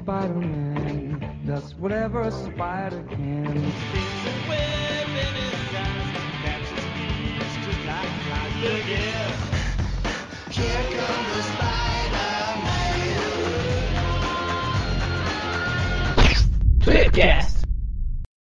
Spider-Man 0.00 1.20
does 1.44 1.74
whatever 1.78 2.22
a 2.22 2.30
spider 2.30 3.04
can. 3.10 3.52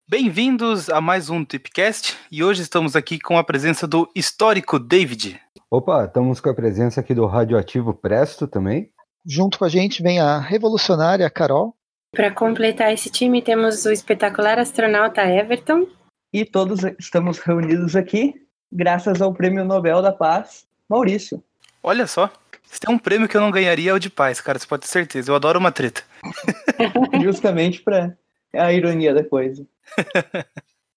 Bem-vindos 0.09 0.91
a 0.91 1.01
mais 1.01 1.31
um 1.31 1.43
Tipcast 1.43 2.19
e 2.31 2.45
hoje 2.45 2.61
estamos 2.61 2.95
aqui 2.95 3.19
com 3.19 3.39
a 3.39 3.45
presença 3.45 3.87
do 3.87 4.07
histórico 4.15 4.79
David. 4.79 5.41
Opa, 5.71 6.05
estamos 6.05 6.39
com 6.39 6.51
a 6.51 6.55
presença 6.55 7.01
aqui 7.01 7.15
do 7.15 7.25
radioativo 7.25 7.95
Presto 7.95 8.47
também. 8.47 8.91
Junto 9.27 9.59
com 9.59 9.65
a 9.65 9.69
gente 9.69 10.03
vem 10.03 10.21
a 10.21 10.39
revolucionária 10.39 11.29
Carol. 11.29 11.75
Para 12.13 12.31
completar 12.31 12.93
esse 12.93 13.11
time, 13.11 13.43
temos 13.43 13.85
o 13.85 13.91
espetacular 13.91 14.59
astronauta 14.59 15.23
Everton. 15.23 15.87
E 16.33 16.45
todos 16.45 16.83
estamos 16.99 17.39
reunidos 17.39 17.97
aqui 17.97 18.47
graças 18.71 19.23
ao 19.23 19.33
Prêmio 19.33 19.65
Nobel 19.65 20.03
da 20.03 20.13
Paz, 20.13 20.67
Maurício. 20.89 21.43
Olha 21.83 22.07
só, 22.07 22.31
se 22.65 22.81
tem 22.81 22.95
um 22.95 22.99
prêmio 22.99 23.29
que 23.29 23.37
eu 23.37 23.41
não 23.41 23.51
ganharia 23.51 23.91
é 23.91 23.95
o 23.95 23.99
de 23.99 24.11
paz, 24.11 24.41
cara, 24.41 24.59
você 24.59 24.67
pode 24.67 24.83
ter 24.83 24.89
certeza. 24.89 25.31
Eu 25.31 25.37
adoro 25.37 25.59
uma 25.59 25.73
treta. 25.73 26.03
Justamente 27.23 27.81
para 27.81 28.17
a 28.53 28.73
ironia 28.73 29.15
da 29.15 29.25
coisa. 29.25 29.67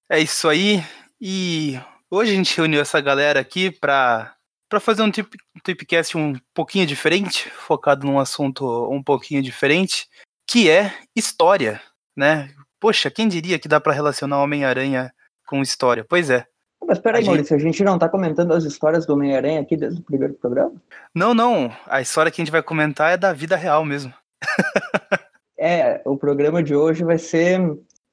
é 0.10 0.20
isso 0.20 0.48
aí. 0.48 0.84
E 1.22 1.80
hoje 2.10 2.32
a 2.32 2.36
gente 2.36 2.56
reuniu 2.56 2.82
essa 2.82 3.00
galera 3.00 3.40
aqui 3.40 3.72
para 3.72 4.36
para 4.70 4.80
fazer 4.80 5.02
um 5.02 5.10
tip, 5.10 5.34
tipcast 5.64 6.16
um 6.16 6.36
pouquinho 6.54 6.86
diferente, 6.86 7.50
focado 7.50 8.06
num 8.06 8.20
assunto 8.20 8.88
um 8.92 9.02
pouquinho 9.02 9.42
diferente, 9.42 10.08
que 10.48 10.70
é 10.70 10.94
história, 11.16 11.82
né? 12.16 12.54
Poxa, 12.80 13.10
quem 13.10 13.28
diria 13.28 13.60
que 13.60 13.68
dá 13.68 13.82
para 13.82 13.94
relacionar 13.94 14.42
Homem-Aranha 14.42 15.12
com 15.46 15.62
história? 15.62 16.06
Pois 16.08 16.30
é. 16.30 16.46
Mas 16.88 17.00
peraí, 17.00 17.24
A 17.24 17.26
Maurício, 17.26 17.56
a 17.56 17.60
gente 17.60 17.84
não 17.84 18.00
tá 18.00 18.08
comentando 18.08 18.54
as 18.54 18.64
histórias 18.64 19.06
do 19.06 19.14
Homem-Aranha 19.14 19.60
aqui 19.60 19.76
desde 19.76 20.00
o 20.00 20.04
primeiro 20.04 20.34
programa? 20.36 20.74
Não, 21.14 21.34
não. 21.34 21.76
A 21.86 22.00
história 22.00 22.32
que 22.32 22.42
a 22.42 22.46
gente 22.46 22.52
vai 22.52 22.64
comentar 22.64 23.12
é 23.12 23.18
da 23.18 23.34
vida 23.34 23.56
real 23.56 23.84
mesmo. 23.84 24.14
É, 25.62 26.02
o 26.06 26.16
programa 26.16 26.64
de 26.64 26.74
hoje 26.74 27.04
vai 27.04 27.18
ser, 27.18 27.60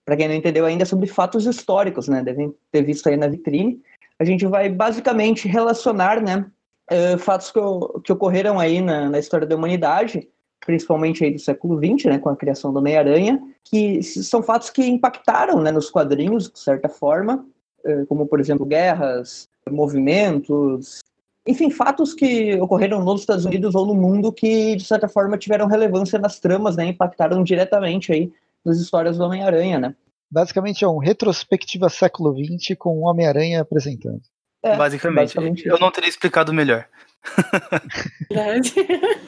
para 0.04 0.16
quem 0.16 0.26
não 0.26 0.34
entendeu 0.34 0.66
ainda, 0.66 0.84
sobre 0.84 1.06
fatos 1.06 1.46
históricos, 1.46 2.08
né? 2.08 2.20
Devem 2.20 2.52
ter 2.72 2.82
visto 2.82 3.08
aí 3.08 3.16
na 3.16 3.28
vitrine. 3.28 3.80
A 4.18 4.24
gente 4.24 4.46
vai 4.46 4.68
basicamente 4.68 5.46
relacionar, 5.46 6.22
né, 6.22 6.46
eh, 6.90 7.18
fatos 7.18 7.50
que, 7.50 7.60
que 8.04 8.12
ocorreram 8.12 8.58
aí 8.58 8.80
na, 8.80 9.10
na 9.10 9.18
história 9.18 9.46
da 9.46 9.56
humanidade, 9.56 10.28
principalmente 10.64 11.24
aí 11.24 11.32
do 11.32 11.38
século 11.38 11.78
XX, 11.78 12.06
né, 12.06 12.18
com 12.18 12.28
a 12.28 12.36
criação 12.36 12.72
do 12.72 12.78
Homem-Aranha, 12.78 13.40
que 13.64 14.02
são 14.02 14.42
fatos 14.42 14.70
que 14.70 14.84
impactaram, 14.86 15.60
né, 15.60 15.70
nos 15.70 15.90
quadrinhos, 15.90 16.50
de 16.50 16.58
certa 16.58 16.88
forma, 16.88 17.46
eh, 17.84 18.04
como, 18.08 18.26
por 18.26 18.40
exemplo, 18.40 18.64
guerras, 18.64 19.48
movimentos, 19.70 21.00
enfim, 21.46 21.70
fatos 21.70 22.12
que 22.12 22.54
ocorreram 22.60 23.04
nos 23.04 23.20
Estados 23.20 23.44
Unidos 23.44 23.74
ou 23.74 23.86
no 23.86 23.94
mundo 23.94 24.32
que, 24.32 24.74
de 24.74 24.84
certa 24.84 25.08
forma, 25.08 25.38
tiveram 25.38 25.66
relevância 25.66 26.18
nas 26.18 26.40
tramas, 26.40 26.76
né, 26.76 26.86
impactaram 26.86 27.42
diretamente 27.44 28.12
aí 28.12 28.32
nas 28.64 28.78
histórias 28.78 29.16
do 29.16 29.24
Homem-Aranha, 29.24 29.78
né. 29.78 29.94
Basicamente 30.30 30.84
é 30.84 30.88
um 30.88 30.98
retrospectiva 30.98 31.88
século 31.88 32.34
XX 32.34 32.76
com 32.78 32.98
o 32.98 33.06
Homem-Aranha 33.06 33.60
apresentando. 33.60 34.20
É, 34.62 34.76
basicamente. 34.76 35.34
basicamente 35.34 35.66
Eu 35.66 35.78
não 35.78 35.90
teria 35.90 36.10
explicado 36.10 36.52
melhor. 36.52 36.86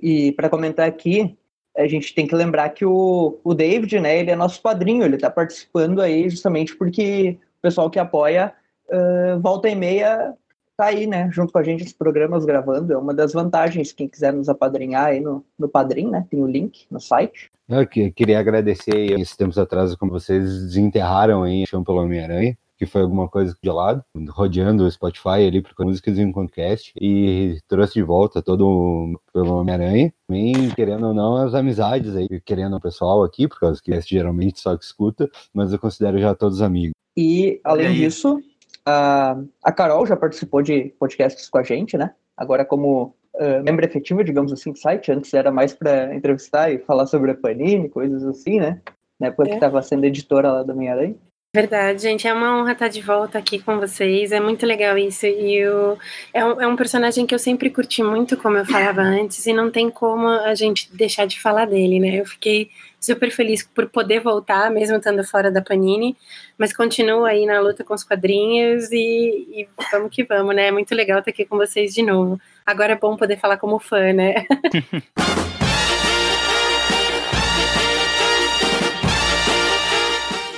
E 0.00 0.30
para 0.30 0.48
comentar 0.48 0.86
aqui, 0.86 1.36
a 1.76 1.88
gente 1.88 2.14
tem 2.14 2.24
que 2.24 2.34
lembrar 2.34 2.68
que 2.68 2.84
o, 2.84 3.40
o 3.42 3.52
David, 3.52 3.98
né, 3.98 4.20
ele 4.20 4.30
é 4.30 4.36
nosso 4.36 4.62
padrinho, 4.62 5.04
ele 5.04 5.16
está 5.16 5.28
participando 5.28 6.00
aí 6.00 6.30
justamente 6.30 6.76
porque 6.76 7.36
o 7.58 7.62
pessoal 7.62 7.90
que 7.90 7.98
apoia 7.98 8.54
ah, 8.90 9.38
volta 9.40 9.68
e 9.68 9.74
meia 9.74 10.34
tá 10.78 10.86
aí, 10.86 11.08
né, 11.08 11.28
junto 11.32 11.52
com 11.52 11.58
a 11.58 11.62
gente 11.64 11.82
nos 11.82 11.92
programas 11.92 12.44
gravando, 12.44 12.92
é 12.92 12.96
uma 12.96 13.12
das 13.12 13.32
vantagens, 13.32 13.92
quem 13.92 14.06
quiser 14.06 14.32
nos 14.32 14.48
apadrinhar 14.48 15.06
aí 15.06 15.18
no, 15.18 15.44
no 15.58 15.68
Padrim, 15.68 16.08
né, 16.08 16.24
tem 16.30 16.40
o 16.40 16.46
link 16.46 16.86
no 16.88 17.00
site. 17.00 17.50
Eu 17.68 17.84
que- 17.84 18.12
queria 18.12 18.38
agradecer 18.38 18.94
aí, 18.94 19.12
esses 19.20 19.36
tempos 19.36 19.58
atrás, 19.58 19.94
como 19.96 20.12
vocês 20.12 20.44
desenterraram 20.62 21.42
aí 21.42 21.66
Chão 21.66 21.82
pelo 21.82 22.00
Homem-Aranha, 22.00 22.56
que 22.78 22.86
foi 22.86 23.02
alguma 23.02 23.28
coisa 23.28 23.56
de 23.60 23.68
lado, 23.70 24.04
rodeando 24.28 24.84
o 24.84 24.90
Spotify 24.90 25.44
ali, 25.48 25.60
procurando 25.60 25.88
músicas 25.90 26.16
em 26.16 26.30
podcast, 26.30 26.92
e 26.98 27.58
trouxe 27.66 27.94
de 27.94 28.02
volta 28.04 28.40
todo 28.40 28.68
o- 28.68 29.20
pelo 29.32 29.56
Homem-Aranha. 29.56 30.14
Também, 30.28 30.70
querendo 30.76 31.08
ou 31.08 31.12
não, 31.12 31.36
as 31.38 31.54
amizades 31.54 32.14
aí, 32.14 32.28
querendo 32.44 32.76
o 32.76 32.80
pessoal 32.80 33.24
aqui, 33.24 33.48
por 33.48 33.58
causa 33.58 33.82
que 33.82 34.00
geralmente 34.02 34.60
só 34.60 34.76
que 34.76 34.84
escuta, 34.84 35.28
mas 35.52 35.72
eu 35.72 35.78
considero 35.80 36.20
já 36.20 36.36
todos 36.36 36.62
amigos. 36.62 36.94
E, 37.16 37.60
além 37.64 37.88
aí. 37.88 37.94
disso, 37.96 38.40
a, 38.88 39.36
a 39.62 39.72
Carol 39.72 40.06
já 40.06 40.16
participou 40.16 40.62
de 40.62 40.94
podcasts 40.98 41.48
com 41.48 41.58
a 41.58 41.62
gente, 41.62 41.96
né, 41.96 42.14
agora 42.36 42.64
como 42.64 43.14
ah, 43.38 43.62
membro 43.62 43.84
efetivo, 43.84 44.24
digamos 44.24 44.52
assim, 44.52 44.72
do 44.72 44.78
site, 44.78 45.12
antes 45.12 45.32
era 45.34 45.50
mais 45.52 45.72
para 45.74 46.14
entrevistar 46.14 46.72
e 46.72 46.78
falar 46.78 47.06
sobre 47.06 47.30
a 47.30 47.34
Panini, 47.34 47.88
coisas 47.88 48.24
assim, 48.24 48.58
né, 48.58 48.80
na 49.20 49.28
época 49.28 49.44
que 49.44 49.50
É. 49.52 49.54
estava 49.54 49.82
sendo 49.82 50.04
editora 50.04 50.50
lá 50.50 50.62
do 50.62 50.72
Homem-Aranha. 50.72 51.16
Verdade, 51.54 52.02
gente, 52.02 52.28
é 52.28 52.34
uma 52.34 52.60
honra 52.60 52.72
estar 52.72 52.88
de 52.88 53.00
volta 53.00 53.38
aqui 53.38 53.58
com 53.58 53.78
vocês. 53.78 54.32
É 54.32 54.38
muito 54.38 54.66
legal 54.66 54.98
isso. 54.98 55.24
E 55.24 55.66
o, 55.66 55.96
é, 56.34 56.44
um, 56.44 56.60
é 56.60 56.66
um 56.66 56.76
personagem 56.76 57.26
que 57.26 57.34
eu 57.34 57.38
sempre 57.38 57.70
curti 57.70 58.02
muito, 58.02 58.36
como 58.36 58.58
eu 58.58 58.66
falava 58.66 59.00
antes, 59.00 59.46
e 59.46 59.52
não 59.54 59.70
tem 59.70 59.88
como 59.90 60.28
a 60.28 60.54
gente 60.54 60.94
deixar 60.94 61.26
de 61.26 61.40
falar 61.40 61.64
dele, 61.64 61.98
né? 62.00 62.20
Eu 62.20 62.26
fiquei 62.26 62.70
super 63.00 63.30
feliz 63.30 63.66
por 63.66 63.88
poder 63.88 64.20
voltar, 64.20 64.70
mesmo 64.70 64.98
estando 64.98 65.24
fora 65.24 65.50
da 65.50 65.62
Panini, 65.62 66.14
mas 66.58 66.76
continuo 66.76 67.24
aí 67.24 67.46
na 67.46 67.60
luta 67.60 67.82
com 67.82 67.94
os 67.94 68.04
quadrinhos 68.04 68.92
e, 68.92 69.48
e 69.50 69.68
vamos 69.90 70.10
que 70.14 70.24
vamos, 70.24 70.54
né? 70.54 70.66
É 70.66 70.70
muito 70.70 70.94
legal 70.94 71.20
estar 71.20 71.30
aqui 71.30 71.46
com 71.46 71.56
vocês 71.56 71.94
de 71.94 72.02
novo. 72.02 72.38
Agora 72.66 72.92
é 72.92 72.96
bom 72.96 73.16
poder 73.16 73.38
falar 73.38 73.56
como 73.56 73.78
fã, 73.78 74.12
né? 74.12 74.46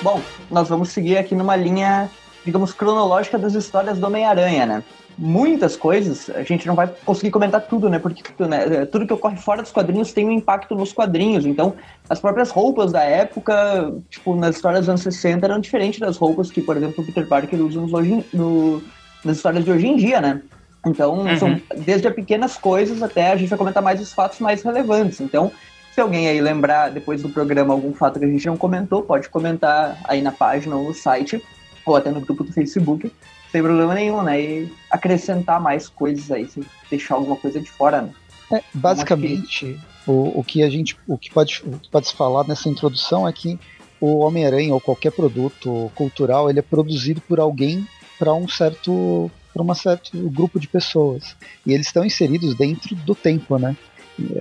Bom, 0.03 0.23
nós 0.51 0.69
vamos 0.69 0.91
seguir 0.91 1.19
aqui 1.19 1.35
numa 1.35 1.57
linha, 1.57 2.11
digamos, 2.45 2.73
cronológica 2.73 3.39
das 3.39 3.55
histórias 3.55 3.99
do 3.99 4.07
Homem-Aranha, 4.07 4.67
né? 4.67 4.83
Muitas 5.19 5.77
coisas, 5.77 6.31
a 6.31 6.43
gente 6.43 6.67
não 6.67 6.75
vai 6.75 6.87
conseguir 7.05 7.31
comentar 7.31 7.61
tudo, 7.61 7.91
né? 7.91 7.99
Porque 7.99 8.23
né, 8.45 8.87
tudo 8.87 9.07
que 9.07 9.13
ocorre 9.13 9.37
fora 9.37 9.61
dos 9.61 9.71
quadrinhos 9.71 10.13
tem 10.13 10.27
um 10.27 10.31
impacto 10.33 10.75
nos 10.75 10.93
quadrinhos. 10.93 11.45
Então, 11.45 11.75
as 12.09 12.19
próprias 12.19 12.51
roupas 12.51 12.91
da 12.91 13.03
época, 13.03 13.93
tipo, 14.09 14.35
nas 14.35 14.57
histórias 14.57 14.81
dos 14.83 14.89
anos 14.89 15.03
60, 15.03 15.45
eram 15.45 15.61
diferentes 15.61 16.01
das 16.01 16.17
roupas 16.17 16.51
que, 16.51 16.63
por 16.63 16.77
exemplo, 16.77 17.03
o 17.03 17.07
Peter 17.07 17.27
Parker 17.27 17.61
usa 17.61 17.81
nos 17.81 17.93
hoje, 17.93 18.25
no, 18.33 18.83
nas 19.25 19.37
histórias 19.37 19.65
de 19.65 19.71
hoje 19.71 19.87
em 19.89 19.97
dia, 19.97 20.21
né? 20.23 20.41
Então, 20.87 21.19
Uhum. 21.19 21.37
são 21.39 21.61
desde 21.77 22.09
as 22.09 22.15
pequenas 22.15 22.57
coisas 22.57 23.03
até 23.03 23.31
a 23.33 23.37
gente 23.37 23.51
vai 23.51 23.59
comentar 23.59 23.83
mais 23.83 24.01
os 24.01 24.15
fatos 24.15 24.39
mais 24.41 24.63
relevantes. 24.63 25.21
Então, 25.21 25.53
se 25.93 26.01
alguém 26.01 26.29
aí 26.29 26.41
lembrar 26.41 26.91
depois 26.91 27.23
do 27.23 27.29
programa 27.29 27.75
algum 27.75 27.93
fato 27.93 28.19
que 28.19 28.25
a 28.25 28.29
gente 28.29 28.47
não 28.47 28.57
comentou, 28.57 29.03
pode 29.03 29.29
comentar 29.29 29.99
aí 30.05 30.23
na 30.23 30.33
página 30.33 30.77
ou 30.77 30.85
no 30.85 30.95
site, 30.95 31.43
ou 31.85 31.97
até 31.97 32.11
no 32.11 32.21
grupo 32.21 32.45
do 32.45 32.53
Facebook, 32.53 33.13
sem 33.51 33.63
problema 33.63 33.95
nenhum, 33.95 34.23
né? 34.23 34.41
E 34.41 34.73
acrescentar 34.91 35.61
mais 35.61 35.89
coisas 35.89 36.31
aí, 36.31 36.49
sem 36.49 36.63
deixar 36.89 37.17
alguma 37.17 37.37
coisa 37.37 37.61
de 37.61 37.71
fora, 37.71 38.03
né? 38.03 38.13
É, 38.53 38.63
basicamente, 38.75 39.79
o, 40.07 40.41
o 40.41 40.45
que 40.45 40.63
a 40.63 40.71
gente, 40.71 40.97
o 41.07 41.17
que 41.17 41.31
pode, 41.31 41.63
o 41.65 41.79
que 41.79 41.89
pode 41.89 42.09
se 42.09 42.17
falar 42.17 42.47
nessa 42.47 42.69
introdução 42.69 43.27
é 43.27 43.33
que 43.33 43.59
o 44.01 44.19
Homem-Aranha 44.19 44.73
ou 44.73 44.81
qualquer 44.81 45.13
produto 45.13 45.91
cultural 45.95 46.49
ele 46.49 46.59
é 46.59 46.63
produzido 46.63 47.21
por 47.21 47.39
alguém 47.39 47.87
para 48.19 48.33
um 48.33 48.49
certo 48.49 49.31
para 49.53 49.63
um 49.63 49.75
certo 49.75 50.17
grupo 50.31 50.61
de 50.61 50.69
pessoas 50.69 51.37
e 51.67 51.73
eles 51.73 51.87
estão 51.87 52.05
inseridos 52.05 52.55
dentro 52.55 52.95
do 52.95 53.17
tempo, 53.17 53.59
né? 53.59 53.77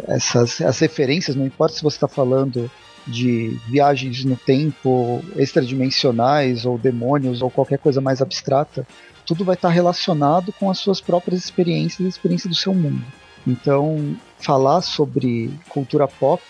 Essas 0.07 0.61
as 0.61 0.79
referências, 0.79 1.35
não 1.35 1.45
importa 1.45 1.75
se 1.75 1.83
você 1.83 1.97
está 1.97 2.07
falando 2.07 2.69
de 3.07 3.57
viagens 3.67 4.23
no 4.23 4.35
tempo 4.35 5.23
extradimensionais 5.35 6.65
ou 6.65 6.77
demônios 6.77 7.41
ou 7.41 7.49
qualquer 7.49 7.79
coisa 7.79 7.99
mais 8.01 8.21
abstrata, 8.21 8.85
tudo 9.25 9.45
vai 9.45 9.55
estar 9.55 9.69
relacionado 9.69 10.53
com 10.53 10.69
as 10.69 10.79
suas 10.79 10.99
próprias 10.99 11.43
experiências 11.43 11.99
e 11.99 12.05
a 12.05 12.09
experiência 12.09 12.49
do 12.49 12.55
seu 12.55 12.73
mundo. 12.73 13.03
Então, 13.47 14.15
falar 14.39 14.81
sobre 14.81 15.51
cultura 15.69 16.07
pop, 16.07 16.41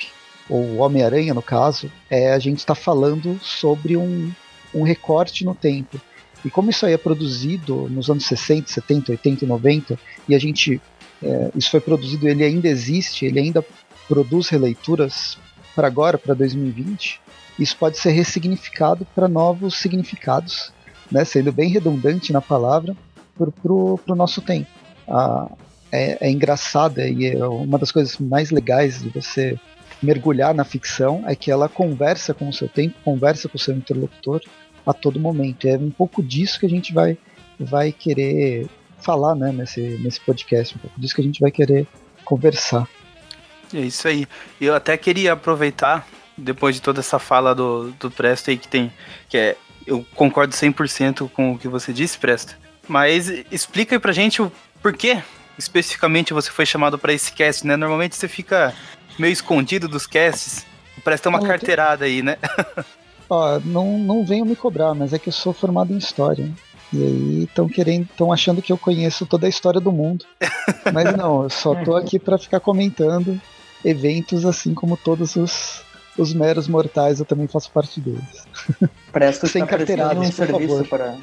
ou 0.50 0.78
Homem-Aranha 0.78 1.34
no 1.34 1.42
caso, 1.42 1.92
é 2.10 2.34
a 2.34 2.40
gente 2.40 2.58
está 2.58 2.74
falando 2.74 3.40
sobre 3.42 3.96
um, 3.96 4.31
um 4.74 4.84
recorte 4.84 5.46
no 5.46 5.54
tempo. 5.54 6.02
E 6.44 6.50
como 6.50 6.70
isso 6.70 6.86
aí 6.86 6.94
é 6.94 6.98
produzido 6.98 7.88
nos 7.90 8.10
anos 8.10 8.26
60, 8.26 8.70
70, 8.70 9.12
80 9.12 9.46
e 9.46 9.48
90, 9.48 10.00
e 10.28 10.36
a 10.36 10.40
gente. 10.40 10.81
É, 11.24 11.51
isso 11.56 11.71
foi 11.71 11.80
produzido, 11.80 12.27
ele 12.27 12.44
ainda 12.44 12.68
existe, 12.68 13.25
ele 13.25 13.39
ainda 13.39 13.66
produz 14.07 14.50
releituras 14.50 15.38
para 15.75 15.88
agora, 15.88 16.18
para 16.18 16.33
2020, 16.33 17.21
isso 17.57 17.75
pode 17.77 17.98
ser 17.98 18.12
ressignificado 18.12 19.06
para 19.13 19.27
novos 19.27 19.77
significados, 19.77 20.71
né, 21.12 21.25
sendo 21.25 21.51
bem 21.51 21.69
redundante 21.69 22.31
na 22.31 22.42
palavra, 22.42 22.95
para 23.38 23.74
o 23.74 24.16
nosso 24.16 24.42
tempo. 24.42 24.69
Ah, 25.07 25.50
é, 25.92 26.27
é 26.27 26.31
engraçada 26.31 27.07
e 27.07 27.27
é 27.27 27.45
uma 27.45 27.77
das 27.77 27.92
coisas 27.92 28.18
mais 28.18 28.51
legais 28.51 29.01
de 29.01 29.10
você 29.10 29.57
mergulhar 30.01 30.54
na 30.54 30.63
ficção 30.63 31.24
é 31.25 31.36
que 31.36 31.51
ela 31.51 31.68
conversa 31.68 32.33
com 32.33 32.48
o 32.48 32.54
seu 32.54 32.68
tempo, 32.68 32.95
conversa 33.04 33.50
com 33.50 33.57
o 33.57 33.60
seu 33.60 33.75
interlocutor 33.75 34.42
a 34.86 34.94
todo 34.94 35.19
momento. 35.19 35.68
É 35.68 35.77
um 35.77 35.92
pouco 35.92 36.24
disso 36.24 36.60
que 36.60 36.66
a 36.66 36.69
gente 36.69 36.94
vai, 36.94 37.18
vai 37.60 37.92
querer 37.92 38.68
falar 39.01 39.36
né, 39.36 39.51
nesse, 39.51 39.81
nesse 40.01 40.19
podcast, 40.19 40.75
um 40.75 40.80
pouco 40.80 41.00
disso 41.00 41.16
que 41.16 41.22
a 41.22 41.24
gente 41.24 41.40
vai 41.40 41.51
querer 41.51 41.88
conversar. 42.24 42.88
É 43.74 43.80
isso 43.80 44.07
aí. 44.07 44.28
Eu 44.60 44.75
até 44.75 44.98
queria 44.98 45.34
aproveitar, 45.34 46.07
depois 46.38 46.75
de 46.75 46.81
toda 46.81 47.00
essa 47.00 47.19
fala 47.19 47.54
do, 47.54 47.92
do 48.00 48.10
Presto 48.10 48.50
aí 48.50 48.57
que 48.57 48.68
tem, 48.68 48.92
que 49.28 49.38
é, 49.38 49.56
eu 49.86 50.06
concordo 50.16 50.54
100% 50.54 51.30
com 51.31 51.54
o 51.54 51.57
que 51.57 51.68
você 51.68 51.94
disse, 51.94 52.18
Presto, 52.18 52.57
mas 52.88 53.30
explica 53.51 53.96
aí 53.96 54.00
pra 54.00 54.12
gente 54.12 54.42
o 54.42 54.51
porquê 54.81 55.22
especificamente 55.60 56.34
você 56.34 56.50
foi 56.50 56.66
chamado 56.66 56.98
para 56.98 57.13
esse 57.13 57.34
cast, 57.34 57.68
né? 57.68 57.75
Normalmente 57.75 58.16
você 58.16 58.30
fica 58.30 58.74
meio 59.19 59.34
escondido 59.34 59.88
dos 59.90 60.07
casts, 60.07 60.66
parece 61.04 61.22
ter 61.22 61.30
uma 61.30 61.42
carteirada 61.42 62.06
aí, 62.06 62.24
né? 62.24 62.38
Ó, 63.30 63.60
não, 63.60 64.00
não 64.00 64.25
venham 64.25 64.45
me 64.45 64.56
cobrar, 64.56 64.95
mas 64.95 65.13
é 65.13 65.19
que 65.19 65.30
eu 65.30 65.34
sou 65.34 65.54
formado 65.54 65.94
em 65.94 65.98
história. 65.98 66.50
E 66.92 67.04
aí 67.04 67.44
estão 67.44 67.68
querendo, 67.68 68.04
estão 68.04 68.32
achando 68.32 68.62
que 68.62 68.72
eu 68.72 68.78
conheço 68.78 69.26
toda 69.26 69.46
a 69.46 69.50
história 69.50 69.80
do 69.80 69.92
mundo. 69.92 70.26
Mas 70.92 71.16
não, 71.16 71.44
eu 71.44 71.50
só 71.50 71.76
tô 71.84 71.96
aqui 71.96 72.18
para 72.18 72.38
ficar 72.38 72.60
comentando 72.60 73.40
eventos 73.84 74.46
assim 74.46 74.74
como 74.74 74.98
todos 74.98 75.36
os, 75.36 75.84
os 76.18 76.34
meros 76.34 76.68
mortais, 76.68 77.20
eu 77.20 77.26
também 77.26 77.48
faço 77.48 77.72
parte 77.72 78.00
deles. 78.00 78.46
Presta 79.12 79.48
Sem 79.48 79.66
tá 79.66 79.78
prestando 79.78 80.22
um 80.22 80.32
serviço 80.32 80.86
para 80.86 81.18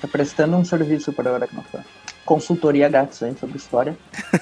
tá 0.00 0.08
prestando 0.08 0.56
um 0.56 0.64
serviço 0.64 1.12
para 1.12 1.30
a 1.30 1.34
Aracnofan. 1.34 1.84
Consultoria 2.24 2.88
grátis 2.88 3.22
aí 3.22 3.34
sobre 3.38 3.56
história. 3.56 3.96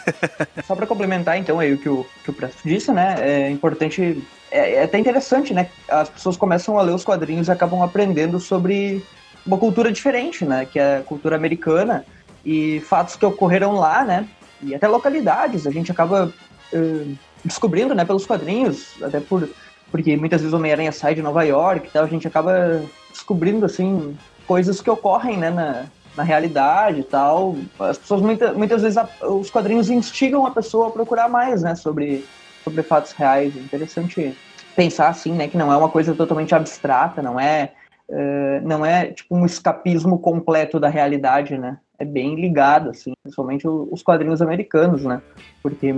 Só 0.67 0.75
para 0.75 0.87
complementar 0.87 1.39
então 1.39 1.59
aí 1.59 1.73
o 1.73 1.79
que 1.79 1.89
o, 1.89 2.07
que 2.25 2.31
o 2.31 2.33
Presto 2.33 2.61
disse, 2.65 2.93
né? 2.93 3.17
É 3.21 3.51
importante, 3.51 4.23
é, 4.51 4.75
é 4.75 4.83
até 4.85 4.99
interessante, 4.99 5.53
né? 5.55 5.69
As 5.89 6.09
pessoas 6.09 6.37
começam 6.37 6.79
a 6.79 6.83
ler 6.83 6.95
os 6.95 7.05
quadrinhos 7.05 7.49
e 7.49 7.53
acabam 7.53 7.83
aprendendo 7.83 8.39
sobre 8.39 9.03
uma 9.47 9.59
cultura 9.59 9.93
diferente, 9.93 10.45
né? 10.45 10.65
Que 10.65 10.79
é 10.79 10.99
a 10.99 11.03
cultura 11.03 11.37
americana 11.37 12.05
e 12.45 12.81
fatos 12.81 13.17
que 13.17 13.25
ocorreram 13.25 13.75
lá, 13.75 14.05
né? 14.05 14.27
E 14.63 14.75
até 14.75 14.87
localidades. 14.87 15.67
A 15.67 15.71
gente 15.71 15.91
acaba 15.91 16.33
uh, 16.73 17.19
descobrindo, 17.45 17.95
né? 17.95 18.05
Pelos 18.05 18.27
quadrinhos, 18.27 19.03
até 19.03 19.21
por 19.21 19.49
porque 19.91 20.17
muitas 20.17 20.41
vezes 20.41 20.53
o 20.53 20.57
Homem-Aranha 20.57 20.93
sai 20.93 21.15
de 21.15 21.23
Nova 21.23 21.43
York 21.43 21.89
e 21.89 21.91
tal, 21.91 22.05
a 22.05 22.09
gente 22.09 22.27
acaba 22.27 22.83
descobrindo, 23.11 23.67
assim, 23.67 24.17
coisas 24.47 24.81
que 24.81 24.89
ocorrem, 24.89 25.37
né, 25.37 25.51
na, 25.51 25.85
na 26.17 26.23
realidade 26.23 27.01
e 27.01 27.05
tal. 27.05 27.57
As 27.79 27.99
pessoas, 27.99 28.23
muita, 28.23 28.53
muitas 28.53 28.83
vezes, 28.83 28.97
a, 28.97 29.09
os 29.23 29.51
quadrinhos 29.51 29.91
instigam 29.91 30.47
a 30.47 30.51
pessoa 30.51 30.89
a 30.89 30.91
procurar 30.91 31.29
mais, 31.29 31.63
né, 31.63 31.75
sobre, 31.75 32.25
sobre 32.63 32.83
fatos 32.83 33.13
reais. 33.13 33.57
É 33.57 33.61
interessante 33.61 34.37
pensar, 34.77 35.09
assim, 35.09 35.33
né, 35.33 35.49
que 35.49 35.57
não 35.57 35.73
é 35.73 35.77
uma 35.77 35.89
coisa 35.89 36.15
totalmente 36.15 36.55
abstrata, 36.55 37.21
não 37.21 37.39
é, 37.39 37.73
uh, 38.11 38.67
não 38.67 38.85
é, 38.85 39.07
tipo, 39.07 39.35
um 39.35 39.47
escapismo 39.47 40.19
completo 40.19 40.79
da 40.79 40.89
realidade, 40.89 41.57
né 41.57 41.79
é 42.01 42.05
bem 42.05 42.35
ligado, 42.35 42.89
assim, 42.89 43.13
principalmente 43.23 43.69
os 43.69 44.03
quadrinhos 44.03 44.41
americanos, 44.41 45.05
né? 45.05 45.21
Porque 45.63 45.95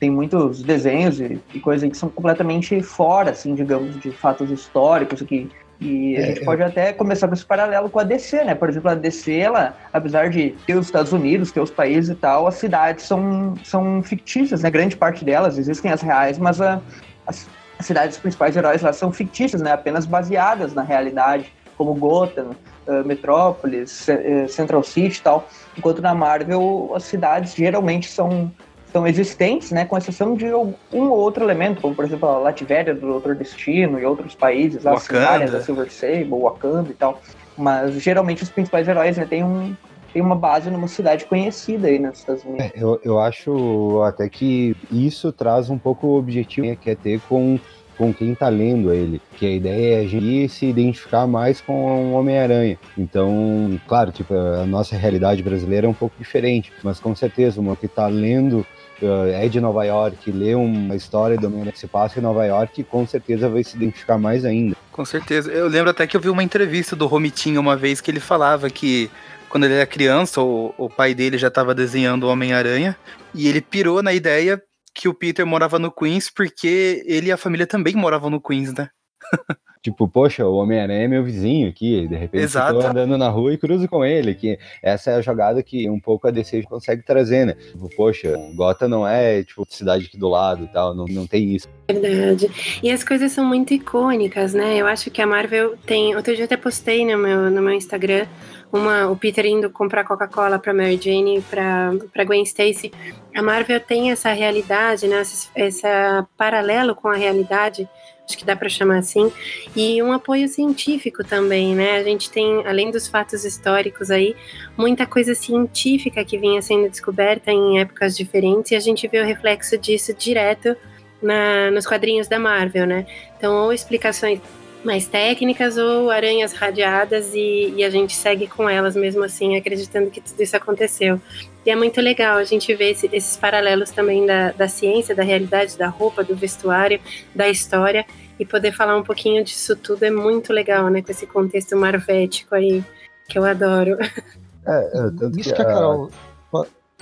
tem 0.00 0.10
muitos 0.10 0.60
desenhos 0.64 1.20
e, 1.20 1.40
e 1.54 1.60
coisas 1.60 1.88
que 1.88 1.96
são 1.96 2.08
completamente 2.08 2.82
fora, 2.82 3.30
assim, 3.30 3.54
digamos, 3.54 3.98
de 4.00 4.10
fatos 4.10 4.50
históricos 4.50 5.22
que 5.22 5.48
e 5.80 6.16
a 6.16 6.20
é, 6.20 6.26
gente 6.26 6.44
pode 6.44 6.62
até 6.62 6.92
começar 6.92 7.28
com 7.28 7.34
esse 7.34 7.44
paralelo 7.44 7.90
com 7.90 7.98
a 7.98 8.04
DC, 8.04 8.44
né? 8.44 8.54
Por 8.54 8.68
exemplo, 8.68 8.90
a 8.90 8.94
DC, 8.94 9.32
ela, 9.32 9.76
apesar 9.92 10.30
de 10.30 10.54
ter 10.66 10.74
os 10.76 10.86
Estados 10.86 11.12
Unidos, 11.12 11.52
ter 11.52 11.60
os 11.60 11.70
países 11.70 12.10
e 12.10 12.14
tal, 12.14 12.46
as 12.46 12.54
cidades 12.54 13.04
são, 13.04 13.54
são 13.64 14.02
fictícias, 14.02 14.62
né? 14.62 14.70
Grande 14.70 14.96
parte 14.96 15.24
delas 15.24 15.58
existem 15.58 15.90
as 15.90 16.00
reais, 16.00 16.38
mas 16.38 16.60
a, 16.60 16.80
as, 17.26 17.48
as 17.78 17.86
cidades 17.86 18.16
principais 18.16 18.56
heróis 18.56 18.82
lá 18.82 18.92
são 18.92 19.12
fictícias, 19.12 19.60
né? 19.60 19.72
Apenas 19.72 20.06
baseadas 20.06 20.74
na 20.74 20.82
realidade, 20.82 21.52
como 21.76 21.94
Gotham, 21.94 22.50
uh, 22.86 23.04
Metrópolis, 23.04 24.06
uh, 24.08 24.48
Central 24.48 24.82
City 24.82 25.18
e 25.18 25.22
tal. 25.22 25.48
Enquanto 25.76 26.00
na 26.00 26.14
Marvel, 26.14 26.92
as 26.94 27.04
cidades 27.04 27.54
geralmente 27.54 28.08
são, 28.10 28.50
são 28.92 29.06
existentes, 29.06 29.72
né, 29.72 29.84
com 29.84 29.98
exceção 29.98 30.34
de 30.34 30.46
um 30.54 30.74
ou 30.92 31.10
outro 31.10 31.44
elemento, 31.44 31.80
como 31.80 31.94
por 31.94 32.04
exemplo 32.04 32.28
a 32.28 32.38
Lativéria 32.38 32.94
do 32.94 33.06
Doutor 33.06 33.34
Destino 33.34 33.98
e 33.98 34.04
outros 34.04 34.34
países, 34.34 34.86
as 34.86 35.10
áreas 35.12 35.50
da 35.50 35.60
Silver 35.60 35.90
Sable, 35.90 36.30
Wakanda 36.30 36.90
e 36.90 36.94
tal. 36.94 37.20
Mas 37.56 37.94
geralmente 37.94 38.42
os 38.42 38.50
principais 38.50 38.86
heróis 38.86 39.16
né, 39.16 39.26
têm 39.26 39.44
um, 39.44 39.76
tem 40.14 40.22
uma 40.22 40.36
base 40.36 40.70
numa 40.70 40.86
cidade 40.86 41.26
conhecida 41.26 41.88
aí 41.88 41.98
nos 41.98 42.20
Estados 42.20 42.44
Unidos. 42.44 42.64
É, 42.64 42.72
eu, 42.76 43.00
eu 43.04 43.18
acho 43.18 44.00
até 44.02 44.28
que 44.28 44.76
isso 44.90 45.32
traz 45.32 45.68
um 45.68 45.76
pouco 45.76 46.06
o 46.06 46.16
objetivo 46.16 46.74
que 46.76 46.88
é 46.88 46.94
ter 46.94 47.20
com 47.28 47.58
com 47.96 48.12
quem 48.12 48.32
está 48.32 48.48
lendo 48.48 48.92
ele, 48.92 49.22
que 49.36 49.46
a 49.46 49.50
ideia 49.52 49.98
é 49.98 50.04
a 50.04 50.08
gente 50.08 50.48
se 50.48 50.66
identificar 50.66 51.28
mais 51.28 51.60
com 51.60 52.10
o 52.10 52.14
Homem-Aranha. 52.14 52.76
Então, 52.98 53.80
claro, 53.86 54.10
tipo, 54.10 54.34
a 54.34 54.66
nossa 54.66 54.96
realidade 54.96 55.44
brasileira 55.44 55.86
é 55.86 55.90
um 55.90 55.94
pouco 55.94 56.16
diferente, 56.18 56.72
mas 56.82 56.98
com 56.98 57.14
certeza, 57.14 57.60
uma 57.60 57.76
que 57.76 57.86
está 57.86 58.08
lendo 58.08 58.66
uh, 59.00 59.28
é 59.32 59.48
de 59.48 59.60
Nova 59.60 59.84
York, 59.84 60.30
lê 60.32 60.56
uma 60.56 60.96
história 60.96 61.36
do 61.36 61.46
Homem-Aranha 61.46 61.70
que 61.70 61.78
se 61.78 61.86
passa 61.86 62.18
em 62.18 62.22
Nova 62.22 62.44
York, 62.44 62.82
com 62.82 63.06
certeza 63.06 63.48
vai 63.48 63.62
se 63.62 63.76
identificar 63.76 64.18
mais 64.18 64.44
ainda. 64.44 64.76
Com 64.90 65.04
certeza. 65.04 65.50
Eu 65.50 65.68
lembro 65.68 65.90
até 65.90 66.06
que 66.06 66.16
eu 66.16 66.20
vi 66.20 66.28
uma 66.28 66.42
entrevista 66.42 66.94
do 66.94 67.06
Romitinho 67.06 67.60
uma 67.60 67.76
vez 67.76 68.00
que 68.00 68.10
ele 68.10 68.20
falava 68.20 68.70
que 68.70 69.10
quando 69.54 69.66
ele 69.66 69.74
era 69.74 69.86
criança, 69.86 70.42
o, 70.42 70.74
o 70.76 70.90
pai 70.90 71.14
dele 71.14 71.38
já 71.38 71.46
estava 71.46 71.72
desenhando 71.72 72.24
o 72.24 72.28
Homem-Aranha 72.28 72.96
e 73.32 73.46
ele 73.46 73.60
pirou 73.60 74.02
na 74.02 74.12
ideia 74.12 74.60
que 74.92 75.08
o 75.08 75.14
Peter 75.14 75.46
morava 75.46 75.78
no 75.78 75.92
Queens 75.92 76.28
porque 76.28 77.04
ele 77.06 77.28
e 77.28 77.32
a 77.32 77.36
família 77.36 77.64
também 77.64 77.94
moravam 77.94 78.28
no 78.28 78.40
Queens, 78.40 78.74
né? 78.74 78.88
tipo, 79.80 80.08
poxa, 80.08 80.44
o 80.44 80.56
Homem-Aranha 80.56 81.04
é 81.04 81.06
meu 81.06 81.22
vizinho 81.22 81.68
aqui, 81.68 82.08
de 82.08 82.16
repente 82.16 82.42
Exato. 82.42 82.74
eu 82.74 82.80
tô 82.80 82.86
andando 82.88 83.16
na 83.16 83.28
rua 83.28 83.52
e 83.52 83.56
cruzo 83.56 83.86
com 83.86 84.04
ele, 84.04 84.34
que 84.34 84.58
essa 84.82 85.12
é 85.12 85.14
a 85.14 85.20
jogada 85.20 85.62
que 85.62 85.88
um 85.88 86.00
pouco 86.00 86.26
a 86.26 86.32
DC 86.32 86.64
consegue 86.64 87.04
trazer, 87.04 87.46
né? 87.46 87.54
Tipo, 87.54 87.88
poxa, 87.94 88.36
Gota 88.56 88.88
não 88.88 89.06
é, 89.06 89.44
tipo, 89.44 89.64
cidade 89.68 90.06
aqui 90.06 90.18
do 90.18 90.28
lado 90.28 90.64
e 90.64 90.68
tal, 90.68 90.96
não, 90.96 91.04
não 91.04 91.28
tem 91.28 91.54
isso. 91.54 91.68
Verdade. 91.88 92.50
E 92.82 92.90
as 92.90 93.04
coisas 93.04 93.30
são 93.30 93.44
muito 93.44 93.72
icônicas, 93.72 94.52
né? 94.52 94.76
Eu 94.76 94.88
acho 94.88 95.12
que 95.12 95.22
a 95.22 95.26
Marvel 95.28 95.76
tem, 95.86 96.16
outro 96.16 96.34
dia 96.34 96.42
eu 96.42 96.46
até 96.46 96.56
postei 96.56 97.04
no 97.04 97.16
meu, 97.18 97.50
no 97.50 97.62
meu 97.62 97.74
Instagram, 97.74 98.26
uma, 98.74 99.08
o 99.08 99.16
Peter 99.16 99.46
indo 99.46 99.70
comprar 99.70 100.02
Coca-Cola 100.02 100.58
para 100.58 100.74
Mary 100.74 100.98
Jane, 101.00 101.40
para 101.42 102.24
Gwen 102.24 102.42
Stacy. 102.42 102.92
A 103.32 103.40
Marvel 103.40 103.78
tem 103.78 104.10
essa 104.10 104.32
realidade, 104.32 105.06
né, 105.06 105.20
essa, 105.20 105.48
essa 105.54 106.28
paralelo 106.36 106.92
com 106.92 107.06
a 107.06 107.14
realidade, 107.14 107.88
acho 108.28 108.36
que 108.36 108.44
dá 108.44 108.56
para 108.56 108.68
chamar 108.68 108.98
assim, 108.98 109.32
e 109.76 110.02
um 110.02 110.10
apoio 110.10 110.48
científico 110.48 111.22
também, 111.22 111.72
né? 111.74 111.98
A 111.98 112.02
gente 112.02 112.28
tem, 112.30 112.66
além 112.66 112.90
dos 112.90 113.06
fatos 113.06 113.44
históricos 113.44 114.10
aí, 114.10 114.34
muita 114.76 115.06
coisa 115.06 115.36
científica 115.36 116.24
que 116.24 116.36
vinha 116.36 116.60
sendo 116.60 116.88
descoberta 116.88 117.52
em 117.52 117.78
épocas 117.78 118.16
diferentes 118.16 118.72
e 118.72 118.74
a 118.74 118.80
gente 118.80 119.06
vê 119.06 119.20
o 119.20 119.24
reflexo 119.24 119.78
disso 119.78 120.12
direto 120.12 120.76
na, 121.22 121.70
nos 121.70 121.86
quadrinhos 121.86 122.26
da 122.26 122.40
Marvel, 122.40 122.86
né? 122.86 123.06
Então, 123.36 123.54
ou 123.54 123.72
explicações 123.72 124.40
mais 124.84 125.06
técnicas 125.06 125.78
ou 125.78 126.10
aranhas 126.10 126.52
radiadas 126.52 127.34
e, 127.34 127.72
e, 127.76 127.84
a 127.84 127.90
gente 127.90 128.14
segue 128.14 128.46
com 128.46 128.68
elas 128.68 128.94
mesmo 128.94 129.24
assim, 129.24 129.56
acreditando 129.56 130.10
que 130.10 130.20
tudo 130.20 130.40
isso 130.42 130.56
aconteceu. 130.56 131.20
E 131.64 131.70
é 131.70 131.76
muito 131.76 132.00
legal 132.00 132.36
a 132.36 132.44
gente 132.44 132.74
ver 132.74 132.90
esse, 132.90 133.08
esses 133.12 133.36
paralelos 133.36 133.90
também 133.90 134.26
da, 134.26 134.52
da 134.52 134.68
ciência, 134.68 135.14
da 135.14 135.22
realidade, 135.22 135.78
da 135.78 135.88
roupa, 135.88 136.22
do 136.22 136.36
vestuário, 136.36 137.00
da 137.34 137.48
história 137.48 138.04
e 138.38 138.44
poder 138.44 138.72
falar 138.72 138.96
um 138.96 139.02
pouquinho 139.02 139.42
disso 139.44 139.76
tudo 139.76 140.04
é 140.04 140.10
muito 140.10 140.52
legal, 140.52 140.88
né? 140.88 141.00
Com 141.02 141.10
esse 141.10 141.26
contexto 141.26 141.76
marvético 141.76 142.54
aí 142.54 142.84
que 143.28 143.38
eu 143.38 143.44
adoro. 143.44 143.96
É, 144.66 144.72
é 144.72 145.38
isso 145.38 145.54
que 145.54 145.60
a 145.60 145.64
Carol, 145.66 146.10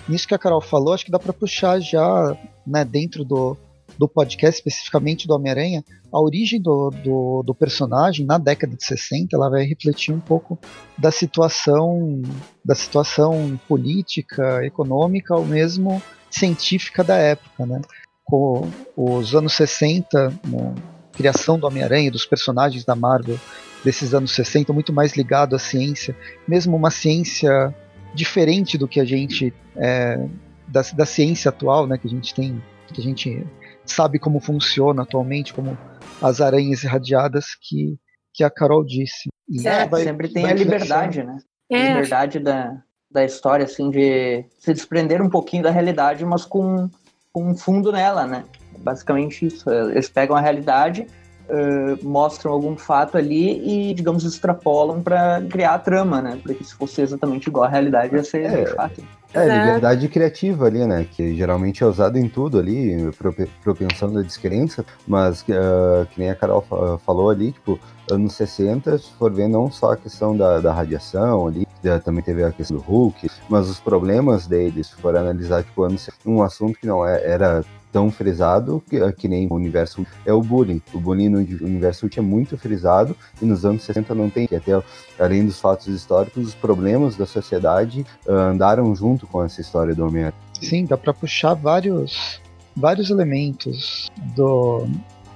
nisso 0.08 0.26
que 0.26 0.34
a 0.34 0.38
Carol 0.38 0.60
falou, 0.60 0.94
acho 0.94 1.04
que 1.04 1.12
dá 1.12 1.18
para 1.20 1.32
puxar 1.32 1.78
já, 1.78 2.36
né, 2.66 2.84
dentro 2.84 3.24
do 3.24 3.56
do 4.02 4.08
podcast, 4.08 4.58
especificamente 4.58 5.28
do 5.28 5.34
Homem-Aranha, 5.34 5.84
a 6.12 6.20
origem 6.20 6.60
do, 6.60 6.90
do, 6.90 7.44
do, 7.46 7.54
personagem 7.54 8.26
na 8.26 8.36
década 8.36 8.76
de 8.76 8.84
60 8.84 9.36
ela 9.36 9.48
vai 9.48 9.62
refletir 9.62 10.12
um 10.12 10.18
pouco 10.18 10.58
da 10.98 11.12
situação 11.12 12.20
da 12.64 12.74
situação 12.74 13.56
política, 13.68 14.66
econômica 14.66 15.36
ou 15.36 15.44
mesmo 15.44 16.02
científica 16.28 17.04
da 17.04 17.16
época, 17.16 17.64
né? 17.64 17.80
Com 18.24 18.68
os 18.96 19.36
anos 19.36 19.52
60, 19.52 20.30
né, 20.48 20.74
criação 21.12 21.56
do 21.56 21.68
Homem-Aranha, 21.68 22.10
dos 22.10 22.26
personagens 22.26 22.84
da 22.84 22.96
Marvel 22.96 23.38
desses 23.84 24.14
anos 24.14 24.32
60, 24.32 24.72
muito 24.72 24.92
mais 24.92 25.14
ligado 25.14 25.54
à 25.54 25.60
ciência, 25.60 26.16
mesmo 26.48 26.76
uma 26.76 26.90
ciência 26.90 27.72
diferente 28.12 28.76
do 28.76 28.88
que 28.88 28.98
a 28.98 29.04
gente 29.04 29.54
é, 29.76 30.26
da, 30.66 30.82
da 30.92 31.06
ciência 31.06 31.50
atual, 31.50 31.86
né? 31.86 31.96
Que 31.96 32.08
a 32.08 32.10
gente 32.10 32.34
tem, 32.34 32.60
que 32.92 33.00
a 33.00 33.04
gente 33.04 33.46
sabe 33.84 34.18
como 34.18 34.40
funciona 34.40 35.02
atualmente, 35.02 35.52
como 35.52 35.76
as 36.20 36.40
aranhas 36.40 36.84
irradiadas 36.84 37.46
que, 37.60 37.98
que 38.32 38.44
a 38.44 38.50
Carol 38.50 38.84
disse. 38.84 39.28
E 39.48 39.66
é, 39.66 39.86
vai, 39.86 40.04
sempre 40.04 40.28
tem 40.28 40.46
a 40.46 40.54
liberdade, 40.54 41.22
né? 41.22 41.38
A 41.70 41.76
é. 41.76 41.88
liberdade 41.88 42.38
da, 42.38 42.82
da 43.10 43.24
história, 43.24 43.64
assim, 43.64 43.90
de 43.90 44.44
se 44.58 44.72
desprender 44.72 45.20
um 45.20 45.28
pouquinho 45.28 45.62
da 45.62 45.70
realidade, 45.70 46.24
mas 46.24 46.44
com, 46.44 46.88
com 47.32 47.50
um 47.50 47.56
fundo 47.56 47.92
nela, 47.92 48.26
né? 48.26 48.44
basicamente 48.82 49.46
isso. 49.46 49.70
Eles 49.70 50.08
pegam 50.08 50.36
a 50.36 50.40
realidade, 50.40 51.06
uh, 51.48 52.04
mostram 52.06 52.52
algum 52.52 52.76
fato 52.76 53.16
ali 53.16 53.90
e, 53.90 53.94
digamos, 53.94 54.24
extrapolam 54.24 55.02
para 55.02 55.42
criar 55.48 55.74
a 55.74 55.78
trama, 55.78 56.20
né? 56.20 56.38
Porque 56.42 56.64
se 56.64 56.74
fosse 56.74 57.00
exatamente 57.00 57.46
igual 57.46 57.64
à 57.64 57.68
realidade, 57.68 58.14
ia 58.14 58.24
ser 58.24 58.44
É. 58.44 58.66
chato. 58.66 59.02
É, 59.34 59.44
Exato. 59.44 59.58
liberdade 59.66 60.08
criativa 60.08 60.66
ali, 60.66 60.84
né? 60.86 61.06
Que 61.10 61.34
geralmente 61.34 61.82
é 61.82 61.86
usado 61.86 62.18
em 62.18 62.28
tudo 62.28 62.58
ali, 62.58 63.10
prope- 63.18 63.48
propensão 63.64 64.12
da 64.12 64.20
descrença, 64.20 64.84
mas 65.06 65.42
que, 65.42 65.52
ah, 65.52 66.06
que 66.10 66.20
nem 66.20 66.30
a 66.30 66.34
Carol 66.34 66.60
fa- 66.68 66.98
falou 66.98 67.30
ali, 67.30 67.52
tipo, 67.52 67.78
anos 68.12 68.34
60, 68.34 68.98
se 68.98 69.10
for 69.18 69.32
ver 69.32 69.48
não 69.48 69.70
só 69.70 69.92
a 69.92 69.96
questão 69.96 70.36
da, 70.36 70.60
da 70.60 70.72
radiação 70.72 71.48
ali, 71.48 71.66
também 72.04 72.22
teve 72.22 72.44
a 72.44 72.52
questão 72.52 72.76
do 72.76 72.82
Hulk, 72.82 73.28
mas 73.48 73.68
os 73.68 73.80
problemas 73.80 74.46
deles, 74.46 74.88
se 74.88 74.94
for 74.96 75.16
analisar, 75.16 75.64
tipo, 75.64 75.82
anos, 75.82 76.02
60, 76.02 76.30
um 76.30 76.42
assunto 76.42 76.78
que 76.78 76.86
não 76.86 77.06
é- 77.06 77.24
era 77.26 77.64
tão 77.92 78.10
frisado 78.10 78.82
que, 78.88 79.12
que 79.12 79.28
nem 79.28 79.46
o 79.48 79.54
universo 79.54 80.06
é 80.24 80.32
o 80.32 80.40
bullying. 80.40 80.80
O 80.94 80.98
bullying 80.98 81.28
no 81.28 81.38
universo 81.38 82.08
é 82.16 82.20
muito 82.20 82.56
frisado 82.56 83.14
e 83.40 83.44
nos 83.44 83.66
anos 83.66 83.82
60 83.82 84.14
não 84.14 84.30
tem, 84.30 84.46
que 84.46 84.56
até 84.56 84.82
além 85.18 85.44
dos 85.44 85.60
fatos 85.60 85.86
históricos, 85.88 86.48
os 86.48 86.54
problemas 86.54 87.16
da 87.16 87.26
sociedade 87.26 88.06
ah, 88.26 88.32
andaram 88.50 88.94
junto 88.96 89.26
com 89.26 89.44
essa 89.44 89.60
história 89.60 89.94
do 89.94 90.06
Homem-Aranha. 90.06 90.34
Sim, 90.60 90.86
dá 90.86 90.96
para 90.96 91.12
puxar 91.12 91.54
vários, 91.54 92.40
vários 92.74 93.10
elementos 93.10 94.10
do, 94.34 94.86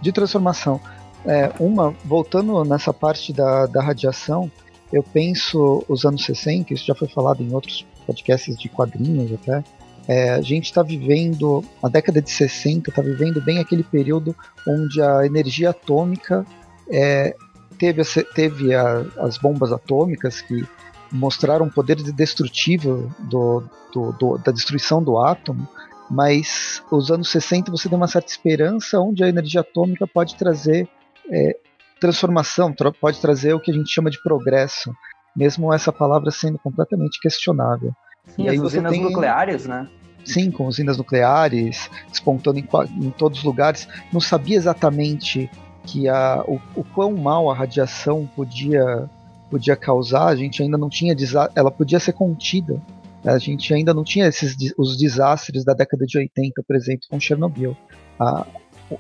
de 0.01 0.11
transformação. 0.11 0.81
É, 1.27 1.51
uma, 1.59 1.91
voltando 2.05 2.65
nessa 2.65 2.93
parte 2.93 3.33
da, 3.33 3.67
da 3.67 3.83
radiação, 3.83 4.51
eu 4.93 5.03
penso 5.03 5.85
os 5.89 6.05
anos 6.05 6.25
60, 6.25 6.73
isso 6.73 6.87
já 6.87 6.95
foi 6.95 7.09
falado 7.09 7.43
em 7.43 7.53
outros 7.53 7.85
podcasts 8.07 8.57
de 8.57 8.69
quadrinhos 8.69 9.33
até. 9.33 9.65
é, 10.07 10.31
a 10.31 10.41
gente 10.41 10.67
está 10.67 10.83
vivendo, 10.85 11.65
a 11.83 11.89
década 11.89 12.23
de 12.23 12.31
60 12.31 12.91
está 12.91 13.03
vivendo 13.03 13.41
bem 13.43 13.59
aquele 13.59 13.83
período 13.83 14.37
onde 14.67 15.03
a 15.03 15.27
energia 15.27 15.71
atômica 15.71 16.47
é, 16.89 17.35
teve, 17.77 18.03
teve 18.33 18.73
a- 18.73 19.05
as 19.19 19.37
bombas 19.37 19.73
atômicas 19.73 20.41
que 20.41 20.65
mostraram 21.11 21.67
o 21.67 21.73
poder 21.73 21.97
de 21.97 22.13
destrutivo 22.13 23.13
do, 23.19 23.65
do- 23.93 24.13
do- 24.13 24.39
da 24.39 24.53
destruição 24.53 25.03
do 25.03 25.19
átomo, 25.19 25.67
mas 26.09 26.81
os 26.89 27.11
anos 27.11 27.29
60 27.31 27.73
você 27.73 27.89
tem 27.89 27.99
uma 27.99 28.07
certa 28.07 28.31
esperança 28.31 29.01
onde 29.01 29.25
a 29.25 29.29
energia 29.29 29.63
atômica 29.63 30.07
pode 30.07 30.37
trazer 30.37 30.89
é, 31.31 31.57
transformação, 32.01 32.73
tra- 32.73 32.93
pode 32.93 33.21
trazer 33.21 33.55
o 33.55 33.61
que 33.61 33.71
a 33.71 33.75
gente 33.75 33.91
chama 33.91 34.11
de 34.11 34.23
progresso, 34.23 34.93
mesmo 35.37 35.73
essa 35.73 35.93
palavra 35.93 36.31
sendo 36.31 36.59
completamente 36.59 37.19
questionável. 37.21 37.93
Sim, 38.29 38.45
E 38.45 38.49
aí 38.49 38.57
as 38.57 38.63
usinas 38.63 38.93
tem- 38.93 39.03
nucleares, 39.03 39.67
né? 39.67 39.89
Sim, 40.25 40.51
com 40.51 40.67
usinas 40.67 40.97
nucleares, 40.99 41.89
despontando 42.11 42.59
em, 42.59 42.67
em 43.01 43.11
todos 43.11 43.39
os 43.39 43.45
lugares. 43.45 43.87
Não 44.13 44.21
sabia 44.21 44.57
exatamente 44.57 45.49
que 45.85 46.09
a, 46.09 46.43
o, 46.49 46.61
o 46.75 46.83
quão 46.83 47.13
mal 47.17 47.49
a 47.49 47.55
radiação 47.55 48.29
podia, 48.35 49.09
podia 49.49 49.77
causar. 49.77 50.27
A 50.27 50.35
gente 50.35 50.61
ainda 50.63 50.77
não 50.77 50.89
tinha. 50.89 51.15
Ela 51.55 51.71
podia 51.71 52.01
ser 52.01 52.13
contida. 52.13 52.83
A 53.25 53.39
gente 53.39 53.73
ainda 53.73 53.95
não 53.95 54.03
tinha 54.03 54.27
esses, 54.27 54.57
os 54.77 54.97
desastres 54.99 55.65
da 55.65 55.75
década 55.75 56.05
de 56.05 56.19
80, 56.19 56.61
por 56.67 56.75
exemplo, 56.75 57.07
com 57.09 57.21
Chernobyl. 57.21 57.77
A, 58.19 58.45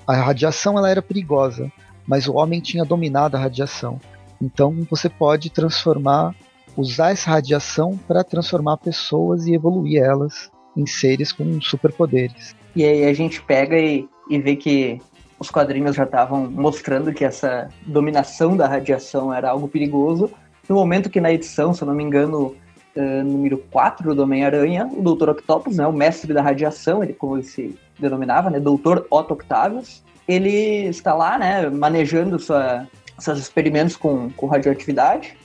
a 0.06 0.14
radiação 0.14 0.78
ela 0.78 0.88
era 0.90 1.02
perigosa, 1.02 1.70
mas 2.06 2.26
o 2.26 2.34
homem 2.34 2.60
tinha 2.60 2.84
dominado 2.84 3.36
a 3.36 3.40
radiação. 3.40 4.00
Então 4.40 4.86
você 4.90 5.08
pode 5.08 5.50
transformar, 5.50 6.34
usar 6.76 7.10
essa 7.10 7.30
radiação 7.30 7.98
para 8.06 8.22
transformar 8.22 8.76
pessoas 8.76 9.46
e 9.46 9.54
evoluir 9.54 10.02
elas 10.02 10.50
em 10.76 10.86
seres 10.86 11.32
com 11.32 11.60
superpoderes. 11.60 12.54
E 12.74 12.84
aí 12.84 13.04
a 13.04 13.12
gente 13.14 13.42
pega 13.42 13.78
e, 13.78 14.06
e 14.28 14.38
vê 14.38 14.54
que 14.56 15.00
os 15.38 15.50
quadrinhos 15.50 15.96
já 15.96 16.04
estavam 16.04 16.50
mostrando 16.50 17.12
que 17.12 17.24
essa 17.24 17.68
dominação 17.86 18.56
da 18.56 18.66
radiação 18.66 19.32
era 19.32 19.50
algo 19.50 19.68
perigoso. 19.68 20.30
No 20.68 20.76
momento 20.76 21.10
que 21.10 21.20
na 21.20 21.32
edição, 21.32 21.72
se 21.72 21.82
eu 21.82 21.86
não 21.86 21.94
me 21.94 22.02
engano, 22.02 22.54
eh, 22.94 23.22
número 23.22 23.58
4 23.70 24.14
do 24.14 24.22
Homem-Aranha, 24.22 24.90
o 24.92 25.02
Dr. 25.02 25.30
Octopus, 25.30 25.76
né, 25.76 25.86
o 25.86 25.92
mestre 25.92 26.32
da 26.32 26.42
radiação, 26.42 27.02
ele 27.02 27.12
como 27.12 27.36
ele 27.36 27.44
se 27.44 27.78
denominava, 27.98 28.50
né, 28.50 28.58
Dr. 28.58 29.04
Otto 29.10 29.34
Octavius, 29.34 30.02
ele 30.28 30.86
está 30.88 31.14
lá, 31.14 31.38
né, 31.38 31.68
manejando 31.70 32.38
sua, 32.38 32.86
seus 33.18 33.38
experimentos 33.38 33.96
com, 33.96 34.30
com 34.30 34.46
radioatividade 34.46 35.36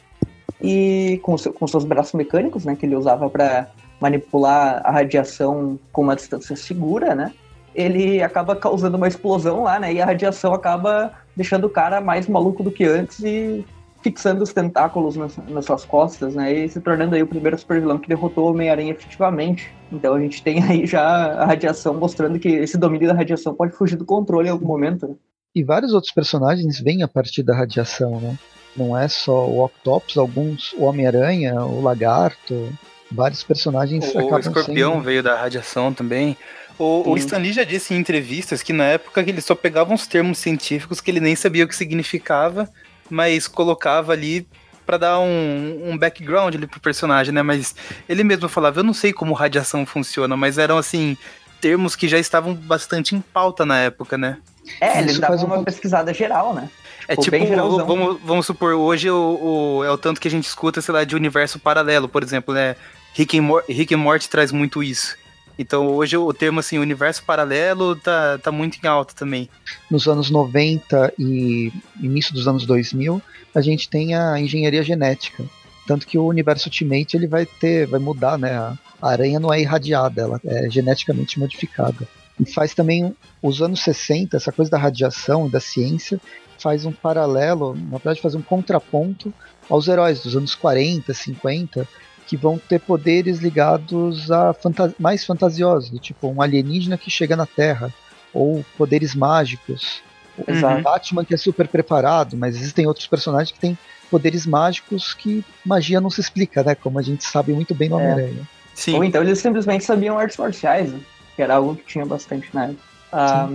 e 0.61 1.19
com, 1.23 1.38
seu- 1.38 1.53
com 1.53 1.67
seus 1.67 1.83
braços 1.83 2.13
mecânicos, 2.13 2.65
né, 2.65 2.75
que 2.75 2.85
ele 2.85 2.95
usava 2.95 3.29
para 3.29 3.69
manipular 4.00 4.81
a 4.83 4.91
radiação 4.91 5.79
com 5.91 6.01
uma 6.01 6.15
distância 6.15 6.55
segura, 6.55 7.13
né? 7.13 7.31
Ele 7.73 8.21
acaba 8.21 8.55
causando 8.55 8.97
uma 8.97 9.07
explosão 9.07 9.63
lá, 9.63 9.79
né? 9.79 9.93
E 9.93 10.01
a 10.01 10.05
radiação 10.05 10.53
acaba 10.53 11.13
deixando 11.38 11.65
o 11.65 11.69
cara 11.69 12.01
mais 12.01 12.27
maluco 12.27 12.63
do 12.63 12.71
que 12.71 12.83
antes 12.83 13.19
e 13.19 13.63
fixando 14.01 14.43
os 14.43 14.51
tentáculos 14.51 15.15
nas, 15.15 15.38
nas 15.48 15.65
suas 15.65 15.86
costas, 15.86 16.36
né? 16.36 16.51
E 16.51 16.70
se 16.70 16.79
tornando 16.81 17.15
aí 17.15 17.22
o 17.22 17.27
primeiro 17.27 17.58
supervilão 17.58 17.98
que 17.98 18.10
derrotou 18.10 18.46
o 18.46 18.50
Homem-Aranha 18.51 18.91
efetivamente. 18.91 19.72
Então 19.91 20.13
a 20.13 20.20
gente 20.20 20.41
tem 20.41 20.62
aí 20.63 20.86
já 20.86 21.01
a 21.01 21.46
radiação 21.46 21.93
mostrando 21.93 22.39
que 22.39 22.50
esse 22.50 22.77
domínio 22.77 23.08
da 23.08 23.13
radiação 23.13 23.53
pode 23.53 23.74
fugir 23.74 23.96
do 23.96 24.05
controle 24.05 24.48
em 24.48 24.51
algum 24.51 24.67
momento. 24.67 25.08
Né? 25.08 25.15
E 25.53 25.63
vários 25.63 25.93
outros 25.93 26.13
personagens 26.13 26.79
vêm 26.79 27.03
a 27.03 27.08
partir 27.08 27.43
da 27.43 27.55
radiação, 27.55 28.20
né? 28.20 28.38
Não 28.75 28.98
é 28.98 29.08
só 29.08 29.48
o 29.48 29.65
Octopus, 29.65 30.17
alguns, 30.17 30.74
o 30.74 30.84
Homem-Aranha, 30.84 31.62
o 31.62 31.81
Lagarto, 31.81 32.72
vários 33.12 33.43
personagens 33.43 34.13
O 34.15 34.20
acabam 34.20 34.39
escorpião 34.39 34.93
sendo... 34.93 35.03
veio 35.03 35.22
da 35.22 35.36
radiação 35.36 35.93
também. 35.93 36.38
O, 36.79 37.12
o. 37.12 37.17
Stan 37.17 37.38
Lee 37.38 37.51
já 37.51 37.63
disse 37.63 37.93
em 37.93 37.98
entrevistas 37.98 38.63
que 38.63 38.72
na 38.72 38.86
época 38.86 39.22
ele 39.22 39.41
só 39.41 39.53
pegava 39.53 39.93
uns 39.93 40.08
termos 40.08 40.38
científicos 40.38 41.01
que 41.01 41.12
ele 41.12 41.20
nem 41.20 41.36
sabia 41.36 41.65
o 41.65 41.67
que 41.67 41.75
significava, 41.75 42.70
mas 43.12 43.48
colocava 43.48 44.13
ali 44.13 44.48
pra 44.86 44.98
dar 44.98 45.20
um, 45.20 45.89
um 45.91 45.98
background 45.98 46.56
ali 46.56 46.65
pro 46.68 46.80
personagem, 46.80 47.34
né? 47.34 47.41
Mas 47.41 47.75
ele 48.10 48.24
mesmo 48.24 48.50
falava, 48.50 48.80
eu 48.80 48.84
não 48.84 48.94
sei 48.94 49.13
como 49.13 49.34
radiação 49.34 49.86
funciona, 49.86 50.36
mas 50.36 50.58
eram 50.58 50.77
assim 50.77 51.15
termos 51.62 51.96
que 51.96 52.08
já 52.08 52.18
estavam 52.18 52.53
bastante 52.56 53.15
em 53.15 53.22
pauta 53.22 53.65
na 53.65 53.77
época, 53.80 54.18
né? 54.18 54.38
É, 54.80 55.00
eles 55.00 55.12
Isso 55.13 55.22
davam 55.22 55.38
faz 55.38 55.50
um 55.50 55.53
uma 55.53 55.63
pesquisada 55.63 56.13
geral, 56.13 56.53
né? 56.53 56.70
É 57.08 57.15
Tipo, 57.15 57.38
tipo, 57.38 57.77
vamos, 57.86 58.20
vamos 58.24 58.46
supor, 58.46 58.74
hoje 58.74 59.10
o, 59.10 59.77
o- 59.80 59.84
é 59.84 59.91
o 59.91 59.98
tanto 59.98 60.20
que 60.22 60.27
a 60.27 60.32
gente 60.32 60.46
escuta, 60.46 60.82
sei 60.82 60.94
lá, 60.94 61.03
de 61.03 61.15
universo 61.15 61.60
paralelo, 61.60 62.08
por 62.08 62.24
exemplo, 62.24 62.53
né? 62.53 62.75
Rick 63.13 63.38
and, 63.38 63.41
Mor 63.44 63.63
Rick 63.68 63.94
and 63.94 63.98
Morty 63.98 64.30
traz 64.30 64.51
muito 64.51 64.82
isso. 64.82 65.18
Então 65.62 65.88
hoje 65.88 66.18
o 66.18 66.34
termo 66.34 66.60
assim, 66.60 66.77
universo 66.80 67.24
paralelo 67.24 67.96
tá, 67.96 68.38
tá 68.39 68.51
muito 68.51 68.80
em 68.84 68.88
alta 68.88 69.13
também. 69.13 69.48
nos 69.89 70.08
anos 70.08 70.30
90 70.30 71.13
e 71.18 71.72
início 72.01 72.34
dos 72.34 72.48
anos 72.48 72.65
2000, 72.65 73.22
a 73.53 73.62
gente 73.62 73.88
tem 73.88 74.15
a 74.15 74.39
engenharia 74.39 74.84
genética. 74.84 75.44
Tanto 75.88 76.08
que 76.08 76.18
o 76.18 76.25
universo 76.25 76.68
Ultimate 76.68 77.15
ele 77.15 77.27
vai 77.27 77.46
ter, 77.46 77.86
vai 77.88 78.00
mudar, 78.00 78.38
né? 78.38 78.53
A 78.56 78.77
aranha 79.01 79.39
não 79.39 79.53
é 79.53 79.62
irradiada, 79.62 80.22
ela 80.22 80.41
é 80.46 80.70
geneticamente 80.70 81.39
modificada. 81.39 82.08
E 82.39 82.46
faz 82.51 82.74
também 82.74 83.15
os 83.41 83.62
anos 83.62 83.82
60, 83.82 84.38
essa 84.38 84.51
coisa 84.51 84.72
da 84.72 84.77
radiação 84.77 85.48
e 85.48 85.51
da 85.51 85.60
ciência, 85.60 86.20
faz 86.58 86.86
um 86.86 86.91
paralelo, 86.91 87.75
na 87.75 87.98
verdade 87.98 88.22
faz 88.22 88.36
um 88.36 88.41
contraponto 88.41 89.34
aos 89.70 89.88
heróis 89.88 90.22
dos 90.22 90.36
anos 90.36 90.53
40, 90.53 91.13
50, 91.13 91.88
que 92.27 92.37
vão 92.37 92.57
ter 92.57 92.79
poderes 92.79 93.39
ligados 93.39 94.31
a 94.31 94.53
fanta 94.53 94.93
mais 94.99 95.25
fantasiosos, 95.25 95.89
do 95.89 95.99
tipo 95.99 96.27
um 96.27 96.41
alienígena 96.41 96.97
que 96.97 97.09
chega 97.09 97.35
na 97.35 97.45
Terra, 97.45 97.93
ou 98.33 98.63
poderes 98.77 99.13
mágicos. 99.13 100.01
O 100.37 100.49
Exato. 100.49 100.81
Batman 100.81 101.25
que 101.25 101.33
é 101.33 101.37
super 101.37 101.67
preparado, 101.67 102.37
mas 102.37 102.55
existem 102.55 102.87
outros 102.87 103.05
personagens 103.07 103.51
que 103.51 103.59
têm 103.59 103.77
poderes 104.09 104.45
mágicos 104.45 105.13
que 105.13 105.43
magia 105.65 106.01
não 106.01 106.09
se 106.09 106.21
explica, 106.21 106.63
né? 106.63 106.73
Como 106.75 106.97
a 106.97 107.01
gente 107.01 107.23
sabe 107.23 107.53
muito 107.53 107.75
bem 107.75 107.89
no 107.89 107.99
É. 107.99 108.03
Homem-Aranha. 108.03 108.47
Sim. 108.73 108.95
Ou 108.95 109.03
então 109.03 109.21
eles 109.21 109.39
simplesmente 109.39 109.83
sabiam 109.83 110.17
artes 110.17 110.37
marciais, 110.37 110.91
né? 110.91 110.99
que 111.35 111.41
era 111.41 111.55
algo 111.55 111.75
que 111.75 111.85
tinha 111.85 112.05
bastante 112.05 112.49
na 112.53 112.65
época. 112.65 112.81
Ah, 113.11 113.49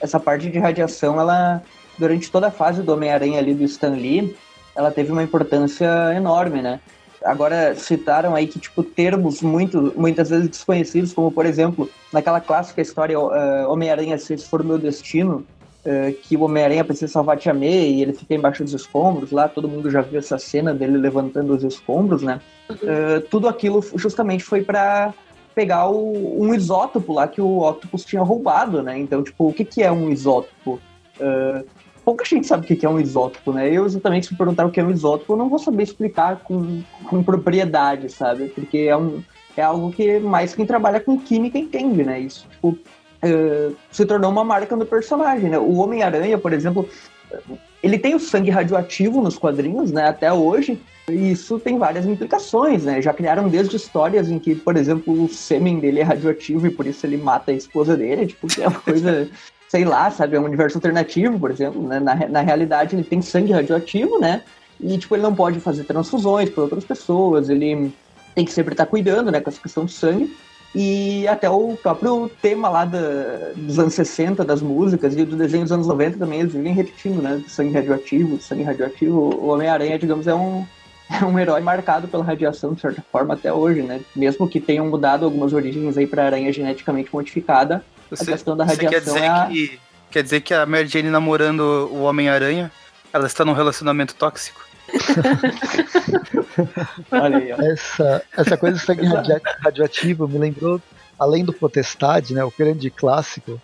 essa 0.00 0.18
parte 0.18 0.50
de 0.50 0.58
radiação, 0.58 1.20
ela, 1.20 1.62
durante 1.98 2.30
toda 2.30 2.48
a 2.48 2.50
fase 2.50 2.82
do 2.82 2.92
Homem-Aranha 2.92 3.38
ali 3.38 3.54
do 3.54 3.64
Stan 3.64 3.90
Lee, 3.90 4.34
ela 4.74 4.90
teve 4.90 5.12
uma 5.12 5.22
importância 5.22 6.14
enorme, 6.14 6.62
né? 6.62 6.80
Agora 7.24 7.74
citaram 7.74 8.34
aí 8.34 8.46
que, 8.46 8.58
tipo, 8.58 8.82
termos 8.82 9.42
muito, 9.42 9.92
muitas 9.96 10.30
vezes 10.30 10.48
desconhecidos, 10.48 11.12
como, 11.12 11.30
por 11.30 11.46
exemplo, 11.46 11.88
naquela 12.12 12.40
clássica 12.40 12.80
história 12.80 13.14
eh, 13.14 13.66
Homem-Aranha, 13.66 14.18
se 14.18 14.34
esse 14.34 14.48
for 14.48 14.60
o 14.60 14.64
meu 14.64 14.78
destino, 14.78 15.44
eh, 15.84 16.12
que 16.22 16.36
o 16.36 16.42
Homem-Aranha 16.42 16.84
precisa 16.84 17.12
salvar 17.12 17.36
Tia 17.38 17.52
May 17.54 17.68
e 17.90 18.02
ele 18.02 18.12
fica 18.12 18.34
embaixo 18.34 18.62
dos 18.64 18.72
escombros 18.74 19.30
lá, 19.30 19.48
todo 19.48 19.68
mundo 19.68 19.90
já 19.90 20.00
viu 20.00 20.18
essa 20.18 20.38
cena 20.38 20.72
dele 20.74 20.96
levantando 20.98 21.54
os 21.54 21.62
escombros, 21.64 22.22
né? 22.22 22.40
Eh, 22.82 23.20
tudo 23.30 23.48
aquilo 23.48 23.84
justamente 23.96 24.44
foi 24.44 24.62
para 24.62 25.12
pegar 25.54 25.88
o- 25.90 26.42
um 26.42 26.54
isótopo 26.54 27.12
lá 27.12 27.28
que 27.28 27.40
o 27.40 27.58
Octopus 27.68 28.04
tinha 28.04 28.22
roubado, 28.22 28.82
né? 28.82 28.98
Então, 28.98 29.22
tipo, 29.22 29.48
o 29.48 29.52
que, 29.52 29.64
que 29.64 29.82
é 29.82 29.90
um 29.92 30.08
isótopo? 30.10 30.80
Eh, 31.20 31.64
pouca 32.04 32.24
gente 32.24 32.46
sabe 32.46 32.64
o 32.64 32.66
que, 32.66 32.76
que 32.76 32.86
é 32.86 32.88
um 32.88 33.00
isótopo, 33.00 33.52
né? 33.52 33.70
Eu 33.70 33.86
exatamente 33.86 34.26
se 34.26 34.36
perguntar 34.36 34.66
o 34.66 34.70
que 34.70 34.80
é 34.80 34.84
um 34.84 34.90
isótopo, 34.90 35.32
eu 35.32 35.36
não 35.36 35.48
vou 35.48 35.58
saber 35.58 35.82
explicar 35.82 36.36
com, 36.40 36.82
com 37.04 37.22
propriedade, 37.22 38.10
sabe? 38.10 38.48
Porque 38.48 38.78
é, 38.78 38.96
um, 38.96 39.22
é 39.56 39.62
algo 39.62 39.92
que 39.92 40.18
mais 40.18 40.54
quem 40.54 40.66
trabalha 40.66 41.00
com 41.00 41.18
química 41.18 41.58
entende, 41.58 42.04
né? 42.04 42.20
Isso, 42.20 42.46
tipo, 42.50 42.68
uh, 42.68 43.76
se 43.90 44.04
tornou 44.04 44.30
uma 44.30 44.44
marca 44.44 44.76
no 44.76 44.86
personagem, 44.86 45.50
né? 45.50 45.58
O 45.58 45.74
Homem-Aranha, 45.76 46.38
por 46.38 46.52
exemplo, 46.52 46.88
ele 47.82 47.98
tem 47.98 48.14
o 48.14 48.20
sangue 48.20 48.50
radioativo 48.50 49.20
nos 49.20 49.36
quadrinhos, 49.36 49.90
né, 49.90 50.06
até 50.06 50.32
hoje, 50.32 50.78
e 51.08 51.32
isso 51.32 51.58
tem 51.58 51.78
várias 51.78 52.06
implicações, 52.06 52.84
né? 52.84 53.02
Já 53.02 53.12
criaram 53.12 53.48
desde 53.48 53.74
histórias 53.74 54.30
em 54.30 54.38
que, 54.38 54.54
por 54.54 54.76
exemplo, 54.76 55.24
o 55.24 55.28
sêmen 55.28 55.80
dele 55.80 56.00
é 56.00 56.04
radioativo 56.04 56.66
e 56.66 56.70
por 56.70 56.86
isso 56.86 57.04
ele 57.04 57.16
mata 57.16 57.50
a 57.50 57.54
esposa 57.54 57.96
dele, 57.96 58.26
tipo, 58.26 58.46
é 58.60 58.68
uma 58.68 58.80
coisa, 58.80 59.28
sei 59.72 59.86
lá, 59.86 60.10
sabe, 60.10 60.36
é 60.36 60.40
um 60.40 60.44
universo 60.44 60.76
alternativo, 60.76 61.40
por 61.40 61.50
exemplo, 61.50 61.82
né? 61.88 61.98
Na, 61.98 62.14
na 62.14 62.42
realidade 62.42 62.94
ele 62.94 63.02
tem 63.02 63.22
sangue 63.22 63.52
radioativo, 63.52 64.20
né? 64.20 64.42
E, 64.78 64.98
tipo, 64.98 65.14
ele 65.14 65.22
não 65.22 65.34
pode 65.34 65.60
fazer 65.60 65.84
transfusões 65.84 66.50
para 66.50 66.64
outras 66.64 66.84
pessoas, 66.84 67.48
ele 67.48 67.90
tem 68.34 68.44
que 68.44 68.52
sempre 68.52 68.74
estar 68.74 68.84
cuidando, 68.84 69.32
né, 69.32 69.40
com 69.40 69.48
essa 69.48 69.62
questão 69.62 69.86
do 69.86 69.90
sangue. 69.90 70.36
E 70.74 71.26
até 71.26 71.48
o 71.48 71.74
próprio 71.82 72.30
tema 72.42 72.68
lá 72.68 72.84
da, 72.84 72.98
dos 73.56 73.78
anos 73.78 73.94
60, 73.94 74.44
das 74.44 74.60
músicas 74.60 75.16
e 75.16 75.24
do 75.24 75.36
desenho 75.36 75.62
dos 75.62 75.72
anos 75.72 75.86
90 75.86 76.18
também, 76.18 76.40
eles 76.40 76.52
vivem 76.52 76.74
repetindo, 76.74 77.22
né? 77.22 77.42
Sangue 77.48 77.72
radioativo, 77.72 78.42
sangue 78.42 78.64
radioativo. 78.64 79.18
O 79.18 79.46
Homem-Aranha, 79.48 79.98
digamos, 79.98 80.26
é 80.26 80.34
um, 80.34 80.66
é 81.08 81.24
um 81.24 81.38
herói 81.38 81.62
marcado 81.62 82.06
pela 82.08 82.22
radiação, 82.22 82.74
de 82.74 82.82
certa 82.82 83.02
forma, 83.10 83.32
até 83.32 83.50
hoje, 83.50 83.80
né? 83.80 84.02
Mesmo 84.14 84.46
que 84.46 84.60
tenham 84.60 84.86
mudado 84.86 85.24
algumas 85.24 85.54
origens 85.54 85.96
aí 85.96 86.06
para 86.06 86.26
aranha 86.26 86.52
geneticamente 86.52 87.08
modificada, 87.10 87.82
Você, 88.16 88.30
a 88.30 88.34
questão 88.34 88.56
da 88.56 88.64
radiação 88.64 88.90
quer 88.90 89.00
dizer 89.00 89.22
é 89.22 89.28
a... 89.28 89.46
que 89.46 89.80
quer 90.10 90.22
dizer 90.22 90.40
que 90.42 90.52
a 90.52 90.66
Mary 90.66 90.86
Jane 90.86 91.08
namorando 91.08 91.88
o 91.90 92.02
Homem-Aranha, 92.02 92.70
ela 93.12 93.26
está 93.26 93.44
num 93.44 93.54
relacionamento 93.54 94.14
tóxico? 94.14 94.60
Olha 97.10 97.38
aí, 97.38 97.52
ó. 97.52 97.62
Essa, 97.62 98.22
essa 98.36 98.56
coisa 98.58 98.76
do 98.76 98.82
sangue 98.82 99.06
radioativo 99.60 100.28
me 100.28 100.38
lembrou, 100.38 100.80
além 101.18 101.44
do 101.44 101.52
Potestade, 101.52 102.34
né, 102.34 102.44
o 102.44 102.52
grande 102.56 102.90
clássico, 102.90 103.60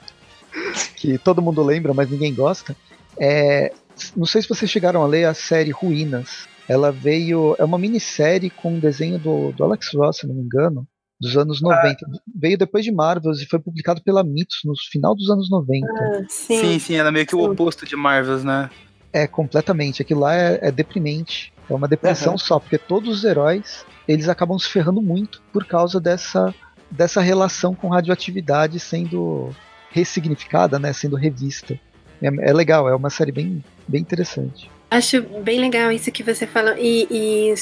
que 0.96 1.18
todo 1.18 1.42
mundo 1.42 1.62
lembra, 1.62 1.92
mas 1.92 2.10
ninguém 2.10 2.34
gosta. 2.34 2.74
É, 3.20 3.72
não 4.16 4.24
sei 4.24 4.40
se 4.40 4.48
vocês 4.48 4.70
chegaram 4.70 5.02
a 5.02 5.06
ler 5.06 5.24
a 5.24 5.34
série 5.34 5.70
Ruínas. 5.70 6.48
Ela 6.66 6.90
veio. 6.90 7.54
É 7.58 7.64
uma 7.64 7.78
minissérie 7.78 8.50
com 8.50 8.74
um 8.74 8.78
desenho 8.78 9.18
do, 9.18 9.52
do 9.52 9.64
Alex 9.64 9.92
Ross, 9.94 10.18
se 10.18 10.26
não 10.26 10.34
me 10.34 10.42
engano, 10.42 10.86
dos 11.20 11.36
anos 11.36 11.60
90. 11.60 12.06
Veio 12.34 12.56
depois 12.56 12.84
de 12.84 12.92
Marvels 12.92 13.40
e 13.40 13.46
foi 13.46 13.58
publicado 13.58 14.02
pela 14.02 14.22
Mitos 14.22 14.60
no 14.64 14.72
final 14.90 15.14
dos 15.14 15.30
anos 15.30 15.50
90. 15.50 15.86
Ah, 15.86 16.24
sim. 16.28 16.60
Sim, 16.60 16.78
sim, 16.78 16.94
ela 16.94 17.08
é 17.08 17.12
meio 17.12 17.26
que 17.26 17.34
o 17.34 17.42
Sim. 17.42 17.50
oposto 17.50 17.84
de 17.84 17.96
Marvels, 17.96 18.44
né? 18.44 18.70
É, 19.12 19.26
completamente. 19.26 20.02
Aquilo 20.02 20.20
lá 20.20 20.34
é, 20.34 20.58
é 20.62 20.70
deprimente. 20.70 21.52
É 21.68 21.74
uma 21.74 21.88
depressão 21.88 22.30
Aham. 22.30 22.38
só, 22.38 22.58
porque 22.58 22.78
todos 22.78 23.18
os 23.18 23.24
heróis, 23.24 23.84
eles 24.06 24.28
acabam 24.28 24.58
se 24.58 24.68
ferrando 24.68 25.02
muito 25.02 25.42
por 25.52 25.66
causa 25.66 26.00
dessa, 26.00 26.54
dessa 26.90 27.20
relação 27.20 27.74
com 27.74 27.88
radioatividade 27.88 28.80
sendo 28.80 29.50
ressignificada, 29.90 30.78
né, 30.78 30.92
sendo 30.92 31.16
revista. 31.16 31.78
É, 32.22 32.50
é 32.50 32.52
legal, 32.52 32.88
é 32.88 32.94
uma 32.94 33.10
série 33.10 33.32
bem, 33.32 33.62
bem 33.86 34.00
interessante. 34.00 34.70
Acho 34.90 35.22
bem 35.42 35.60
legal 35.60 35.92
isso 35.92 36.10
que 36.10 36.22
você 36.22 36.46
falou. 36.46 36.74
E, 36.78 37.06
e 37.10 37.54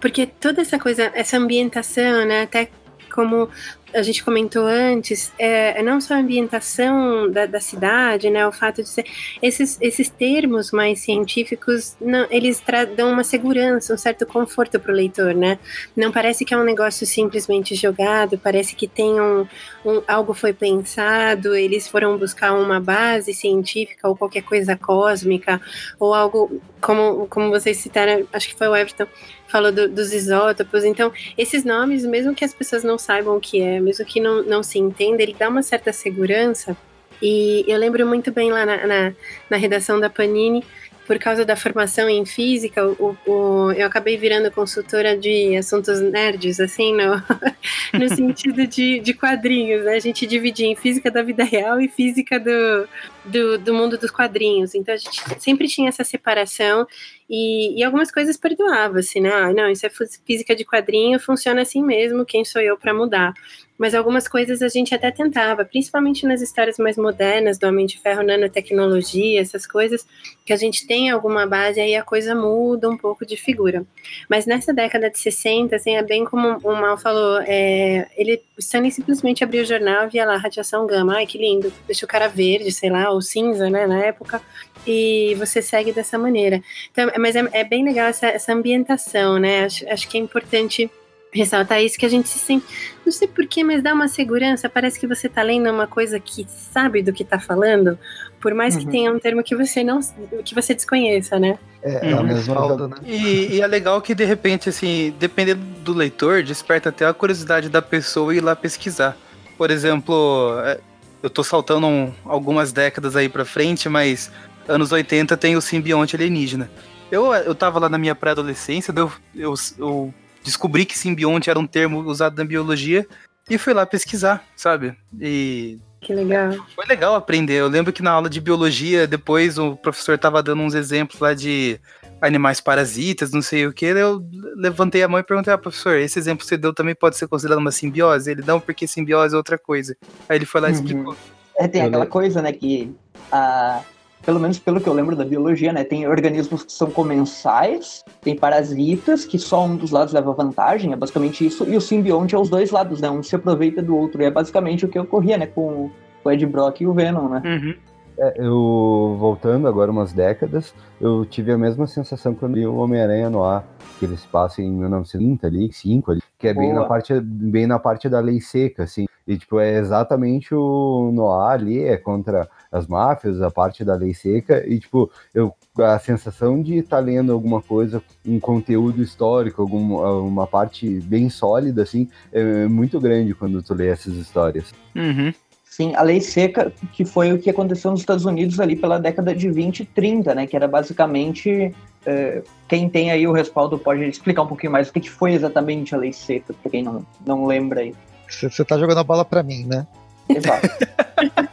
porque 0.00 0.26
toda 0.26 0.62
essa 0.62 0.78
coisa, 0.78 1.12
essa 1.14 1.36
ambientação, 1.36 2.24
né? 2.24 2.42
Até 2.42 2.70
como 3.12 3.48
a 3.94 4.02
gente 4.02 4.24
comentou 4.24 4.66
antes, 4.66 5.30
é, 5.38 5.78
é 5.78 5.82
não 5.82 6.00
só 6.00 6.14
a 6.14 6.18
ambientação 6.18 7.30
da, 7.30 7.44
da 7.44 7.60
cidade, 7.60 8.30
né? 8.30 8.46
O 8.46 8.50
fato 8.52 8.82
de 8.82 8.88
ser. 8.88 9.04
Esses, 9.42 9.76
esses 9.82 10.08
termos 10.08 10.72
mais 10.72 11.00
científicos, 11.00 11.94
não, 12.00 12.26
eles 12.30 12.62
dão 12.96 13.12
uma 13.12 13.22
segurança, 13.22 13.92
um 13.92 13.98
certo 13.98 14.24
conforto 14.24 14.80
para 14.80 14.90
o 14.92 14.94
leitor, 14.94 15.34
né? 15.34 15.58
Não 15.94 16.10
parece 16.10 16.44
que 16.44 16.54
é 16.54 16.56
um 16.56 16.64
negócio 16.64 17.06
simplesmente 17.06 17.74
jogado, 17.74 18.38
parece 18.38 18.74
que 18.74 18.88
tem 18.88 19.20
um, 19.20 19.46
um- 19.84 20.02
algo 20.08 20.32
foi 20.32 20.54
pensado, 20.54 21.54
eles 21.54 21.86
foram 21.86 22.16
buscar 22.16 22.54
uma 22.54 22.80
base 22.80 23.34
científica 23.34 24.08
ou 24.08 24.16
qualquer 24.16 24.42
coisa 24.42 24.74
cósmica 24.76 25.60
ou 25.98 26.14
algo 26.14 26.60
como, 26.80 27.26
como 27.28 27.50
vocês 27.50 27.76
citaram, 27.76 28.26
acho 28.32 28.48
que 28.48 28.56
foi 28.56 28.68
o 28.68 28.74
Everton, 28.76 29.06
falou 29.52 29.70
do- 29.70 29.88
dos 29.88 30.12
isótopos. 30.14 30.82
Então, 30.82 31.12
esses 31.36 31.62
nomes, 31.62 32.04
mesmo 32.06 32.34
que 32.34 32.44
as 32.44 32.54
pessoas 32.54 32.82
não 32.82 32.96
saibam 32.98 33.36
o 33.36 33.40
que 33.40 33.60
é, 33.60 33.78
mesmo 33.78 34.04
que 34.06 34.18
não, 34.18 34.42
não 34.42 34.62
se 34.62 34.78
entenda, 34.78 35.22
ele 35.22 35.36
dá 35.38 35.48
uma 35.48 35.62
certa 35.62 35.92
segurança. 35.92 36.74
E 37.20 37.62
eu 37.68 37.78
lembro 37.78 38.04
muito 38.06 38.32
bem 38.32 38.50
lá 38.50 38.64
na, 38.66 38.86
na, 38.86 39.12
na 39.50 39.56
redação 39.56 40.00
da 40.00 40.10
Panini, 40.10 40.64
por 41.12 41.18
causa 41.18 41.44
da 41.44 41.54
formação 41.54 42.08
em 42.08 42.24
física, 42.24 42.86
o, 42.86 43.14
o- 43.26 43.70
eu 43.72 43.86
acabei 43.86 44.16
virando 44.16 44.50
consultora 44.50 45.14
de 45.14 45.54
assuntos 45.58 46.00
nerds, 46.00 46.58
assim, 46.58 46.94
no, 46.94 47.22
no 47.92 48.08
sentido 48.08 48.66
de, 48.66 48.98
de 48.98 49.12
quadrinhos, 49.12 49.84
né? 49.84 49.94
A 49.96 50.00
gente 50.00 50.26
dividia 50.26 50.66
em 50.66 50.74
física 50.74 51.10
da 51.10 51.22
vida 51.22 51.44
real 51.44 51.78
e 51.82 51.86
física 51.86 52.40
do, 52.40 52.88
do, 53.26 53.58
do 53.58 53.74
mundo 53.74 53.98
dos 53.98 54.10
quadrinhos. 54.10 54.74
Então 54.74 54.94
a 54.94 54.96
gente 54.96 55.20
sempre 55.38 55.68
tinha 55.68 55.90
essa 55.90 56.02
separação 56.02 56.86
e, 57.28 57.78
e 57.78 57.84
algumas 57.84 58.10
coisas 58.10 58.38
perdoava-se, 58.38 59.20
né? 59.20 59.30
Ah, 59.34 59.52
não, 59.52 59.70
isso 59.70 59.84
é 59.84 59.90
física 60.26 60.56
de 60.56 60.64
quadrinho, 60.64 61.20
funciona 61.20 61.60
assim 61.60 61.82
mesmo, 61.82 62.24
quem 62.24 62.42
sou 62.42 62.62
eu 62.62 62.78
para 62.78 62.94
mudar? 62.94 63.34
Mas 63.82 63.96
algumas 63.96 64.28
coisas 64.28 64.62
a 64.62 64.68
gente 64.68 64.94
até 64.94 65.10
tentava, 65.10 65.64
principalmente 65.64 66.24
nas 66.24 66.40
histórias 66.40 66.78
mais 66.78 66.96
modernas 66.96 67.58
do 67.58 67.66
Homem 67.66 67.84
de 67.84 67.98
Ferro, 67.98 68.22
nanotecnologia, 68.22 69.40
essas 69.40 69.66
coisas, 69.66 70.06
que 70.46 70.52
a 70.52 70.56
gente 70.56 70.86
tem 70.86 71.10
alguma 71.10 71.48
base, 71.48 71.80
aí 71.80 71.96
a 71.96 72.04
coisa 72.04 72.32
muda 72.32 72.88
um 72.88 72.96
pouco 72.96 73.26
de 73.26 73.36
figura. 73.36 73.84
Mas 74.30 74.46
nessa 74.46 74.72
década 74.72 75.10
de 75.10 75.18
60, 75.18 75.74
assim, 75.74 75.96
é 75.96 76.02
bem 76.04 76.24
como 76.24 76.58
o 76.62 76.80
Mal 76.80 76.96
falou, 76.96 77.40
é, 77.44 78.06
ele, 78.16 78.40
o 78.56 78.60
Stanley 78.60 78.92
simplesmente 78.92 79.42
abriu 79.42 79.64
o 79.64 79.66
jornal, 79.66 80.08
via 80.08 80.24
lá, 80.24 80.36
radiação 80.36 80.86
gama, 80.86 81.16
ai 81.16 81.26
que 81.26 81.36
lindo, 81.36 81.72
deixa 81.84 82.06
o 82.06 82.08
cara 82.08 82.28
verde, 82.28 82.70
sei 82.70 82.88
lá, 82.88 83.10
ou 83.10 83.20
cinza, 83.20 83.68
né, 83.68 83.84
na 83.84 83.98
época, 83.98 84.40
e 84.86 85.34
você 85.40 85.60
segue 85.60 85.90
dessa 85.90 86.16
maneira. 86.16 86.62
Então, 86.92 87.10
mas 87.18 87.34
é, 87.34 87.48
é 87.50 87.64
bem 87.64 87.84
legal 87.84 88.06
essa, 88.06 88.28
essa 88.28 88.52
ambientação, 88.52 89.40
né, 89.40 89.64
acho, 89.64 89.84
acho 89.90 90.08
que 90.08 90.16
é 90.16 90.20
importante 90.20 90.88
ressaltar 91.32 91.82
isso, 91.82 91.98
que 91.98 92.04
a 92.04 92.08
gente 92.08 92.28
se 92.28 92.38
sente, 92.38 92.66
não 93.04 93.10
sei 93.12 93.26
porquê, 93.26 93.64
mas 93.64 93.82
dá 93.82 93.94
uma 93.94 94.06
segurança, 94.08 94.68
parece 94.68 95.00
que 95.00 95.06
você 95.06 95.28
tá 95.28 95.42
lendo 95.42 95.70
uma 95.70 95.86
coisa 95.86 96.20
que 96.20 96.46
sabe 96.48 97.02
do 97.02 97.12
que 97.12 97.24
tá 97.24 97.40
falando, 97.40 97.98
por 98.40 98.52
mais 98.54 98.76
que 98.76 98.84
Uhum. 98.84 98.90
tenha 98.90 99.12
um 99.12 99.18
termo 99.18 99.42
que 99.42 99.56
você 99.56 99.82
não, 99.82 100.00
que 100.44 100.54
você 100.54 100.74
desconheça, 100.74 101.38
né? 101.38 101.58
É, 101.82 102.10
é 102.10 102.12
a 102.12 102.16
Uhum. 102.18 102.22
mesma 102.24 102.54
falta, 102.54 102.88
né? 102.88 102.96
E, 103.06 103.54
e 103.56 103.60
é 103.62 103.66
legal 103.66 104.00
que 104.02 104.14
de 104.14 104.24
repente, 104.24 104.68
assim, 104.68 105.14
dependendo 105.18 105.62
do 105.80 105.94
leitor, 105.94 106.42
desperta 106.42 106.90
até 106.90 107.06
a 107.06 107.14
curiosidade 107.14 107.68
da 107.68 107.80
pessoa 107.80 108.34
ir 108.34 108.40
lá 108.40 108.54
pesquisar. 108.54 109.16
Por 109.56 109.70
exemplo, 109.70 110.58
é, 110.64 110.78
eu 111.22 111.30
tô 111.30 111.42
saltando 111.42 111.86
um- 111.86 112.12
algumas 112.24 112.72
décadas 112.72 113.16
aí 113.16 113.28
pra 113.28 113.44
frente, 113.44 113.88
mas 113.88 114.30
anos 114.68 114.92
80 114.92 115.36
tem 115.36 115.56
o 115.56 115.60
simbionte 115.62 116.14
alienígena. 116.14 116.70
Eu, 117.10 117.32
eu 117.34 117.54
tava 117.54 117.78
lá 117.78 117.88
na 117.88 117.98
minha 117.98 118.14
pré-adolescência, 118.14 118.92
eu, 118.96 119.10
eu, 119.34 119.54
eu 119.78 120.14
descobri 120.42 120.84
que 120.84 120.98
simbionte 120.98 121.48
era 121.50 121.58
um 121.58 121.66
termo 121.66 122.00
usado 122.00 122.36
na 122.36 122.44
biologia 122.44 123.06
e 123.48 123.58
fui 123.58 123.72
lá 123.74 123.84
pesquisar, 123.86 124.44
sabe? 124.56 124.96
E 125.20 125.78
Que 126.00 126.14
legal. 126.14 126.54
foi 126.74 126.84
legal 126.86 127.14
aprender. 127.14 127.54
Eu 127.54 127.68
lembro 127.68 127.92
que 127.92 128.02
na 128.02 128.10
aula 128.12 128.28
de 128.30 128.40
biologia, 128.40 129.06
depois 129.06 129.58
o 129.58 129.76
professor 129.76 130.18
tava 130.18 130.42
dando 130.42 130.62
uns 130.62 130.74
exemplos 130.74 131.20
lá 131.20 131.34
de 131.34 131.78
animais 132.20 132.60
parasitas, 132.60 133.32
não 133.32 133.42
sei 133.42 133.66
o 133.66 133.72
que. 133.72 133.86
Eu 133.86 134.24
levantei 134.56 135.02
a 135.02 135.08
mão 135.08 135.18
e 135.18 135.24
perguntei, 135.24 135.52
ah, 135.52 135.58
professor, 135.58 135.96
esse 135.96 136.18
exemplo 136.18 136.42
que 136.44 136.46
você 136.48 136.56
deu 136.56 136.72
também 136.72 136.94
pode 136.94 137.16
ser 137.16 137.26
considerado 137.26 137.58
uma 137.58 137.72
simbiose? 137.72 138.30
Ele 138.30 138.42
não, 138.46 138.60
porque 138.60 138.86
simbiose 138.86 139.34
é 139.34 139.36
outra 139.36 139.58
coisa. 139.58 139.96
Aí 140.28 140.38
ele 140.38 140.46
foi 140.46 140.60
lá 140.60 140.68
e 140.68 140.72
Uhum. 140.72 140.78
explicou. 140.78 141.16
É, 141.58 141.66
tem 141.68 141.82
Eu 141.82 141.88
aquela 141.88 142.06
coisa, 142.06 142.40
né, 142.40 142.52
que 142.52 142.94
a, 143.30 143.82
pelo 144.24 144.40
menos 144.40 144.58
pelo 144.58 144.80
que 144.80 144.88
eu 144.88 144.92
lembro 144.92 145.16
da 145.16 145.24
biologia, 145.24 145.72
né, 145.72 145.84
tem 145.84 146.06
organismos 146.06 146.62
que 146.62 146.72
são 146.72 146.90
comensais, 146.90 148.04
tem 148.20 148.36
parasitas, 148.36 149.24
que 149.24 149.38
só 149.38 149.64
um 149.64 149.76
dos 149.76 149.90
lados 149.90 150.14
leva 150.14 150.32
vantagem, 150.32 150.92
é 150.92 150.96
basicamente 150.96 151.44
isso, 151.46 151.68
e 151.68 151.76
o 151.76 151.80
simbionte 151.80 152.34
é 152.34 152.38
os 152.38 152.48
dois 152.48 152.70
lados, 152.70 153.00
né, 153.00 153.10
um 153.10 153.22
se 153.22 153.34
aproveita 153.34 153.82
do 153.82 153.96
outro, 153.96 154.22
e 154.22 154.24
é 154.24 154.30
basicamente 154.30 154.84
o 154.84 154.88
que 154.88 154.98
ocorria, 154.98 155.36
né, 155.36 155.46
com 155.46 155.90
o 156.24 156.30
Ed 156.30 156.46
Brock 156.46 156.80
e 156.80 156.86
o 156.86 156.92
Venom, 156.92 157.28
né. 157.28 157.42
Uhum. 157.44 157.74
É, 158.18 158.34
eu, 158.36 159.16
voltando 159.18 159.66
agora 159.66 159.90
umas 159.90 160.12
décadas, 160.12 160.74
eu 161.00 161.24
tive 161.24 161.50
a 161.50 161.58
mesma 161.58 161.86
sensação 161.86 162.34
quando 162.34 162.54
li 162.54 162.66
o 162.66 162.76
Homem-Aranha 162.76 163.30
no 163.30 163.42
ar, 163.42 163.64
que 163.98 164.04
eles 164.04 164.24
passam 164.26 164.64
em 164.64 164.70
1930 164.70 165.46
ali, 165.46 165.72
5 165.72 166.12
ali, 166.12 166.20
que 166.38 166.46
é 166.46 166.52
bem 166.52 166.70
Boa. 166.70 166.82
na, 166.82 166.86
parte, 166.86 167.20
bem 167.20 167.66
na 167.66 167.78
parte 167.78 168.08
da 168.08 168.20
lei 168.20 168.40
seca, 168.40 168.84
assim. 168.84 169.06
E, 169.26 169.36
tipo, 169.36 169.60
é 169.60 169.78
exatamente 169.78 170.54
o 170.54 171.10
Noir 171.12 171.52
ali, 171.52 171.84
é 171.84 171.96
contra 171.96 172.48
as 172.70 172.86
máfias, 172.86 173.40
a 173.40 173.50
parte 173.50 173.84
da 173.84 173.94
lei 173.94 174.14
seca, 174.14 174.64
e, 174.66 174.78
tipo, 174.80 175.10
eu, 175.34 175.54
a 175.78 175.98
sensação 175.98 176.60
de 176.62 176.78
estar 176.78 176.98
lendo 176.98 177.32
alguma 177.32 177.62
coisa, 177.62 178.02
um 178.26 178.40
conteúdo 178.40 179.02
histórico, 179.02 179.62
alguma 179.62 180.12
uma 180.20 180.46
parte 180.46 180.88
bem 181.00 181.28
sólida, 181.28 181.82
assim, 181.82 182.08
é 182.32 182.66
muito 182.66 183.00
grande 183.00 183.34
quando 183.34 183.62
tu 183.62 183.74
lê 183.74 183.88
essas 183.88 184.14
histórias. 184.14 184.72
Uhum. 184.94 185.32
Sim, 185.72 185.94
a 185.94 186.02
lei 186.02 186.20
seca, 186.20 186.70
que 186.92 187.02
foi 187.02 187.32
o 187.32 187.38
que 187.38 187.48
aconteceu 187.48 187.90
nos 187.90 188.00
Estados 188.00 188.26
Unidos 188.26 188.60
ali 188.60 188.76
pela 188.76 189.00
década 189.00 189.34
de 189.34 189.50
20 189.50 189.80
e 189.80 189.84
30, 189.86 190.34
né? 190.34 190.46
Que 190.46 190.54
era 190.54 190.68
basicamente. 190.68 191.74
eh, 192.04 192.42
quem 192.68 192.90
tem 192.90 193.10
aí 193.10 193.26
o 193.26 193.32
respaldo 193.32 193.78
pode 193.78 194.04
explicar 194.04 194.42
um 194.42 194.46
pouquinho 194.46 194.70
mais 194.70 194.90
o 194.90 194.92
que, 194.92 195.00
que 195.00 195.10
foi 195.10 195.32
exatamente 195.32 195.94
a 195.94 195.98
lei 195.98 196.12
seca, 196.12 196.52
pra 196.52 196.70
quem 196.70 196.82
não, 196.82 197.06
não 197.24 197.46
lembra 197.46 197.80
aí. 197.80 197.94
Você 198.34 198.64
tá 198.64 198.78
jogando 198.78 198.98
a 198.98 199.04
bola 199.04 199.24
pra 199.24 199.42
mim, 199.42 199.64
né? 199.64 199.86
Exato. 200.28 200.68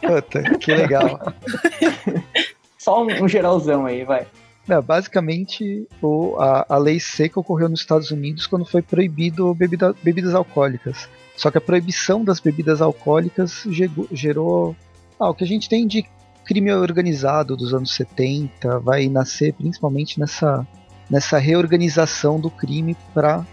Puta, 0.00 0.58
que 0.58 0.74
legal. 0.74 1.20
Só 2.78 3.04
um, 3.04 3.24
um 3.24 3.28
geralzão 3.28 3.86
aí, 3.86 4.04
vai. 4.04 4.26
Não, 4.66 4.82
basicamente, 4.82 5.86
o, 6.00 6.36
a, 6.38 6.66
a 6.68 6.78
lei 6.78 7.00
seca 7.00 7.40
ocorreu 7.40 7.68
nos 7.68 7.80
Estados 7.80 8.10
Unidos 8.10 8.46
quando 8.46 8.64
foi 8.64 8.82
proibido 8.82 9.54
bebida, 9.54 9.94
bebidas 10.02 10.34
alcoólicas. 10.34 11.08
Só 11.36 11.50
que 11.50 11.58
a 11.58 11.60
proibição 11.60 12.22
das 12.22 12.38
bebidas 12.38 12.80
alcoólicas 12.80 13.64
gerou, 13.68 14.06
gerou 14.12 14.76
ah, 15.18 15.30
o 15.30 15.34
que 15.34 15.44
a 15.44 15.46
gente 15.46 15.68
tem 15.68 15.86
de 15.86 16.04
crime 16.44 16.72
organizado 16.72 17.56
dos 17.56 17.72
anos 17.72 17.94
70, 17.94 18.78
vai 18.80 19.08
nascer 19.08 19.52
principalmente 19.54 20.18
nessa, 20.18 20.66
nessa 21.08 21.38
reorganização 21.38 22.40
do 22.40 22.50
crime 22.50 22.96
para 23.14 23.44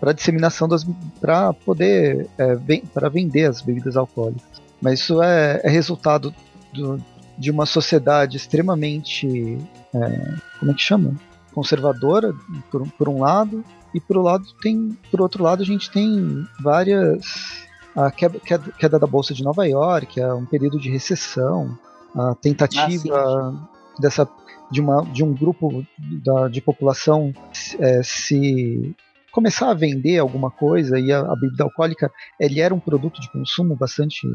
para 0.00 0.12
disseminação 0.12 0.68
das 0.68 0.84
para 1.20 1.52
poder 1.52 2.28
é, 2.38 2.56
para 2.92 3.08
vender 3.08 3.46
as 3.46 3.60
bebidas 3.60 3.96
alcoólicas. 3.96 4.44
Mas 4.80 5.00
isso 5.00 5.22
é, 5.22 5.60
é 5.64 5.68
resultado 5.68 6.34
do, 6.72 7.00
de 7.38 7.50
uma 7.50 7.66
sociedade 7.66 8.36
extremamente 8.36 9.58
é, 9.94 10.34
como 10.58 10.70
é 10.70 10.74
que 10.74 10.82
chama? 10.82 11.14
Conservadora, 11.54 12.34
por, 12.70 12.86
por 12.92 13.08
um 13.08 13.20
lado, 13.20 13.64
e 13.94 14.00
por, 14.00 14.18
lado 14.18 14.44
tem, 14.60 14.96
por 15.10 15.22
outro 15.22 15.42
lado 15.42 15.62
a 15.62 15.66
gente 15.66 15.90
tem 15.90 16.46
várias 16.60 17.64
a 17.96 18.10
queda, 18.10 18.38
queda, 18.38 18.72
queda, 18.72 18.98
da 18.98 19.06
bolsa 19.06 19.32
de 19.32 19.42
Nova 19.42 19.66
York, 19.66 20.20
é 20.20 20.34
um 20.34 20.44
período 20.44 20.78
de 20.78 20.90
recessão, 20.90 21.78
a 22.14 22.34
tentativa 22.34 23.18
ah, 23.18 23.54
dessa 23.98 24.28
de, 24.70 24.82
uma, 24.82 25.02
de 25.04 25.24
um 25.24 25.32
grupo 25.32 25.82
da, 25.98 26.48
de 26.48 26.60
população 26.60 27.32
é, 27.78 28.02
se 28.02 28.94
começar 29.36 29.70
a 29.70 29.74
vender 29.74 30.18
alguma 30.18 30.50
coisa 30.50 30.98
e 30.98 31.12
a, 31.12 31.20
a, 31.20 31.36
bebida 31.36 31.64
alcoólica 31.64 32.10
ele 32.40 32.58
era 32.58 32.74
um 32.74 32.80
produto 32.80 33.20
de 33.20 33.30
consumo 33.30 33.76
bastante 33.76 34.26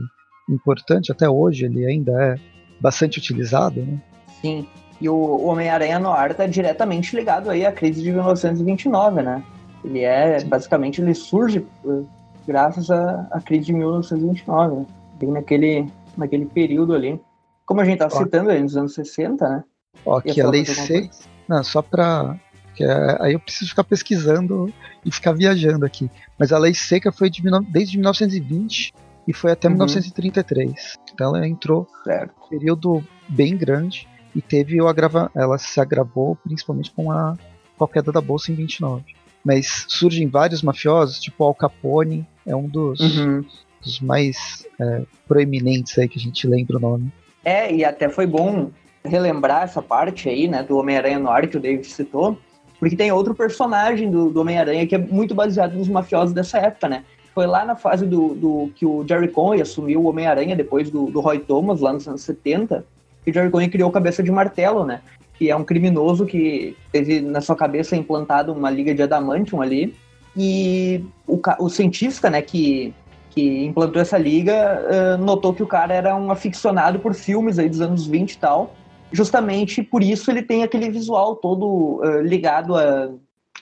importante 0.48 1.12
até 1.12 1.28
hoje 1.28 1.66
ele 1.66 1.84
ainda 1.84 2.12
é 2.12 2.36
bastante 2.80 3.18
utilizado 3.18 3.82
né? 3.82 4.00
sim 4.42 4.68
e 5.02 5.10
o 5.10 5.44
Homem-Aranha 5.48 5.98
Noir 5.98 6.30
está 6.30 6.46
diretamente 6.46 7.16
ligado 7.16 7.50
aí 7.50 7.66
à 7.66 7.72
crise 7.72 8.04
de 8.04 8.12
1929, 8.12 9.24
né? 9.24 9.44
Ele 9.84 10.02
é, 10.02 10.44
basicamente, 10.44 11.02
ele 11.02 11.16
surge 11.16 11.66
uh, 11.84 12.08
graças 12.48 12.92
à, 12.92 13.28
à 13.32 13.42
crise 13.42 13.66
de 13.66 13.74
1929, 13.74 14.76
né? 14.76 14.86
bem 15.20 15.32
naquele, 15.32 15.88
naquele 16.16 16.46
período 16.46 16.94
ali. 16.94 17.20
Como 17.66 17.82
a 17.82 17.86
gente 17.86 18.04
está 18.04 18.12
citando 18.12 18.52
aí 18.52 18.62
nos 18.62 18.78
anos 18.78 18.94
60, 18.94 19.50
né? 19.50 19.64
Ó, 20.06 20.22
que 20.22 20.40
a 20.40 20.48
lei 20.48 20.64
6, 20.64 21.28
não, 21.48 21.64
só 21.64 21.82
para 21.82 22.40
é, 22.80 23.18
aí 23.20 23.34
eu 23.34 23.40
preciso 23.40 23.70
ficar 23.70 23.84
pesquisando 23.84 24.74
e 25.06 25.12
ficar 25.12 25.34
viajando 25.34 25.86
aqui. 25.86 26.10
Mas 26.38 26.52
a 26.52 26.58
lei 26.58 26.74
seca 26.74 27.12
foi 27.12 27.30
de, 27.30 27.42
desde 27.70 27.98
1920 27.98 28.94
e 29.28 29.34
foi 29.34 29.52
até 29.52 29.68
uhum. 29.68 29.74
1933. 29.74 30.98
Então 31.14 31.36
ela 31.36 31.48
entrou 31.48 31.88
certo. 32.04 32.34
um 32.46 32.50
período 32.50 33.04
bem 33.28 33.56
grande 33.56 34.08
e 34.36 34.42
teve 34.42 34.82
o 34.82 34.88
agrava, 34.88 35.30
ela 35.36 35.58
se 35.58 35.80
agravou 35.80 36.36
principalmente 36.36 36.92
com 36.92 37.12
a, 37.12 37.36
com 37.78 37.84
a 37.84 37.90
queda 37.90 38.12
da 38.12 38.22
bolsa 38.22 38.52
em 38.52 38.56
29. 38.56 39.04
Mas 39.44 39.86
surgem 39.88 40.28
vários 40.28 40.62
mafiosos, 40.62 41.20
tipo 41.20 41.44
Al 41.44 41.56
Capone, 41.56 42.28
é 42.46 42.56
um 42.56 42.68
dos, 42.68 43.00
uhum. 43.00 43.44
dos 43.84 44.00
mais 44.00 44.66
é, 44.80 45.02
proeminentes 45.28 45.98
aí 45.98 46.08
que 46.08 46.20
a 46.20 46.22
gente 46.22 46.48
lembra 46.48 46.78
o 46.78 46.80
nome. 46.80 47.12
É, 47.44 47.74
e 47.74 47.84
até 47.84 48.08
foi 48.08 48.28
bom 48.28 48.72
relembrar 49.04 49.64
essa 49.64 49.82
parte 49.82 50.30
aí, 50.30 50.48
né, 50.48 50.62
do 50.62 50.78
Homem-Aranha 50.78 51.18
no 51.18 51.30
ar 51.30 51.48
que 51.48 51.58
o 51.58 51.60
David 51.60 51.88
citou, 51.88 52.38
porque 52.82 52.96
tem 52.96 53.12
outro 53.12 53.36
personagem 53.36 54.10
do, 54.10 54.32
do 54.32 54.42
Homem-Aranha 54.42 54.88
que 54.88 54.96
é 54.96 54.98
muito 54.98 55.36
baseado 55.36 55.74
nos 55.74 55.88
mafiosos 55.88 56.34
dessa 56.34 56.58
época, 56.58 56.90
né? 56.90 57.04
Foi 57.32 57.46
lá 57.46 57.64
na 57.64 57.76
fase 57.76 58.08
do, 58.08 58.34
do 58.34 58.72
que 58.74 58.88
o 58.88 59.06
Jerry 59.08 59.28
Conway 59.28 59.62
assumiu 59.62 60.02
o 60.02 60.08
Homem-Aranha 60.08 60.56
depois 60.56 60.90
do, 60.90 61.06
do 61.06 61.20
Roy 61.20 61.38
Thomas, 61.38 61.80
lá 61.80 61.94
nos 61.94 62.08
anos 62.08 62.24
70, 62.24 62.84
que 63.24 63.32
Jerry 63.32 63.52
Conway 63.52 63.70
criou 63.70 63.92
Cabeça 63.92 64.24
de 64.24 64.32
Martelo, 64.32 64.84
né? 64.84 65.02
Que 65.38 65.52
é 65.52 65.56
um 65.56 65.64
criminoso 65.64 66.26
que 66.26 66.76
teve 66.92 67.22
na 67.22 67.40
sua 67.40 67.56
cabeça 67.56 67.96
implantado 67.96 68.52
uma 68.52 68.72
liga 68.72 68.96
de 68.96 69.04
adamantium 69.04 69.62
ali. 69.62 69.94
E 70.36 71.06
o, 71.28 71.40
o 71.60 71.70
cientista, 71.70 72.32
né, 72.32 72.42
que, 72.42 72.96
que 73.30 73.64
implantou 73.64 74.02
essa 74.02 74.18
liga, 74.18 74.82
uh, 74.90 75.24
notou 75.24 75.54
que 75.54 75.62
o 75.62 75.68
cara 75.68 75.94
era 75.94 76.16
um 76.16 76.32
aficionado 76.32 76.98
por 76.98 77.14
filmes 77.14 77.60
aí 77.60 77.70
dos 77.70 77.80
anos 77.80 78.08
20 78.08 78.32
e 78.32 78.38
tal. 78.40 78.76
Justamente 79.12 79.84
por 79.84 80.02
isso 80.02 80.32
ele 80.32 80.42
tem 80.42 80.64
aquele 80.64 80.90
visual 80.90 81.36
todo 81.36 82.02
uh, 82.02 82.22
ligado 82.22 82.76
a 82.76 83.10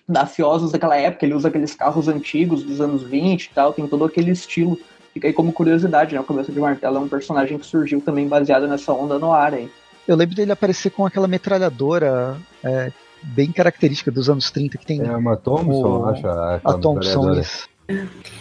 mafiosos 0.07 0.71
daquela 0.71 0.95
época. 0.95 1.25
Ele 1.25 1.33
usa 1.33 1.47
aqueles 1.47 1.73
carros 1.73 2.07
antigos 2.07 2.63
dos 2.63 2.79
anos 2.81 3.03
20 3.03 3.45
e 3.45 3.49
tal, 3.53 3.73
tem 3.73 3.87
todo 3.87 4.05
aquele 4.05 4.31
estilo 4.31 4.77
Fica 5.13 5.27
aí 5.27 5.33
como 5.33 5.51
curiosidade, 5.51 6.13
né? 6.13 6.21
O 6.21 6.23
Cabeça 6.23 6.51
de 6.51 6.59
Martelo 6.59 6.97
é 6.97 6.99
um 6.99 7.07
personagem 7.07 7.57
que 7.57 7.65
surgiu 7.65 7.99
também 7.99 8.27
baseado 8.27 8.67
nessa 8.67 8.93
onda 8.93 9.17
no 9.17 9.33
ar 9.33 9.53
aí. 9.53 9.69
Eu 10.07 10.15
lembro 10.15 10.35
dele 10.35 10.51
aparecer 10.51 10.91
com 10.91 11.05
aquela 11.05 11.27
metralhadora 11.27 12.37
é, 12.63 12.91
bem 13.21 13.51
característica 13.51 14.11
dos 14.11 14.29
anos 14.29 14.49
30 14.51 14.77
que 14.77 14.85
tem. 14.85 15.01
É 15.01 15.15
uma 15.15 15.35
Thompson, 15.35 15.99
o... 15.99 16.05
acho. 16.05 16.27
A, 16.27 16.55
a 16.63 16.73
Thompson, 16.75 17.33
isso. 17.33 17.67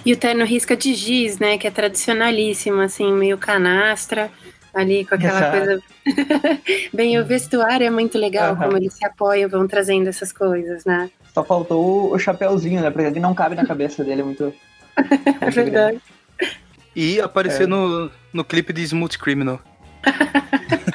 E 0.04 0.12
o 0.12 0.16
terno 0.16 0.44
risca 0.44 0.76
de 0.76 0.94
giz, 0.94 1.38
né? 1.38 1.56
Que 1.56 1.66
é 1.66 1.70
tradicionalíssimo, 1.70 2.80
assim, 2.80 3.12
meio 3.12 3.38
canastra, 3.38 4.30
ali 4.74 5.04
com 5.04 5.14
aquela 5.14 5.38
Exato. 5.38 5.56
coisa. 5.56 5.82
Bem, 6.92 7.18
o 7.18 7.24
vestuário 7.24 7.86
é 7.86 7.90
muito 7.90 8.18
legal, 8.18 8.54
uhum. 8.54 8.58
como 8.58 8.76
eles 8.76 8.94
se 8.94 9.04
apoiam, 9.04 9.48
vão 9.48 9.66
trazendo 9.66 10.08
essas 10.08 10.32
coisas, 10.32 10.84
né? 10.84 11.10
Só 11.32 11.44
faltou 11.44 12.12
o 12.12 12.18
chapéuzinho, 12.18 12.80
né? 12.80 12.90
Porque 12.90 13.06
ele 13.06 13.20
não 13.20 13.34
cabe 13.34 13.54
na 13.54 13.66
cabeça 13.66 14.04
dele, 14.04 14.22
é 14.22 14.24
muito. 14.24 14.52
é 15.40 15.50
verdade. 15.50 16.00
E 16.94 17.20
aparecer 17.20 17.64
é. 17.64 17.66
no, 17.66 18.10
no 18.32 18.44
clipe 18.44 18.72
de 18.72 18.82
Smooth 18.82 19.18
Criminal. 19.18 19.60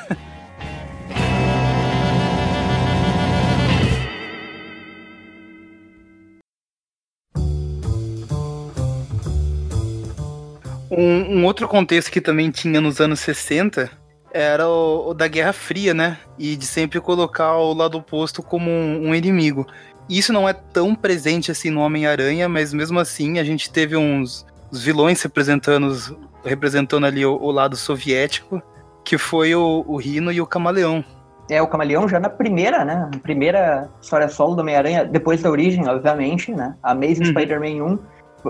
Um, 10.95 11.39
um, 11.39 11.45
outro 11.45 11.67
contexto 11.67 12.11
que 12.11 12.21
também 12.21 12.51
tinha 12.51 12.79
nos 12.79 12.99
anos 13.01 13.19
60 13.21 13.89
era 14.31 14.67
o, 14.67 15.09
o, 15.09 15.13
da 15.13 15.27
Guerra 15.27 15.53
Fria, 15.53 15.93
né? 15.93 16.17
E 16.37 16.55
de 16.55 16.65
sempre 16.65 16.99
colocar 17.01 17.57
o 17.57 17.73
lado 17.73 17.97
oposto 17.97 18.43
como 18.43 18.69
um, 18.69 19.09
um 19.09 19.15
inimigo. 19.15 19.65
Isso 20.09 20.31
não 20.31 20.47
é 20.47 20.53
tão 20.53 20.93
presente 20.93 21.49
assim 21.49 21.69
no 21.69 21.81
Homem-Aranha, 21.81 22.47
mas 22.47 22.73
mesmo 22.73 22.99
assim 22.99 23.39
a 23.39 23.43
gente 23.43 23.71
teve 23.71 23.95
uns, 23.95 24.45
vilões 24.73 25.21
representando, 25.21 26.17
representando 26.43 27.05
ali 27.05 27.25
o, 27.25 27.35
o 27.35 27.51
lado 27.51 27.75
soviético, 27.75 28.61
que 29.03 29.17
foi 29.17 29.53
o, 29.53 29.83
o 29.87 29.97
Rino 29.97 30.31
e 30.31 30.41
o 30.41 30.47
Camaleão. 30.47 31.03
É, 31.49 31.61
o 31.61 31.67
Camaleão 31.67 32.07
já 32.07 32.19
na 32.19 32.29
primeira, 32.29 32.83
né? 32.85 33.09
A 33.13 33.19
primeira 33.19 33.89
história 34.01 34.27
solo 34.29 34.55
do 34.55 34.61
Homem-Aranha, 34.61 35.05
depois 35.05 35.41
da 35.41 35.51
origem, 35.51 35.87
obviamente, 35.87 36.51
né? 36.51 36.73
Amazing 36.81 37.25
uhum. 37.25 37.29
Spider-Man 37.29 37.83
1, 37.83 37.99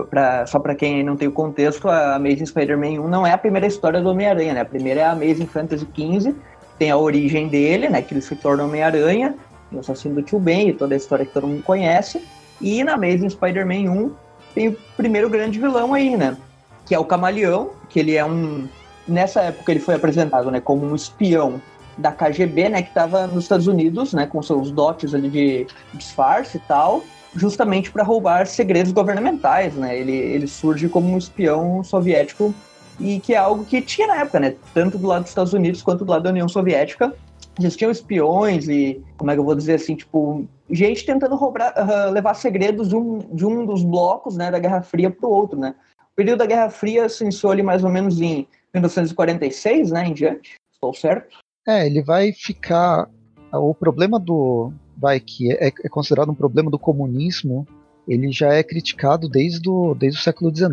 pra, 0.02 0.46
só 0.46 0.58
para 0.58 0.74
quem 0.74 1.02
não 1.02 1.16
tem 1.16 1.28
o 1.28 1.32
contexto, 1.32 1.88
a 1.88 2.16
Amazing 2.16 2.46
Spider-Man 2.46 3.00
1 3.00 3.08
não 3.08 3.26
é 3.26 3.32
a 3.32 3.38
primeira 3.38 3.66
história 3.66 4.00
do 4.00 4.10
Homem-Aranha, 4.10 4.54
né? 4.54 4.60
A 4.60 4.64
primeira 4.64 5.00
é 5.00 5.04
a 5.04 5.12
Amazing 5.12 5.46
Fantasy 5.46 5.86
XV, 5.94 6.34
tem 6.78 6.90
a 6.90 6.96
origem 6.96 7.48
dele, 7.48 7.88
né? 7.88 8.02
Que 8.02 8.14
ele 8.14 8.20
se 8.20 8.34
torna 8.36 8.64
Homem-Aranha, 8.64 9.34
o 9.72 9.78
assassino 9.78 10.16
do 10.16 10.22
Tio 10.22 10.38
Ben 10.38 10.68
e 10.68 10.72
toda 10.72 10.94
a 10.94 10.96
história 10.96 11.24
que 11.24 11.32
todo 11.32 11.46
mundo 11.46 11.62
conhece. 11.62 12.24
E 12.60 12.82
na 12.82 12.94
Amazing 12.94 13.30
Spider-Man 13.30 13.90
1 13.90 14.12
tem 14.54 14.68
o 14.68 14.76
primeiro 14.96 15.28
grande 15.28 15.58
vilão 15.58 15.94
aí, 15.94 16.16
né? 16.16 16.36
Que 16.86 16.94
é 16.94 16.98
o 16.98 17.04
Camaleão, 17.04 17.70
que 17.88 17.98
ele 17.98 18.16
é 18.16 18.24
um. 18.24 18.68
Nessa 19.06 19.42
época 19.42 19.70
ele 19.70 19.80
foi 19.80 19.94
apresentado 19.94 20.50
né, 20.50 20.60
como 20.60 20.86
um 20.86 20.94
espião 20.94 21.60
da 21.98 22.10
KGB, 22.10 22.68
né? 22.68 22.82
Que 22.82 22.88
estava 22.88 23.26
nos 23.26 23.44
Estados 23.44 23.66
Unidos, 23.66 24.12
né? 24.12 24.26
Com 24.26 24.42
seus 24.42 24.70
dotes 24.70 25.14
ali 25.14 25.28
de 25.28 25.66
disfarce 25.92 26.56
e 26.56 26.60
tal, 26.60 27.02
justamente 27.34 27.90
para 27.90 28.02
roubar 28.02 28.46
segredos 28.46 28.92
governamentais, 28.92 29.74
né? 29.74 29.98
Ele, 29.98 30.12
ele 30.12 30.46
surge 30.46 30.88
como 30.88 31.12
um 31.12 31.18
espião 31.18 31.82
soviético 31.82 32.54
e 33.00 33.18
que 33.20 33.34
é 33.34 33.36
algo 33.36 33.64
que 33.64 33.82
tinha 33.82 34.06
na 34.06 34.16
época, 34.16 34.40
né? 34.40 34.56
Tanto 34.72 34.98
do 34.98 35.06
lado 35.06 35.22
dos 35.22 35.30
Estados 35.30 35.52
Unidos 35.52 35.82
quanto 35.82 36.04
do 36.04 36.10
lado 36.10 36.22
da 36.22 36.30
União 36.30 36.48
Soviética. 36.48 37.14
Existiam 37.58 37.90
espiões 37.90 38.68
e, 38.68 39.02
como 39.16 39.30
é 39.30 39.34
que 39.34 39.40
eu 39.40 39.44
vou 39.44 39.54
dizer 39.54 39.74
assim, 39.74 39.94
tipo, 39.94 40.46
gente 40.68 41.06
tentando 41.06 41.36
roubar, 41.36 41.72
uh, 41.76 42.10
levar 42.10 42.34
segredos 42.34 42.88
de 42.88 42.96
um, 42.96 43.18
de 43.18 43.46
um 43.46 43.64
dos 43.64 43.84
blocos 43.84 44.36
né, 44.36 44.50
da 44.50 44.58
Guerra 44.58 44.82
Fria 44.82 45.10
para 45.10 45.28
o 45.28 45.32
outro. 45.32 45.58
Né? 45.58 45.74
O 46.00 46.16
período 46.16 46.38
da 46.38 46.46
Guerra 46.46 46.70
Fria 46.70 47.08
se 47.08 47.22
iniciou 47.22 47.52
ali 47.52 47.62
mais 47.62 47.84
ou 47.84 47.90
menos 47.90 48.20
em 48.20 48.46
1946, 48.72 49.90
né, 49.90 50.06
em 50.06 50.14
diante. 50.14 50.54
Estou 50.72 50.92
certo? 50.92 51.36
É, 51.66 51.86
ele 51.86 52.02
vai 52.02 52.32
ficar. 52.32 53.08
O 53.52 53.72
problema 53.72 54.18
do. 54.18 54.72
Vai, 55.04 55.20
que 55.20 55.52
é, 55.52 55.66
é 55.66 55.88
considerado 55.90 56.30
um 56.30 56.34
problema 56.34 56.70
do 56.70 56.78
comunismo, 56.78 57.68
ele 58.08 58.32
já 58.32 58.54
é 58.54 58.62
criticado 58.62 59.28
desde, 59.28 59.68
o, 59.68 59.94
desde 59.94 60.18
o 60.18 60.22
século 60.22 60.50
XIX. 60.50 60.72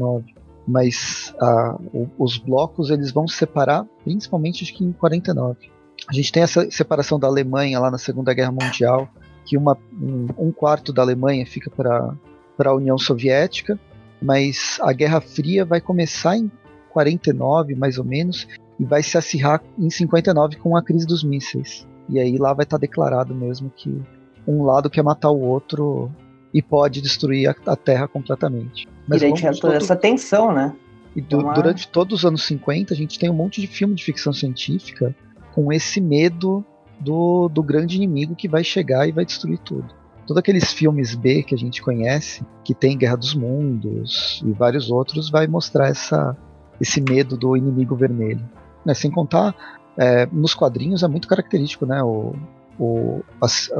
Mas 0.65 1.35
uh, 1.35 2.09
os 2.17 2.37
blocos 2.37 2.89
eles 2.89 3.11
vão 3.11 3.27
se 3.27 3.35
separar 3.35 3.85
principalmente 4.05 4.63
acho 4.63 4.73
que 4.73 4.85
em 4.85 4.93
49. 4.93 5.69
A 6.07 6.13
gente 6.13 6.31
tem 6.31 6.43
essa 6.43 6.71
separação 6.71 7.19
da 7.19 7.27
Alemanha 7.27 7.77
lá 7.77 7.91
na 7.91 7.97
Segunda 7.97 8.33
Guerra 8.33 8.53
Mundial, 8.53 9.09
que 9.43 9.57
uma, 9.57 9.77
um, 10.01 10.27
um 10.37 10.51
quarto 10.53 10.93
da 10.93 11.01
Alemanha 11.01 11.45
fica 11.45 11.69
para 11.69 12.15
a 12.57 12.73
União 12.73 12.97
Soviética, 12.97 13.77
mas 14.21 14.79
a 14.81 14.93
Guerra 14.93 15.19
Fria 15.19 15.65
vai 15.65 15.81
começar 15.81 16.37
em 16.37 16.49
49, 16.93 17.75
mais 17.75 17.97
ou 17.97 18.05
menos, 18.05 18.47
e 18.79 18.85
vai 18.85 19.03
se 19.03 19.17
acirrar 19.17 19.61
em 19.77 19.89
59 19.89 20.55
com 20.55 20.77
a 20.77 20.81
crise 20.81 21.05
dos 21.05 21.21
mísseis. 21.21 21.85
E 22.07 22.17
aí 22.17 22.37
lá 22.37 22.53
vai 22.53 22.63
estar 22.63 22.77
declarado 22.77 23.35
mesmo 23.35 23.69
que 23.75 24.01
um 24.47 24.63
lado 24.63 24.89
quer 24.89 25.03
matar 25.03 25.31
o 25.31 25.39
outro 25.39 26.11
e 26.53 26.61
pode 26.61 27.01
destruir 27.01 27.49
a, 27.49 27.55
a 27.71 27.75
Terra 27.75 28.07
completamente. 28.07 28.87
Mas 29.07 29.21
e 29.21 29.25
daí 29.25 29.33
tinha 29.33 29.51
toda 29.51 29.73
todo... 29.73 29.83
essa 29.83 29.95
tensão, 29.95 30.51
né? 30.51 30.73
E 31.15 31.21
du 31.21 31.39
Uma... 31.39 31.53
durante 31.53 31.87
todos 31.87 32.19
os 32.19 32.25
anos 32.25 32.43
50 32.43 32.93
a 32.93 32.97
gente 32.97 33.19
tem 33.19 33.29
um 33.29 33.33
monte 33.33 33.61
de 33.61 33.67
filme 33.67 33.95
de 33.95 34.03
ficção 34.03 34.33
científica 34.33 35.15
com 35.53 35.71
esse 35.71 35.99
medo 35.99 36.65
do, 36.99 37.49
do 37.49 37.63
grande 37.63 37.95
inimigo 37.95 38.35
que 38.35 38.47
vai 38.47 38.63
chegar 38.63 39.07
e 39.07 39.11
vai 39.11 39.25
destruir 39.25 39.59
tudo. 39.59 39.93
Todos 40.25 40.39
aqueles 40.39 40.71
filmes 40.71 41.15
B 41.15 41.43
que 41.43 41.55
a 41.55 41.57
gente 41.57 41.81
conhece, 41.81 42.45
que 42.63 42.73
tem 42.73 42.97
Guerra 42.97 43.17
dos 43.17 43.33
Mundos 43.33 44.41
e 44.45 44.51
vários 44.51 44.89
outros, 44.89 45.29
vai 45.29 45.47
mostrar 45.47 45.89
essa, 45.89 46.37
esse 46.79 47.01
medo 47.01 47.35
do 47.35 47.57
inimigo 47.57 47.95
vermelho. 47.95 48.47
Né? 48.85 48.93
Sem 48.93 49.11
contar, 49.11 49.53
é, 49.97 50.25
nos 50.27 50.53
quadrinhos 50.53 51.03
é 51.03 51.07
muito 51.07 51.27
característico, 51.27 51.85
né? 51.85 52.01
O, 52.03 52.33
o, 52.81 53.23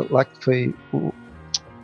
lá 0.10 0.24
que 0.24 0.44
foi 0.44 0.76
o, 0.94 1.12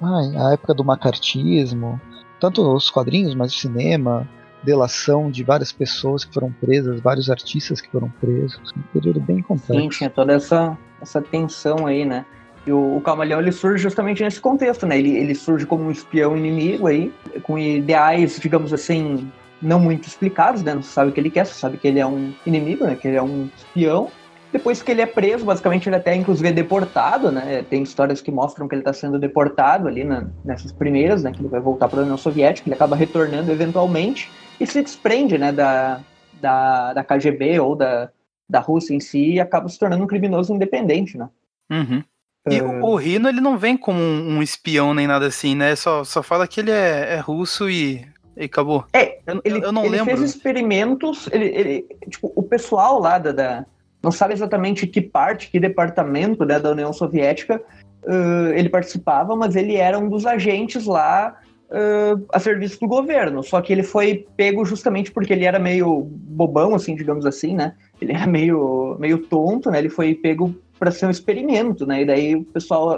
ai, 0.02 0.36
a 0.38 0.54
época 0.54 0.74
do 0.74 0.86
macartismo, 0.86 2.00
tanto 2.40 2.62
os 2.62 2.90
quadrinhos, 2.92 3.34
mas 3.34 3.54
o 3.54 3.58
cinema, 3.58 4.28
delação 4.64 5.32
de 5.32 5.44
várias 5.44 5.72
pessoas 5.72 6.24
que 6.24 6.34
foram 6.34 6.52
presas, 6.52 7.00
vários 7.00 7.30
artistas 7.30 7.82
que 7.82 7.90
foram 7.90 8.10
presos. 8.22 8.74
Um 8.78 8.82
período 8.94 9.20
bem 9.20 9.42
complexo. 9.42 9.82
Sim, 9.82 9.90
tinha 9.90 10.10
toda 10.10 10.34
essa, 10.34 10.78
essa 11.02 11.22
tensão 11.22 11.88
aí, 11.88 12.06
né? 12.06 12.26
E 12.66 12.72
o, 12.72 12.98
o 12.98 13.02
Camaleão 13.02 13.40
ele 13.40 13.52
surge 13.52 13.82
justamente 13.82 14.22
nesse 14.22 14.40
contexto, 14.40 14.86
né? 14.86 15.00
Ele, 15.00 15.18
ele 15.18 15.34
surge 15.34 15.66
como 15.66 15.86
um 15.86 15.92
espião 15.92 16.38
inimigo 16.38 16.86
aí, 16.86 17.12
com 17.44 17.58
ideais, 17.58 18.40
digamos 18.40 18.74
assim, 18.74 19.32
não 19.62 19.80
muito 19.80 20.08
explicados, 20.08 20.62
né? 20.62 20.76
Não 20.76 20.84
se 20.84 20.90
sabe 20.90 21.10
o 21.10 21.14
que 21.14 21.20
ele 21.20 21.32
quer, 21.32 21.46
você 21.46 21.54
sabe 21.54 21.78
que 21.78 21.88
ele 21.88 22.00
é 22.00 22.06
um 22.06 22.34
inimigo, 22.46 22.86
né? 22.86 22.96
Que 22.96 23.08
ele 23.08 23.18
é 23.18 23.24
um 23.24 23.50
espião. 23.58 24.12
Depois 24.52 24.82
que 24.82 24.92
ele 24.92 25.02
é 25.02 25.06
preso, 25.06 25.46
basicamente 25.46 25.90
ele 25.90 25.98
até 25.98 26.16
inclusive 26.16 26.48
é 26.48 26.52
deportado, 26.52 27.32
né? 27.32 27.66
Tem 27.70 27.84
histórias 27.84 28.22
que 28.22 28.32
mostram 28.32 28.68
que 28.68 28.76
ele 28.76 28.82
está 28.82 28.94
sendo 28.94 29.20
deportado 29.20 29.88
ali 29.88 30.04
na, 30.04 30.28
nessas 30.44 30.72
primeiras, 30.72 31.24
né? 31.24 31.32
Que 31.32 31.40
ele 31.40 31.50
vai 31.50 31.60
voltar 31.60 31.88
para 31.90 32.00
a 32.00 32.04
União 32.04 32.18
Soviética, 32.18 32.68
ele 32.68 32.76
acaba 32.76 32.96
retornando 32.96 33.52
eventualmente 33.52 34.30
e 34.60 34.66
se 34.66 34.82
desprende, 34.82 35.38
né? 35.38 35.52
Da, 35.52 36.00
da, 36.42 36.94
da 36.94 37.04
KGB 37.04 37.60
ou 37.60 37.76
da, 37.76 38.10
da 38.50 38.60
Rússia 38.60 38.94
em 38.94 39.00
si 39.00 39.34
e 39.34 39.40
acaba 39.40 39.68
se 39.68 39.78
tornando 39.78 40.04
um 40.04 40.08
criminoso 40.08 40.54
independente, 40.54 41.18
né? 41.18 41.30
Uhum. 41.70 42.04
E 42.50 42.62
uh... 42.62 42.86
o 42.86 42.96
Rino, 42.96 43.28
ele 43.28 43.42
não 43.42 43.58
vem 43.58 43.76
como 43.76 44.00
um, 44.00 44.38
um, 44.38 44.42
espião 44.42 44.94
nem 44.94 45.08
nada 45.08 45.28
assim, 45.28 45.54
né? 45.56 45.76
Só, 45.76 46.04
só 46.04 46.24
fala 46.24 46.48
que 46.48 46.62
ele 46.62 46.72
é, 46.72 47.16
é 47.16 47.20
russo 47.20 47.70
e, 47.70 48.08
e 48.36 48.46
acabou. 48.46 48.86
É, 48.94 49.20
eu, 49.28 49.42
ele, 49.44 49.66
eu 49.66 49.72
não 49.72 49.84
ele 49.84 49.98
lembro. 49.98 50.18
fez 50.18 50.22
experimentos, 50.22 51.28
ele, 51.32 51.46
ele, 51.46 51.86
tipo, 52.10 52.32
o 52.36 52.44
pessoal 52.44 53.00
lá 53.00 53.18
da, 53.18 53.32
da, 53.32 53.66
não 54.08 54.12
sabe 54.12 54.34
exatamente 54.34 54.88
que 54.88 55.02
parte, 55.02 55.52
que 55.52 55.60
departamento 55.60 56.46
né, 56.46 56.58
da 56.58 56.72
União 56.72 56.94
Soviética 56.94 57.62
uh, 58.06 58.54
ele 58.56 58.70
participava, 58.70 59.36
mas 59.36 59.54
ele 59.54 59.76
era 59.76 60.00
um 60.00 60.08
dos 60.08 60.26
agentes 60.26 60.86
lá 60.86 61.38
uh, 61.70 62.26
a 62.32 62.40
serviço 62.40 62.80
do 62.80 62.88
governo. 62.88 63.44
Só 63.44 63.60
que 63.60 63.74
ele 63.74 63.84
foi 63.84 64.26
pego 64.38 64.64
justamente 64.64 65.12
porque 65.12 65.34
ele 65.34 65.44
era 65.44 65.60
meio 65.60 66.04
bobão, 66.10 66.74
assim, 66.74 66.96
digamos 66.96 67.26
assim, 67.26 67.54
né? 67.54 67.74
Ele 68.00 68.14
era 68.14 68.26
meio, 68.26 68.96
meio 68.98 69.18
tonto, 69.18 69.70
né? 69.70 69.80
Ele 69.80 69.90
foi 69.90 70.16
pego 70.16 70.56
para 70.80 70.90
ser 70.90 71.08
um 71.08 71.12
experimento, 71.12 71.86
né? 71.86 72.04
E 72.04 72.06
daí 72.06 72.36
o 72.38 72.46
pessoal 72.46 72.98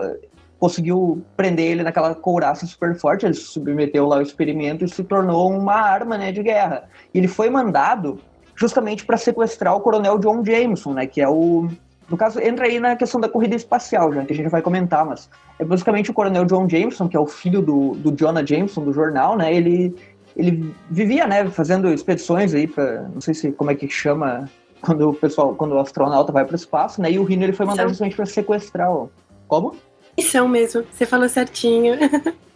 conseguiu 0.59 1.23
prender 1.35 1.71
ele 1.71 1.81
naquela 1.81 2.13
couraça 2.13 2.67
super 2.67 2.93
forte, 2.93 3.25
ele 3.25 3.33
submeteu 3.33 4.05
lá 4.05 4.17
ao 4.17 4.21
experimento 4.21 4.85
e 4.85 4.89
se 4.89 5.03
tornou 5.03 5.49
uma 5.49 5.73
arma, 5.73 6.17
né, 6.17 6.33
de 6.33 6.43
guerra. 6.43 6.83
E 7.13 7.17
ele 7.17 7.29
foi 7.29 7.49
mandado 7.49 8.19
justamente 8.59 9.05
para 9.05 9.17
sequestrar 9.17 9.75
o 9.75 9.79
coronel 9.79 10.19
John 10.19 10.43
Jameson, 10.43 10.93
né, 10.93 11.07
que 11.07 11.21
é 11.21 11.29
o 11.29 11.69
no 12.09 12.17
caso, 12.17 12.41
entra 12.41 12.65
aí 12.65 12.79
na 12.79 12.95
questão 12.95 13.21
da 13.21 13.29
corrida 13.29 13.55
espacial, 13.55 14.11
já 14.11 14.25
que 14.25 14.33
a 14.33 14.35
gente 14.35 14.49
vai 14.49 14.63
comentar, 14.63 15.05
mas 15.05 15.29
é 15.59 15.63
basicamente 15.63 16.09
o 16.09 16.13
coronel 16.13 16.43
John 16.43 16.67
Jameson, 16.67 17.07
que 17.07 17.15
é 17.15 17.19
o 17.19 17.27
filho 17.27 17.61
do, 17.61 17.91
do 17.91 18.11
Jonah 18.11 18.43
Jameson, 18.43 18.83
do 18.83 18.91
jornal, 18.91 19.37
né? 19.37 19.53
Ele, 19.53 19.95
ele 20.35 20.73
vivia, 20.89 21.27
né, 21.27 21.47
fazendo 21.51 21.87
expedições 21.93 22.55
aí 22.55 22.65
para, 22.67 23.03
não 23.13 23.21
sei 23.21 23.35
se 23.35 23.51
como 23.51 23.69
é 23.69 23.75
que 23.75 23.87
chama 23.87 24.49
quando 24.81 25.07
o 25.07 25.13
pessoal, 25.13 25.53
quando 25.53 25.73
o 25.73 25.79
astronauta 25.79 26.31
vai 26.31 26.43
para 26.45 26.53
o 26.53 26.55
espaço, 26.55 26.99
né? 26.99 27.11
E 27.11 27.19
o 27.19 27.23
Rino 27.23 27.43
ele 27.43 27.53
foi 27.53 27.67
mandado 27.67 27.89
justamente 27.89 28.15
para 28.15 28.25
sequestrar 28.25 28.91
o... 28.91 29.11
Como? 29.47 29.75
Missão 30.17 30.47
mesmo, 30.47 30.83
você 30.91 31.05
falou 31.05 31.29
certinho. 31.29 31.95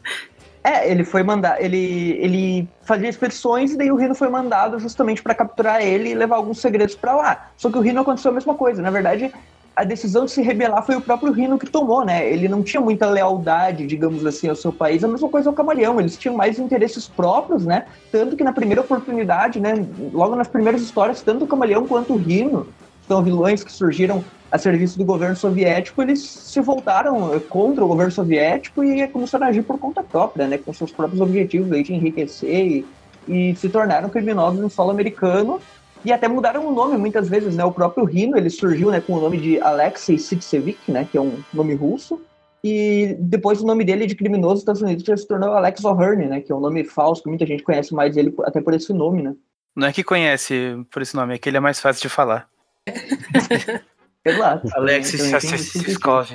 É, 0.64 0.90
ele 0.90 1.04
foi 1.04 1.24
mandar, 1.24 1.62
ele, 1.62 2.18
ele 2.22 2.68
fazia 2.84 3.10
expedições 3.10 3.74
e 3.74 3.78
daí 3.78 3.92
o 3.92 3.96
Rino 3.98 4.16
foi 4.16 4.30
mandado 4.30 4.80
justamente 4.80 5.22
para 5.22 5.36
capturar 5.36 5.82
ele 5.82 6.12
e 6.12 6.16
levar 6.16 6.38
alguns 6.38 6.60
segredos 6.60 6.96
para 6.96 7.14
lá. 7.14 7.50
Só 7.58 7.70
que 7.70 7.78
o 7.78 7.82
Rino 7.82 8.00
aconteceu 8.00 8.32
a 8.32 8.34
mesma 8.34 8.56
coisa. 8.56 8.82
Na 8.82 8.90
verdade, 8.90 9.34
a 9.76 9.84
decisão 9.84 10.24
de 10.26 10.32
se 10.32 10.42
rebelar 10.42 10.86
foi 10.86 10.96
o 10.96 11.02
próprio 11.02 11.34
Rino 11.34 11.58
que 11.58 11.66
tomou, 11.66 12.06
né? 12.06 12.32
Ele 12.32 12.48
não 12.48 12.64
tinha 12.64 12.80
muita 12.80 13.10
lealdade, 13.10 13.86
digamos 13.88 14.26
assim, 14.26 14.48
ao 14.48 14.56
seu 14.56 14.72
país. 14.72 15.04
A 15.04 15.08
mesma 15.08 15.28
coisa 15.28 15.50
ao 15.50 15.56
Camaleão, 15.56 16.00
eles 16.00 16.16
tinham 16.16 16.36
mais 16.36 16.60
interesses 16.60 17.08
próprios, 17.08 17.66
né? 17.66 17.86
Tanto 18.12 18.38
que 18.38 18.44
na 18.44 18.54
primeira 18.54 18.82
oportunidade, 18.82 19.60
né, 19.60 19.86
logo 20.14 20.36
nas 20.36 20.48
primeiras 20.48 20.82
histórias, 20.82 21.22
tanto 21.22 21.46
o 21.46 21.48
Camaleão 21.48 21.88
quanto 21.88 22.14
o 22.14 22.18
Rino 22.18 22.68
são 23.08 23.24
vilões 23.24 23.64
que 23.64 23.72
surgiram 23.72 24.24
a 24.52 24.58
serviço 24.58 25.00
do 25.00 25.06
governo 25.06 25.36
soviético, 25.36 26.02
eles 26.04 26.22
se 26.22 26.62
voltaram 26.62 27.34
eh, 27.34 27.40
contra 27.40 27.84
o 27.84 27.88
governo 27.88 28.12
soviético 28.12 28.84
e 28.84 29.08
começaram 29.08 29.48
a 29.48 29.50
agir 29.50 29.64
por 29.64 29.80
conta 29.80 30.04
própria, 30.04 30.48
né, 30.48 30.60
com 30.60 30.72
seus 30.72 30.92
próprios 30.92 31.20
objetivos 31.20 31.72
aí 31.72 31.82
de 31.82 31.92
enriquecer 31.92 32.64
e, 32.68 32.86
e 33.28 33.56
se 33.56 33.68
tornaram 33.68 34.10
criminosos 34.10 34.60
no 34.60 34.70
solo 34.70 34.92
americano 34.92 35.60
e 36.06 36.12
até 36.12 36.28
mudaram 36.28 36.68
o 36.68 36.72
nome 36.72 36.98
muitas 36.98 37.30
vezes, 37.30 37.56
né? 37.56 37.64
O 37.64 37.72
próprio 37.72 38.06
Rino, 38.06 38.38
ele 38.38 38.50
surgiu, 38.50 38.92
né, 38.92 39.02
com 39.02 39.14
o 39.14 39.22
nome 39.22 39.38
de 39.38 39.60
Alexei 39.60 40.20
Sitsevik, 40.20 40.92
né, 40.92 41.08
que 41.10 41.18
é 41.18 41.22
um 41.22 41.40
nome 41.54 41.74
russo, 41.74 42.22
e 42.64 43.16
depois 43.20 43.62
o 43.62 43.66
nome 43.66 43.84
dele 43.84 44.06
de 44.06 44.14
criminoso 44.14 44.54
nos 44.54 44.60
Estados 44.60 44.82
Unidos 44.82 45.04
já 45.04 45.18
se 45.18 45.28
tornou 45.28 45.54
Alex 45.54 45.84
O'Hearn, 45.84 46.28
né, 46.28 46.42
que 46.42 46.52
é 46.52 46.56
um 46.56 46.60
nome 46.60 46.84
falso, 46.84 47.24
que 47.24 47.30
muita 47.30 47.46
gente 47.46 47.64
conhece 47.64 47.94
mais 47.94 48.16
ele 48.18 48.34
até 48.44 48.62
por 48.62 48.74
esse 48.74 48.94
nome, 48.94 49.24
né? 49.24 49.34
Não 49.76 49.88
é 49.88 49.94
que 49.94 50.04
conhece 50.04 50.78
por 50.92 51.02
esse 51.02 51.16
nome, 51.16 51.34
é 51.34 51.38
que 51.40 51.50
ele 51.50 51.58
é 51.58 51.60
mais 51.60 51.80
fácil 51.80 52.04
de 52.04 52.10
falar. 52.10 52.48
Exato. 54.26 54.70
Alexis 54.76 55.72
Siskov. 55.72 56.30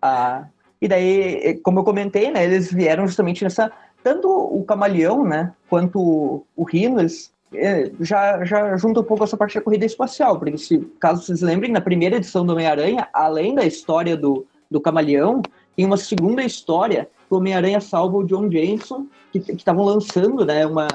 ah, 0.00 0.46
e 0.80 0.88
daí, 0.88 1.60
como 1.62 1.80
eu 1.80 1.84
comentei, 1.84 2.30
né, 2.30 2.44
eles 2.44 2.72
vieram 2.72 3.06
justamente 3.06 3.44
nessa. 3.44 3.70
Tanto 4.02 4.28
o 4.28 4.64
camaleão, 4.64 5.24
né, 5.24 5.52
quanto 5.68 6.46
o 6.56 6.64
Rhino, 6.64 7.00
eles 7.00 7.30
é, 7.52 7.90
já, 8.00 8.44
já 8.44 8.76
junta 8.76 9.00
um 9.00 9.04
pouco 9.04 9.24
essa 9.24 9.36
parte 9.36 9.56
da 9.56 9.60
corrida 9.60 9.84
espacial, 9.84 10.38
porque 10.38 10.56
se, 10.56 10.78
caso 10.98 11.22
vocês 11.22 11.42
lembrem, 11.42 11.72
na 11.72 11.80
primeira 11.80 12.16
edição 12.16 12.46
do 12.46 12.52
Homem-Aranha, 12.52 13.08
além 13.12 13.54
da 13.54 13.64
história 13.64 14.16
do, 14.16 14.46
do 14.70 14.80
camaleão, 14.80 15.42
tem 15.76 15.84
uma 15.84 15.96
segunda 15.96 16.42
história 16.42 17.08
o 17.30 17.36
Homem-Aranha 17.36 17.80
salva 17.80 18.18
o 18.18 18.24
John 18.24 18.50
Jameson, 18.50 19.06
que 19.32 19.38
estavam 19.38 19.84
lançando 19.84 20.44
né, 20.44 20.66
uma, 20.66 20.88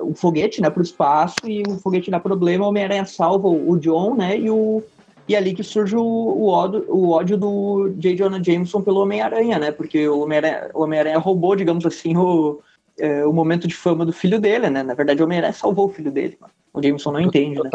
um 0.00 0.14
foguete 0.14 0.62
né, 0.62 0.70
para 0.70 0.80
o 0.80 0.84
espaço 0.84 1.36
e 1.44 1.62
o 1.68 1.78
foguete 1.78 2.10
dá 2.10 2.20
problema, 2.20 2.64
o 2.64 2.68
Homem-Aranha 2.68 3.04
salva 3.04 3.48
o 3.48 3.76
John, 3.78 4.14
né, 4.14 4.38
e 4.38 4.48
o, 4.48 4.82
e 5.28 5.34
é 5.34 5.38
ali 5.38 5.54
que 5.54 5.62
surge 5.62 5.96
o, 5.96 6.02
o, 6.02 6.48
ódio, 6.48 6.84
o 6.88 7.10
ódio 7.10 7.36
do 7.36 7.92
J. 7.98 8.16
Jonah 8.16 8.42
Jameson 8.42 8.80
pelo 8.80 9.00
Homem-Aranha, 9.00 9.58
né? 9.58 9.70
Porque 9.70 10.08
o 10.08 10.20
Homem-Aranha 10.20 10.70
Homem 10.74 11.14
roubou, 11.16 11.54
digamos 11.54 11.86
assim, 11.86 12.16
o, 12.16 12.60
é, 12.98 13.24
o 13.26 13.32
momento 13.32 13.66
de 13.66 13.74
fama 13.74 14.04
do 14.04 14.12
filho 14.12 14.40
dele, 14.40 14.68
né? 14.70 14.82
Na 14.82 14.94
verdade, 14.94 15.20
o 15.20 15.24
Homem-Aranha 15.24 15.52
salvou 15.52 15.86
o 15.86 15.92
filho 15.92 16.10
dele. 16.10 16.38
O 16.74 16.82
Jameson 16.82 17.12
não 17.12 17.20
entende, 17.20 17.60
né? 17.62 17.70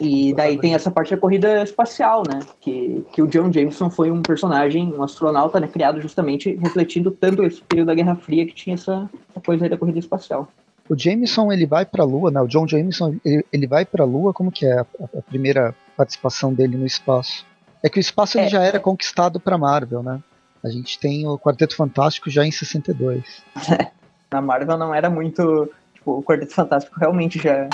E 0.00 0.32
daí 0.34 0.58
tem 0.58 0.74
essa 0.74 0.90
parte 0.90 1.10
da 1.10 1.20
corrida 1.20 1.62
espacial, 1.62 2.22
né? 2.26 2.40
Que, 2.60 3.04
que 3.12 3.20
o 3.20 3.26
John 3.26 3.52
Jameson 3.52 3.90
foi 3.90 4.10
um 4.10 4.22
personagem, 4.22 4.92
um 4.92 5.02
astronauta, 5.02 5.60
né? 5.60 5.68
Criado 5.68 6.00
justamente 6.00 6.54
refletindo 6.56 7.10
tanto 7.10 7.42
esse 7.42 7.60
período 7.60 7.88
da 7.88 7.94
Guerra 7.94 8.16
Fria 8.16 8.46
que 8.46 8.54
tinha 8.54 8.74
essa, 8.74 9.08
coisa 9.44 9.64
aí 9.64 9.70
da 9.70 9.76
corrida 9.76 9.98
espacial. 9.98 10.48
O 10.88 10.98
Jameson 10.98 11.52
ele 11.52 11.66
vai 11.66 11.84
para 11.84 12.02
a 12.02 12.06
Lua, 12.06 12.30
né? 12.30 12.40
O 12.40 12.46
John 12.46 12.66
Jameson 12.66 13.16
ele, 13.22 13.44
ele 13.52 13.66
vai 13.66 13.84
para 13.84 14.02
a 14.02 14.06
Lua. 14.06 14.32
Como 14.32 14.50
que 14.50 14.64
é 14.64 14.78
a, 14.78 14.86
a, 15.18 15.22
primeira 15.22 15.74
participação 15.94 16.54
dele 16.54 16.76
no 16.76 16.86
espaço? 16.86 17.44
É 17.82 17.88
que 17.90 17.98
o 17.98 18.00
espaço 18.00 18.38
é. 18.38 18.42
ele 18.42 18.50
já 18.50 18.62
era 18.62 18.80
conquistado 18.80 19.38
para 19.38 19.58
Marvel, 19.58 20.02
né? 20.02 20.22
A 20.64 20.70
gente 20.70 20.98
tem 20.98 21.26
o 21.26 21.38
Quarteto 21.38 21.76
Fantástico 21.76 22.30
já 22.30 22.46
em 22.46 22.50
62. 22.50 23.42
Na 24.32 24.40
Marvel 24.40 24.78
não 24.78 24.94
era 24.94 25.10
muito, 25.10 25.70
tipo, 25.94 26.18
o 26.18 26.22
Quarteto 26.22 26.54
Fantástico 26.54 26.98
realmente 26.98 27.38
já 27.38 27.68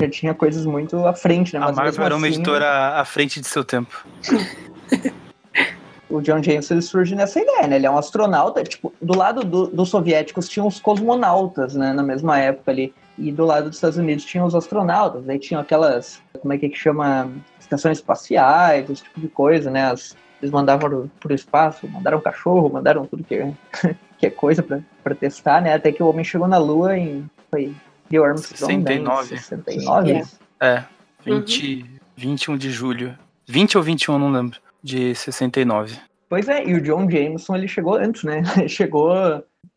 já 0.00 0.08
tinha 0.08 0.32
coisas 0.32 0.64
muito 0.64 1.04
à 1.04 1.12
frente, 1.12 1.52
né? 1.54 1.60
Mas 1.60 1.70
a 1.70 1.82
Marvel 1.82 2.04
era 2.04 2.16
uma 2.16 2.26
assim, 2.26 2.36
editora 2.36 3.00
à 3.00 3.04
frente 3.04 3.40
de 3.40 3.46
seu 3.48 3.64
tempo. 3.64 4.06
o 6.08 6.20
John 6.20 6.42
James 6.42 6.70
ele 6.70 6.82
surge 6.82 7.14
nessa 7.14 7.40
ideia, 7.40 7.66
né? 7.66 7.76
Ele 7.76 7.86
é 7.86 7.90
um 7.90 7.98
astronauta, 7.98 8.62
tipo, 8.62 8.92
do 9.00 9.16
lado 9.16 9.42
do, 9.44 9.66
dos 9.66 9.88
soviéticos 9.88 10.48
tinham 10.48 10.66
os 10.66 10.80
cosmonautas, 10.80 11.74
né? 11.74 11.92
Na 11.92 12.02
mesma 12.02 12.38
época 12.38 12.70
ali. 12.70 12.94
E 13.18 13.30
do 13.30 13.44
lado 13.44 13.68
dos 13.68 13.76
Estados 13.76 13.98
Unidos 13.98 14.24
tinham 14.24 14.46
os 14.46 14.54
astronautas. 14.54 15.28
Aí 15.28 15.38
tinham 15.38 15.60
aquelas, 15.60 16.22
como 16.40 16.52
é 16.52 16.58
que, 16.58 16.66
é 16.66 16.68
que 16.68 16.78
chama? 16.78 17.30
Estações 17.58 17.98
espaciais, 17.98 18.88
esse 18.90 19.02
tipo 19.04 19.20
de 19.20 19.28
coisa, 19.28 19.70
né? 19.70 19.90
As, 19.90 20.16
eles 20.40 20.52
mandavam 20.52 21.10
pro 21.20 21.34
espaço, 21.34 21.88
mandaram 21.88 22.20
cachorro, 22.20 22.70
mandaram 22.70 23.06
tudo 23.06 23.24
que, 23.24 23.34
é, 23.34 23.52
que 24.18 24.26
é 24.26 24.30
coisa 24.30 24.62
para 24.62 25.14
testar, 25.14 25.60
né? 25.60 25.74
Até 25.74 25.92
que 25.92 26.02
o 26.02 26.08
homem 26.08 26.24
chegou 26.24 26.48
na 26.48 26.58
Lua 26.58 26.96
em 26.96 27.28
foi 27.50 27.74
Neil 28.10 28.24
Armstrong, 28.24 28.82
69. 28.82 29.30
Né, 29.30 29.38
69. 29.38 30.22
É. 30.60 30.84
20, 31.24 32.00
21 32.16 32.56
de 32.56 32.70
julho. 32.70 33.18
20 33.46 33.76
ou 33.76 33.82
21, 33.82 34.18
não 34.18 34.30
lembro. 34.30 34.58
De 34.82 35.14
69. 35.14 35.98
Pois 36.30 36.48
é, 36.48 36.64
e 36.64 36.74
o 36.74 36.80
John 36.80 37.10
Jameson 37.10 37.56
ele 37.56 37.66
chegou 37.68 37.94
antes, 37.96 38.22
né? 38.22 38.42
Ele 38.56 38.68
chegou, 38.68 39.12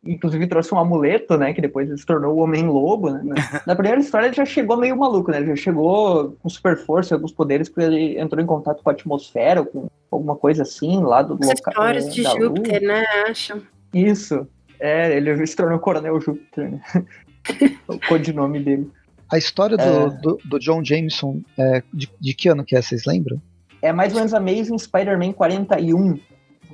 inclusive 0.06 0.46
trouxe 0.46 0.72
um 0.72 0.78
amuleto, 0.78 1.36
né? 1.36 1.52
Que 1.52 1.60
depois 1.60 1.88
ele 1.88 1.98
se 1.98 2.06
tornou 2.06 2.36
o 2.36 2.38
Homem-Lobo, 2.42 3.10
né? 3.10 3.34
Na 3.66 3.74
primeira 3.74 4.00
história 4.00 4.26
ele 4.26 4.36
já 4.36 4.44
chegou 4.44 4.76
meio 4.76 4.96
maluco, 4.96 5.32
né? 5.32 5.38
Ele 5.38 5.48
já 5.48 5.56
chegou 5.56 6.36
com 6.40 6.48
super 6.48 6.78
força, 6.78 7.16
alguns 7.16 7.32
poderes, 7.32 7.68
porque 7.68 7.82
ele 7.82 8.20
entrou 8.20 8.40
em 8.40 8.46
contato 8.46 8.84
com 8.84 8.88
a 8.88 8.92
atmosfera, 8.92 9.60
ou 9.62 9.66
com 9.66 9.88
alguma 10.12 10.36
coisa 10.36 10.62
assim, 10.62 11.02
lá 11.02 11.22
do 11.22 11.34
As 11.34 11.40
local. 11.40 11.54
histórias 11.72 12.06
é, 12.06 12.10
de 12.10 12.22
Júpiter, 12.22 12.80
Lua. 12.80 12.92
né? 12.92 13.04
Acham. 13.28 13.60
Isso. 13.92 14.46
É, 14.78 15.16
ele 15.16 15.44
se 15.46 15.56
tornou 15.56 15.80
Coronel 15.80 16.20
Júpiter, 16.20 16.70
né? 16.70 16.80
o 17.88 17.98
codinome 18.08 18.60
dele. 18.62 18.88
A 19.28 19.38
história 19.38 19.76
do, 19.76 19.82
É. 19.82 20.10
do, 20.20 20.38
do 20.44 20.58
John 20.60 20.84
Jameson, 20.84 21.40
é, 21.58 21.82
de, 21.92 22.08
de 22.20 22.32
que 22.32 22.48
ano 22.48 22.64
que 22.64 22.76
é, 22.76 22.80
vocês 22.80 23.04
lembram? 23.06 23.42
É 23.82 23.92
mais 23.92 24.12
ou 24.12 24.18
menos 24.18 24.32
Amazing 24.32 24.78
Spider-Man 24.78 25.32
41. 25.32 26.16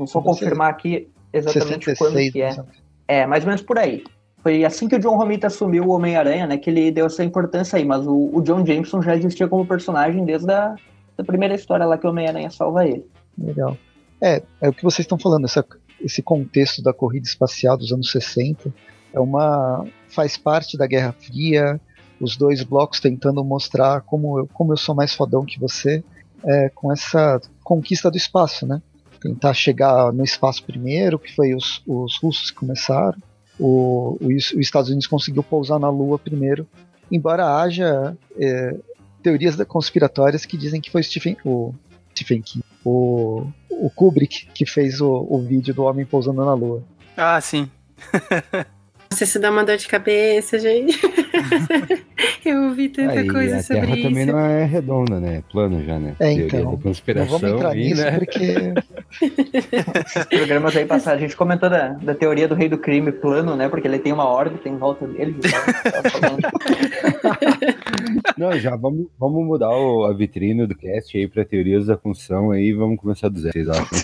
Vou 0.00 0.06
só 0.06 0.20
confirmar 0.20 0.70
aqui 0.70 1.08
exatamente 1.32 1.94
quando 1.96 2.14
66, 2.14 2.32
que 2.32 2.40
é. 2.42 2.56
né? 2.56 2.64
É, 3.06 3.26
mais 3.26 3.44
ou 3.44 3.48
menos 3.48 3.62
por 3.62 3.78
aí. 3.78 4.04
Foi 4.42 4.64
assim 4.64 4.88
que 4.88 4.96
o 4.96 4.98
John 4.98 5.16
Romita 5.16 5.48
assumiu 5.48 5.84
o 5.84 5.90
Homem-Aranha, 5.90 6.46
né? 6.46 6.56
Que 6.56 6.70
ele 6.70 6.90
deu 6.90 7.06
essa 7.06 7.22
importância 7.22 7.76
aí. 7.76 7.84
Mas 7.84 8.06
o, 8.06 8.30
o 8.34 8.40
John 8.40 8.64
Jameson 8.64 9.02
já 9.02 9.14
existia 9.14 9.46
como 9.46 9.66
personagem 9.66 10.24
desde 10.24 10.50
a 10.50 10.74
da 11.16 11.24
primeira 11.24 11.54
história 11.54 11.84
lá 11.84 11.98
que 11.98 12.06
o 12.06 12.10
Homem-Aranha 12.10 12.48
salva 12.50 12.86
ele. 12.86 13.04
Legal. 13.36 13.76
É, 14.22 14.42
é 14.60 14.68
o 14.68 14.72
que 14.72 14.82
vocês 14.82 15.00
estão 15.04 15.18
falando, 15.18 15.44
essa- 15.44 15.64
esse 16.00 16.22
contexto 16.22 16.82
da 16.82 16.94
corrida 16.94 17.26
espacial 17.26 17.76
dos 17.76 17.92
anos 17.92 18.10
60 18.10 18.72
é 19.12 19.20
uma 19.20 19.84
faz 20.08 20.38
parte 20.38 20.78
da 20.78 20.86
Guerra 20.86 21.12
Fria, 21.12 21.78
os 22.18 22.36
dois 22.38 22.62
blocos 22.62 23.00
tentando 23.00 23.44
mostrar 23.44 24.00
como 24.02 24.38
eu, 24.38 24.48
como 24.52 24.72
eu 24.72 24.76
sou 24.78 24.94
mais 24.94 25.12
fodão 25.14 25.44
que 25.44 25.58
você, 25.60 26.02
é, 26.44 26.70
com 26.70 26.90
essa 26.90 27.38
conquista 27.62 28.10
do 28.10 28.16
espaço, 28.16 28.66
né? 28.66 28.80
Tentar 29.20 29.52
chegar 29.54 30.12
no 30.12 30.24
espaço 30.24 30.64
primeiro, 30.64 31.18
que 31.18 31.34
foi 31.34 31.54
os, 31.54 31.82
os 31.86 32.18
russos 32.22 32.50
que 32.50 32.56
começaram, 32.56 33.18
o, 33.58 34.16
o, 34.20 34.34
os 34.36 34.54
Estados 34.54 34.88
Unidos 34.88 35.06
conseguiu 35.06 35.42
pousar 35.42 35.78
na 35.78 35.90
Lua 35.90 36.18
primeiro, 36.18 36.66
embora 37.10 37.56
haja 37.56 38.16
é, 38.38 38.76
teorias 39.22 39.56
conspiratórias 39.64 40.46
que 40.46 40.56
dizem 40.56 40.80
que 40.80 40.90
foi 40.90 41.02
Stephen, 41.02 41.36
o 41.44 41.74
Stephen 42.12 42.40
King, 42.40 42.64
o, 42.84 43.46
o 43.70 43.90
Kubrick 43.90 44.46
que 44.54 44.64
fez 44.64 45.00
o, 45.00 45.26
o 45.28 45.38
vídeo 45.40 45.74
do 45.74 45.82
homem 45.82 46.06
pousando 46.06 46.44
na 46.44 46.54
Lua. 46.54 46.82
Ah, 47.16 47.40
sim. 47.40 47.70
Nossa, 49.12 49.24
isso 49.24 49.40
dá 49.40 49.50
uma 49.50 49.64
dor 49.64 49.76
de 49.76 49.88
cabeça, 49.88 50.56
gente. 50.56 50.96
Eu 52.44 52.62
ouvi 52.68 52.88
tanta 52.88 53.20
Aí, 53.20 53.26
coisa 53.28 53.56
a 53.56 53.62
sobre 53.62 53.80
Terra 53.82 53.94
isso. 53.98 54.08
também 54.08 54.24
não 54.26 54.38
é 54.38 54.64
redonda, 54.64 55.18
né? 55.18 55.38
É 55.38 55.42
plana 55.50 55.82
já, 55.82 55.98
né? 55.98 56.14
É, 56.20 56.26
Teoria 56.34 56.46
então. 56.46 56.60
da 56.60 56.70
Não 56.70 56.78
conspiração 56.78 57.38
vamos 57.40 57.56
entrar 57.56 57.70
aí, 57.70 57.88
nisso 57.88 58.02
né? 58.04 58.18
porque 58.18 58.74
programas 60.36 60.76
aí 60.76 60.86
passados, 60.86 61.18
a 61.18 61.22
gente 61.22 61.36
comentou 61.36 61.68
da, 61.68 61.88
da 61.88 62.14
teoria 62.14 62.46
do 62.46 62.54
rei 62.54 62.68
do 62.68 62.78
crime 62.78 63.10
plano, 63.10 63.56
né? 63.56 63.68
Porque 63.68 63.88
ele 63.88 63.98
tem 63.98 64.12
uma 64.12 64.26
órbita 64.26 64.68
em 64.68 64.76
volta 64.76 65.04
dele. 65.08 65.34
falando. 66.12 66.48
Não, 68.38 68.52
já 68.58 68.76
vamos, 68.76 69.08
vamos 69.18 69.44
mudar 69.44 69.70
o- 69.70 70.04
a 70.04 70.12
vitrine 70.14 70.66
do 70.68 70.74
cast 70.76 71.16
aí 71.18 71.26
pra 71.26 71.44
teorias 71.44 71.86
da 71.86 71.98
função 71.98 72.52
aí 72.52 72.68
e 72.68 72.72
vamos 72.72 72.98
começar 73.00 73.28
do 73.28 73.40
zero, 73.40 73.52
vocês 73.52 73.68
acham? 73.68 73.98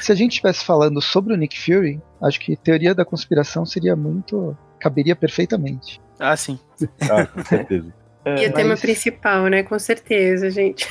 Se 0.00 0.12
a 0.12 0.14
gente 0.14 0.32
estivesse 0.32 0.64
falando 0.64 1.00
sobre 1.00 1.32
o 1.34 1.36
Nick 1.36 1.58
Fury, 1.58 2.00
acho 2.22 2.38
que 2.40 2.56
teoria 2.56 2.94
da 2.94 3.04
conspiração 3.04 3.64
seria 3.66 3.94
muito. 3.96 4.56
caberia 4.78 5.16
perfeitamente. 5.16 6.00
Ah, 6.18 6.36
sim. 6.36 6.58
Ah, 7.10 7.26
com 7.26 7.42
certeza. 7.44 7.92
E 8.26 8.46
o 8.46 8.52
tema 8.52 8.70
Mas- 8.70 8.80
principal, 8.80 9.46
né? 9.46 9.62
Com 9.62 9.78
certeza, 9.78 10.50
gente. 10.50 10.86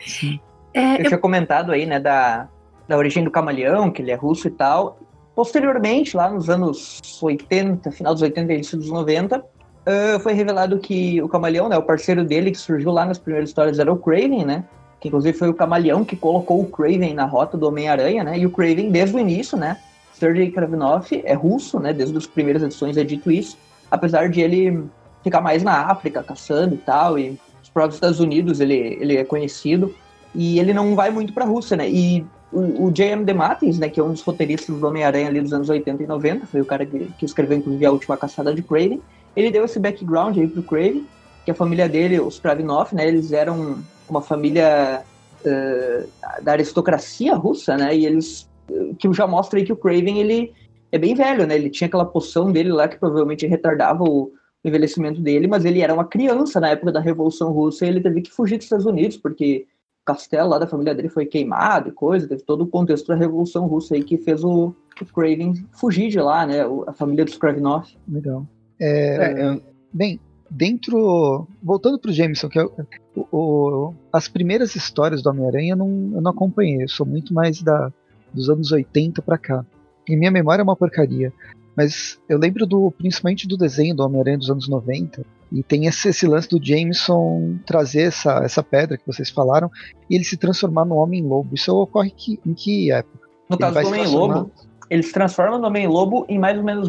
Sim. 0.00 0.40
É, 0.74 1.02
Eu 1.02 1.04
tinha 1.04 1.18
comentado 1.18 1.70
aí, 1.70 1.84
né, 1.84 2.00
da, 2.00 2.48
da 2.88 2.96
origem 2.96 3.22
do 3.22 3.30
camaleão, 3.30 3.90
que 3.90 4.00
ele 4.00 4.10
é 4.10 4.14
russo 4.14 4.48
e 4.48 4.50
tal. 4.50 4.98
Posteriormente, 5.36 6.16
lá 6.16 6.30
nos 6.30 6.48
anos 6.48 6.98
80, 7.22 7.90
final 7.90 8.14
dos 8.14 8.22
80 8.22 8.50
e 8.50 8.54
início 8.54 8.78
dos 8.78 8.88
90, 8.90 9.44
ah, 9.84 10.18
foi 10.20 10.32
revelado 10.32 10.78
que 10.78 11.20
o 11.20 11.28
camaleão, 11.28 11.68
né, 11.68 11.76
o 11.76 11.82
parceiro 11.82 12.24
dele 12.24 12.50
que 12.52 12.56
surgiu 12.56 12.90
lá 12.90 13.04
nas 13.04 13.18
primeiras 13.18 13.50
histórias 13.50 13.78
era 13.78 13.92
o 13.92 13.98
Craven, 13.98 14.46
né? 14.46 14.64
Que 15.02 15.08
inclusive 15.08 15.36
foi 15.36 15.48
o 15.48 15.54
camaleão 15.54 16.04
que 16.04 16.16
colocou 16.16 16.60
o 16.60 16.66
Craven 16.66 17.12
na 17.12 17.26
rota 17.26 17.58
do 17.58 17.66
Homem-Aranha, 17.66 18.24
né? 18.24 18.38
E 18.38 18.46
o 18.46 18.50
Craven, 18.50 18.90
desde 18.90 19.14
o 19.14 19.18
início, 19.18 19.58
né? 19.58 19.76
Sergei 20.14 20.50
Kravinoff 20.50 21.20
é 21.24 21.34
russo, 21.34 21.80
né? 21.80 21.92
Desde 21.92 22.16
as 22.16 22.26
primeiras 22.26 22.62
edições 22.62 22.96
é 22.96 23.02
dito 23.02 23.30
isso. 23.30 23.58
Apesar 23.90 24.28
de 24.28 24.40
ele 24.40 24.84
ficar 25.22 25.40
mais 25.40 25.62
na 25.62 25.90
África, 25.90 26.22
caçando 26.22 26.74
e 26.74 26.78
tal, 26.78 27.18
e 27.18 27.38
os 27.62 27.68
próprios 27.68 27.96
Estados 27.96 28.20
Unidos 28.20 28.60
ele, 28.60 28.96
ele 29.00 29.16
é 29.16 29.24
conhecido 29.24 29.92
e 30.34 30.58
ele 30.58 30.72
não 30.72 30.94
vai 30.94 31.10
muito 31.10 31.32
para 31.32 31.44
a 31.44 31.48
Rússia, 31.48 31.76
né? 31.76 31.90
E 31.90 32.24
o, 32.52 32.86
o 32.86 32.90
J.M. 32.92 33.24
DeMatteis, 33.24 33.78
né, 33.78 33.88
que 33.88 33.98
é 33.98 34.04
um 34.04 34.12
dos 34.12 34.22
roteiristas 34.22 34.78
do 34.78 34.86
Homem-Aranha 34.86 35.28
ali 35.28 35.40
dos 35.40 35.52
anos 35.52 35.68
80 35.68 36.02
e 36.02 36.06
90, 36.06 36.46
foi 36.46 36.60
o 36.60 36.64
cara 36.64 36.84
que, 36.84 37.10
que 37.18 37.24
escreveu 37.24 37.58
inclusive 37.58 37.84
a 37.86 37.90
última 37.90 38.16
caçada 38.16 38.54
de 38.54 38.62
Craven, 38.62 39.00
ele 39.34 39.50
deu 39.50 39.64
esse 39.64 39.80
background 39.80 40.36
aí 40.36 40.46
pro 40.46 40.62
Craven, 40.62 41.06
que 41.44 41.50
a 41.50 41.54
família 41.54 41.88
dele, 41.88 42.20
os 42.20 42.38
Kravinoff, 42.38 42.94
né, 42.94 43.08
eles 43.08 43.32
eram 43.32 43.78
uma 44.12 44.22
família 44.22 45.02
eh, 45.44 46.06
da 46.42 46.52
aristocracia 46.52 47.34
russa, 47.34 47.76
né, 47.76 47.96
e 47.96 48.06
eles, 48.06 48.48
eh, 48.70 48.94
que 48.98 49.12
já 49.12 49.26
mostra 49.26 49.58
aí 49.58 49.64
que 49.64 49.72
o 49.72 49.76
Craven, 49.76 50.20
ele 50.20 50.52
é 50.92 50.98
bem 50.98 51.14
velho, 51.14 51.46
né, 51.46 51.54
ele 51.56 51.70
tinha 51.70 51.88
aquela 51.88 52.04
poção 52.04 52.52
dele 52.52 52.70
lá 52.70 52.86
que 52.86 52.98
provavelmente 52.98 53.46
retardava 53.46 54.04
o 54.04 54.30
envelhecimento 54.64 55.20
dele, 55.20 55.48
mas 55.48 55.64
ele 55.64 55.80
era 55.80 55.92
uma 55.94 56.04
criança 56.04 56.60
na 56.60 56.68
época 56.68 56.92
da 56.92 57.00
Revolução 57.00 57.50
Russa 57.50 57.84
e 57.84 57.88
ele 57.88 58.00
teve 58.00 58.20
que 58.22 58.30
fugir 58.30 58.58
dos 58.58 58.66
Estados 58.66 58.86
Unidos, 58.86 59.16
porque 59.16 59.66
o 60.02 60.04
castelo 60.04 60.50
lá 60.50 60.58
da 60.58 60.66
família 60.66 60.94
dele 60.94 61.08
foi 61.08 61.26
queimado 61.26 61.88
e 61.88 61.92
coisa, 61.92 62.28
teve 62.28 62.42
todo 62.42 62.62
o 62.62 62.66
contexto 62.68 63.06
da 63.08 63.14
Revolução 63.16 63.66
Russa 63.66 63.94
aí 63.94 64.04
que 64.04 64.18
fez 64.18 64.44
o, 64.44 64.74
o 65.00 65.06
Craven 65.14 65.54
fugir 65.72 66.10
de 66.10 66.20
lá, 66.20 66.46
né, 66.46 66.60
a 66.86 66.92
família 66.92 67.24
dos 67.24 67.36
Kravinov. 67.38 67.86
Legal. 68.06 68.46
É, 68.78 69.16
É, 69.16 69.46
eu- 69.48 69.62
Bem, 69.92 70.20
dentro. 70.52 71.46
Voltando 71.62 71.98
pro 71.98 72.12
Jameson, 72.12 72.48
que 72.48 72.58
eu, 72.58 72.72
o- 73.16 73.26
o- 73.36 73.94
as 74.12 74.28
primeiras 74.28 74.74
histórias 74.76 75.22
do 75.22 75.30
Homem-Aranha 75.30 75.72
eu 75.72 75.76
não, 75.76 76.12
eu 76.14 76.20
não 76.20 76.30
acompanhei. 76.30 76.84
Eu 76.84 76.88
sou 76.88 77.06
muito 77.06 77.32
mais 77.34 77.62
da, 77.62 77.92
dos 78.32 78.48
anos 78.48 78.70
80 78.72 79.20
pra 79.22 79.38
cá. 79.38 79.64
E 80.08 80.16
minha 80.16 80.30
memória 80.30 80.62
é 80.62 80.64
uma 80.64 80.76
porcaria. 80.76 81.32
Mas 81.76 82.18
eu 82.28 82.38
lembro 82.38 82.66
do 82.66 82.90
principalmente 82.90 83.48
do 83.48 83.56
desenho 83.56 83.94
do 83.94 84.02
Homem-Aranha 84.04 84.38
dos 84.38 84.50
anos 84.50 84.68
90. 84.68 85.24
E 85.50 85.62
tem 85.62 85.86
esse, 85.86 86.08
esse 86.08 86.26
lance 86.26 86.48
do 86.48 86.62
Jameson 86.62 87.56
trazer 87.66 88.02
essa, 88.02 88.38
essa 88.44 88.62
pedra 88.62 88.96
que 88.98 89.06
vocês 89.06 89.30
falaram 89.30 89.70
e 90.08 90.14
ele 90.14 90.24
se 90.24 90.36
transformar 90.36 90.84
no 90.84 90.96
Homem-Lobo. 90.96 91.54
Isso 91.54 91.74
ocorre 91.74 92.10
que, 92.10 92.38
em 92.46 92.54
que 92.54 92.90
época? 92.90 93.26
No 93.48 93.56
Ele 93.56 93.60
caso 93.60 93.80
do 93.80 93.86
Homem-Lobo, 93.88 94.50
ele 94.90 95.02
se 95.02 95.12
transforma 95.12 95.58
no 95.58 95.66
Homem-Lobo 95.66 96.26
em 96.28 96.38
mais 96.38 96.58
ou 96.58 96.64
menos 96.64 96.88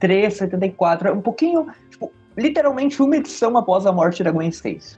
1973, 0.00 0.34
74, 0.34 1.08
é 1.08 1.12
um 1.12 1.20
pouquinho, 1.20 1.66
tipo, 1.90 2.12
literalmente 2.36 3.00
uma 3.02 3.16
edição 3.16 3.56
após 3.56 3.86
a 3.86 3.92
morte 3.92 4.22
da 4.22 4.30
Gwen 4.30 4.48
Stacy. 4.48 4.96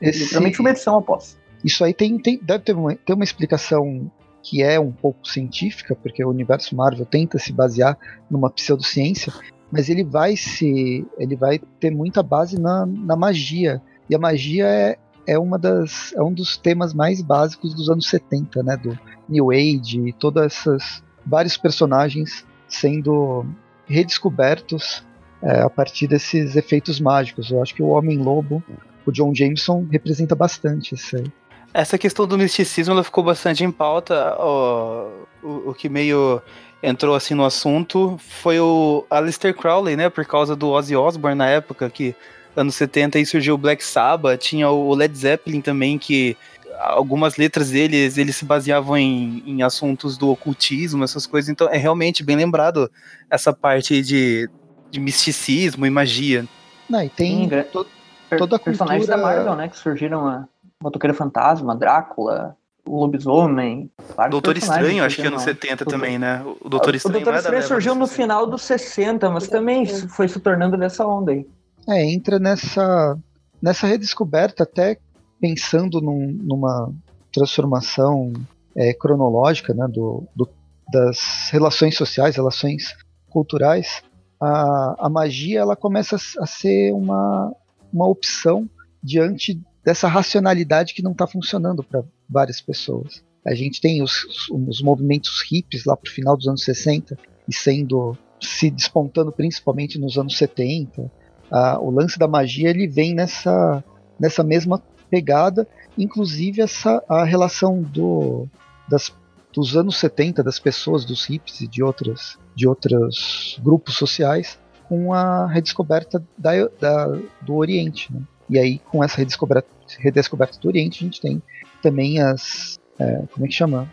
Esse- 0.00 0.24
Literalmente 0.24 0.60
uma 0.60 0.70
edição 0.70 0.98
após. 0.98 1.38
Isso 1.64 1.82
aí 1.82 1.94
tem, 1.94 2.18
tem- 2.18 2.38
deve 2.42 2.64
ter 2.64 2.74
uma, 2.76 2.94
ter 2.94 3.14
uma 3.14 3.24
explicação 3.24 4.10
que 4.42 4.62
é 4.62 4.78
um 4.78 4.92
pouco 4.92 5.26
científica, 5.26 5.96
porque 5.96 6.22
o 6.22 6.28
universo 6.28 6.76
Marvel 6.76 7.06
tenta 7.06 7.38
se 7.38 7.50
basear 7.52 7.96
numa 8.30 8.50
pseudociência, 8.50 9.32
mas 9.72 9.88
ele 9.88 10.04
vai 10.04 10.36
se. 10.36 11.06
ele 11.16 11.34
vai 11.34 11.58
ter 11.80 11.90
muita 11.90 12.22
base 12.22 12.60
na, 12.60 12.84
na 12.84 13.16
magia. 13.16 13.80
E 14.10 14.14
a 14.14 14.18
magia 14.18 14.66
é, 14.66 14.98
é, 15.26 15.38
uma 15.38 15.58
das, 15.58 16.12
é 16.14 16.22
um 16.22 16.30
dos 16.34 16.58
temas 16.58 16.92
mais 16.92 17.22
básicos 17.22 17.72
dos 17.74 17.88
anos 17.88 18.06
70, 18.10 18.62
né? 18.62 18.76
Do 18.76 18.98
New 19.26 19.50
Age 19.50 20.08
e 20.08 20.12
todas 20.12 20.44
essas. 20.52 21.02
vários 21.24 21.56
personagens 21.56 22.44
sendo 22.68 23.46
redescobertos 23.86 25.04
é, 25.42 25.60
a 25.60 25.70
partir 25.70 26.06
desses 26.06 26.56
efeitos 26.56 27.00
mágicos. 27.00 27.50
Eu 27.50 27.62
acho 27.62 27.74
que 27.74 27.82
o 27.82 27.88
Homem-Lobo, 27.88 28.62
o 29.04 29.12
John 29.12 29.34
Jameson, 29.34 29.86
representa 29.90 30.34
bastante 30.34 30.94
isso 30.94 31.16
aí. 31.16 31.30
Essa 31.72 31.98
questão 31.98 32.26
do 32.26 32.38
misticismo 32.38 32.94
ela 32.94 33.02
ficou 33.02 33.24
bastante 33.24 33.64
em 33.64 33.70
pauta. 33.70 34.36
ó, 34.38 35.08
o, 35.42 35.70
o 35.70 35.74
que 35.74 35.88
meio 35.88 36.40
entrou 36.82 37.14
assim 37.14 37.34
no 37.34 37.44
assunto 37.44 38.18
foi 38.18 38.60
o 38.60 39.04
Aleister 39.10 39.54
Crowley, 39.54 39.96
né? 39.96 40.08
Por 40.08 40.24
causa 40.24 40.54
do 40.54 40.68
Ozzy 40.68 40.94
Osbourne 40.94 41.36
na 41.36 41.48
época, 41.48 41.90
que 41.90 42.14
anos 42.54 42.74
70 42.76 43.18
aí 43.18 43.26
surgiu 43.26 43.54
o 43.54 43.58
Black 43.58 43.84
Sabbath, 43.84 44.38
tinha 44.40 44.70
o 44.70 44.94
Led 44.94 45.16
Zeppelin 45.16 45.60
também, 45.60 45.98
que 45.98 46.36
algumas 46.78 47.36
letras 47.36 47.70
deles 47.70 48.18
eles 48.18 48.36
se 48.36 48.44
baseavam 48.44 48.96
em, 48.96 49.42
em 49.46 49.62
assuntos 49.62 50.16
do 50.18 50.28
ocultismo, 50.30 51.04
essas 51.04 51.26
coisas. 51.26 51.48
Então 51.48 51.68
é 51.68 51.76
realmente 51.76 52.22
bem 52.22 52.36
lembrado 52.36 52.90
essa 53.30 53.52
parte 53.52 54.02
de, 54.02 54.48
de 54.90 55.00
misticismo 55.00 55.86
e 55.86 55.90
magia. 55.90 56.44
Não, 56.88 57.02
e 57.02 57.08
tem 57.08 57.48
Sim, 57.48 57.62
to- 57.72 57.86
Per- 58.28 58.38
Toda 58.38 58.56
a 58.56 58.58
personagens 58.58 59.06
cultura- 59.06 59.22
da 59.22 59.34
Marvel, 59.36 59.54
né, 59.54 59.68
que 59.68 59.76
surgiram 59.76 60.26
a 60.26 60.48
Motoqueiro 60.82 61.14
Fantasma, 61.14 61.76
Drácula, 61.76 62.56
o 62.86 63.00
Lobisomem, 63.00 63.90
vários 64.16 64.30
Doutor 64.32 64.56
Estranho, 64.56 65.04
acho 65.04 65.16
que 65.16 65.22
surgiram 65.22 65.36
anos 65.36 65.46
lá. 65.46 65.52
70 65.52 65.84
Doutor- 65.84 65.90
também, 66.00 66.18
né? 66.18 66.42
O 66.60 66.68
Doutor 66.68 66.94
o 66.94 66.96
Estranho, 66.96 67.14
Doutor 67.18 67.30
é 67.30 67.32
da 67.34 67.38
Estranho 67.40 67.62
surgiu 67.62 67.94
no 67.94 68.06
60. 68.06 68.22
final 68.22 68.46
dos 68.46 68.62
60, 68.62 69.30
mas 69.30 69.48
também 69.48 69.86
foi 69.86 70.26
se 70.28 70.40
tornando 70.40 70.76
dessa 70.76 71.06
onda 71.06 71.32
aí. 71.32 71.46
É, 71.88 72.02
entra 72.10 72.38
nessa, 72.38 73.16
nessa 73.62 73.86
redescoberta, 73.86 74.62
até 74.64 74.98
pensando 75.44 76.00
num, 76.00 76.26
numa 76.42 76.90
transformação 77.30 78.32
é, 78.74 78.94
cronológica 78.94 79.74
né, 79.74 79.86
do, 79.86 80.26
do, 80.34 80.48
das 80.90 81.50
relações 81.50 81.94
sociais, 81.98 82.36
relações 82.36 82.96
culturais, 83.28 84.02
a, 84.40 85.06
a 85.06 85.10
magia 85.10 85.60
ela 85.60 85.76
começa 85.76 86.16
a 86.38 86.46
ser 86.46 86.94
uma, 86.94 87.54
uma 87.92 88.08
opção 88.08 88.66
diante 89.02 89.60
dessa 89.84 90.08
racionalidade 90.08 90.94
que 90.94 91.02
não 91.02 91.12
está 91.12 91.26
funcionando 91.26 91.84
para 91.84 92.02
várias 92.26 92.62
pessoas. 92.62 93.22
A 93.46 93.54
gente 93.54 93.82
tem 93.82 94.02
os, 94.02 94.24
os 94.50 94.80
movimentos 94.80 95.44
hippies 95.46 95.84
lá 95.84 95.94
para 95.94 96.08
o 96.08 96.12
final 96.12 96.38
dos 96.38 96.48
anos 96.48 96.64
60 96.64 97.18
e 97.46 97.54
sendo 97.54 98.16
se 98.40 98.70
despontando 98.70 99.30
principalmente 99.30 99.98
nos 99.98 100.16
anos 100.16 100.38
70. 100.38 101.12
Ah, 101.50 101.78
o 101.78 101.90
lance 101.90 102.18
da 102.18 102.26
magia 102.26 102.70
ele 102.70 102.88
vem 102.88 103.14
nessa, 103.14 103.84
nessa 104.18 104.42
mesma 104.42 104.82
pegada, 105.10 105.66
inclusive 105.96 106.60
essa 106.60 107.02
a 107.08 107.24
relação 107.24 107.82
do, 107.82 108.48
das, 108.88 109.12
dos 109.52 109.76
anos 109.76 109.96
70 109.98 110.42
das 110.42 110.58
pessoas, 110.58 111.04
dos 111.04 111.24
hippies 111.24 111.60
e 111.60 111.68
de 111.68 111.82
outras 111.82 112.38
de 112.54 112.68
outros 112.68 113.58
grupos 113.62 113.96
sociais 113.96 114.58
com 114.88 115.12
a 115.12 115.46
redescoberta 115.46 116.22
da, 116.36 116.52
da, 116.80 117.06
do 117.40 117.54
Oriente. 117.54 118.12
Né? 118.12 118.20
E 118.48 118.58
aí, 118.58 118.78
com 118.78 119.02
essa 119.02 119.18
redescoberta, 119.18 119.68
redescoberta 119.98 120.58
do 120.58 120.68
Oriente, 120.68 121.02
a 121.02 121.06
gente 121.06 121.20
tem 121.20 121.42
também 121.82 122.20
as. 122.20 122.78
É, 122.98 123.22
como 123.32 123.44
é 123.44 123.48
que 123.48 123.54
chama? 123.54 123.90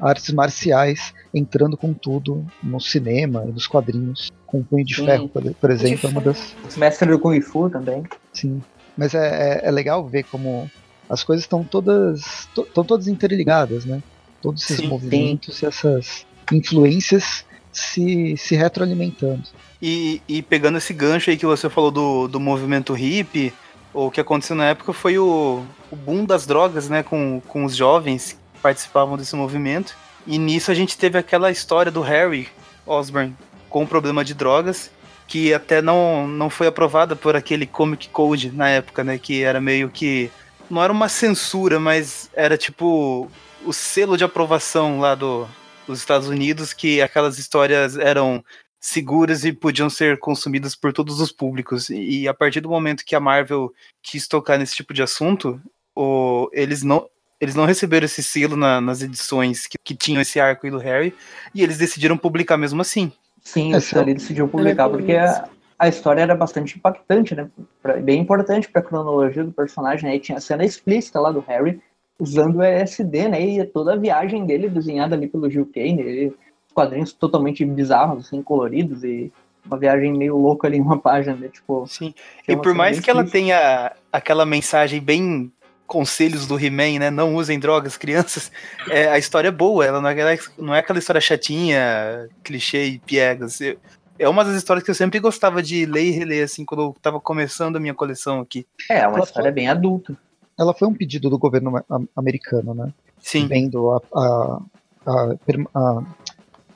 Artes 0.00 0.30
marciais 0.32 1.14
entrando 1.32 1.76
com 1.76 1.92
tudo 1.92 2.46
no 2.62 2.80
cinema 2.80 3.44
e 3.46 3.52
nos 3.52 3.66
quadrinhos, 3.66 4.30
com 4.46 4.62
punho 4.62 4.84
de 4.84 4.94
Sim. 4.94 5.06
ferro, 5.06 5.28
por, 5.28 5.42
por 5.54 5.70
exemplo, 5.70 6.08
é 6.08 6.12
uma 6.12 6.20
das. 6.20 6.54
Mestre 6.76 7.10
do 7.10 7.18
Kung 7.18 7.40
Fu 7.40 7.70
também. 7.70 8.04
Sim. 8.32 8.62
Mas 9.00 9.14
é, 9.14 9.62
é, 9.64 9.68
é 9.68 9.70
legal 9.70 10.06
ver 10.06 10.24
como 10.24 10.70
as 11.08 11.24
coisas 11.24 11.44
estão 11.44 11.64
todas. 11.64 12.46
estão 12.54 12.84
todas 12.84 13.08
interligadas, 13.08 13.86
né? 13.86 14.02
Todos 14.42 14.62
esses 14.62 14.76
sim, 14.76 14.88
movimentos 14.88 15.56
sim. 15.56 15.64
e 15.64 15.68
essas 15.68 16.26
influências 16.52 17.46
se, 17.72 18.36
se 18.36 18.54
retroalimentando. 18.54 19.44
E, 19.80 20.20
e 20.28 20.42
pegando 20.42 20.76
esse 20.76 20.92
gancho 20.92 21.30
aí 21.30 21.38
que 21.38 21.46
você 21.46 21.70
falou 21.70 21.90
do, 21.90 22.28
do 22.28 22.38
movimento 22.38 22.92
hippie, 22.92 23.54
o 23.94 24.10
que 24.10 24.20
aconteceu 24.20 24.54
na 24.54 24.66
época 24.66 24.92
foi 24.92 25.16
o, 25.18 25.64
o 25.90 25.96
boom 25.96 26.26
das 26.26 26.44
drogas, 26.44 26.90
né, 26.90 27.02
com, 27.02 27.40
com 27.48 27.64
os 27.64 27.74
jovens 27.74 28.36
que 28.52 28.60
participavam 28.60 29.16
desse 29.16 29.34
movimento. 29.34 29.96
E 30.26 30.36
nisso 30.36 30.70
a 30.70 30.74
gente 30.74 30.98
teve 30.98 31.16
aquela 31.16 31.50
história 31.50 31.90
do 31.90 32.02
Harry 32.02 32.48
Osborn 32.86 33.34
com 33.70 33.86
problema 33.86 34.22
de 34.22 34.34
drogas, 34.34 34.90
que 35.30 35.54
até 35.54 35.80
não, 35.80 36.26
não 36.26 36.50
foi 36.50 36.66
aprovada 36.66 37.14
por 37.14 37.36
aquele 37.36 37.64
Comic 37.64 38.08
Code 38.08 38.50
na 38.50 38.68
época, 38.68 39.04
né, 39.04 39.16
que 39.16 39.44
era 39.44 39.60
meio 39.60 39.88
que 39.88 40.28
não 40.68 40.82
era 40.82 40.92
uma 40.92 41.08
censura, 41.08 41.78
mas 41.78 42.28
era 42.34 42.58
tipo 42.58 43.30
o 43.64 43.72
selo 43.72 44.16
de 44.16 44.24
aprovação 44.24 44.98
lá 44.98 45.14
do, 45.14 45.46
dos 45.86 46.00
Estados 46.00 46.26
Unidos 46.26 46.72
que 46.72 47.00
aquelas 47.00 47.38
histórias 47.38 47.96
eram 47.96 48.44
seguras 48.80 49.44
e 49.44 49.52
podiam 49.52 49.88
ser 49.88 50.18
consumidas 50.18 50.74
por 50.74 50.92
todos 50.92 51.20
os 51.20 51.30
públicos. 51.30 51.90
E 51.90 52.26
a 52.26 52.34
partir 52.34 52.60
do 52.60 52.68
momento 52.68 53.04
que 53.04 53.14
a 53.14 53.20
Marvel 53.20 53.72
quis 54.02 54.26
tocar 54.26 54.58
nesse 54.58 54.74
tipo 54.74 54.92
de 54.92 55.02
assunto, 55.02 55.62
o, 55.94 56.50
eles 56.52 56.82
não 56.82 57.08
eles 57.40 57.54
não 57.54 57.64
receberam 57.64 58.04
esse 58.04 58.22
selo 58.22 58.54
na, 58.54 58.80
nas 58.82 59.00
edições 59.00 59.66
que, 59.66 59.78
que, 59.82 59.94
tinham 59.94 60.20
esse 60.20 60.38
arco 60.38 60.70
do 60.70 60.76
Harry 60.76 61.14
e 61.54 61.62
eles 61.62 61.78
decidiram 61.78 62.18
publicar 62.18 62.58
mesmo 62.58 62.82
assim. 62.82 63.10
Sim, 63.40 63.74
o 63.74 63.78
Stanley 63.78 64.14
decidiu 64.14 64.48
publicar 64.48 64.88
porque 64.88 65.14
a, 65.14 65.48
a, 65.78 65.88
história 65.88 66.22
era 66.22 66.34
bastante 66.34 66.76
impactante, 66.76 67.34
né? 67.34 67.48
Pra, 67.82 67.96
bem 67.96 68.20
importante 68.20 68.68
para 68.68 68.80
a 68.80 68.84
cronologia 68.84 69.44
do 69.44 69.52
personagem. 69.52 70.10
Aí 70.10 70.20
tinha 70.20 70.38
a 70.38 70.40
cena 70.40 70.64
explícita 70.64 71.20
lá 71.20 71.32
do 71.32 71.40
Harry 71.40 71.80
usando 72.18 72.56
o 72.56 72.62
LSD, 72.62 73.28
né? 73.28 73.40
E 73.40 73.64
toda 73.64 73.94
a 73.94 73.96
viagem 73.96 74.44
dele 74.44 74.68
desenhada 74.68 75.16
ali 75.16 75.26
pelo 75.26 75.50
Gil 75.50 75.68
Kane, 75.72 76.00
ele, 76.00 76.36
quadrinhos 76.74 77.12
totalmente 77.12 77.64
bizarros, 77.64 78.26
assim, 78.26 78.42
coloridos 78.42 79.02
e 79.02 79.32
uma 79.64 79.78
viagem 79.78 80.12
meio 80.12 80.36
louca 80.36 80.68
ali 80.68 80.78
em 80.78 80.80
uma 80.80 80.98
página, 80.98 81.36
né? 81.36 81.48
tipo. 81.48 81.86
Sim. 81.86 82.14
E 82.46 82.56
por 82.56 82.74
mais 82.74 83.00
que 83.00 83.10
ela 83.10 83.24
tenha 83.24 83.92
aquela 84.12 84.44
mensagem 84.44 85.00
bem 85.00 85.50
conselhos 85.90 86.46
do 86.46 86.58
He-Man, 86.58 87.00
né? 87.00 87.10
Não 87.10 87.34
usem 87.34 87.58
drogas, 87.58 87.96
crianças. 87.96 88.50
É, 88.88 89.08
a 89.08 89.18
história 89.18 89.48
é 89.48 89.52
boa, 89.52 89.84
ela 89.84 90.00
não 90.00 90.08
é, 90.08 90.38
não 90.56 90.74
é 90.74 90.78
aquela 90.78 90.98
história 90.98 91.20
chatinha, 91.20 92.28
clichê 92.42 92.84
e 92.84 92.98
piegas. 93.00 93.60
é 94.18 94.28
uma 94.28 94.44
das 94.44 94.54
histórias 94.54 94.84
que 94.84 94.90
eu 94.90 94.94
sempre 94.94 95.18
gostava 95.18 95.62
de 95.62 95.84
ler 95.86 96.04
e 96.04 96.10
reler, 96.10 96.44
assim, 96.44 96.64
quando 96.64 96.82
eu 96.82 96.96
tava 97.02 97.20
começando 97.20 97.76
a 97.76 97.80
minha 97.80 97.94
coleção 97.94 98.40
aqui. 98.40 98.66
É, 98.88 99.00
é 99.00 99.08
uma 99.08 99.20
história 99.20 99.50
bem 99.50 99.68
adulta 99.68 100.16
ela 100.60 100.74
foi 100.74 100.86
um 100.86 100.94
pedido 100.94 101.30
do 101.30 101.38
governo 101.38 101.82
americano, 102.14 102.74
né? 102.74 102.92
Sim. 103.18 103.46
Vendo 103.46 103.90
a, 103.92 104.02
a, 104.14 104.62
a, 105.06 105.36
a 105.74 106.04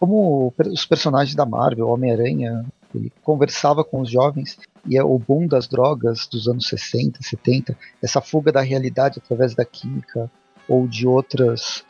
como 0.00 0.52
os 0.58 0.86
personagens 0.86 1.36
da 1.36 1.44
Marvel, 1.44 1.88
Homem-Aranha, 1.88 2.64
ele 2.94 3.12
conversava 3.22 3.84
com 3.84 4.00
os 4.00 4.10
jovens 4.10 4.58
e 4.86 4.96
é 4.96 5.02
o 5.02 5.18
boom 5.18 5.46
das 5.46 5.66
drogas 5.66 6.26
dos 6.26 6.48
anos 6.48 6.68
60, 6.68 7.20
70, 7.22 7.76
essa 8.02 8.20
fuga 8.20 8.52
da 8.52 8.60
realidade 8.60 9.20
através 9.22 9.54
da 9.54 9.64
química 9.64 10.30
ou 10.68 10.86
de 10.86 11.06
outras 11.06 11.84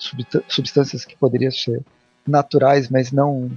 substâncias 0.48 1.04
que 1.04 1.16
poderiam 1.16 1.50
ser 1.50 1.82
naturais, 2.26 2.88
mas 2.88 3.12
não 3.12 3.50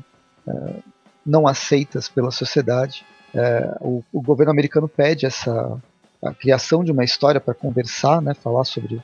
é, 0.48 0.80
não 1.26 1.48
aceitas 1.48 2.08
pela 2.08 2.32
sociedade. 2.32 3.06
É, 3.34 3.78
o, 3.82 4.04
o, 4.14 4.22
governo 4.22 4.52
americano 4.52 4.88
pede 4.88 5.26
essa 5.26 5.78
a 6.24 6.34
criação 6.34 6.84
de 6.84 6.92
uma 6.92 7.04
história 7.04 7.40
para 7.40 7.54
conversar, 7.54 8.22
né, 8.22 8.34
falar 8.34 8.64
sobre 8.64 9.02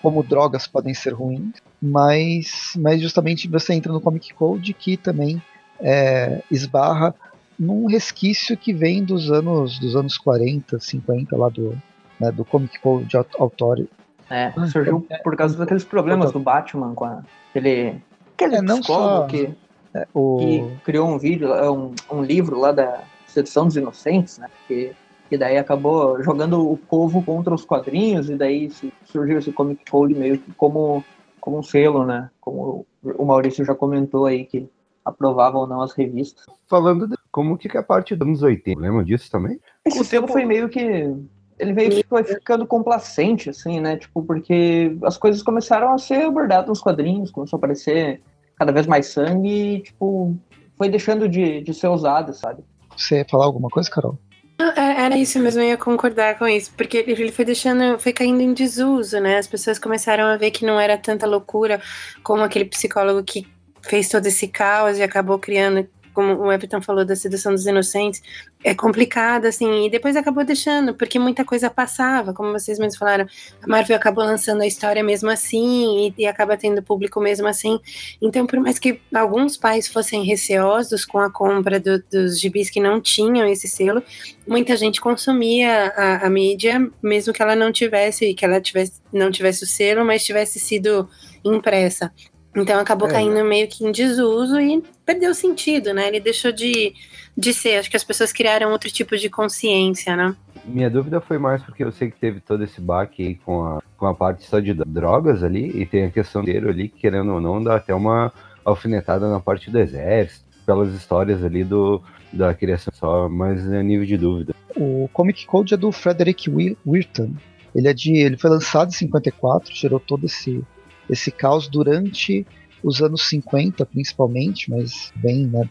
como 0.00 0.22
drogas 0.22 0.66
podem 0.66 0.94
ser 0.94 1.12
ruins, 1.12 1.54
mas, 1.80 2.72
mas 2.76 3.00
justamente 3.00 3.48
você 3.48 3.72
entra 3.72 3.92
no 3.92 4.00
Comic 4.00 4.32
Code 4.34 4.72
que 4.74 4.96
também 4.96 5.42
é, 5.80 6.42
esbarra 6.50 7.14
num 7.58 7.86
resquício 7.86 8.56
que 8.56 8.72
vem 8.72 9.04
dos 9.04 9.30
anos 9.30 9.78
dos 9.78 9.94
anos 9.96 10.18
40, 10.18 10.78
50 10.78 11.36
lá 11.36 11.48
do, 11.48 11.76
né, 12.18 12.30
do 12.32 12.44
Comic 12.44 12.78
Code 12.80 13.16
autório. 13.38 13.88
É, 14.30 14.52
surgiu 14.68 15.06
é, 15.10 15.18
por 15.18 15.36
causa 15.36 15.56
daqueles 15.56 15.84
problemas 15.84 16.32
do 16.32 16.40
Batman 16.40 16.94
com 16.94 17.04
a, 17.04 17.22
aquele, 17.50 18.00
aquele 18.34 18.56
é, 18.56 18.62
não 18.62 18.82
só, 18.82 19.26
que, 19.26 19.54
é, 19.94 20.06
o... 20.14 20.38
que 20.38 20.84
criou 20.84 21.08
um 21.08 21.18
vídeo, 21.18 21.52
um, 21.70 21.94
um 22.10 22.22
livro 22.22 22.58
lá 22.58 22.72
da 22.72 23.02
Sedução 23.26 23.66
dos 23.66 23.76
Inocentes, 23.76 24.38
né, 24.38 24.48
que 24.66 24.94
que 25.32 25.38
daí 25.38 25.56
acabou 25.56 26.22
jogando 26.22 26.70
o 26.70 26.76
povo 26.76 27.22
contra 27.22 27.54
os 27.54 27.64
quadrinhos, 27.64 28.28
e 28.28 28.36
daí 28.36 28.70
surgiu 29.06 29.38
esse 29.38 29.50
Comic 29.50 29.90
Code 29.90 30.14
meio 30.14 30.36
que 30.36 30.52
como, 30.52 31.02
como 31.40 31.58
um 31.58 31.62
selo, 31.62 32.04
né? 32.04 32.28
Como 32.38 32.86
o 33.02 33.24
Maurício 33.24 33.64
já 33.64 33.74
comentou 33.74 34.26
aí, 34.26 34.44
que 34.44 34.68
aprovava 35.02 35.56
ou 35.56 35.66
não 35.66 35.80
as 35.80 35.94
revistas. 35.94 36.44
Falando 36.66 37.08
de 37.08 37.16
como 37.32 37.56
que 37.56 37.74
é 37.74 37.80
a 37.80 37.82
parte 37.82 38.14
dos 38.14 38.28
anos 38.28 38.42
80, 38.42 38.78
lembra 38.78 39.02
disso 39.02 39.30
também? 39.30 39.58
Esse 39.84 39.98
o 39.98 40.04
selo 40.04 40.28
foi 40.28 40.44
meio 40.44 40.68
que 40.68 41.10
ele 41.58 41.72
veio 41.72 41.90
que 41.90 42.04
foi 42.06 42.22
ficando 42.22 42.66
complacente, 42.66 43.48
assim, 43.48 43.80
né? 43.80 43.96
Tipo, 43.96 44.22
porque 44.22 44.96
as 45.02 45.16
coisas 45.16 45.42
começaram 45.42 45.94
a 45.94 45.98
ser 45.98 46.26
abordadas 46.26 46.68
nos 46.68 46.80
quadrinhos, 46.80 47.30
começou 47.30 47.56
a 47.56 47.58
aparecer 47.58 48.20
cada 48.56 48.70
vez 48.70 48.86
mais 48.86 49.06
sangue 49.06 49.48
e, 49.48 49.80
tipo, 49.80 50.36
foi 50.76 50.90
deixando 50.90 51.28
de, 51.28 51.62
de 51.62 51.72
ser 51.72 51.88
usada, 51.88 52.32
sabe? 52.32 52.62
Você 52.96 53.16
ia 53.16 53.26
falar 53.28 53.46
alguma 53.46 53.68
coisa, 53.70 53.90
Carol? 53.90 54.18
É, 54.60 55.04
era 55.04 55.16
isso 55.16 55.38
mesmo, 55.38 55.62
eu 55.62 55.68
ia 55.68 55.76
concordar 55.78 56.38
com 56.38 56.46
isso, 56.46 56.70
porque 56.76 56.98
ele 56.98 57.32
foi 57.32 57.44
deixando, 57.44 57.98
foi 57.98 58.12
caindo 58.12 58.42
em 58.42 58.52
desuso, 58.52 59.18
né? 59.20 59.38
As 59.38 59.46
pessoas 59.46 59.78
começaram 59.78 60.24
a 60.24 60.36
ver 60.36 60.50
que 60.50 60.66
não 60.66 60.78
era 60.78 60.98
tanta 60.98 61.26
loucura 61.26 61.80
como 62.22 62.42
aquele 62.42 62.66
psicólogo 62.66 63.24
que 63.24 63.46
fez 63.80 64.08
todo 64.08 64.26
esse 64.26 64.46
caos 64.48 64.98
e 64.98 65.02
acabou 65.02 65.38
criando 65.38 65.88
como 66.12 66.34
o 66.34 66.52
Everton 66.52 66.80
falou 66.80 67.04
da 67.04 67.16
sedução 67.16 67.52
dos 67.52 67.66
inocentes, 67.66 68.22
é 68.64 68.74
complicado, 68.74 69.46
assim, 69.46 69.86
e 69.86 69.90
depois 69.90 70.16
acabou 70.16 70.44
deixando, 70.44 70.94
porque 70.94 71.18
muita 71.18 71.44
coisa 71.44 71.68
passava, 71.68 72.32
como 72.32 72.52
vocês 72.52 72.78
mesmos 72.78 72.96
falaram, 72.96 73.26
a 73.62 73.66
Marvel 73.66 73.96
acabou 73.96 74.24
lançando 74.24 74.62
a 74.62 74.66
história 74.66 75.02
mesmo 75.02 75.30
assim, 75.30 76.06
e, 76.16 76.22
e 76.22 76.26
acaba 76.26 76.56
tendo 76.56 76.82
público 76.82 77.20
mesmo 77.20 77.46
assim, 77.48 77.78
então 78.20 78.46
por 78.46 78.60
mais 78.60 78.78
que 78.78 79.00
alguns 79.14 79.56
pais 79.56 79.88
fossem 79.88 80.24
receosos 80.24 81.04
com 81.04 81.18
a 81.18 81.30
compra 81.30 81.80
do, 81.80 82.02
dos 82.10 82.40
gibis 82.40 82.70
que 82.70 82.80
não 82.80 83.00
tinham 83.00 83.46
esse 83.46 83.68
selo, 83.68 84.02
muita 84.46 84.76
gente 84.76 85.00
consumia 85.00 85.92
a, 85.96 86.26
a 86.26 86.30
mídia, 86.30 86.90
mesmo 87.02 87.32
que 87.32 87.42
ela 87.42 87.56
não 87.56 87.72
tivesse, 87.72 88.34
que 88.34 88.44
ela 88.44 88.60
tivesse, 88.60 89.00
não 89.12 89.30
tivesse 89.30 89.64
o 89.64 89.66
selo, 89.66 90.04
mas 90.04 90.24
tivesse 90.24 90.58
sido 90.60 91.08
impressa. 91.44 92.12
Então 92.54 92.78
acabou 92.78 93.08
é. 93.08 93.12
caindo 93.12 93.44
meio 93.44 93.66
que 93.66 93.84
em 93.84 93.90
desuso 93.90 94.60
e 94.60 94.82
perdeu 95.06 95.34
sentido, 95.34 95.94
né? 95.94 96.08
Ele 96.08 96.20
deixou 96.20 96.52
de, 96.52 96.92
de 97.36 97.54
ser. 97.54 97.78
Acho 97.78 97.90
que 97.90 97.96
as 97.96 98.04
pessoas 98.04 98.32
criaram 98.32 98.72
outro 98.72 98.90
tipo 98.90 99.16
de 99.16 99.30
consciência, 99.30 100.14
né? 100.16 100.36
Minha 100.64 100.90
dúvida 100.90 101.20
foi 101.20 101.38
mais 101.38 101.62
porque 101.62 101.82
eu 101.82 101.90
sei 101.90 102.10
que 102.10 102.18
teve 102.18 102.40
todo 102.40 102.62
esse 102.62 102.80
baque 102.80 103.26
aí 103.26 103.34
com 103.34 103.64
a, 103.64 103.82
com 103.96 104.06
a 104.06 104.14
parte 104.14 104.44
só 104.44 104.60
de 104.60 104.72
drogas 104.74 105.42
ali, 105.42 105.80
e 105.80 105.84
tem 105.84 106.04
a 106.04 106.10
questão 106.10 106.44
dele 106.44 106.68
ali, 106.68 106.88
querendo 106.88 107.32
ou 107.32 107.40
não, 107.40 107.62
dá 107.62 107.76
até 107.76 107.92
uma 107.92 108.32
alfinetada 108.64 109.28
na 109.28 109.40
parte 109.40 109.70
do 109.70 109.78
exército, 109.78 110.44
pelas 110.64 110.94
histórias 110.94 111.42
ali 111.42 111.64
do, 111.64 112.00
da 112.32 112.54
criação 112.54 112.92
só, 112.94 113.28
mas 113.28 113.66
a 113.72 113.82
nível 113.82 114.06
de 114.06 114.16
dúvida. 114.16 114.54
o 114.76 115.08
Comic 115.12 115.46
Code 115.46 115.74
é 115.74 115.76
do 115.76 115.90
Frederick 115.90 116.48
Wirton. 116.86 117.34
Ele 117.74 117.88
é 117.88 117.94
de, 117.94 118.12
ele 118.12 118.36
foi 118.36 118.50
lançado 118.50 118.90
em 118.90 118.92
54, 118.92 119.74
gerou 119.74 119.98
todo 119.98 120.26
esse 120.26 120.62
esse 121.08 121.30
caos 121.30 121.68
durante 121.68 122.46
os 122.82 123.00
anos 123.00 123.28
50, 123.28 123.86
principalmente, 123.86 124.70
mas 124.70 125.12
bem, 125.16 125.46
né, 125.46 125.68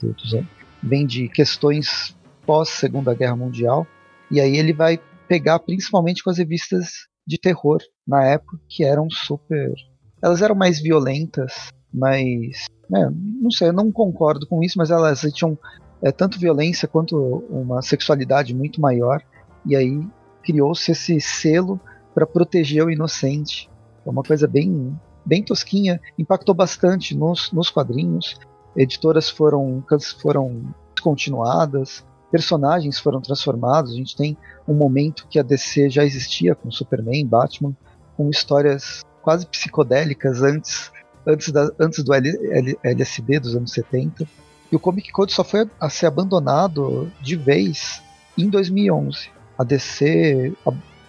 vem 0.82 1.06
de 1.06 1.28
questões 1.28 2.16
pós 2.46 2.70
Segunda 2.70 3.14
Guerra 3.14 3.36
Mundial. 3.36 3.86
E 4.30 4.40
aí 4.40 4.58
ele 4.58 4.74
vai 4.74 5.00
pegar 5.28 5.60
principalmente 5.60 6.24
com 6.24 6.30
as 6.30 6.38
revistas 6.38 7.08
de 7.28 7.38
terror 7.38 7.80
na 8.08 8.26
época, 8.26 8.58
que 8.68 8.84
eram 8.84 9.10
super. 9.10 9.74
Elas 10.22 10.42
eram 10.42 10.56
mais 10.56 10.82
violentas, 10.82 11.70
mas. 11.94 12.66
Né, 12.90 13.10
não 13.42 13.50
sei, 13.52 13.70
eu 13.70 13.74
não 13.74 13.92
concordo 13.92 14.46
com 14.46 14.62
isso, 14.62 14.78
mas 14.78 14.92
elas 14.92 15.22
tinham 15.34 15.58
é, 16.02 16.12
tanto 16.12 16.40
violência 16.40 16.88
quanto 16.88 17.16
uma 17.50 17.82
sexualidade 17.82 18.54
muito 18.54 18.82
maior. 18.82 19.22
E 19.66 19.76
aí 19.76 20.02
criou-se 20.44 20.92
esse 20.92 21.22
selo 21.22 21.80
para 22.14 22.26
proteger 22.26 22.84
o 22.84 22.92
inocente. 22.92 23.70
É 24.06 24.10
uma 24.10 24.24
coisa 24.24 24.48
bem, 24.48 24.98
bem 25.26 25.44
tosquinha, 25.44 26.00
impactou 26.18 26.54
bastante 26.54 27.16
nos, 27.16 27.52
nos 27.52 27.70
quadrinhos. 27.70 28.38
Editoras 28.76 29.30
foram, 29.30 29.84
foram 30.22 30.74
descontinuadas, 30.96 32.06
personagens 32.32 33.00
foram 33.00 33.22
transformados. 33.22 33.94
A 33.94 33.96
gente 33.96 34.16
tem 34.16 34.38
um 34.68 34.74
momento 34.74 35.28
que 35.30 35.40
a 35.40 35.44
DC 35.44 35.90
já 35.90 36.04
existia 36.04 36.56
com 36.56 36.72
Superman, 36.72 37.26
Batman, 37.26 37.76
com 38.16 38.30
histórias 38.30 39.04
quase 39.22 39.46
psicodélicas 39.46 40.42
antes, 40.42 40.92
antes, 41.26 41.52
da, 41.52 41.70
antes 41.80 42.04
do 42.04 42.14
L, 42.14 42.30
L, 42.30 42.80
LSD 42.84 43.40
dos 43.40 43.56
anos 43.56 43.72
70. 43.72 44.28
E 44.72 44.76
o 44.76 44.80
Comic 44.80 45.12
Code 45.12 45.34
só 45.34 45.44
foi 45.44 45.70
a 45.80 45.90
ser 45.90 46.06
abandonado 46.06 47.12
de 47.22 47.36
vez 47.36 48.02
em 48.38 48.50
2011. 48.50 49.30
A 49.58 49.64
DC 49.64 50.54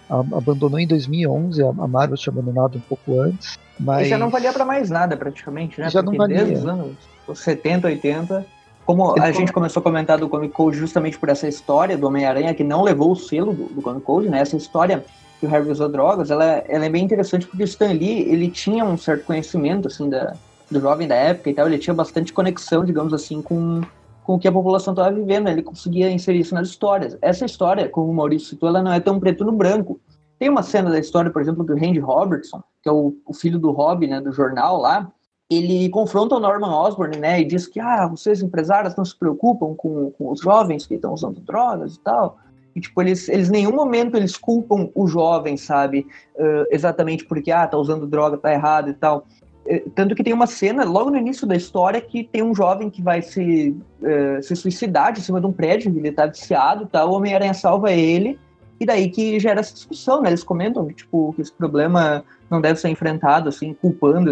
abandonou 0.09 0.79
em 0.79 0.85
2011, 0.85 1.63
a, 1.63 1.69
a 1.69 1.87
Marvel 1.87 2.17
tinha 2.17 2.33
abandonado 2.33 2.77
um 2.77 2.81
pouco 2.81 3.19
antes. 3.21 3.57
Mas... 3.79 4.07
E 4.07 4.09
já 4.09 4.17
não 4.17 4.29
valia 4.29 4.53
para 4.53 4.65
mais 4.65 4.89
nada, 4.89 5.17
praticamente, 5.17 5.79
né? 5.79 5.89
Já 5.89 6.03
Porque 6.03 6.17
não 6.17 6.25
valia. 6.25 6.45
desde 6.45 6.55
os 6.55 6.65
anos 6.65 6.95
70, 7.33 7.87
80, 7.87 8.45
como 8.85 9.19
a 9.19 9.31
gente 9.31 9.53
começou 9.53 9.79
a 9.79 9.83
comentar 9.83 10.17
do 10.17 10.27
Comic 10.27 10.53
Code 10.53 10.77
justamente 10.77 11.17
por 11.17 11.29
essa 11.29 11.47
história 11.47 11.97
do 11.97 12.05
Homem-Aranha 12.07 12.53
que 12.53 12.63
não 12.63 12.81
levou 12.81 13.11
o 13.11 13.15
selo 13.15 13.53
do, 13.53 13.65
do 13.65 13.81
Comic 13.81 14.05
Code, 14.05 14.29
né? 14.29 14.39
Essa 14.39 14.57
história 14.57 15.05
que 15.39 15.45
o 15.45 15.49
Harry 15.49 15.69
usou 15.69 15.89
drogas, 15.89 16.31
ela, 16.31 16.63
ela 16.67 16.85
é 16.85 16.89
bem 16.89 17.03
interessante 17.03 17.45
porque 17.45 17.63
o 17.63 17.65
Stan 17.65 17.91
Lee, 17.91 18.21
ele 18.29 18.49
tinha 18.49 18.83
um 18.83 18.97
certo 18.97 19.25
conhecimento, 19.25 19.87
assim, 19.87 20.09
da, 20.09 20.33
do 20.69 20.79
jovem 20.79 21.07
da 21.07 21.15
época 21.15 21.49
e 21.49 21.53
tal, 21.53 21.67
ele 21.67 21.77
tinha 21.77 21.93
bastante 21.93 22.33
conexão, 22.33 22.83
digamos 22.83 23.13
assim, 23.13 23.41
com, 23.41 23.81
com 24.23 24.35
o 24.35 24.39
que 24.39 24.47
a 24.47 24.51
população 24.51 24.93
estava 24.93 25.11
vivendo, 25.11 25.49
ele 25.49 25.61
conseguia 25.61 26.09
inserir 26.09 26.39
isso 26.39 26.55
nas 26.55 26.67
histórias. 26.67 27.17
Essa 27.21 27.45
história, 27.45 27.87
como 27.87 28.11
o 28.11 28.15
Maurício 28.15 28.49
citou, 28.49 28.69
ela 28.69 28.81
não 28.81 28.91
é 28.91 28.99
tão 28.99 29.19
preto 29.19 29.45
no 29.45 29.51
branco. 29.51 29.99
Tem 30.43 30.49
uma 30.49 30.61
cena 30.61 30.91
da 30.91 30.99
história, 30.99 31.31
por 31.31 31.41
exemplo, 31.41 31.63
do 31.63 31.73
Randy 31.73 31.99
Robertson, 31.99 32.61
que 32.81 32.89
é 32.89 32.91
o, 32.91 33.15
o 33.25 33.33
filho 33.33 33.57
do 33.57 33.71
Rob, 33.71 34.05
né, 34.05 34.19
do 34.19 34.33
jornal 34.33 34.75
lá, 34.75 35.09
ele 35.49 35.87
confronta 35.87 36.35
o 36.35 36.39
Norman 36.41 36.67
Osborn, 36.67 37.17
né, 37.17 37.39
e 37.39 37.45
diz 37.45 37.65
que, 37.65 37.79
ah, 37.79 38.05
vocês 38.07 38.41
empresários 38.41 38.93
não 38.93 39.05
se 39.05 39.17
preocupam 39.17 39.73
com, 39.73 40.11
com 40.11 40.29
os 40.29 40.41
jovens 40.41 40.85
que 40.85 40.95
estão 40.95 41.13
usando 41.13 41.39
drogas 41.39 41.95
e 41.95 41.99
tal. 42.01 42.39
E, 42.75 42.81
tipo, 42.81 43.01
eles, 43.01 43.29
eles 43.29 43.47
em 43.47 43.53
nenhum 43.53 43.71
momento 43.73 44.17
eles 44.17 44.35
culpam 44.35 44.89
o 44.93 45.07
jovem, 45.07 45.55
sabe? 45.55 46.05
Uh, 46.35 46.67
exatamente 46.69 47.23
porque, 47.23 47.49
ah, 47.49 47.65
tá 47.65 47.77
usando 47.77 48.05
droga, 48.05 48.37
tá 48.37 48.51
errado 48.51 48.89
e 48.89 48.93
tal. 48.93 49.25
Uh, 49.65 49.89
tanto 49.91 50.13
que 50.13 50.25
tem 50.25 50.33
uma 50.33 50.45
cena, 50.45 50.83
logo 50.83 51.09
no 51.09 51.15
início 51.15 51.47
da 51.47 51.55
história, 51.55 52.01
que 52.01 52.21
tem 52.21 52.43
um 52.43 52.53
jovem 52.53 52.89
que 52.89 53.01
vai 53.01 53.21
se, 53.21 53.77
uh, 54.01 54.43
se 54.43 54.57
suicidar 54.57 55.13
de 55.13 55.21
cima 55.21 55.39
de 55.39 55.47
um 55.47 55.53
prédio, 55.53 55.89
ele 55.97 56.11
tá 56.11 56.25
viciado 56.25 56.85
tal, 56.91 57.11
o 57.11 57.13
Homem-Aranha 57.13 57.53
salva 57.53 57.93
ele, 57.93 58.37
e 58.79 58.85
daí 58.85 59.09
que 59.09 59.39
gera 59.39 59.59
essa 59.59 59.73
discussão, 59.73 60.21
né? 60.21 60.29
Eles 60.29 60.43
comentam 60.43 60.85
que, 60.85 60.93
tipo, 60.93 61.33
que 61.33 61.41
esse 61.41 61.51
problema 61.51 62.23
não 62.49 62.59
deve 62.59 62.79
ser 62.79 62.89
enfrentado, 62.89 63.49
assim, 63.49 63.73
culpando 63.73 64.31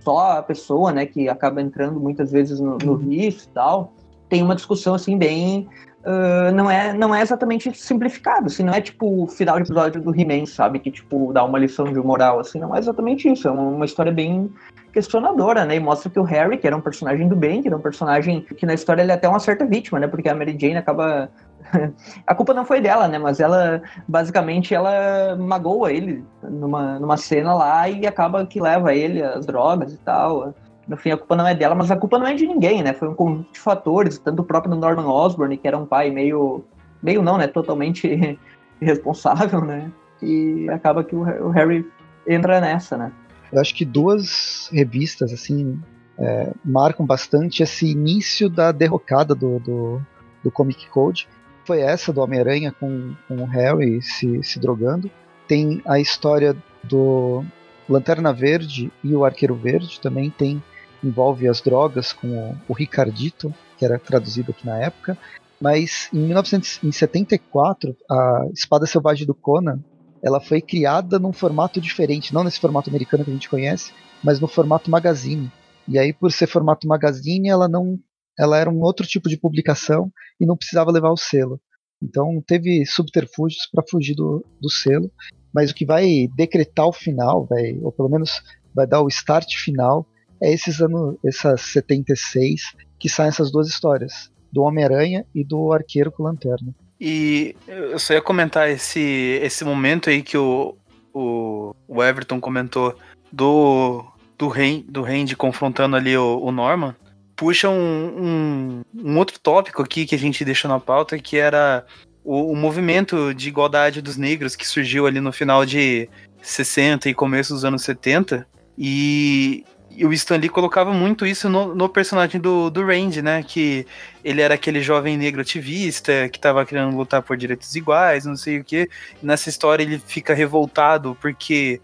só 0.00 0.38
a 0.38 0.42
pessoa, 0.42 0.92
né, 0.92 1.04
que 1.06 1.28
acaba 1.28 1.60
entrando 1.60 2.00
muitas 2.00 2.32
vezes 2.32 2.58
no, 2.58 2.78
no 2.78 2.94
risco 2.94 3.48
e 3.50 3.52
tal, 3.52 3.92
tem 4.28 4.42
uma 4.42 4.54
discussão 4.54 4.94
assim 4.94 5.18
bem 5.18 5.68
Uh, 6.00 6.50
não 6.54 6.70
é 6.70 6.94
não 6.94 7.14
é 7.14 7.20
exatamente 7.20 7.76
simplificado, 7.78 8.46
assim, 8.46 8.62
não 8.62 8.72
é 8.72 8.80
tipo 8.80 9.24
o 9.24 9.26
final 9.26 9.56
de 9.56 9.64
episódio 9.64 10.00
do 10.00 10.18
He-Man, 10.18 10.46
sabe, 10.46 10.78
que 10.78 10.90
tipo 10.90 11.30
dá 11.30 11.44
uma 11.44 11.58
lição 11.58 11.92
de 11.92 12.00
moral, 12.00 12.40
assim, 12.40 12.58
não 12.58 12.74
é 12.74 12.78
exatamente 12.78 13.30
isso, 13.30 13.46
é 13.46 13.50
uma, 13.50 13.64
uma, 13.64 13.84
história 13.84 14.10
bem 14.10 14.50
questionadora, 14.94 15.66
né, 15.66 15.76
e 15.76 15.80
mostra 15.80 16.08
que 16.08 16.18
o 16.18 16.22
Harry, 16.22 16.56
que 16.56 16.66
era 16.66 16.74
um 16.74 16.80
personagem 16.80 17.28
do 17.28 17.36
bem, 17.36 17.60
que 17.60 17.68
era 17.68 17.76
um 17.76 17.82
personagem 17.82 18.40
que 18.40 18.64
na 18.64 18.72
história 18.72 19.02
ele 19.02 19.12
é 19.12 19.14
até 19.14 19.28
uma 19.28 19.38
certa 19.38 19.66
vítima, 19.66 20.00
né, 20.00 20.08
porque 20.08 20.30
a 20.30 20.34
Mary 20.34 20.56
Jane 20.58 20.78
acaba 20.78 21.28
a 22.26 22.34
culpa 22.34 22.54
não 22.54 22.64
foi 22.64 22.80
dela, 22.80 23.08
né? 23.08 23.18
Mas 23.18 23.40
ela, 23.40 23.82
basicamente, 24.06 24.74
ela 24.74 25.36
magoa 25.36 25.92
ele 25.92 26.24
numa, 26.42 26.98
numa 26.98 27.16
cena 27.16 27.54
lá 27.54 27.88
e 27.88 28.06
acaba 28.06 28.46
que 28.46 28.60
leva 28.60 28.94
ele 28.94 29.22
as 29.22 29.46
drogas 29.46 29.92
e 29.92 29.98
tal. 29.98 30.54
No 30.86 30.96
fim, 30.96 31.10
a 31.10 31.16
culpa 31.16 31.36
não 31.36 31.46
é 31.46 31.54
dela, 31.54 31.74
mas 31.74 31.90
a 31.90 31.96
culpa 31.96 32.18
não 32.18 32.26
é 32.26 32.34
de 32.34 32.46
ninguém, 32.46 32.82
né? 32.82 32.92
Foi 32.92 33.08
um 33.08 33.14
conjunto 33.14 33.52
de 33.52 33.60
fatores, 33.60 34.18
tanto 34.18 34.42
o 34.42 34.44
próprio 34.44 34.74
Norman 34.74 35.06
Osborn, 35.06 35.56
que 35.56 35.68
era 35.68 35.78
um 35.78 35.86
pai 35.86 36.10
meio. 36.10 36.64
meio 37.02 37.22
não, 37.22 37.38
né? 37.38 37.46
Totalmente 37.46 38.38
irresponsável, 38.80 39.60
né? 39.60 39.90
E 40.22 40.68
acaba 40.70 41.04
que 41.04 41.14
o 41.14 41.50
Harry 41.50 41.86
entra 42.26 42.60
nessa, 42.60 42.96
né? 42.96 43.12
Eu 43.52 43.60
acho 43.60 43.74
que 43.74 43.84
duas 43.84 44.68
revistas, 44.72 45.32
assim, 45.32 45.80
é, 46.18 46.52
marcam 46.64 47.04
bastante 47.04 47.62
esse 47.62 47.90
início 47.90 48.48
da 48.48 48.70
derrocada 48.70 49.34
do, 49.34 49.58
do, 49.58 50.00
do 50.44 50.50
Comic 50.50 50.88
Code 50.88 51.26
foi 51.70 51.82
essa 51.82 52.12
do 52.12 52.20
Homem-Aranha 52.20 52.72
com, 52.72 53.14
com 53.28 53.36
o 53.36 53.44
Harry 53.44 54.02
se, 54.02 54.42
se 54.42 54.58
drogando. 54.58 55.08
Tem 55.46 55.80
a 55.86 56.00
história 56.00 56.56
do 56.82 57.44
Lanterna 57.88 58.32
Verde 58.32 58.92
e 59.04 59.14
o 59.14 59.24
Arqueiro 59.24 59.54
Verde 59.54 60.00
também 60.00 60.30
tem 60.30 60.60
envolve 61.02 61.46
as 61.46 61.60
drogas 61.60 62.12
com 62.12 62.26
o, 62.26 62.56
o 62.66 62.72
Ricardito, 62.72 63.54
que 63.78 63.84
era 63.84 64.00
traduzido 64.00 64.50
aqui 64.50 64.66
na 64.66 64.78
época. 64.78 65.16
Mas 65.60 66.08
em 66.12 66.18
1974, 66.18 67.96
a 68.10 68.48
Espada 68.52 68.84
Selvagem 68.84 69.24
do 69.24 69.34
Conan, 69.34 69.78
ela 70.20 70.40
foi 70.40 70.60
criada 70.60 71.20
num 71.20 71.32
formato 71.32 71.80
diferente, 71.80 72.34
não 72.34 72.42
nesse 72.42 72.58
formato 72.58 72.90
americano 72.90 73.24
que 73.24 73.30
a 73.30 73.34
gente 73.34 73.48
conhece, 73.48 73.92
mas 74.24 74.40
no 74.40 74.48
formato 74.48 74.90
magazine. 74.90 75.52
E 75.86 76.00
aí, 76.00 76.12
por 76.12 76.32
ser 76.32 76.48
formato 76.48 76.88
magazine, 76.88 77.48
ela 77.48 77.68
não 77.68 77.96
ela 78.40 78.56
era 78.56 78.70
um 78.70 78.80
outro 78.80 79.06
tipo 79.06 79.28
de 79.28 79.36
publicação 79.36 80.10
e 80.40 80.46
não 80.46 80.56
precisava 80.56 80.90
levar 80.90 81.10
o 81.10 81.16
selo. 81.16 81.60
Então 82.02 82.42
teve 82.46 82.86
subterfúgios 82.86 83.68
para 83.70 83.84
fugir 83.86 84.14
do, 84.14 84.42
do 84.58 84.70
selo, 84.70 85.10
mas 85.54 85.70
o 85.70 85.74
que 85.74 85.84
vai 85.84 86.26
decretar 86.34 86.86
o 86.86 86.92
final, 86.92 87.44
vai, 87.44 87.78
ou 87.82 87.92
pelo 87.92 88.08
menos 88.08 88.40
vai 88.74 88.86
dar 88.86 89.02
o 89.02 89.08
start 89.08 89.54
final, 89.56 90.06
é 90.42 90.50
esses 90.50 90.80
anos, 90.80 91.16
essas 91.22 91.60
76 91.60 92.62
que 92.98 93.10
saem 93.10 93.28
essas 93.28 93.52
duas 93.52 93.68
histórias, 93.68 94.30
do 94.50 94.62
Homem-Aranha 94.62 95.26
e 95.34 95.44
do 95.44 95.72
Arqueiro 95.72 96.10
com 96.10 96.22
Lanterna. 96.22 96.74
E 96.98 97.54
eu 97.68 97.98
só 97.98 98.14
ia 98.14 98.22
comentar 98.22 98.70
esse, 98.70 99.38
esse 99.42 99.64
momento 99.64 100.08
aí 100.08 100.22
que 100.22 100.36
o, 100.36 100.76
o, 101.12 101.74
o 101.86 102.02
Everton 102.02 102.40
comentou 102.40 102.94
do, 103.30 104.04
do, 104.38 104.48
Rand, 104.48 104.82
do 104.88 105.36
confrontando 105.36 105.94
ali 105.96 106.16
o, 106.16 106.38
o 106.40 106.50
Norman 106.50 106.94
puxa 107.40 107.70
um, 107.70 107.72
um, 107.74 108.84
um, 109.02 109.16
outro 109.16 109.38
tópico 109.40 109.80
aqui 109.80 110.04
que 110.04 110.14
a 110.14 110.18
gente 110.18 110.44
deixou 110.44 110.70
na 110.70 110.78
pauta, 110.78 111.18
que 111.18 111.38
era 111.38 111.86
o, 112.22 112.52
o, 112.52 112.54
movimento 112.54 113.32
de 113.32 113.48
igualdade 113.48 114.02
dos 114.02 114.18
negros 114.18 114.54
que 114.54 114.68
surgiu 114.68 115.06
ali 115.06 115.20
no 115.20 115.32
final 115.32 115.64
de 115.64 116.06
60 116.42 117.08
e 117.08 117.14
começo 117.14 117.54
dos 117.54 117.64
anos 117.64 117.82
70. 117.82 118.46
E, 118.76 119.64
e 119.90 120.04
o 120.04 120.12
Stan 120.12 120.36
Lee 120.36 120.50
colocava 120.50 120.92
muito 120.92 121.24
isso 121.24 121.48
no, 121.48 121.74
no, 121.74 121.88
personagem 121.88 122.38
do, 122.38 122.68
do 122.68 122.84
Randy, 122.84 123.22
né? 123.22 123.42
Que 123.42 123.86
ele 124.22 124.42
era 124.42 124.52
aquele 124.52 124.82
jovem 124.82 125.16
negro 125.16 125.40
ativista 125.40 126.28
que 126.28 126.36
estava 126.36 126.66
querendo 126.66 126.94
lutar 126.94 127.22
por 127.22 127.38
direitos 127.38 127.74
iguais, 127.74 128.26
não 128.26 128.36
sei 128.36 128.58
o 128.58 128.64
quê. 128.64 128.86
E 129.22 129.24
nessa 129.24 129.48
história 129.48 129.82
ele 129.82 129.98
fica 129.98 130.34
revoltado 130.34 131.16
porque 131.22 131.80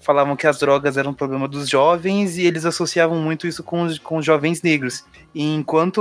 falavam 0.00 0.36
que 0.36 0.46
as 0.46 0.58
drogas 0.58 0.96
eram 0.96 1.10
um 1.10 1.14
problema 1.14 1.46
dos 1.46 1.68
jovens 1.68 2.38
e 2.38 2.46
eles 2.46 2.64
associavam 2.64 3.18
muito 3.18 3.46
isso 3.46 3.62
com 3.62 3.82
os, 3.82 3.98
com 3.98 4.16
os 4.16 4.24
jovens 4.24 4.62
negros. 4.62 5.04
E 5.34 5.54
enquanto 5.54 5.98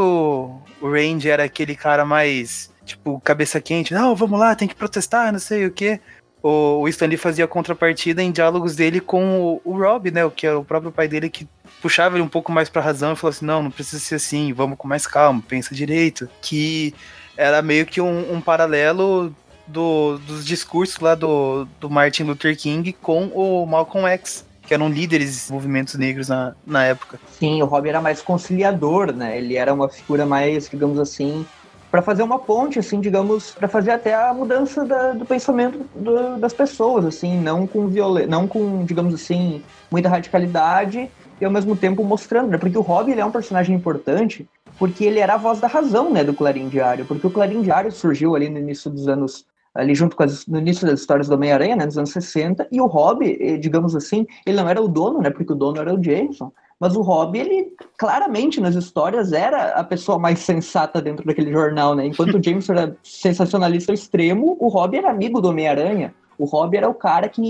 o 0.82 0.90
Randy 0.90 1.30
era 1.30 1.44
aquele 1.44 1.76
cara 1.76 2.06
mais, 2.06 2.72
tipo, 2.86 3.20
cabeça 3.20 3.60
quente, 3.60 3.94
não, 3.94 4.16
vamos 4.16 4.40
lá, 4.40 4.56
tem 4.56 4.68
que 4.68 4.76
protestar, 4.76 5.32
não 5.32 5.40
sei 5.40 5.66
o 5.66 5.72
quê. 5.72 6.00
O, 6.42 6.82
o 6.82 6.88
Stanley 6.88 7.18
fazia 7.18 7.46
a 7.46 7.48
contrapartida 7.48 8.24
em 8.24 8.32
diálogos 8.32 8.76
dele 8.76 9.02
com 9.02 9.42
o, 9.42 9.62
o 9.66 9.78
Rob, 9.78 10.12
né, 10.12 10.24
o 10.24 10.32
que 10.32 10.48
era 10.48 10.58
o 10.58 10.64
próprio 10.64 10.92
pai 10.92 11.08
dele 11.08 11.30
que 11.30 11.48
puxava 11.82 12.16
ele 12.16 12.24
um 12.24 12.30
pouco 12.30 12.52
mais 12.52 12.70
pra 12.70 12.82
razão 12.82 13.14
e 13.14 13.16
falou 13.16 13.32
assim, 13.32 13.46
não, 13.46 13.64
não 13.64 13.72
precisa 13.72 14.02
ser 14.02 14.16
assim, 14.16 14.54
vamos 14.54 14.78
com 14.78 14.88
mais 14.88 15.06
calma, 15.06 15.44
pensa 15.46 15.76
direito. 15.76 16.30
Que 16.42 16.94
era 17.36 17.62
meio 17.62 17.86
que 17.86 18.00
um, 18.00 18.34
um 18.34 18.40
paralelo 18.40 19.36
do, 19.68 20.18
dos 20.20 20.46
discursos 20.46 21.00
lá 21.00 21.16
do, 21.16 21.66
do 21.80 21.90
Martin 21.90 22.24
Luther 22.24 22.58
King 22.58 22.94
com 22.94 23.26
o 23.28 23.66
Malcolm 23.66 24.08
X, 24.08 24.46
que 24.62 24.74
eram 24.74 24.90
líderes 24.90 25.48
de 25.48 25.54
movimentos 25.54 25.96
negros 25.96 26.30
na, 26.30 26.56
na 26.66 26.84
época. 26.84 27.20
Sim, 27.32 27.62
o 27.62 27.66
Rob 27.66 27.88
era 27.88 28.02
mais 28.02 28.22
conciliador, 28.22 29.14
né? 29.14 29.38
Ele 29.38 29.56
era 29.56 29.74
uma 29.74 29.88
figura 29.88 30.26
mais, 30.26 30.70
digamos 30.70 31.00
assim, 31.00 31.46
para 31.90 32.02
fazer 32.02 32.24
uma 32.24 32.38
ponte, 32.38 32.80
assim, 32.80 33.00
digamos, 33.00 33.52
para 33.52 33.68
fazer 33.68 33.92
até 33.92 34.14
a 34.14 34.34
mudança 34.34 34.86
da, 34.86 35.14
do 35.14 35.26
pensamento 35.26 35.86
do, 35.96 36.38
das 36.38 36.54
pessoas, 36.54 37.06
assim, 37.06 37.40
não 37.40 37.66
com 37.66 37.88
violência, 37.88 38.30
não 38.30 38.48
com, 38.48 38.84
digamos 38.84 39.14
assim, 39.14 39.64
muita 39.90 40.10
radicalidade 40.10 41.10
e 41.40 41.46
ao 41.46 41.52
mesmo 41.52 41.76
tempo 41.76 42.04
mostrando, 42.04 42.50
né? 42.50 42.58
Porque 42.58 42.78
o 42.78 42.82
Rob 42.82 43.10
ele 43.10 43.22
é 43.22 43.26
um 43.26 43.32
personagem 43.32 43.76
importante 43.76 44.48
porque 44.78 45.06
ele 45.06 45.20
era 45.20 45.36
a 45.36 45.38
voz 45.38 45.60
da 45.60 45.68
razão, 45.68 46.12
né, 46.12 46.24
do 46.24 46.34
Clarim 46.34 46.68
Diário, 46.70 47.06
porque 47.06 47.26
o 47.26 47.32
Clarim 47.32 47.62
Diário 47.62 47.92
surgiu 47.92 48.36
ali 48.36 48.48
no 48.48 48.60
início 48.60 48.92
dos 48.92 49.08
anos 49.08 49.46
ali 49.78 49.94
junto 49.94 50.16
com 50.16 50.24
as, 50.24 50.46
no 50.48 50.58
início 50.58 50.88
das 50.88 51.00
histórias 51.00 51.28
do 51.28 51.36
Homem-Aranha, 51.36 51.76
né, 51.76 51.86
nos 51.86 51.98
anos 51.98 52.10
60, 52.12 52.68
e 52.72 52.82
o 52.82 52.88
Rob, 52.88 53.24
eh, 53.24 53.58
digamos 53.58 53.96
assim, 53.96 54.26
ele 54.46 54.58
não 54.58 54.68
era 54.68 54.82
o 54.82 54.88
dono, 54.88 55.22
né, 55.22 55.30
porque 55.30 55.54
o 55.54 55.56
dono 55.56 55.80
era 55.80 55.94
o 55.94 56.04
Jameson, 56.04 56.52
mas 56.80 56.96
o 56.96 57.02
Rob, 57.02 57.38
ele 57.38 57.74
claramente 57.98 58.62
nas 58.62 58.76
histórias 58.76 59.34
era 59.34 59.72
a 59.72 59.84
pessoa 59.84 60.20
mais 60.20 60.40
sensata 60.40 61.02
dentro 61.02 61.26
daquele 61.26 61.52
jornal, 61.52 61.96
né? 61.96 62.06
Enquanto 62.06 62.38
o 62.38 62.44
Jameson 62.44 62.74
era 62.74 62.98
sensacionalista 63.02 63.92
extremo, 63.92 64.56
o 64.60 64.68
Rob 64.68 64.96
era 64.96 65.10
amigo 65.10 65.42
do 65.42 65.50
Homem-Aranha. 65.50 66.14
O 66.38 66.46
Rob 66.46 66.78
era 66.78 66.88
o 66.88 66.94
cara 66.94 67.28
que, 67.28 67.42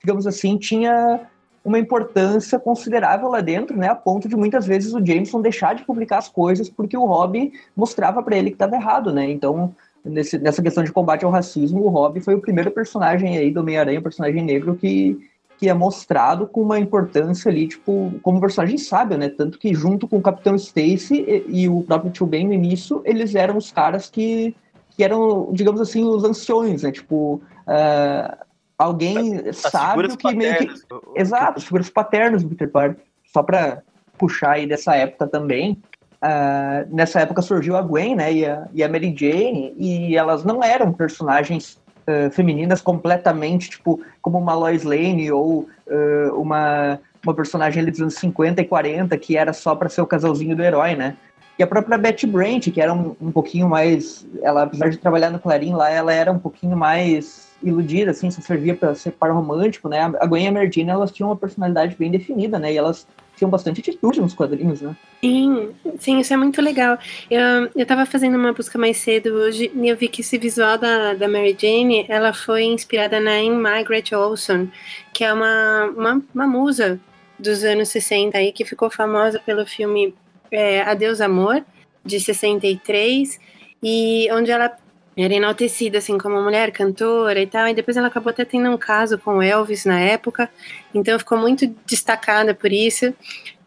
digamos 0.00 0.26
assim, 0.26 0.58
tinha 0.58 1.20
uma 1.64 1.78
importância 1.78 2.58
considerável 2.58 3.28
lá 3.28 3.40
dentro, 3.40 3.76
né? 3.76 3.88
A 3.88 3.94
ponto 3.94 4.28
de 4.28 4.34
muitas 4.34 4.66
vezes 4.66 4.92
o 4.92 5.04
Jameson 5.04 5.40
deixar 5.40 5.74
de 5.74 5.84
publicar 5.84 6.18
as 6.18 6.28
coisas 6.28 6.68
porque 6.68 6.96
o 6.96 7.04
Rob 7.04 7.52
mostrava 7.76 8.22
para 8.22 8.36
ele 8.36 8.50
que 8.50 8.56
estava 8.56 8.74
errado, 8.74 9.12
né? 9.12 9.30
Então, 9.30 9.74
nesse, 10.08 10.38
nessa 10.38 10.62
questão 10.62 10.82
de 10.82 10.92
combate 10.92 11.24
ao 11.24 11.30
racismo, 11.30 11.84
o 11.84 11.88
Rob 11.88 12.20
foi 12.20 12.34
o 12.34 12.40
primeiro 12.40 12.70
personagem 12.70 13.36
aí 13.36 13.50
do 13.50 13.60
Homem-Aranha, 13.60 14.02
personagem 14.02 14.42
negro 14.42 14.74
que 14.76 15.18
que 15.58 15.68
é 15.68 15.74
mostrado 15.74 16.46
com 16.46 16.62
uma 16.62 16.78
importância 16.78 17.50
ali, 17.50 17.66
tipo, 17.66 18.14
como 18.22 18.40
personagem 18.40 18.78
sábio, 18.78 19.18
né? 19.18 19.28
Tanto 19.28 19.58
que 19.58 19.74
junto 19.74 20.06
com 20.06 20.18
o 20.18 20.22
Capitão 20.22 20.54
Stacy 20.54 21.24
e, 21.26 21.62
e 21.62 21.68
o 21.68 21.82
próprio 21.82 22.12
Tio 22.12 22.26
Ben 22.26 22.46
no 22.46 22.52
início, 22.52 23.02
eles 23.04 23.34
eram 23.34 23.56
os 23.56 23.72
caras 23.72 24.08
que, 24.08 24.54
que 24.90 25.02
eram, 25.02 25.48
digamos 25.52 25.80
assim, 25.80 26.04
os 26.04 26.22
anciões, 26.22 26.84
né? 26.84 26.92
Tipo, 26.92 27.42
uh, 27.66 28.36
alguém 28.78 29.48
as, 29.48 29.56
sábio 29.56 30.16
que 30.16 30.32
meio 30.32 30.58
que... 30.58 30.70
Exato, 31.16 31.58
as 31.58 31.64
figuras 31.64 31.90
paternas 31.90 32.44
do 32.44 32.48
Peter 32.50 32.70
Parker. 32.70 33.04
Só 33.32 33.42
para 33.42 33.82
puxar 34.16 34.52
aí 34.52 34.66
dessa 34.66 34.94
época 34.94 35.26
também, 35.26 35.82
uh, 36.22 36.94
nessa 36.94 37.20
época 37.20 37.42
surgiu 37.42 37.76
a 37.76 37.82
Gwen, 37.82 38.16
né, 38.16 38.32
e 38.32 38.46
a, 38.46 38.68
e 38.72 38.82
a 38.82 38.88
Mary 38.88 39.14
Jane, 39.16 39.74
e 39.76 40.16
elas 40.16 40.44
não 40.44 40.62
eram 40.62 40.92
personagens 40.92 41.78
uh, 42.08 42.30
femininas 42.30 42.80
completamente, 42.80 43.70
tipo, 43.70 44.00
como 44.22 44.38
uma 44.38 44.54
Lois 44.54 44.84
Lane 44.84 45.30
ou 45.30 45.68
uh, 45.86 46.40
uma, 46.40 47.00
uma 47.24 47.34
personagem 47.34 47.82
ali 47.82 47.90
dos 47.90 48.00
anos 48.00 48.14
50 48.14 48.60
e 48.60 48.64
40 48.64 49.16
que 49.18 49.36
era 49.36 49.52
só 49.52 49.74
para 49.74 49.88
ser 49.88 50.00
o 50.00 50.06
casalzinho 50.06 50.56
do 50.56 50.62
herói, 50.62 50.94
né? 50.94 51.16
E 51.58 51.62
a 51.62 51.66
própria 51.66 51.98
Betty 51.98 52.24
Brant, 52.24 52.70
que 52.70 52.80
era 52.80 52.94
um, 52.94 53.16
um 53.20 53.32
pouquinho 53.32 53.68
mais. 53.68 54.24
Ela, 54.42 54.62
apesar 54.62 54.90
de 54.90 54.96
trabalhar 54.96 55.28
no 55.28 55.40
Clarim 55.40 55.74
lá, 55.74 55.90
ela 55.90 56.12
era 56.12 56.30
um 56.30 56.38
pouquinho 56.38 56.76
mais 56.76 57.48
iludida, 57.60 58.12
assim, 58.12 58.30
só 58.30 58.40
servia 58.40 58.76
para 58.76 58.94
ser 58.94 59.10
par 59.10 59.32
romântico, 59.32 59.88
né? 59.88 60.02
A 60.20 60.26
Gwen 60.26 60.44
e 60.44 60.46
a 60.46 60.52
Merdina, 60.52 60.92
elas 60.92 61.10
tinham 61.10 61.30
uma 61.30 61.36
personalidade 61.36 61.96
bem 61.96 62.12
definida, 62.12 62.60
né? 62.60 62.72
E 62.72 62.76
elas 62.76 63.08
tinham 63.38 63.50
bastante 63.50 63.80
atitude 63.80 64.20
nos 64.20 64.34
quadrinhos, 64.34 64.80
né? 64.82 64.96
Sim, 65.20 65.70
sim, 65.98 66.18
isso 66.20 66.34
é 66.34 66.36
muito 66.36 66.60
legal. 66.60 66.98
Eu, 67.30 67.70
eu 67.74 67.86
tava 67.86 68.04
fazendo 68.04 68.36
uma 68.36 68.52
busca 68.52 68.78
mais 68.78 68.96
cedo 68.98 69.28
hoje 69.34 69.70
e 69.74 69.88
eu 69.88 69.96
vi 69.96 70.08
que 70.08 70.20
esse 70.20 70.36
visual 70.36 70.76
da, 70.76 71.14
da 71.14 71.28
Mary 71.28 71.56
Jane, 71.58 72.04
ela 72.08 72.32
foi 72.32 72.64
inspirada 72.64 73.20
na 73.20 73.32
Anne 73.32 73.50
Margaret 73.50 74.04
Olson, 74.12 74.68
que 75.12 75.24
é 75.24 75.32
uma, 75.32 75.84
uma, 75.96 76.22
uma 76.34 76.46
musa 76.46 77.00
dos 77.38 77.62
anos 77.62 77.88
60 77.88 78.36
aí, 78.36 78.52
que 78.52 78.64
ficou 78.64 78.90
famosa 78.90 79.38
pelo 79.38 79.64
filme 79.64 80.14
é, 80.50 80.82
Adeus 80.82 81.20
Amor, 81.20 81.64
de 82.04 82.18
63, 82.18 83.38
e 83.82 84.28
onde 84.32 84.50
ela 84.50 84.76
era 85.24 85.34
enaltecida 85.34 85.98
assim 85.98 86.16
como 86.16 86.40
mulher 86.40 86.70
cantora 86.70 87.40
e 87.40 87.46
tal, 87.46 87.68
e 87.68 87.74
depois 87.74 87.96
ela 87.96 88.08
acabou 88.08 88.30
até 88.30 88.44
tendo 88.44 88.70
um 88.70 88.78
caso 88.78 89.18
com 89.18 89.42
Elvis 89.42 89.84
na 89.84 90.00
época, 90.00 90.48
então 90.94 91.18
ficou 91.18 91.36
muito 91.36 91.66
destacada 91.86 92.54
por 92.54 92.72
isso. 92.72 93.12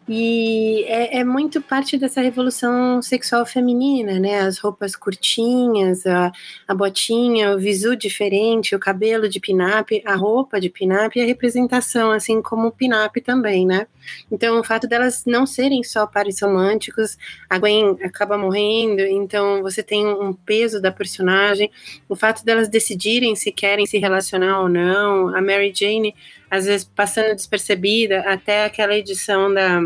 E 0.08 0.84
é, 0.88 1.18
é, 1.18 1.24
muito 1.24 1.62
parte 1.62 1.96
dessa 1.96 2.20
revolução 2.20 3.00
sexual 3.00 3.46
feminina, 3.46 4.18
né? 4.18 4.40
As 4.40 4.58
roupas 4.58 4.96
curtinhas, 4.96 6.04
a, 6.04 6.32
a 6.66 6.74
botinha, 6.74 7.54
o 7.54 7.58
visu 7.58 7.94
diferente, 7.94 8.74
o 8.74 8.80
cabelo 8.80 9.28
de 9.28 9.38
pinap, 9.38 9.90
a 10.04 10.14
roupa 10.16 10.60
de 10.60 10.68
pinap 10.68 11.14
e 11.14 11.22
a 11.22 11.24
representação, 11.24 12.10
assim 12.10 12.42
como 12.42 12.68
o 12.68 12.72
pinap 12.72 13.14
também, 13.24 13.64
né? 13.64 13.86
Então, 14.30 14.58
o 14.58 14.64
fato 14.64 14.86
delas 14.86 15.24
não 15.26 15.46
serem 15.46 15.82
só 15.82 16.06
pares 16.06 16.40
românticos, 16.40 17.16
a 17.48 17.58
Gwen 17.58 17.96
acaba 18.02 18.36
morrendo, 18.38 19.02
então 19.02 19.62
você 19.62 19.82
tem 19.82 20.06
um 20.06 20.32
peso 20.32 20.80
da 20.80 20.90
personagem, 20.90 21.70
o 22.08 22.16
fato 22.16 22.44
delas 22.44 22.68
decidirem 22.68 23.34
se 23.36 23.52
querem 23.52 23.86
se 23.86 23.98
relacionar 23.98 24.60
ou 24.60 24.68
não, 24.68 25.28
a 25.34 25.40
Mary 25.40 25.72
Jane 25.74 26.14
às 26.50 26.66
vezes 26.66 26.84
passando 26.84 27.34
despercebida, 27.34 28.20
até 28.20 28.64
aquela 28.64 28.94
edição 28.94 29.52
da 29.52 29.80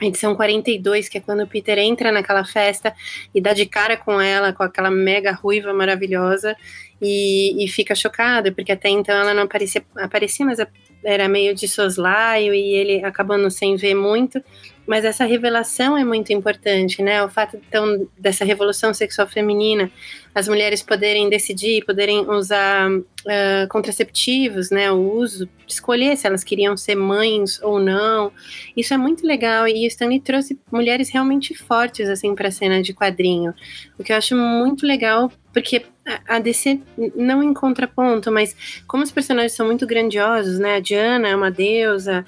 edição 0.00 0.34
42, 0.34 1.08
que 1.08 1.18
é 1.18 1.20
quando 1.20 1.42
o 1.42 1.46
Peter 1.46 1.78
entra 1.78 2.10
naquela 2.10 2.44
festa 2.44 2.94
e 3.34 3.40
dá 3.40 3.52
de 3.52 3.66
cara 3.66 3.96
com 3.96 4.20
ela, 4.20 4.52
com 4.52 4.62
aquela 4.62 4.90
mega 4.90 5.32
ruiva 5.32 5.72
maravilhosa, 5.72 6.56
e, 7.00 7.64
e 7.64 7.68
fica 7.68 7.94
chocada, 7.94 8.52
porque 8.52 8.72
até 8.72 8.88
então 8.88 9.14
ela 9.14 9.34
não 9.34 9.42
aparecia, 9.42 9.84
aparecia, 9.96 10.46
mas 10.46 10.58
era 11.04 11.28
meio 11.28 11.54
de 11.54 11.68
soslaio 11.68 12.54
e 12.54 12.74
ele 12.74 13.04
acabando 13.04 13.50
sem 13.50 13.76
ver 13.76 13.94
muito, 13.94 14.42
mas 14.86 15.04
essa 15.04 15.24
revelação 15.24 15.96
é 15.96 16.04
muito 16.04 16.32
importante, 16.32 17.02
né? 17.02 17.22
O 17.24 17.28
fato 17.28 17.56
então 17.56 18.06
dessa 18.18 18.44
revolução 18.44 18.92
sexual 18.92 19.26
feminina, 19.26 19.90
as 20.34 20.48
mulheres 20.48 20.82
poderem 20.82 21.28
decidir, 21.28 21.84
poderem 21.84 22.28
usar 22.28 22.90
uh, 22.90 23.68
contraceptivos, 23.70 24.70
né? 24.70 24.90
O 24.90 25.12
uso, 25.12 25.48
escolher 25.66 26.16
se 26.16 26.26
elas 26.26 26.42
queriam 26.42 26.76
ser 26.76 26.94
mães 26.94 27.62
ou 27.62 27.78
não. 27.78 28.32
Isso 28.76 28.92
é 28.92 28.96
muito 28.96 29.26
legal 29.26 29.68
e 29.68 29.84
o 29.84 29.86
Stanley 29.86 30.20
trouxe 30.20 30.58
mulheres 30.70 31.10
realmente 31.10 31.54
fortes 31.54 32.08
assim 32.08 32.34
para 32.34 32.48
a 32.48 32.52
cena 32.52 32.82
de 32.82 32.92
quadrinho, 32.92 33.54
o 33.98 34.02
que 34.02 34.12
eu 34.12 34.16
acho 34.16 34.36
muito 34.36 34.86
legal 34.86 35.30
porque 35.54 35.86
a 36.28 36.40
DC 36.40 36.80
não 37.14 37.42
em 37.42 37.54
contraponto, 37.54 38.30
mas 38.30 38.82
como 38.88 39.04
os 39.04 39.12
personagens 39.12 39.52
são 39.52 39.64
muito 39.64 39.86
grandiosos, 39.86 40.58
né? 40.58 40.74
A 40.74 40.80
Diana 40.80 41.28
é 41.28 41.36
uma 41.36 41.50
deusa, 41.50 42.26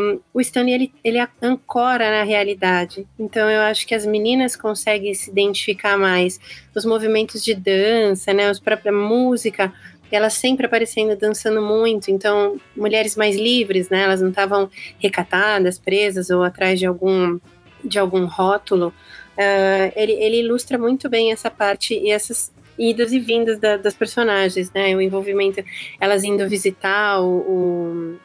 um, 0.00 0.20
o 0.32 0.40
Stanley 0.40 0.74
ele, 0.74 0.94
ele 1.04 1.18
ancora 1.42 2.10
na 2.10 2.24
realidade. 2.24 3.06
Então 3.18 3.48
eu 3.48 3.60
acho 3.60 3.86
que 3.86 3.94
as 3.94 4.06
meninas 4.06 4.56
conseguem 4.56 5.12
se 5.12 5.30
identificar 5.30 5.98
mais. 5.98 6.40
Os 6.74 6.84
movimentos 6.86 7.09
de 7.42 7.54
dança, 7.54 8.32
né? 8.32 8.48
As 8.48 8.60
própria 8.60 8.92
música, 8.92 9.72
elas 10.10 10.34
sempre 10.34 10.66
aparecendo 10.66 11.16
dançando 11.16 11.62
muito. 11.62 12.10
Então 12.10 12.56
mulheres 12.76 13.16
mais 13.16 13.36
livres, 13.36 13.88
né? 13.88 14.02
Elas 14.02 14.20
não 14.20 14.30
estavam 14.30 14.70
recatadas, 14.98 15.78
presas 15.78 16.30
ou 16.30 16.42
atrás 16.42 16.78
de 16.78 16.86
algum 16.86 17.38
de 17.82 17.98
algum 17.98 18.26
rótulo. 18.26 18.92
Uh, 19.36 19.92
ele, 19.96 20.12
ele, 20.12 20.40
ilustra 20.40 20.76
muito 20.76 21.08
bem 21.08 21.32
essa 21.32 21.50
parte 21.50 21.94
e 21.94 22.10
essas 22.10 22.52
idas 22.78 23.12
e 23.12 23.18
vindas 23.18 23.58
da, 23.58 23.76
das 23.76 23.94
personagens, 23.94 24.70
né? 24.72 24.94
O 24.94 25.00
envolvimento, 25.00 25.62
elas 25.98 26.24
indo 26.24 26.46
visitar 26.48 27.20
o, 27.20 27.26
o, 27.26 28.16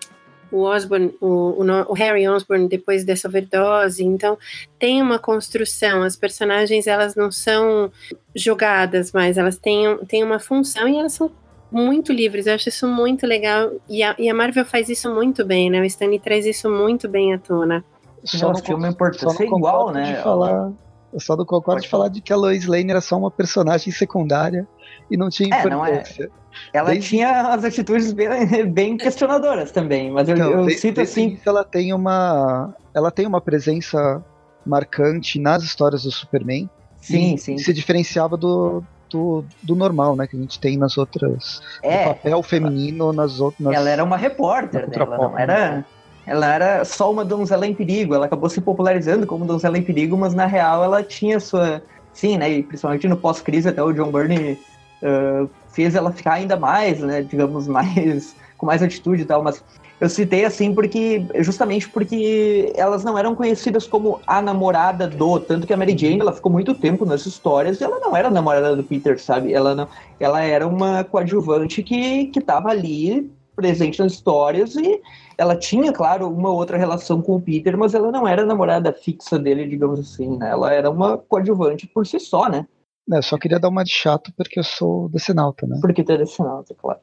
o 0.52 0.62
Osborne, 0.62 1.14
o, 1.22 1.64
o, 1.89 1.93
Harry 1.93 2.28
Osborne 2.28 2.68
depois 2.68 3.04
dessa 3.04 3.28
overdose. 3.28 4.04
Então 4.04 4.38
tem 4.80 5.02
uma 5.02 5.20
construção. 5.20 6.04
As 6.04 6.16
personagens 6.16 6.88
elas 6.88 7.16
não 7.16 7.32
são 7.32 7.91
jogadas, 8.36 9.12
mas 9.12 9.38
elas 9.38 9.58
têm, 9.58 9.98
têm 10.08 10.24
uma 10.24 10.39
função 10.39 10.88
e 10.88 10.98
elas 10.98 11.14
são 11.14 11.32
muito 11.72 12.14
livres. 12.14 12.48
Eu 12.48 12.56
acho 12.56 12.70
isso 12.70 12.88
muito 12.88 13.26
legal 13.26 13.72
e 13.89 14.04
a, 14.04 14.16
e 14.18 14.30
a 14.30 14.34
Marvel 14.34 14.66
faz 14.66 14.89
isso 14.89 15.14
muito 15.14 15.43
bem, 15.43 15.70
né? 15.70 15.82
O 15.82 15.86
Stanley 15.86 16.20
traz 16.20 16.46
isso 16.46 16.70
muito 16.70 17.08
bem 17.08 17.34
à 17.34 17.39
tona. 17.39 17.84
Só 18.24 18.52
não, 18.52 18.64
filme 18.64 18.88
é 18.88 18.89
importância 18.89 19.43
igual, 19.43 19.91
né? 19.91 20.16
falar 20.24 20.72
eu 21.16 21.22
só 21.22 21.34
não 21.38 21.46
concordo 21.46 21.82
de 21.82 21.88
falar 21.88 22.10
de 22.10 22.20
que 22.20 22.34
a 22.34 22.36
Lois 22.36 22.66
Lane 22.66 22.91
era 22.91 23.00
só 23.00 23.18
uma 23.18 23.32
personagem 23.32 23.91
secundária 23.93 24.68
e 25.10 25.16
não 25.16 25.30
tinha 25.30 25.48
importância. 25.48 26.26
É, 26.26 26.28
não 26.28 26.34
é. 26.34 26.45
Ela 26.74 26.91
desde... 26.91 27.10
tinha 27.10 27.53
as 27.53 27.64
atitudes 27.64 28.12
bem, 28.14 28.66
bem 28.72 28.97
questionadoras 28.97 29.72
também, 29.72 30.12
mas 30.12 30.28
eu, 30.30 30.36
então, 30.36 30.51
eu 30.51 30.66
desde, 30.66 30.82
cito 30.82 30.95
desde 30.95 31.12
assim. 31.12 31.39
Ela 31.45 31.64
tem 31.64 31.93
uma, 31.93 32.74
ela 32.93 33.12
tem 33.12 33.26
uma 33.26 33.41
presença 33.41 34.24
marcante 34.66 35.39
nas 35.39 35.64
histórias 35.64 36.03
do 36.03 36.12
Superman. 36.12 36.70
Sim, 37.01 37.38
sim. 37.38 37.58
Se 37.58 37.72
diferenciava 37.72 38.36
do, 38.36 38.84
do, 39.10 39.45
do, 39.62 39.76
normal, 39.76 40.16
né? 40.16 40.26
Que 40.26 40.36
a 40.36 40.39
gente 40.39 40.60
tem 40.60 40.76
nas 40.78 40.97
outras. 40.97 41.62
É, 41.84 42.06
papel 42.06 42.41
feminino 42.41 43.14
nas 43.14 43.39
outras. 43.39 43.74
Ela 43.74 43.89
era 43.89 44.03
uma 44.03 44.18
repórter, 44.18 44.89
né? 44.89 44.95
Ela 44.95 45.18
não 45.18 45.38
era 45.38 45.86
ela 46.26 46.51
era 46.51 46.84
só 46.84 47.12
uma 47.12 47.24
donzela 47.24 47.68
em 47.68 47.74
perigo. 47.74 48.16
Ela 48.16 48.26
acabou 48.26 48.49
se 48.49 48.60
popularizando 48.60 49.28
como 49.28 49.45
donzela 49.45 49.78
em 49.78 49.84
perigo, 49.84 50.18
mas 50.18 50.34
na 50.34 50.45
real 50.45 50.84
ela 50.84 51.03
tinha 51.03 51.39
sua. 51.39 51.84
Sim, 52.12 52.38
né? 52.38 52.49
E 52.49 52.64
principalmente 52.64 53.08
no 53.08 53.18
pós-crise, 53.18 53.70
até 53.70 53.84
o 53.84 53.91
John 53.91 54.12
Byrne 54.12 54.58
uh, 55.03 55.49
fez 55.76 55.93
ela 55.93 56.11
ficar 56.11 56.34
ainda 56.34 56.57
mais, 56.57 57.01
né, 57.01 57.21
digamos, 57.21 57.67
mais 57.69 58.36
com 58.57 58.65
mais 58.65 58.82
atitude 58.82 59.23
e 59.23 59.26
tal, 59.26 59.43
mas 59.43 59.61
eu 59.99 60.09
citei 60.09 60.45
assim 60.45 60.73
porque 60.73 61.26
justamente 61.39 61.89
porque 61.89 62.71
elas 62.76 63.03
não 63.03 63.17
eram 63.17 63.36
conhecidas 63.36 63.86
como 63.86 64.19
a 64.26 64.41
namorada 64.41 65.07
do, 65.07 65.39
tanto 65.39 65.67
que 65.67 65.73
a 65.73 65.78
Mary 65.78 65.97
Jane 65.97 66.19
ela 66.19 66.34
ficou 66.34 66.51
muito 66.51 66.73
tempo 66.73 67.05
nas 67.05 67.26
histórias 67.26 67.80
e 67.80 67.84
ela 67.84 67.99
não 67.99 68.15
era 68.15 68.30
namorada 68.30 68.76
do 68.76 68.84
Peter, 68.84 69.21
sabe? 69.21 69.53
Ela 69.53 69.76
não, 69.76 69.88
ela 70.19 70.41
era 70.41 70.65
uma 70.65 71.03
coadjuvante 71.03 71.84
que 71.84 72.28
que 72.28 72.39
estava 72.39 72.69
ali 72.69 73.30
presente 73.55 73.99
nas 73.99 74.13
histórias 74.13 74.76
e 74.76 75.01
ela 75.38 75.55
tinha, 75.55 75.91
claro, 75.91 76.30
uma 76.30 76.49
outra 76.49 76.78
relação 76.78 77.21
com 77.21 77.36
o 77.36 77.41
Peter, 77.41 77.78
mas 77.78 77.93
ela 77.93 78.11
não 78.11 78.28
era 78.28 78.45
namorada 78.45 78.93
fixa 78.93 79.39
dele, 79.39 79.67
digamos 79.67 79.99
assim, 79.99 80.38
né? 80.38 80.49
Ela 80.49 80.73
era 80.73 80.89
uma 80.89 81.17
coadjuvante 81.17 81.88
por 81.88 82.05
si 82.05 82.19
só, 82.19 82.49
né? 82.49 82.65
É, 83.14 83.22
só 83.22 83.38
queria 83.38 83.60
dar 83.60 83.70
uma 83.70 83.84
de 83.84 83.91
chato 83.91 84.32
porque 84.36 84.60
eu 84.60 84.64
sou 84.64 85.10
decenalta, 85.10 85.68
né? 85.68 85.78
Porque 85.82 86.03
tu 86.03 86.12
é 86.12 86.18
decenalta, 86.18 86.74
claro. 86.76 86.99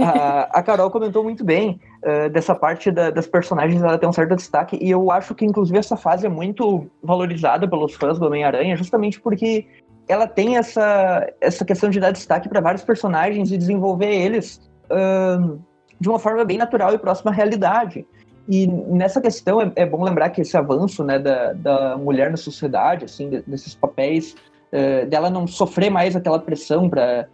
a, 0.00 0.48
a, 0.58 0.62
Carol 0.62 0.90
comentou 0.90 1.22
muito 1.22 1.44
bem 1.44 1.80
uh, 2.02 2.30
dessa 2.30 2.54
parte 2.54 2.90
da, 2.90 3.10
das 3.10 3.26
personagens, 3.26 3.82
ela 3.82 3.98
tem 3.98 4.08
um 4.08 4.12
certo 4.12 4.36
destaque, 4.36 4.78
e 4.80 4.90
eu 4.90 5.10
acho 5.10 5.34
que, 5.34 5.44
inclusive, 5.44 5.78
essa 5.78 5.96
fase 5.96 6.26
é 6.26 6.30
muito 6.30 6.86
valorizada 7.02 7.68
pelos 7.68 7.94
fãs 7.94 8.18
do 8.18 8.26
Homem-Aranha, 8.26 8.76
justamente 8.76 9.20
porque 9.20 9.66
ela 10.08 10.26
tem 10.26 10.56
essa, 10.56 11.26
essa 11.40 11.64
questão 11.64 11.90
de 11.90 12.00
dar 12.00 12.10
destaque 12.12 12.48
para 12.48 12.60
vários 12.60 12.84
personagens 12.84 13.50
e 13.52 13.58
desenvolver 13.58 14.12
eles 14.12 14.60
uh, 14.90 15.60
de 16.00 16.08
uma 16.08 16.18
forma 16.18 16.44
bem 16.44 16.58
natural 16.58 16.94
e 16.94 16.98
próxima 16.98 17.30
à 17.30 17.34
realidade. 17.34 18.06
E 18.48 18.66
nessa 18.66 19.20
questão 19.20 19.60
é, 19.60 19.72
é 19.76 19.86
bom 19.86 20.02
lembrar 20.02 20.30
que 20.30 20.40
esse 20.40 20.56
avanço 20.56 21.04
né, 21.04 21.18
da, 21.18 21.52
da 21.52 21.96
mulher 21.96 22.30
na 22.30 22.36
sociedade, 22.36 23.04
assim, 23.04 23.30
desses 23.46 23.74
papéis, 23.74 24.34
uh, 24.72 25.06
dela 25.06 25.30
não 25.30 25.46
sofrer 25.46 25.90
mais 25.90 26.16
aquela 26.16 26.38
pressão 26.38 26.88
para 26.88 27.28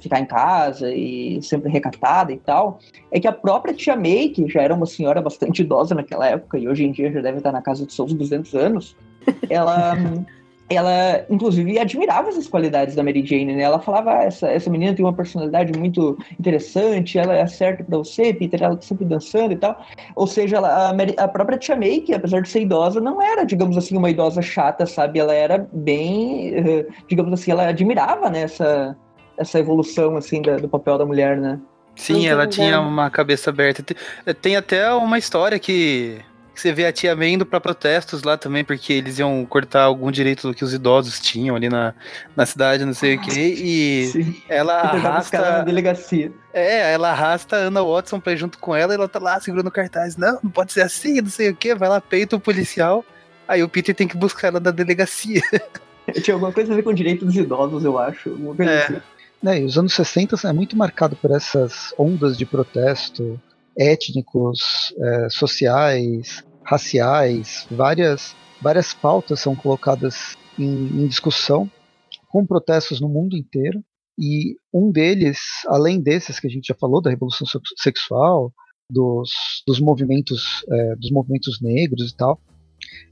ficar 0.00 0.20
em 0.20 0.24
casa 0.24 0.92
e 0.92 1.40
sempre 1.42 1.70
recatada 1.70 2.32
e 2.32 2.38
tal, 2.38 2.78
é 3.10 3.20
que 3.20 3.28
a 3.28 3.32
própria 3.32 3.74
tia 3.74 3.94
May, 3.94 4.30
que 4.30 4.48
já 4.48 4.62
era 4.62 4.74
uma 4.74 4.86
senhora 4.86 5.20
bastante 5.20 5.62
idosa 5.62 5.94
naquela 5.94 6.26
época 6.26 6.58
e 6.58 6.66
hoje 6.68 6.84
em 6.84 6.92
dia 6.92 7.12
já 7.12 7.20
deve 7.20 7.38
estar 7.38 7.52
na 7.52 7.62
casa 7.62 7.84
dos 7.84 7.94
seus 7.94 8.12
200 8.12 8.54
anos, 8.54 8.96
ela 9.48 9.94
ela, 10.68 11.24
inclusive, 11.28 11.78
admirava 11.78 12.28
essas 12.28 12.48
qualidades 12.48 12.94
da 12.94 13.02
Mary 13.02 13.24
Jane, 13.24 13.54
né? 13.54 13.62
Ela 13.62 13.78
falava, 13.78 14.18
ah, 14.18 14.24
essa, 14.24 14.48
essa 14.48 14.70
menina 14.70 14.94
tem 14.94 15.04
uma 15.04 15.12
personalidade 15.12 15.78
muito 15.78 16.18
interessante, 16.38 17.18
ela 17.18 17.34
é 17.34 17.46
certa 17.46 17.84
para 17.84 17.98
você, 17.98 18.32
Peter, 18.32 18.62
ela 18.62 18.76
tá 18.76 18.82
sempre 18.82 19.04
dançando 19.04 19.52
e 19.52 19.56
tal. 19.56 19.84
Ou 20.16 20.26
seja, 20.26 20.56
ela, 20.56 20.88
a, 20.88 20.94
Mary, 20.94 21.14
a, 21.18 21.28
própria 21.28 21.58
Tia 21.58 21.76
May, 21.76 22.00
que 22.00 22.14
apesar 22.14 22.40
de 22.40 22.48
ser 22.48 22.62
idosa, 22.62 23.00
não 23.00 23.20
era, 23.20 23.44
digamos 23.44 23.76
assim, 23.76 23.96
uma 23.96 24.08
idosa 24.08 24.40
chata, 24.40 24.86
sabe? 24.86 25.18
Ela 25.18 25.34
era 25.34 25.68
bem, 25.72 26.54
uh, 26.58 26.92
digamos 27.08 27.32
assim, 27.32 27.50
ela 27.50 27.68
admirava, 27.68 28.30
né, 28.30 28.42
essa, 28.42 28.96
essa 29.36 29.58
evolução, 29.58 30.16
assim, 30.16 30.40
da, 30.40 30.56
do 30.56 30.68
papel 30.68 30.96
da 30.96 31.04
mulher, 31.04 31.36
né? 31.36 31.60
Sim, 31.96 32.26
ela 32.26 32.46
tinha 32.46 32.80
uma 32.80 33.08
cabeça 33.08 33.50
aberta. 33.50 33.84
Tem 34.42 34.56
até 34.56 34.92
uma 34.92 35.16
história 35.16 35.58
que 35.58 36.20
você 36.60 36.72
vê 36.72 36.86
a 36.86 36.92
tia 36.92 37.14
May 37.16 37.30
indo 37.30 37.44
pra 37.44 37.60
protestos 37.60 38.22
lá 38.22 38.36
também, 38.36 38.64
porque 38.64 38.92
eles 38.92 39.18
iam 39.18 39.44
cortar 39.44 39.82
algum 39.82 40.10
direito 40.10 40.48
do 40.48 40.54
que 40.54 40.64
os 40.64 40.72
idosos 40.72 41.20
tinham 41.20 41.56
ali 41.56 41.68
na, 41.68 41.94
na 42.36 42.46
cidade, 42.46 42.84
não 42.84 42.94
sei 42.94 43.16
o 43.16 43.20
quê. 43.20 43.54
E 43.56 44.06
Sim. 44.06 44.42
ela 44.48 44.74
arrasta. 44.74 45.40
Na 45.40 45.60
delegacia. 45.62 46.32
É, 46.52 46.92
ela 46.92 47.10
arrasta 47.10 47.56
a 47.56 47.60
Anna 47.60 47.82
Watson 47.82 48.20
pra 48.20 48.32
ir 48.32 48.36
junto 48.36 48.58
com 48.58 48.74
ela 48.74 48.92
e 48.92 48.96
ela 48.96 49.08
tá 49.08 49.18
lá 49.18 49.40
segurando 49.40 49.70
cartaz. 49.70 50.16
Não, 50.16 50.38
não 50.42 50.50
pode 50.50 50.72
ser 50.72 50.82
assim, 50.82 51.20
não 51.20 51.30
sei 51.30 51.50
o 51.50 51.56
quê. 51.56 51.74
Vai 51.74 51.88
lá, 51.88 52.00
peita 52.00 52.36
o 52.36 52.40
policial. 52.40 53.04
Aí 53.48 53.62
o 53.62 53.68
Peter 53.68 53.94
tem 53.94 54.08
que 54.08 54.16
buscar 54.16 54.48
ela 54.48 54.60
na 54.60 54.70
delegacia. 54.70 55.42
Tinha 56.22 56.34
alguma 56.34 56.52
coisa 56.52 56.72
a 56.72 56.76
ver 56.76 56.82
com 56.82 56.90
o 56.90 56.94
direito 56.94 57.24
dos 57.24 57.34
idosos, 57.34 57.84
eu 57.84 57.98
acho. 57.98 58.30
é. 58.58 58.84
Assim. 58.84 59.00
É, 59.46 59.58
e 59.58 59.64
os 59.64 59.76
anos 59.76 59.92
60 59.92 60.36
é 60.48 60.52
muito 60.52 60.76
marcado 60.76 61.16
por 61.16 61.30
essas 61.30 61.92
ondas 61.98 62.36
de 62.36 62.46
protesto 62.46 63.38
étnicos, 63.76 64.94
é, 64.98 65.28
sociais, 65.28 66.44
raciais, 66.62 67.66
várias, 67.70 68.34
várias 68.60 68.94
pautas 68.94 69.40
são 69.40 69.54
colocadas 69.54 70.36
em, 70.58 71.02
em 71.02 71.06
discussão 71.06 71.70
com 72.28 72.46
protestos 72.46 73.00
no 73.00 73.08
mundo 73.08 73.36
inteiro. 73.36 73.82
E 74.18 74.56
um 74.72 74.92
deles, 74.92 75.38
além 75.66 76.00
desses 76.00 76.38
que 76.38 76.46
a 76.46 76.50
gente 76.50 76.68
já 76.68 76.74
falou, 76.74 77.00
da 77.00 77.10
revolução 77.10 77.46
sexual, 77.76 78.52
dos, 78.88 79.30
dos 79.66 79.80
movimentos 79.80 80.64
é, 80.70 80.96
dos 80.96 81.10
movimentos 81.10 81.60
negros 81.60 82.10
e 82.10 82.16
tal, 82.16 82.40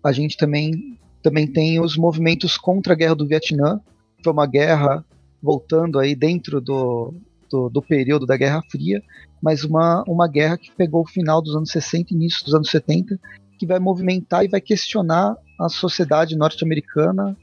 a 0.04 0.12
gente 0.12 0.36
também 0.36 0.98
também 1.22 1.46
tem 1.46 1.80
os 1.80 1.96
movimentos 1.96 2.56
contra 2.58 2.94
a 2.94 2.96
guerra 2.96 3.14
do 3.14 3.26
Vietnã, 3.26 3.80
que 4.16 4.24
foi 4.24 4.32
uma 4.32 4.46
guerra 4.46 5.04
voltando 5.40 5.98
aí 5.98 6.16
dentro 6.16 6.60
do, 6.60 7.14
do, 7.48 7.68
do, 7.68 7.80
período 7.80 8.26
da 8.26 8.36
Guerra 8.36 8.60
Fria, 8.70 9.00
mas 9.42 9.64
uma, 9.64 10.04
uma 10.06 10.28
guerra 10.28 10.56
que 10.56 10.70
pegou 10.70 11.02
o 11.02 11.08
final 11.08 11.42
dos 11.42 11.56
anos 11.56 11.70
60 11.70 12.14
início 12.14 12.44
dos 12.44 12.54
anos 12.54 12.70
70, 12.70 13.18
que 13.58 13.66
vai 13.66 13.78
movimentar 13.78 14.44
e 14.44 14.48
vai 14.48 14.60
questionar 14.60 15.36
a 15.60 15.68
sociedade 15.68 16.36
norte-americana 16.36 17.36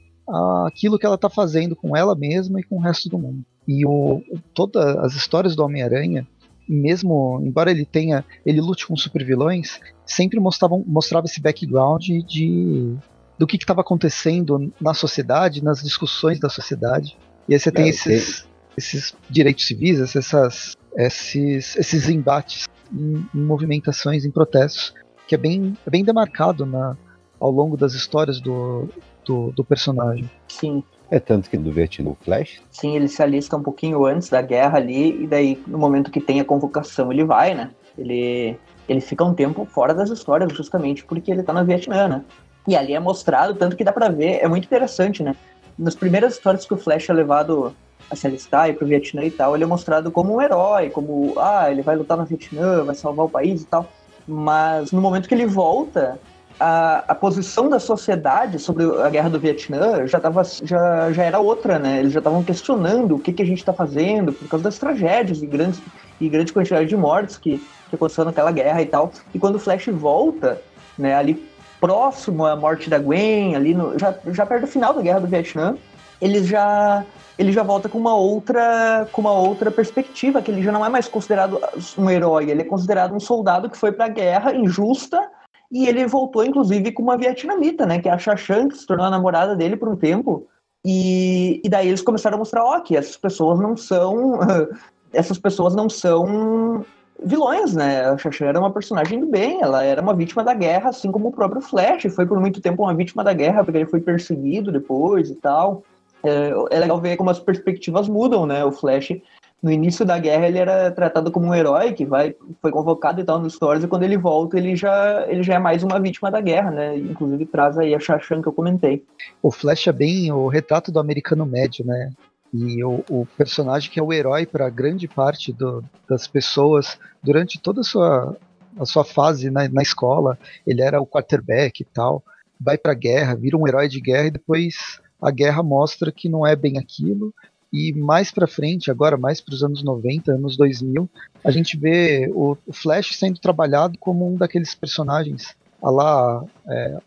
aquilo 0.66 0.98
que 0.98 1.04
ela 1.04 1.16
está 1.16 1.28
fazendo 1.28 1.74
com 1.74 1.96
ela 1.96 2.14
mesma 2.14 2.60
e 2.60 2.62
com 2.62 2.76
o 2.76 2.80
resto 2.80 3.08
do 3.08 3.18
mundo. 3.18 3.44
E 3.66 3.84
o, 3.84 4.22
todas 4.54 4.96
as 4.98 5.14
histórias 5.14 5.56
do 5.56 5.64
Homem-Aranha, 5.64 6.26
mesmo 6.68 7.40
embora 7.42 7.70
ele 7.70 7.84
tenha, 7.84 8.24
ele 8.46 8.60
lute 8.60 8.86
com 8.86 8.96
supervilões, 8.96 9.80
sempre 10.06 10.38
mostravam, 10.38 10.84
mostrava 10.86 11.26
esse 11.26 11.40
background 11.40 12.02
de 12.26 12.96
do 13.36 13.46
que 13.46 13.56
estava 13.56 13.80
acontecendo 13.80 14.70
na 14.78 14.92
sociedade, 14.92 15.64
nas 15.64 15.82
discussões 15.82 16.38
da 16.38 16.50
sociedade. 16.50 17.16
E 17.48 17.54
aí 17.54 17.58
você 17.58 17.72
tem 17.72 17.86
é, 17.86 17.88
esses, 17.88 18.46
esses 18.76 19.14
direitos 19.28 19.66
civis, 19.66 20.00
essas, 20.00 20.76
esses, 20.96 21.76
esses 21.76 22.08
embates 22.08 22.66
em, 22.92 23.26
em, 23.34 23.40
movimentações, 23.40 24.24
em 24.24 24.30
protestos, 24.30 24.94
que 25.26 25.34
é 25.34 25.38
bem, 25.38 25.76
é 25.86 25.90
bem 25.90 26.04
demarcado 26.04 26.66
na, 26.66 26.96
ao 27.38 27.50
longo 27.50 27.76
das 27.76 27.94
histórias 27.94 28.40
do, 28.40 28.88
do, 29.24 29.52
do 29.52 29.64
personagem. 29.64 30.30
Sim. 30.48 30.82
É 31.10 31.18
tanto 31.18 31.50
que 31.50 31.56
do 31.56 31.72
Vietnã 31.72 32.14
Flash? 32.22 32.62
Sim, 32.70 32.94
ele 32.94 33.08
se 33.08 33.20
alista 33.20 33.56
um 33.56 33.62
pouquinho 33.62 34.06
antes 34.06 34.28
da 34.28 34.40
guerra 34.40 34.78
ali, 34.78 35.24
e 35.24 35.26
daí 35.26 35.60
no 35.66 35.76
momento 35.76 36.10
que 36.10 36.20
tem 36.20 36.40
a 36.40 36.44
convocação 36.44 37.10
ele 37.12 37.24
vai, 37.24 37.52
né? 37.52 37.70
Ele, 37.98 38.56
ele 38.88 39.00
fica 39.00 39.24
um 39.24 39.34
tempo 39.34 39.64
fora 39.64 39.92
das 39.92 40.08
histórias 40.08 40.52
justamente 40.52 41.04
porque 41.04 41.32
ele 41.32 41.42
tá 41.42 41.52
no 41.52 41.64
Vietnã, 41.64 42.06
né? 42.06 42.24
E 42.68 42.76
ali 42.76 42.94
é 42.94 43.00
mostrado, 43.00 43.54
tanto 43.54 43.76
que 43.76 43.82
dá 43.82 43.92
pra 43.92 44.08
ver, 44.08 44.38
é 44.40 44.46
muito 44.46 44.66
interessante, 44.66 45.22
né? 45.22 45.34
Nas 45.76 45.96
primeiras 45.96 46.34
histórias 46.34 46.64
que 46.64 46.74
o 46.74 46.76
Flash 46.76 47.08
é 47.08 47.12
levado 47.12 47.74
a 48.10 48.16
se 48.16 48.26
alistar 48.26 48.68
e 48.68 48.72
pro 48.72 48.86
Vietnã 48.86 49.24
e 49.24 49.30
tal, 49.30 49.54
ele 49.54 49.64
é 49.64 49.66
mostrado 49.66 50.10
como 50.10 50.34
um 50.34 50.42
herói, 50.42 50.90
como, 50.90 51.34
ah, 51.38 51.70
ele 51.70 51.82
vai 51.82 51.96
lutar 51.96 52.16
no 52.16 52.24
Vietnã, 52.24 52.84
vai 52.84 52.94
salvar 52.94 53.26
o 53.26 53.28
país 53.28 53.62
e 53.62 53.66
tal. 53.66 53.86
Mas 54.26 54.92
no 54.92 55.00
momento 55.00 55.28
que 55.28 55.34
ele 55.34 55.46
volta, 55.46 56.18
a, 56.60 57.04
a 57.08 57.14
posição 57.14 57.70
da 57.70 57.80
sociedade 57.80 58.58
sobre 58.58 58.84
a 59.02 59.08
guerra 59.08 59.30
do 59.30 59.40
Vietnã 59.40 60.06
já, 60.06 60.20
tava, 60.20 60.42
já, 60.44 61.10
já 61.10 61.24
era 61.24 61.38
outra, 61.38 61.78
né? 61.78 62.00
Eles 62.00 62.12
já 62.12 62.20
estavam 62.20 62.44
questionando 62.44 63.16
o 63.16 63.18
que, 63.18 63.32
que 63.32 63.42
a 63.42 63.46
gente 63.46 63.58
está 63.58 63.72
fazendo 63.72 64.32
por 64.32 64.46
causa 64.46 64.64
das 64.64 64.78
tragédias 64.78 65.42
e 65.42 65.46
grandes 65.46 65.80
e 66.20 66.28
grande 66.28 66.52
quantidade 66.52 66.86
de 66.86 66.96
mortes 66.96 67.38
que, 67.38 67.58
que 67.88 67.96
aconteceu 67.96 68.26
naquela 68.26 68.52
guerra 68.52 68.82
e 68.82 68.86
tal. 68.86 69.10
E 69.34 69.38
quando 69.38 69.54
o 69.54 69.58
Flash 69.58 69.86
volta, 69.86 70.60
né, 70.98 71.14
ali 71.14 71.48
próximo 71.80 72.44
à 72.44 72.54
morte 72.54 72.90
da 72.90 72.98
Gwen, 72.98 73.56
ali 73.56 73.72
no, 73.72 73.98
já, 73.98 74.14
já 74.26 74.44
perto 74.44 74.62
do 74.62 74.66
final 74.66 74.92
da 74.92 75.00
guerra 75.00 75.20
do 75.20 75.26
Vietnã, 75.26 75.76
eles 76.20 76.46
já 76.46 77.04
ele 77.40 77.52
já 77.52 77.62
volta 77.62 77.88
com 77.88 77.96
uma 77.96 78.14
outra 78.14 79.08
com 79.12 79.22
uma 79.22 79.32
outra 79.32 79.70
perspectiva, 79.70 80.42
que 80.42 80.50
ele 80.50 80.62
já 80.62 80.70
não 80.70 80.84
é 80.84 80.90
mais 80.90 81.08
considerado 81.08 81.58
um 81.96 82.10
herói, 82.10 82.50
ele 82.50 82.60
é 82.60 82.64
considerado 82.64 83.14
um 83.14 83.18
soldado 83.18 83.70
que 83.70 83.78
foi 83.78 83.90
para 83.90 84.04
a 84.04 84.08
guerra 84.08 84.54
injusta 84.54 85.26
e 85.72 85.88
ele 85.88 86.06
voltou 86.06 86.44
inclusive 86.44 86.92
com 86.92 87.02
uma 87.02 87.16
vietnamita, 87.16 87.86
né, 87.86 87.98
que 87.98 88.10
é 88.10 88.12
a 88.12 88.18
Shashan, 88.18 88.68
que 88.68 88.76
se 88.76 88.86
tornou 88.86 89.06
a 89.06 89.10
namorada 89.10 89.56
dele 89.56 89.74
por 89.74 89.88
um 89.88 89.96
tempo. 89.96 90.46
E, 90.84 91.62
e 91.64 91.68
daí 91.68 91.88
eles 91.88 92.02
começaram 92.02 92.36
a 92.36 92.38
mostrar, 92.38 92.62
ó, 92.62 92.78
que 92.80 92.94
essas 92.94 93.16
pessoas 93.16 93.58
não 93.58 93.74
são 93.74 94.38
essas 95.10 95.38
pessoas 95.38 95.74
não 95.74 95.88
são 95.88 96.84
vilões, 97.24 97.74
né? 97.74 98.04
A 98.04 98.18
Shashan 98.18 98.46
era 98.46 98.60
uma 98.60 98.70
personagem 98.70 99.18
do 99.18 99.26
bem, 99.26 99.62
ela 99.62 99.82
era 99.82 100.02
uma 100.02 100.14
vítima 100.14 100.44
da 100.44 100.52
guerra, 100.52 100.90
assim 100.90 101.10
como 101.10 101.28
o 101.28 101.32
próprio 101.32 101.62
Flash, 101.62 102.12
foi 102.14 102.26
por 102.26 102.38
muito 102.38 102.60
tempo 102.60 102.82
uma 102.82 102.94
vítima 102.94 103.24
da 103.24 103.32
guerra, 103.32 103.64
porque 103.64 103.78
ele 103.78 103.90
foi 103.90 104.00
perseguido 104.00 104.70
depois 104.70 105.30
e 105.30 105.34
tal 105.36 105.82
é, 106.22 106.52
é 106.70 106.78
legal 106.78 107.00
ver 107.00 107.16
como 107.16 107.30
as 107.30 107.38
perspectivas 107.38 108.08
mudam, 108.08 108.46
né? 108.46 108.64
O 108.64 108.72
Flash, 108.72 109.20
no 109.62 109.70
início 109.70 110.04
da 110.04 110.18
guerra, 110.18 110.48
ele 110.48 110.58
era 110.58 110.90
tratado 110.90 111.30
como 111.30 111.46
um 111.46 111.54
herói 111.54 111.92
que 111.92 112.04
vai, 112.04 112.34
foi 112.60 112.70
convocado 112.70 113.20
e 113.20 113.24
tal 113.24 113.38
nos 113.38 113.54
stories, 113.54 113.84
e 113.84 113.88
quando 113.88 114.02
ele 114.02 114.16
volta, 114.16 114.56
ele 114.56 114.74
já, 114.74 115.26
ele 115.28 115.42
já 115.42 115.54
é 115.54 115.58
mais 115.58 115.82
uma 115.82 116.00
vítima 116.00 116.30
da 116.30 116.40
guerra, 116.40 116.70
né? 116.70 116.96
Inclusive 116.96 117.46
traz 117.46 117.78
aí 117.78 117.94
a 117.94 118.00
Shashan 118.00 118.40
que 118.42 118.48
eu 118.48 118.52
comentei. 118.52 119.04
O 119.42 119.50
Flash 119.50 119.86
é 119.86 119.92
bem 119.92 120.32
o 120.32 120.48
retrato 120.48 120.90
do 120.90 120.98
americano 120.98 121.44
médio, 121.44 121.84
né? 121.84 122.10
E 122.52 122.82
o, 122.82 123.04
o 123.08 123.26
personagem 123.36 123.90
que 123.90 124.00
é 124.00 124.02
o 124.02 124.12
herói 124.12 124.44
para 124.44 124.68
grande 124.68 125.06
parte 125.06 125.52
do, 125.52 125.84
das 126.08 126.26
pessoas 126.26 126.98
durante 127.22 127.60
toda 127.60 127.80
a 127.80 127.84
sua, 127.84 128.36
a 128.78 128.84
sua 128.84 129.04
fase 129.04 129.50
na, 129.50 129.68
na 129.68 129.82
escola, 129.82 130.36
ele 130.66 130.82
era 130.82 131.00
o 131.00 131.06
quarterback 131.06 131.80
e 131.80 131.84
tal, 131.84 132.24
vai 132.60 132.76
pra 132.76 132.92
guerra, 132.92 133.36
vira 133.36 133.56
um 133.56 133.68
herói 133.68 133.88
de 133.88 134.00
guerra 134.00 134.26
e 134.26 134.32
depois 134.32 135.00
a 135.20 135.30
guerra 135.30 135.62
mostra 135.62 136.12
que 136.12 136.28
não 136.28 136.46
é 136.46 136.54
bem 136.56 136.78
aquilo. 136.78 137.34
E 137.72 137.92
mais 137.92 138.32
pra 138.32 138.48
frente, 138.48 138.90
agora 138.90 139.16
mais 139.16 139.40
para 139.40 139.54
os 139.54 139.62
anos 139.62 139.84
90, 139.84 140.32
anos 140.32 140.56
2000, 140.56 141.08
a 141.44 141.50
gente 141.52 141.76
vê 141.76 142.28
o, 142.34 142.56
o, 142.66 142.72
Flash 142.72 143.16
sendo 143.16 143.38
trabalhado 143.38 143.96
como 143.98 144.28
um 144.28 144.36
daqueles 144.36 144.74
personagens, 144.74 145.54
a 145.80 145.88
lá 145.88 146.44
é, 146.68 146.98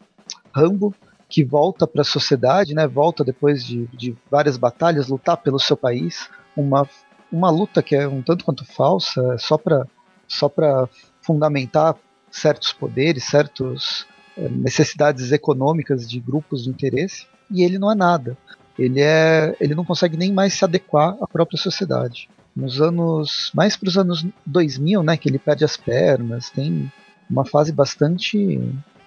Rambo, 0.55 0.95
que 1.27 1.43
volta 1.43 1.85
para 1.85 2.01
a 2.01 2.05
sociedade, 2.05 2.73
né? 2.73 2.87
Volta 2.87 3.25
depois 3.25 3.65
de, 3.65 3.87
de 3.87 4.15
várias 4.31 4.55
batalhas, 4.55 5.09
lutar 5.09 5.35
pelo 5.35 5.59
seu 5.59 5.75
país, 5.75 6.29
uma, 6.55 6.87
uma 7.29 7.49
luta 7.49 7.83
que 7.83 7.95
é 7.95 8.07
um 8.07 8.21
tanto 8.21 8.45
quanto 8.45 8.63
falsa, 8.63 9.37
só 9.39 9.57
para 9.57 9.85
só 10.27 10.47
para 10.47 10.87
fundamentar 11.21 11.95
certos 12.31 12.73
poderes, 12.73 13.25
certas 13.25 14.07
é, 14.37 14.47
necessidades 14.49 15.31
econômicas 15.31 16.09
de 16.09 16.19
grupos 16.19 16.63
de 16.63 16.69
interesse, 16.69 17.27
e 17.53 17.63
ele 17.63 17.77
não 17.77 17.91
é 17.91 17.95
nada 17.95 18.37
ele 18.77 19.01
é 19.01 19.55
ele 19.59 19.75
não 19.75 19.85
consegue 19.85 20.17
nem 20.17 20.31
mais 20.31 20.53
se 20.53 20.65
adequar 20.65 21.15
à 21.21 21.27
própria 21.27 21.57
sociedade. 21.57 22.29
Nos 22.55 22.81
anos 22.81 23.51
mais 23.53 23.75
para 23.75 23.89
os 23.89 23.97
anos 23.97 24.25
2000, 24.45 25.03
né, 25.03 25.17
que 25.17 25.29
ele 25.29 25.39
perde 25.39 25.63
as 25.63 25.77
pernas, 25.77 26.49
tem 26.49 26.91
uma 27.29 27.45
fase 27.45 27.71
bastante 27.71 28.59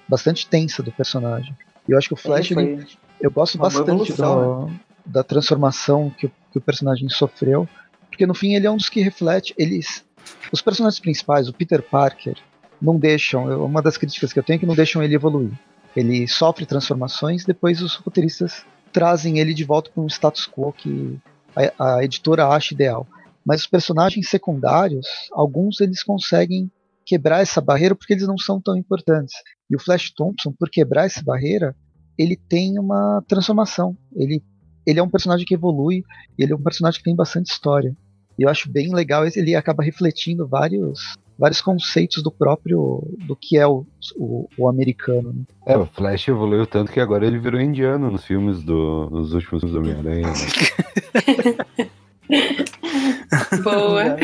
bastante 0.08 0.46
tensa 0.46 0.82
do 0.82 0.92
personagem. 0.92 1.54
E 1.88 1.92
eu 1.92 1.98
acho 1.98 2.08
que 2.08 2.14
o 2.14 2.16
Flash 2.16 2.52
ele, 2.52 2.86
eu 3.20 3.30
gosto 3.30 3.58
bastante 3.58 4.12
do, 4.12 4.66
né? 4.66 4.80
da 5.04 5.22
transformação 5.22 6.10
que, 6.10 6.28
que 6.52 6.58
o 6.58 6.60
personagem 6.60 7.08
sofreu, 7.08 7.68
porque 8.08 8.26
no 8.26 8.34
fim 8.34 8.54
ele 8.54 8.66
é 8.66 8.70
um 8.70 8.76
dos 8.76 8.88
que 8.88 9.00
reflete 9.00 9.54
eles 9.58 10.04
os 10.52 10.60
personagens 10.60 10.98
principais, 10.98 11.48
o 11.48 11.52
Peter 11.52 11.80
Parker, 11.82 12.36
não 12.82 12.98
deixam, 12.98 13.64
uma 13.64 13.80
das 13.80 13.96
críticas 13.96 14.32
que 14.32 14.38
eu 14.38 14.42
tenho 14.42 14.56
é 14.56 14.60
que 14.60 14.66
não 14.66 14.74
deixam 14.74 15.02
ele 15.02 15.14
evoluir. 15.14 15.52
Ele 15.96 16.28
sofre 16.28 16.66
transformações, 16.66 17.44
depois 17.44 17.80
os 17.80 17.94
roteiristas 17.94 18.64
trazem 18.92 19.38
ele 19.38 19.54
de 19.54 19.64
volta 19.64 19.90
para 19.90 20.02
um 20.02 20.06
status 20.06 20.46
quo 20.46 20.72
que 20.72 21.18
a, 21.56 21.96
a, 21.96 22.04
editora 22.04 22.46
acha 22.46 22.74
ideal. 22.74 23.06
Mas 23.44 23.62
os 23.62 23.66
personagens 23.66 24.28
secundários, 24.28 25.06
alguns 25.32 25.80
eles 25.80 26.02
conseguem 26.02 26.70
quebrar 27.04 27.40
essa 27.40 27.60
barreira 27.60 27.94
porque 27.94 28.12
eles 28.12 28.26
não 28.26 28.36
são 28.36 28.60
tão 28.60 28.76
importantes. 28.76 29.34
E 29.70 29.76
o 29.76 29.78
Flash 29.78 30.10
Thompson, 30.10 30.52
por 30.52 30.68
quebrar 30.68 31.06
essa 31.06 31.22
barreira, 31.22 31.74
ele 32.18 32.36
tem 32.36 32.78
uma 32.78 33.22
transformação. 33.26 33.96
Ele, 34.14 34.42
ele 34.86 34.98
é 34.98 35.02
um 35.02 35.08
personagem 35.08 35.46
que 35.46 35.54
evolui, 35.54 36.04
ele 36.38 36.52
é 36.52 36.56
um 36.56 36.62
personagem 36.62 36.98
que 36.98 37.04
tem 37.04 37.16
bastante 37.16 37.50
história. 37.50 37.96
E 38.38 38.42
eu 38.42 38.50
acho 38.50 38.70
bem 38.70 38.92
legal, 38.94 39.24
ele 39.34 39.54
acaba 39.54 39.82
refletindo 39.82 40.46
vários 40.46 41.16
vários 41.38 41.60
conceitos 41.60 42.22
do 42.22 42.30
próprio 42.30 43.02
do 43.26 43.36
que 43.36 43.58
é 43.58 43.66
o, 43.66 43.86
o, 44.16 44.48
o 44.56 44.68
americano. 44.68 45.32
Né? 45.32 45.44
É, 45.66 45.76
o 45.76 45.86
Flash 45.86 46.28
evoluiu 46.28 46.66
tanto 46.66 46.92
que 46.92 47.00
agora 47.00 47.26
ele 47.26 47.38
virou 47.38 47.60
indiano 47.60 48.10
nos 48.10 48.24
filmes 48.24 48.62
do 48.62 49.08
nos 49.10 49.32
últimos 49.34 49.60
filmes 49.60 49.72
do 49.72 49.78
Homem-Aranha. 49.78 50.28
Né? 50.28 51.86
Boa. 53.62 54.16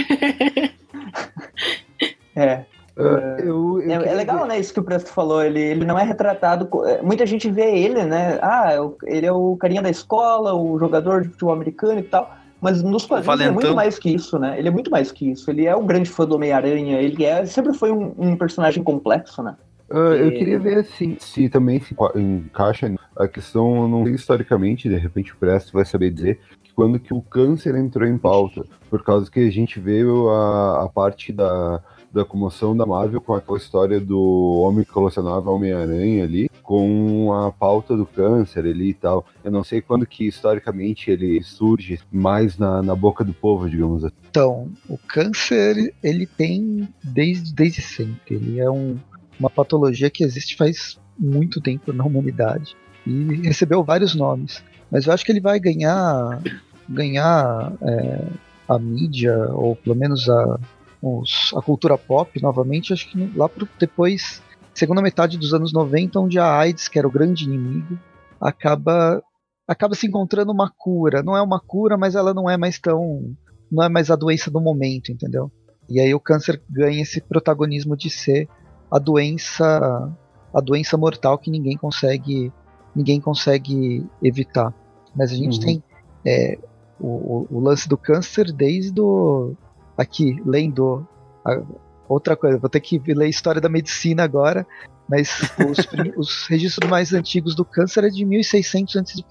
é. 2.35 2.65
Uh, 2.95 3.39
eu, 3.39 3.81
eu 3.81 4.03
é, 4.03 4.09
é, 4.09 4.15
legal, 4.15 4.47
né? 4.47 4.59
Isso 4.59 4.73
que 4.75 4.81
o 4.81 4.85
Presto 4.85 5.11
falou. 5.11 5.43
Ele, 5.43 5.61
ele 5.61 5.85
não 5.85 5.99
é 5.99 6.05
retratado. 6.05 6.69
É, 6.87 7.01
muita 7.01 7.25
gente 7.25 7.51
vê 7.51 7.75
ele, 7.79 8.05
né? 8.05 8.39
Ah, 8.43 8.73
ele 9.05 9.27
é 9.27 9.33
o 9.33 9.57
carinha 9.57 9.81
da 9.81 9.91
escola, 9.91 10.55
o 10.55 10.79
jogador 10.79 11.23
de 11.23 11.29
futebol 11.31 11.55
americano 11.55 12.01
e 12.01 12.03
tal. 12.03 12.31
Mas 12.63 12.81
nos 12.81 13.05
quadrinhos 13.05 13.41
ele 13.41 13.49
é 13.49 13.51
muito 13.51 13.75
mais 13.75 13.99
que 13.99 14.15
isso, 14.15 14.39
né? 14.39 14.57
Ele 14.57 14.69
é 14.69 14.71
muito 14.71 14.89
mais 14.89 15.11
que 15.11 15.33
isso. 15.33 15.51
Ele 15.51 15.67
é 15.67 15.75
um 15.75 15.85
grande 15.85 16.09
fã 16.09 16.25
do 16.25 16.37
Homem-Aranha. 16.37 17.01
Ele 17.01 17.25
é, 17.25 17.45
sempre 17.45 17.75
foi 17.75 17.91
um, 17.91 18.15
um 18.17 18.37
personagem 18.37 18.85
complexo, 18.85 19.43
né? 19.43 19.57
Uh, 19.91 20.15
eu 20.15 20.31
queria 20.31 20.61
ver 20.61 20.85
se, 20.85 21.17
se 21.19 21.49
também 21.49 21.81
se 21.81 21.95
encaixa 22.15 22.95
a 23.17 23.27
questão, 23.27 23.89
não 23.89 24.05
sei 24.05 24.15
historicamente, 24.15 24.89
de 24.89 24.97
repente 24.97 25.33
o 25.33 25.37
Presto 25.37 25.73
vai 25.73 25.85
saber 25.85 26.11
dizer, 26.13 26.39
que 26.63 26.73
quando 26.73 27.01
que 27.01 27.13
o 27.13 27.21
câncer 27.21 27.75
entrou 27.75 28.09
em 28.09 28.17
pauta, 28.17 28.65
por 28.89 29.03
causa 29.03 29.31
que 29.31 29.41
a 29.41 29.51
gente 29.51 29.79
vê 29.81 30.03
a, 30.03 30.85
a 30.85 30.89
parte 30.89 31.31
da, 31.31 31.83
da 32.13 32.25
comoção 32.25 32.77
da 32.77 32.85
Marvel 32.85 33.21
com 33.21 33.35
aquela 33.35 33.57
história 33.57 34.01
do 34.01 34.21
homem 34.61 34.85
que 34.85 34.93
colecionava 34.93 35.51
Homem-Aranha 35.51 36.25
ali, 36.25 36.51
com 36.63 37.33
a 37.33 37.51
pauta 37.51 37.97
do 37.97 38.07
câncer 38.07 38.61
ali 38.61 38.91
e 38.91 38.95
tal. 38.95 39.25
Eu 39.43 39.51
não 39.51 39.65
sei 39.65 39.81
quando 39.81 40.07
que 40.07 40.27
historicamente 40.27 41.11
ele 41.11 41.43
surge 41.43 41.99
mais 42.11 42.59
na, 42.59 42.83
na 42.83 42.95
boca 42.95 43.25
do 43.25 43.33
povo, 43.33 43.69
digamos 43.69 44.05
assim. 44.05 44.15
Então, 44.31 44.71
o 44.89 44.99
câncer 44.99 45.95
ele 46.03 46.27
tem 46.27 46.89
desde, 47.03 47.53
desde 47.53 47.81
sempre. 47.81 48.37
Ele 48.37 48.61
é 48.61 48.71
um, 48.71 48.97
uma 49.39 49.51
patologia 49.51 50.11
que 50.11 50.23
existe 50.23 50.57
faz 50.57 50.99
muito 51.19 51.61
tempo 51.61 51.93
na 51.93 52.05
humanidade 52.05 52.77
e 53.07 53.47
recebeu 53.47 53.83
vários 53.83 54.15
nomes. 54.15 54.63
Mas 54.91 55.07
eu 55.07 55.13
acho 55.13 55.25
que 55.25 55.33
ele 55.33 55.41
vai 55.41 55.59
ganhar 55.59 56.41
ganhar 56.89 57.73
é, 57.81 58.27
a 58.69 58.79
mídia 58.79 59.37
ou 59.53 59.77
pelo 59.77 59.97
menos 59.97 60.29
a 60.29 60.59
os, 61.03 61.53
a 61.57 61.61
cultura 61.61 61.99
pop 61.99 62.41
novamente, 62.41 62.93
acho 62.93 63.11
que 63.11 63.33
lá 63.37 63.49
pro 63.49 63.69
depois, 63.79 64.41
segunda 64.73 65.03
metade 65.03 65.37
dos 65.37 65.53
anos 65.53 65.73
90, 65.73 66.21
onde 66.21 66.39
a 66.39 66.57
AIDS, 66.57 66.87
que 66.87 66.99
era 66.99 67.09
o 67.09 67.11
grande 67.11 67.45
inimigo, 67.45 67.99
acaba 68.41 69.21
acaba 69.67 69.95
se 69.95 70.07
encontrando 70.07 70.53
uma 70.53 70.71
cura. 70.71 71.23
Não 71.23 71.37
é 71.37 71.43
uma 71.43 71.61
cura, 71.61 71.97
mas 71.97 72.15
ela 72.15 72.33
não 72.33 72.49
é 72.49 72.57
mais 72.57 72.79
tão 72.79 73.35
não 73.71 73.83
é 73.83 73.89
mais 73.89 74.11
a 74.11 74.17
doença 74.17 74.51
do 74.51 74.61
momento, 74.61 75.11
entendeu? 75.11 75.51
E 75.89 75.99
aí 75.99 76.15
o 76.15 76.21
câncer 76.21 76.63
ganha 76.71 77.03
esse 77.03 77.21
protagonismo 77.21 77.97
de 77.97 78.09
ser 78.09 78.49
a 78.91 78.99
doença 78.99 80.13
a 80.55 80.61
doença 80.61 80.97
mortal 80.97 81.39
que 81.39 81.51
ninguém 81.51 81.77
consegue 81.77 82.53
ninguém 82.95 83.21
consegue 83.21 84.07
evitar. 84.23 84.73
Mas 85.17 85.33
a 85.33 85.35
gente 85.35 85.59
uhum. 85.59 85.65
tem 85.65 85.85
é, 86.25 86.59
o, 87.01 87.47
o, 87.51 87.61
lance 87.61 87.89
do 87.89 87.97
câncer 87.97 88.53
desde 88.53 89.01
o, 89.01 89.57
aqui, 89.97 90.41
lendo 90.45 91.07
a, 91.45 91.61
outra 92.09 92.37
coisa, 92.37 92.59
vou 92.59 92.69
ter 92.69 92.81
que 92.81 93.01
ler 93.07 93.27
a 93.27 93.29
história 93.29 93.61
da 93.61 93.69
medicina 93.69 94.23
agora, 94.23 94.67
mas 95.09 95.53
os, 95.69 95.79
os 96.17 96.47
registros 96.49 96.89
mais 96.89 97.13
antigos 97.13 97.55
do 97.55 97.65
câncer 97.65 98.05
é 98.05 98.09
de 98.09 98.25
1600 98.25 98.97
a.C., 98.97 99.25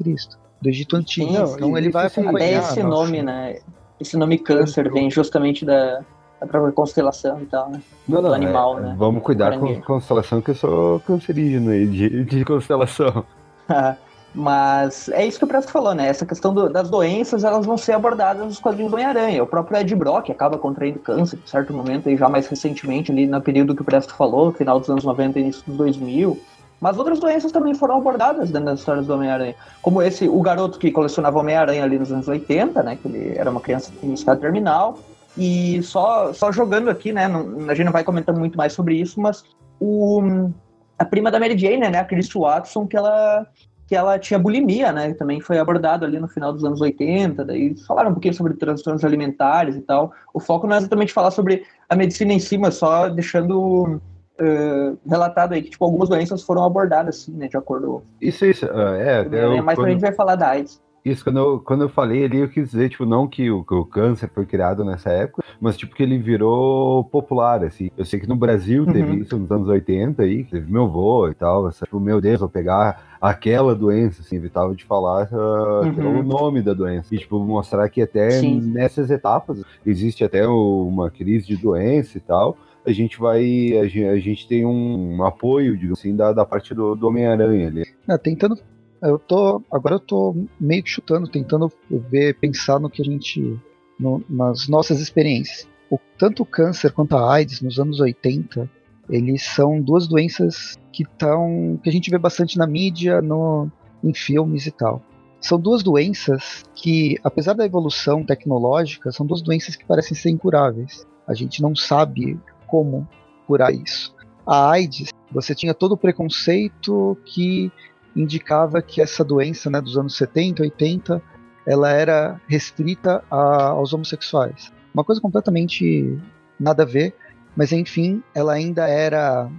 do 0.62 0.70
Egito 0.70 0.96
Antigo. 0.96 1.28
Sim, 1.28 1.54
então 1.56 1.78
ele 1.78 1.90
vai 1.90 2.06
acompanhar. 2.06 2.36
Até 2.36 2.54
esse 2.54 2.84
nossa. 2.84 3.04
nome, 3.04 3.24
né? 3.24 3.60
Esse 4.00 4.16
nome 4.16 4.38
câncer 4.38 4.92
vem 4.92 5.10
justamente 5.10 5.66
da, 5.66 6.02
da 6.40 6.46
própria 6.48 6.72
constelação 6.72 7.42
e 7.42 7.46
tal, 7.46 7.70
né? 7.70 7.82
Não, 8.08 8.22
não, 8.22 8.30
do 8.30 8.36
animal, 8.36 8.78
é, 8.78 8.82
né? 8.82 8.96
Vamos 8.98 9.24
cuidar 9.24 9.58
com 9.58 9.82
constelação, 9.82 10.42
que 10.42 10.52
eu 10.52 10.56
sou 10.56 11.00
cancerígeno 11.02 11.72
aí 11.72 11.88
de, 11.88 12.26
de 12.26 12.46
constelação. 12.46 13.26
Mas 14.34 15.10
é 15.10 15.26
isso 15.26 15.38
que 15.38 15.44
o 15.44 15.48
Presto 15.48 15.72
falou, 15.72 15.94
né? 15.94 16.08
Essa 16.08 16.26
questão 16.26 16.54
do, 16.54 16.70
das 16.70 16.90
doenças, 16.90 17.44
elas 17.44 17.66
vão 17.66 17.78
ser 17.78 17.94
abordadas 17.94 18.46
nos 18.46 18.60
quadrinhos 18.60 18.90
do 18.90 18.96
Homem-Aranha. 18.96 19.44
O 19.44 19.48
próprio 19.48 19.80
Ed 19.80 19.94
Brock 19.94 20.30
acaba 20.30 20.58
contraindo 20.58 21.00
câncer 21.00 21.38
em 21.44 21.48
certo 21.48 21.74
momento, 21.74 22.10
e 22.10 22.16
já 22.16 22.30
mais 22.30 22.48
recentemente, 22.48 23.12
ali 23.12 23.28
no 23.28 23.42
período 23.42 23.76
que 23.76 23.82
o 23.82 23.86
Presto 23.86 24.16
falou, 24.16 24.54
final 24.54 24.80
dos 24.80 24.90
anos 24.90 25.04
90 25.04 25.38
e 25.38 25.42
início 25.42 25.64
dos 25.68 25.76
2000. 25.76 26.40
Mas 26.80 26.98
outras 26.98 27.20
doenças 27.20 27.52
também 27.52 27.76
foram 27.76 27.98
abordadas 27.98 28.50
dentro 28.50 28.66
das 28.66 28.80
histórias 28.80 29.06
do 29.06 29.14
Homem-Aranha. 29.14 29.54
Como 29.82 30.02
esse, 30.02 30.28
o 30.28 30.42
garoto 30.42 30.80
que 30.80 30.92
colecionava 30.92 31.40
Homem-Aranha 31.40 31.84
ali 31.84 32.00
nos 32.00 32.12
anos 32.12 32.28
80, 32.28 32.82
né? 32.82 32.98
Que 33.00 33.08
ele 33.08 33.38
era 33.38 33.52
uma 33.52 33.62
criança 33.62 33.92
em 34.02 34.14
estado 34.14 34.40
terminal. 34.40 34.98
E 35.38 35.82
só, 35.84 36.34
só 36.34 36.52
jogando 36.52 36.90
aqui, 36.90 37.14
né? 37.14 37.28
Não, 37.28 37.70
a 37.70 37.76
gente 37.76 37.86
não 37.86 37.92
vai 37.92 38.04
comentar 38.04 38.36
muito 38.36 38.58
mais 38.58 38.74
sobre 38.74 38.96
isso, 38.96 39.22
mas 39.22 39.44
o, 39.80 40.50
a 40.98 41.06
prima 41.06 41.30
da 41.30 41.40
Mary 41.40 41.58
Jane, 41.58 41.88
né? 41.88 42.00
A 42.00 42.06
Chris 42.06 42.30
Watson, 42.34 42.88
que 42.88 42.98
ela 42.98 43.46
que 43.92 43.96
ela 43.98 44.18
tinha 44.18 44.40
bulimia, 44.40 44.90
né? 44.94 45.14
Também 45.16 45.42
foi 45.42 45.60
abordado 45.60 46.06
ali 46.06 46.18
no 46.18 46.30
final 46.30 46.54
dos 46.54 46.64
anos 46.64 46.80
80, 46.80 47.44
daí 47.44 47.76
falaram 47.86 48.12
um 48.12 48.14
pouquinho 48.14 48.34
sobre 48.34 48.54
transtornos 48.54 49.04
alimentares 49.04 49.76
e 49.76 49.82
tal. 49.82 50.14
O 50.34 50.40
foco 50.40 50.66
não 50.66 50.76
é 50.76 50.80
exatamente 50.80 51.12
falar 51.12 51.30
sobre 51.30 51.66
a 51.90 51.96
medicina 51.98 52.32
em 52.32 52.40
si, 52.40 52.58
mas 52.58 52.76
só 52.76 53.10
deixando 53.10 54.00
uh, 54.40 54.98
relatado 55.06 55.56
aí 55.56 55.62
que 55.62 55.72
tipo, 55.72 55.84
algumas 55.84 56.08
doenças 56.08 56.42
foram 56.42 56.64
abordadas, 56.64 57.18
assim, 57.18 57.34
né? 57.34 57.50
De 57.50 57.58
acordo. 57.58 58.02
Isso, 58.22 58.46
isso. 58.46 58.66
Uh, 58.66 58.96
é, 58.96 59.28
é, 59.30 59.58
é 59.58 59.62
mais 59.62 59.78
quando... 59.78 59.84
pra 59.84 59.92
gente 59.92 60.02
vai 60.02 60.14
falar 60.14 60.38
da 60.38 60.48
AIDS. 60.52 60.82
Isso, 61.04 61.24
quando 61.24 61.40
eu, 61.40 61.60
quando 61.60 61.82
eu 61.82 61.90
falei 61.90 62.26
ali, 62.26 62.38
eu 62.38 62.48
quis 62.48 62.70
dizer, 62.70 62.90
tipo, 62.90 63.06
não 63.06 63.28
que 63.28 63.50
o, 63.50 63.64
que 63.64 63.74
o 63.74 63.84
câncer 63.84 64.30
foi 64.30 64.46
criado 64.46 64.86
nessa 64.86 65.10
época, 65.10 65.44
mas, 65.60 65.76
tipo, 65.76 65.96
que 65.96 66.04
ele 66.04 66.20
virou 66.20 67.04
popular, 67.06 67.64
assim. 67.64 67.90
Eu 67.98 68.06
sei 68.06 68.20
que 68.20 68.30
no 68.30 68.36
Brasil 68.36 68.86
teve 68.86 69.12
uhum. 69.12 69.18
isso 69.18 69.38
nos 69.38 69.52
anos 69.52 69.68
80 69.68 70.22
aí, 70.22 70.44
teve 70.44 70.72
meu 70.72 70.84
avô 70.84 71.28
e 71.28 71.34
tal, 71.34 71.66
assim, 71.66 71.86
tipo, 71.86 72.00
meu 72.00 72.22
Deus, 72.22 72.40
vou 72.40 72.50
pegar 72.50 73.18
aquela 73.20 73.74
doença, 73.74 74.22
assim, 74.22 74.36
evitava 74.36 74.76
de 74.76 74.86
falar 74.86 75.28
uh, 75.32 75.86
uhum. 75.86 76.20
o 76.20 76.24
nome 76.24 76.62
da 76.62 76.74
doença. 76.74 77.14
E, 77.14 77.18
tipo, 77.18 77.40
mostrar 77.40 77.90
que 77.90 78.02
até 78.02 78.30
Sim. 78.32 78.62
nessas 78.62 79.10
etapas 79.10 79.64
existe 79.86 80.24
até 80.24 80.48
uma 80.48 81.10
crise 81.10 81.48
de 81.48 81.58
doença 81.58 82.18
e 82.18 82.22
tal, 82.22 82.58
a 82.86 82.92
gente 82.92 83.20
vai. 83.20 83.44
A 83.78 83.88
gente, 83.88 84.06
a 84.06 84.20
gente 84.20 84.48
tem 84.48 84.66
um, 84.66 85.18
um 85.18 85.24
apoio, 85.24 85.76
digamos 85.76 86.00
assim, 86.00 86.16
da, 86.16 86.34
da 86.34 86.46
parte 86.46 86.74
do, 86.74 86.96
do 86.96 87.08
Homem-Aranha 87.08 87.68
ali. 87.68 87.84
É, 88.08 88.18
tentando 88.18 88.58
eu 89.02 89.18
tô. 89.18 89.62
Agora 89.72 89.96
eu 89.96 90.00
tô 90.00 90.36
meio 90.60 90.84
que 90.84 90.90
chutando, 90.90 91.28
tentando 91.28 91.72
ver, 91.90 92.38
pensar 92.40 92.80
no 92.80 92.90
que 92.90 93.02
a 93.02 93.06
gente. 93.06 93.60
No, 94.00 94.24
nas 94.30 94.68
nossas 94.68 95.00
experiências. 95.00 95.68
O, 95.90 96.00
tanto 96.18 96.44
o 96.44 96.46
câncer 96.46 96.92
quanto 96.92 97.16
a 97.16 97.34
AIDS 97.34 97.62
nos 97.62 97.78
anos 97.78 98.00
80, 98.00 98.70
eles 99.10 99.44
são 99.44 99.82
duas 99.82 100.08
doenças 100.08 100.78
que 100.92 101.04
estão. 101.04 101.80
que 101.84 101.90
a 101.90 101.92
gente 101.92 102.10
vê 102.10 102.18
bastante 102.18 102.58
na 102.58 102.66
mídia, 102.66 103.22
no, 103.22 103.70
em 104.04 104.14
filmes 104.14 104.66
e 104.66 104.72
tal. 104.72 105.02
são 105.40 105.60
duas 105.60 105.84
doenças 105.84 106.64
que, 106.76 107.18
apesar 107.24 107.54
da 107.54 107.66
evolução 107.66 108.24
tecnológica, 108.24 109.12
são 109.12 109.26
duas 109.26 109.42
doenças 109.42 109.76
que 109.76 109.86
parecem 109.86 110.16
ser 110.16 110.30
incuráveis. 110.30 111.06
A 111.28 111.34
gente 111.34 111.62
não 111.62 111.76
sabe 111.76 112.40
como 112.68 113.08
curar 113.46 113.74
isso. 113.74 114.16
A 114.46 114.72
AIDS, 114.72 115.10
você 115.32 115.54
tinha 115.54 115.74
todo 115.74 115.94
o 115.94 115.98
preconceito 115.98 117.18
que 117.26 117.72
indicava 118.16 118.82
que 118.82 119.02
essa 119.02 119.24
doença 119.24 119.70
né, 119.70 119.80
dos 119.80 119.98
anos 119.98 120.16
70, 120.18 120.64
80, 120.64 121.22
ela 121.66 121.92
era 121.92 122.40
restrita 122.48 123.24
a, 123.30 123.70
aos 123.70 123.94
homossexuais. 123.94 124.72
Uma 124.94 125.04
coisa 125.04 125.22
completamente 125.22 126.20
nada 126.60 126.84
a 126.84 126.86
ver, 126.86 127.16
mas 127.56 127.72
enfim, 127.72 128.22
ela 128.34 128.54
ainda 128.54 128.88
era 128.88 129.50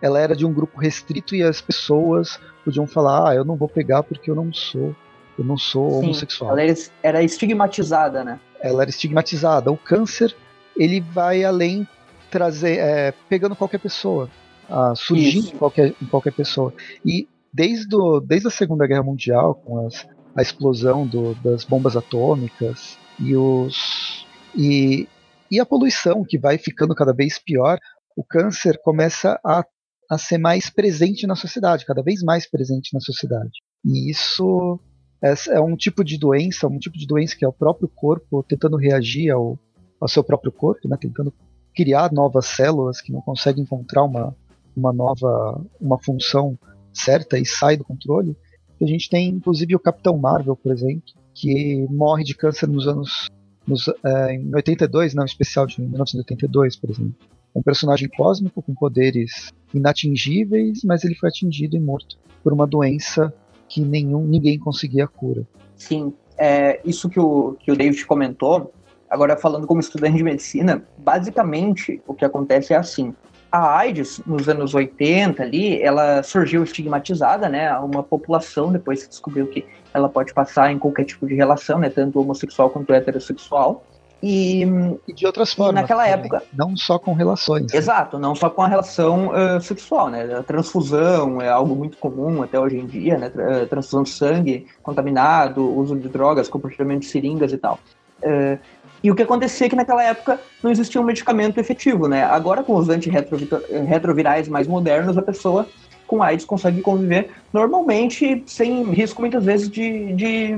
ela 0.00 0.20
era 0.20 0.36
de 0.36 0.44
um 0.44 0.52
grupo 0.52 0.78
restrito 0.78 1.34
e 1.34 1.42
as 1.42 1.62
pessoas 1.62 2.38
podiam 2.62 2.86
falar, 2.86 3.30
ah, 3.30 3.34
eu 3.34 3.44
não 3.44 3.56
vou 3.56 3.68
pegar 3.68 4.02
porque 4.02 4.30
eu 4.30 4.34
não 4.34 4.52
sou, 4.52 4.94
eu 5.38 5.44
não 5.44 5.56
sou 5.56 5.90
Sim, 5.92 6.04
homossexual. 6.04 6.58
Ela 6.58 6.74
era 7.02 7.22
estigmatizada, 7.22 8.22
né? 8.22 8.38
Ela 8.60 8.82
era 8.82 8.90
estigmatizada. 8.90 9.72
O 9.72 9.78
câncer, 9.78 10.36
ele 10.76 11.00
vai 11.00 11.42
além 11.42 11.88
trazer, 12.30 12.78
é, 12.78 13.14
pegando 13.28 13.56
qualquer 13.56 13.78
pessoa, 13.78 14.28
ah, 14.68 14.92
surgindo 14.94 15.48
em 15.48 15.56
qualquer, 15.56 15.94
em 16.00 16.06
qualquer 16.06 16.32
pessoa. 16.32 16.74
E 17.04 17.26
desde, 17.54 17.94
o, 17.94 18.18
desde 18.18 18.48
a 18.48 18.50
Segunda 18.50 18.86
Guerra 18.86 19.04
Mundial, 19.04 19.54
com 19.54 19.86
as, 19.86 20.04
a 20.34 20.42
explosão 20.42 21.06
do, 21.06 21.34
das 21.36 21.62
bombas 21.64 21.96
atômicas 21.96 22.98
e 23.20 23.36
os 23.36 24.26
e, 24.56 25.08
e 25.50 25.60
a 25.60 25.66
poluição 25.66 26.24
que 26.24 26.36
vai 26.38 26.58
ficando 26.58 26.94
cada 26.94 27.12
vez 27.12 27.38
pior, 27.38 27.78
o 28.16 28.24
câncer 28.24 28.80
começa 28.82 29.38
a 29.44 29.64
a 30.10 30.18
ser 30.18 30.36
mais 30.36 30.68
presente 30.68 31.26
na 31.26 31.34
sociedade, 31.34 31.86
cada 31.86 32.02
vez 32.02 32.22
mais 32.22 32.48
presente 32.48 32.92
na 32.92 33.00
sociedade. 33.00 33.62
E 33.82 34.10
isso 34.10 34.78
é, 35.22 35.32
é, 35.56 35.60
um 35.60 35.74
tipo 35.76 36.04
de 36.04 36.18
doença, 36.18 36.68
um 36.68 36.78
tipo 36.78 36.98
de 36.98 37.06
doença 37.06 37.34
que 37.34 37.44
é 37.44 37.48
o 37.48 37.52
próprio 37.52 37.88
corpo 37.88 38.42
tentando 38.42 38.76
reagir 38.76 39.30
ao, 39.30 39.58
ao 39.98 40.06
seu 40.06 40.22
próprio 40.22 40.52
corpo, 40.52 40.86
né, 40.88 40.98
tentando 41.00 41.32
criar 41.74 42.12
novas 42.12 42.46
células 42.46 43.00
que 43.00 43.12
não 43.12 43.22
conseguem 43.22 43.62
encontrar 43.62 44.04
uma, 44.04 44.36
uma 44.76 44.92
nova 44.92 45.64
uma 45.80 45.98
função 45.98 46.58
certa 46.94 47.38
e 47.38 47.44
sai 47.44 47.76
do 47.76 47.84
controle. 47.84 48.36
A 48.80 48.86
gente 48.86 49.08
tem 49.08 49.28
inclusive 49.28 49.74
o 49.76 49.80
Capitão 49.80 50.16
Marvel, 50.16 50.56
por 50.56 50.72
exemplo, 50.72 51.02
que 51.34 51.86
morre 51.90 52.24
de 52.24 52.34
câncer 52.34 52.68
nos 52.68 52.86
anos 52.86 53.28
nos, 53.66 53.88
é, 54.04 54.34
em 54.34 54.54
82, 54.54 55.14
não, 55.14 55.24
especial 55.24 55.66
de 55.66 55.80
1982, 55.80 56.76
por 56.76 56.90
exemplo 56.90 57.14
um 57.54 57.62
personagem 57.62 58.08
cósmico 58.08 58.60
com 58.60 58.74
poderes 58.74 59.52
inatingíveis, 59.72 60.82
mas 60.84 61.04
ele 61.04 61.14
foi 61.14 61.28
atingido 61.28 61.76
e 61.76 61.80
morto 61.80 62.18
por 62.42 62.52
uma 62.52 62.66
doença 62.66 63.32
que 63.68 63.80
nenhum, 63.80 64.24
ninguém 64.24 64.58
conseguia 64.58 65.06
cura. 65.06 65.46
Sim, 65.76 66.12
é, 66.36 66.80
isso 66.84 67.08
que 67.08 67.20
o, 67.20 67.56
que 67.60 67.70
o 67.70 67.76
David 67.76 68.04
comentou, 68.06 68.72
agora 69.08 69.36
falando 69.36 69.66
como 69.66 69.80
estudante 69.80 70.16
de 70.16 70.22
medicina, 70.22 70.84
basicamente 70.98 72.02
o 72.06 72.14
que 72.14 72.24
acontece 72.24 72.72
é 72.72 72.76
assim. 72.76 73.14
A 73.54 73.76
AIDS, 73.76 74.20
nos 74.26 74.48
anos 74.48 74.74
80 74.74 75.40
ali, 75.40 75.80
ela 75.80 76.24
surgiu 76.24 76.64
estigmatizada, 76.64 77.48
né? 77.48 77.72
Uma 77.78 78.02
população, 78.02 78.72
depois 78.72 79.04
que 79.04 79.08
descobriu 79.08 79.46
que 79.46 79.64
ela 79.92 80.08
pode 80.08 80.34
passar 80.34 80.72
em 80.72 80.78
qualquer 80.78 81.04
tipo 81.04 81.24
de 81.24 81.36
relação, 81.36 81.78
né? 81.78 81.88
Tanto 81.88 82.20
homossexual 82.20 82.68
quanto 82.68 82.92
heterossexual. 82.92 83.84
E, 84.20 84.64
e 85.06 85.12
de 85.12 85.24
outras 85.24 85.52
formas. 85.52 85.82
Naquela 85.82 86.04
época. 86.04 86.42
Não 86.52 86.76
só 86.76 86.98
com 86.98 87.12
relações. 87.12 87.72
Né? 87.72 87.78
Exato, 87.78 88.18
não 88.18 88.34
só 88.34 88.50
com 88.50 88.60
a 88.60 88.66
relação 88.66 89.28
uh, 89.28 89.60
sexual, 89.60 90.10
né? 90.10 90.34
A 90.34 90.42
transfusão 90.42 91.40
é 91.40 91.48
algo 91.48 91.76
muito 91.76 91.96
comum 91.98 92.42
até 92.42 92.58
hoje 92.58 92.76
em 92.76 92.86
dia, 92.86 93.16
né? 93.16 93.30
Transfusão 93.70 94.02
de 94.02 94.10
sangue 94.10 94.66
contaminado, 94.82 95.64
uso 95.78 95.94
de 95.94 96.08
drogas, 96.08 96.48
compartilhamento 96.48 97.02
de 97.02 97.06
seringas 97.06 97.52
e 97.52 97.58
tal. 97.58 97.78
Uh, 98.20 98.58
e 99.04 99.10
o 99.10 99.14
que 99.14 99.22
acontecia 99.22 99.66
é 99.66 99.70
que 99.70 99.76
naquela 99.76 100.02
época 100.02 100.40
não 100.62 100.70
existia 100.70 100.98
um 100.98 101.04
medicamento 101.04 101.58
efetivo, 101.58 102.08
né? 102.08 102.24
Agora, 102.24 102.62
com 102.62 102.74
os 102.74 102.88
antirretrovirais 102.88 104.48
mais 104.48 104.66
modernos, 104.66 105.18
a 105.18 105.22
pessoa 105.22 105.68
com 106.06 106.22
AIDS 106.22 106.46
consegue 106.46 106.80
conviver 106.80 107.28
normalmente, 107.52 108.42
sem 108.46 108.82
risco 108.84 109.20
muitas 109.20 109.44
vezes 109.44 109.68
de, 109.68 110.14
de 110.14 110.56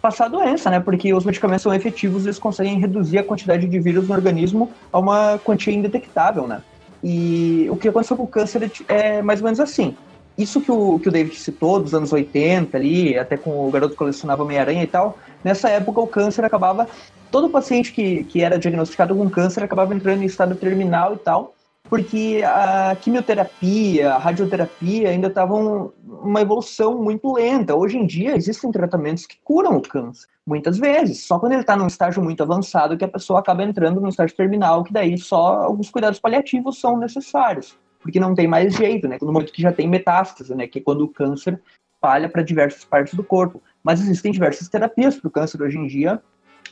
passar 0.00 0.26
a 0.26 0.28
doença, 0.28 0.70
né? 0.70 0.78
Porque 0.78 1.12
os 1.12 1.24
medicamentos 1.24 1.64
são 1.64 1.74
efetivos 1.74 2.22
e 2.22 2.26
eles 2.28 2.38
conseguem 2.38 2.78
reduzir 2.78 3.18
a 3.18 3.24
quantidade 3.24 3.66
de 3.66 3.80
vírus 3.80 4.06
no 4.06 4.14
organismo 4.14 4.70
a 4.92 5.00
uma 5.00 5.40
quantia 5.44 5.74
indetectável, 5.74 6.46
né? 6.46 6.62
E 7.02 7.66
o 7.68 7.76
que 7.76 7.88
aconteceu 7.88 8.16
com 8.16 8.22
o 8.22 8.28
câncer 8.28 8.70
é 8.86 9.20
mais 9.22 9.40
ou 9.40 9.44
menos 9.46 9.58
assim. 9.58 9.96
Isso 10.38 10.60
que 10.60 10.70
o, 10.70 11.00
que 11.00 11.08
o 11.08 11.12
David 11.12 11.34
citou, 11.34 11.80
dos 11.80 11.92
anos 11.94 12.12
80 12.12 12.76
ali, 12.76 13.18
até 13.18 13.36
com 13.36 13.66
o 13.66 13.70
garoto 13.72 13.92
que 13.92 13.98
colecionava 13.98 14.44
Meia-Aranha 14.44 14.84
e 14.84 14.86
tal, 14.86 15.18
nessa 15.42 15.68
época 15.68 16.00
o 16.00 16.06
câncer 16.06 16.44
acabava. 16.44 16.88
Todo 17.30 17.48
paciente 17.48 17.92
que, 17.92 18.24
que 18.24 18.42
era 18.42 18.58
diagnosticado 18.58 19.14
com 19.14 19.28
câncer 19.30 19.64
acabava 19.64 19.94
entrando 19.94 20.22
em 20.22 20.26
estado 20.26 20.54
terminal 20.54 21.14
e 21.14 21.18
tal, 21.18 21.54
porque 21.92 22.42
a 22.44 22.96
quimioterapia, 23.00 24.14
a 24.14 24.18
radioterapia 24.18 25.10
ainda 25.10 25.28
estavam 25.28 25.92
uma 26.04 26.40
evolução 26.40 27.02
muito 27.02 27.32
lenta. 27.34 27.74
Hoje 27.74 27.98
em 27.98 28.06
dia 28.06 28.36
existem 28.36 28.70
tratamentos 28.70 29.26
que 29.26 29.36
curam 29.44 29.76
o 29.76 29.82
câncer, 29.82 30.26
muitas 30.46 30.78
vezes. 30.78 31.26
Só 31.26 31.38
quando 31.38 31.52
ele 31.52 31.60
está 31.60 31.76
num 31.76 31.86
estágio 31.86 32.22
muito 32.22 32.42
avançado 32.42 32.96
que 32.96 33.04
a 33.04 33.08
pessoa 33.08 33.40
acaba 33.40 33.62
entrando 33.62 34.00
num 34.00 34.08
estágio 34.08 34.36
terminal, 34.36 34.84
que 34.84 34.92
daí 34.92 35.18
só 35.18 35.64
alguns 35.64 35.90
cuidados 35.90 36.18
paliativos 36.18 36.80
são 36.80 36.96
necessários, 36.96 37.76
porque 38.00 38.20
não 38.20 38.34
tem 38.34 38.46
mais 38.46 38.74
jeito, 38.74 39.06
né? 39.06 39.18
No 39.20 39.32
momento 39.32 39.52
que 39.52 39.60
já 39.60 39.72
tem 39.72 39.88
metástase, 39.88 40.54
né? 40.54 40.66
Que 40.66 40.78
é 40.78 40.82
quando 40.82 41.02
o 41.02 41.08
câncer 41.08 41.60
espalha 41.94 42.28
para 42.28 42.42
diversas 42.42 42.84
partes 42.84 43.14
do 43.14 43.22
corpo. 43.22 43.62
Mas 43.82 44.00
existem 44.00 44.32
diversas 44.32 44.68
terapias 44.68 45.16
para 45.16 45.28
o 45.28 45.30
câncer 45.30 45.60
hoje 45.62 45.78
em 45.78 45.86
dia, 45.86 46.20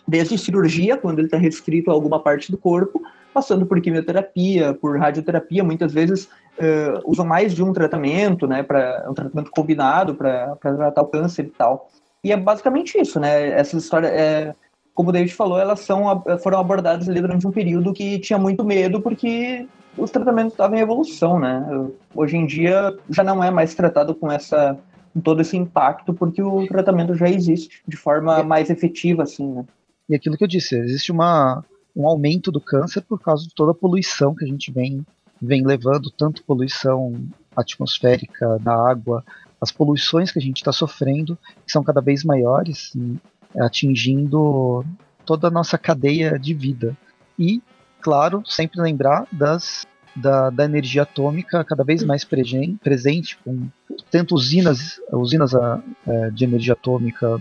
desde 0.06 0.38
cirurgia, 0.38 0.96
quando 0.96 1.18
ele 1.18 1.26
está 1.26 1.36
restrito 1.36 1.90
a 1.90 1.94
alguma 1.94 2.20
parte 2.20 2.50
do 2.50 2.58
corpo, 2.58 3.02
passando 3.32 3.66
por 3.66 3.80
quimioterapia, 3.80 4.74
por 4.74 4.98
radioterapia, 4.98 5.62
muitas 5.62 5.92
vezes 5.92 6.24
uh, 6.24 7.00
usam 7.04 7.24
mais 7.24 7.54
de 7.54 7.62
um 7.62 7.72
tratamento, 7.72 8.46
né, 8.46 8.62
para 8.62 9.06
um 9.08 9.14
tratamento 9.14 9.50
combinado 9.50 10.14
para 10.14 10.56
tratar 10.56 11.02
o 11.02 11.06
câncer 11.06 11.46
e 11.46 11.50
tal. 11.50 11.88
E 12.22 12.32
é 12.32 12.36
basicamente 12.36 13.00
isso, 13.00 13.18
né? 13.18 13.48
Essas 13.48 13.84
histórias, 13.84 14.12
é, 14.12 14.52
como 14.94 15.08
o 15.08 15.12
David 15.12 15.32
falou, 15.32 15.58
elas 15.58 15.80
são, 15.80 16.22
foram 16.42 16.58
abordadas 16.58 17.08
ali 17.08 17.20
durante 17.20 17.46
um 17.46 17.50
período 17.50 17.94
que 17.94 18.18
tinha 18.18 18.38
muito 18.38 18.62
medo 18.62 19.00
porque 19.00 19.66
os 19.96 20.10
tratamentos 20.10 20.52
estavam 20.52 20.76
em 20.76 20.82
evolução, 20.82 21.38
né? 21.38 21.64
Hoje 22.14 22.36
em 22.36 22.46
dia 22.46 22.94
já 23.08 23.24
não 23.24 23.42
é 23.42 23.50
mais 23.50 23.74
tratado 23.74 24.14
com 24.14 24.30
essa 24.30 24.76
todo 25.22 25.40
esse 25.40 25.56
impacto 25.56 26.14
porque 26.14 26.42
o 26.42 26.66
tratamento 26.66 27.14
já 27.14 27.28
existe 27.28 27.82
de 27.86 27.96
forma 27.96 28.42
mais 28.42 28.70
efetiva, 28.70 29.22
assim, 29.22 29.46
né? 29.46 29.64
E 30.08 30.14
aquilo 30.14 30.36
que 30.36 30.44
eu 30.44 30.48
disse, 30.48 30.76
existe 30.76 31.10
uma 31.12 31.64
um 31.94 32.06
aumento 32.06 32.50
do 32.52 32.60
câncer 32.60 33.00
por 33.02 33.20
causa 33.20 33.46
de 33.46 33.54
toda 33.54 33.72
a 33.72 33.74
poluição 33.74 34.34
que 34.34 34.44
a 34.44 34.48
gente 34.48 34.70
vem, 34.70 35.04
vem 35.40 35.66
levando, 35.66 36.10
tanto 36.10 36.44
poluição 36.44 37.14
atmosférica, 37.56 38.58
da 38.60 38.72
água, 38.72 39.24
as 39.60 39.70
poluições 39.70 40.30
que 40.30 40.38
a 40.38 40.42
gente 40.42 40.58
está 40.58 40.72
sofrendo, 40.72 41.36
que 41.66 41.72
são 41.72 41.82
cada 41.82 42.00
vez 42.00 42.24
maiores, 42.24 42.92
atingindo 43.58 44.84
toda 45.26 45.48
a 45.48 45.50
nossa 45.50 45.76
cadeia 45.76 46.38
de 46.38 46.54
vida. 46.54 46.96
E, 47.38 47.62
claro, 48.00 48.42
sempre 48.46 48.80
lembrar 48.80 49.26
das, 49.30 49.86
da, 50.14 50.48
da 50.50 50.64
energia 50.64 51.02
atômica 51.02 51.64
cada 51.64 51.84
vez 51.84 52.02
mais 52.02 52.24
presente, 52.24 53.36
com 53.44 53.68
tanto 54.10 54.34
usinas, 54.34 55.00
usinas 55.12 55.54
a, 55.54 55.82
é, 56.06 56.30
de 56.30 56.44
energia 56.44 56.72
atômica 56.72 57.38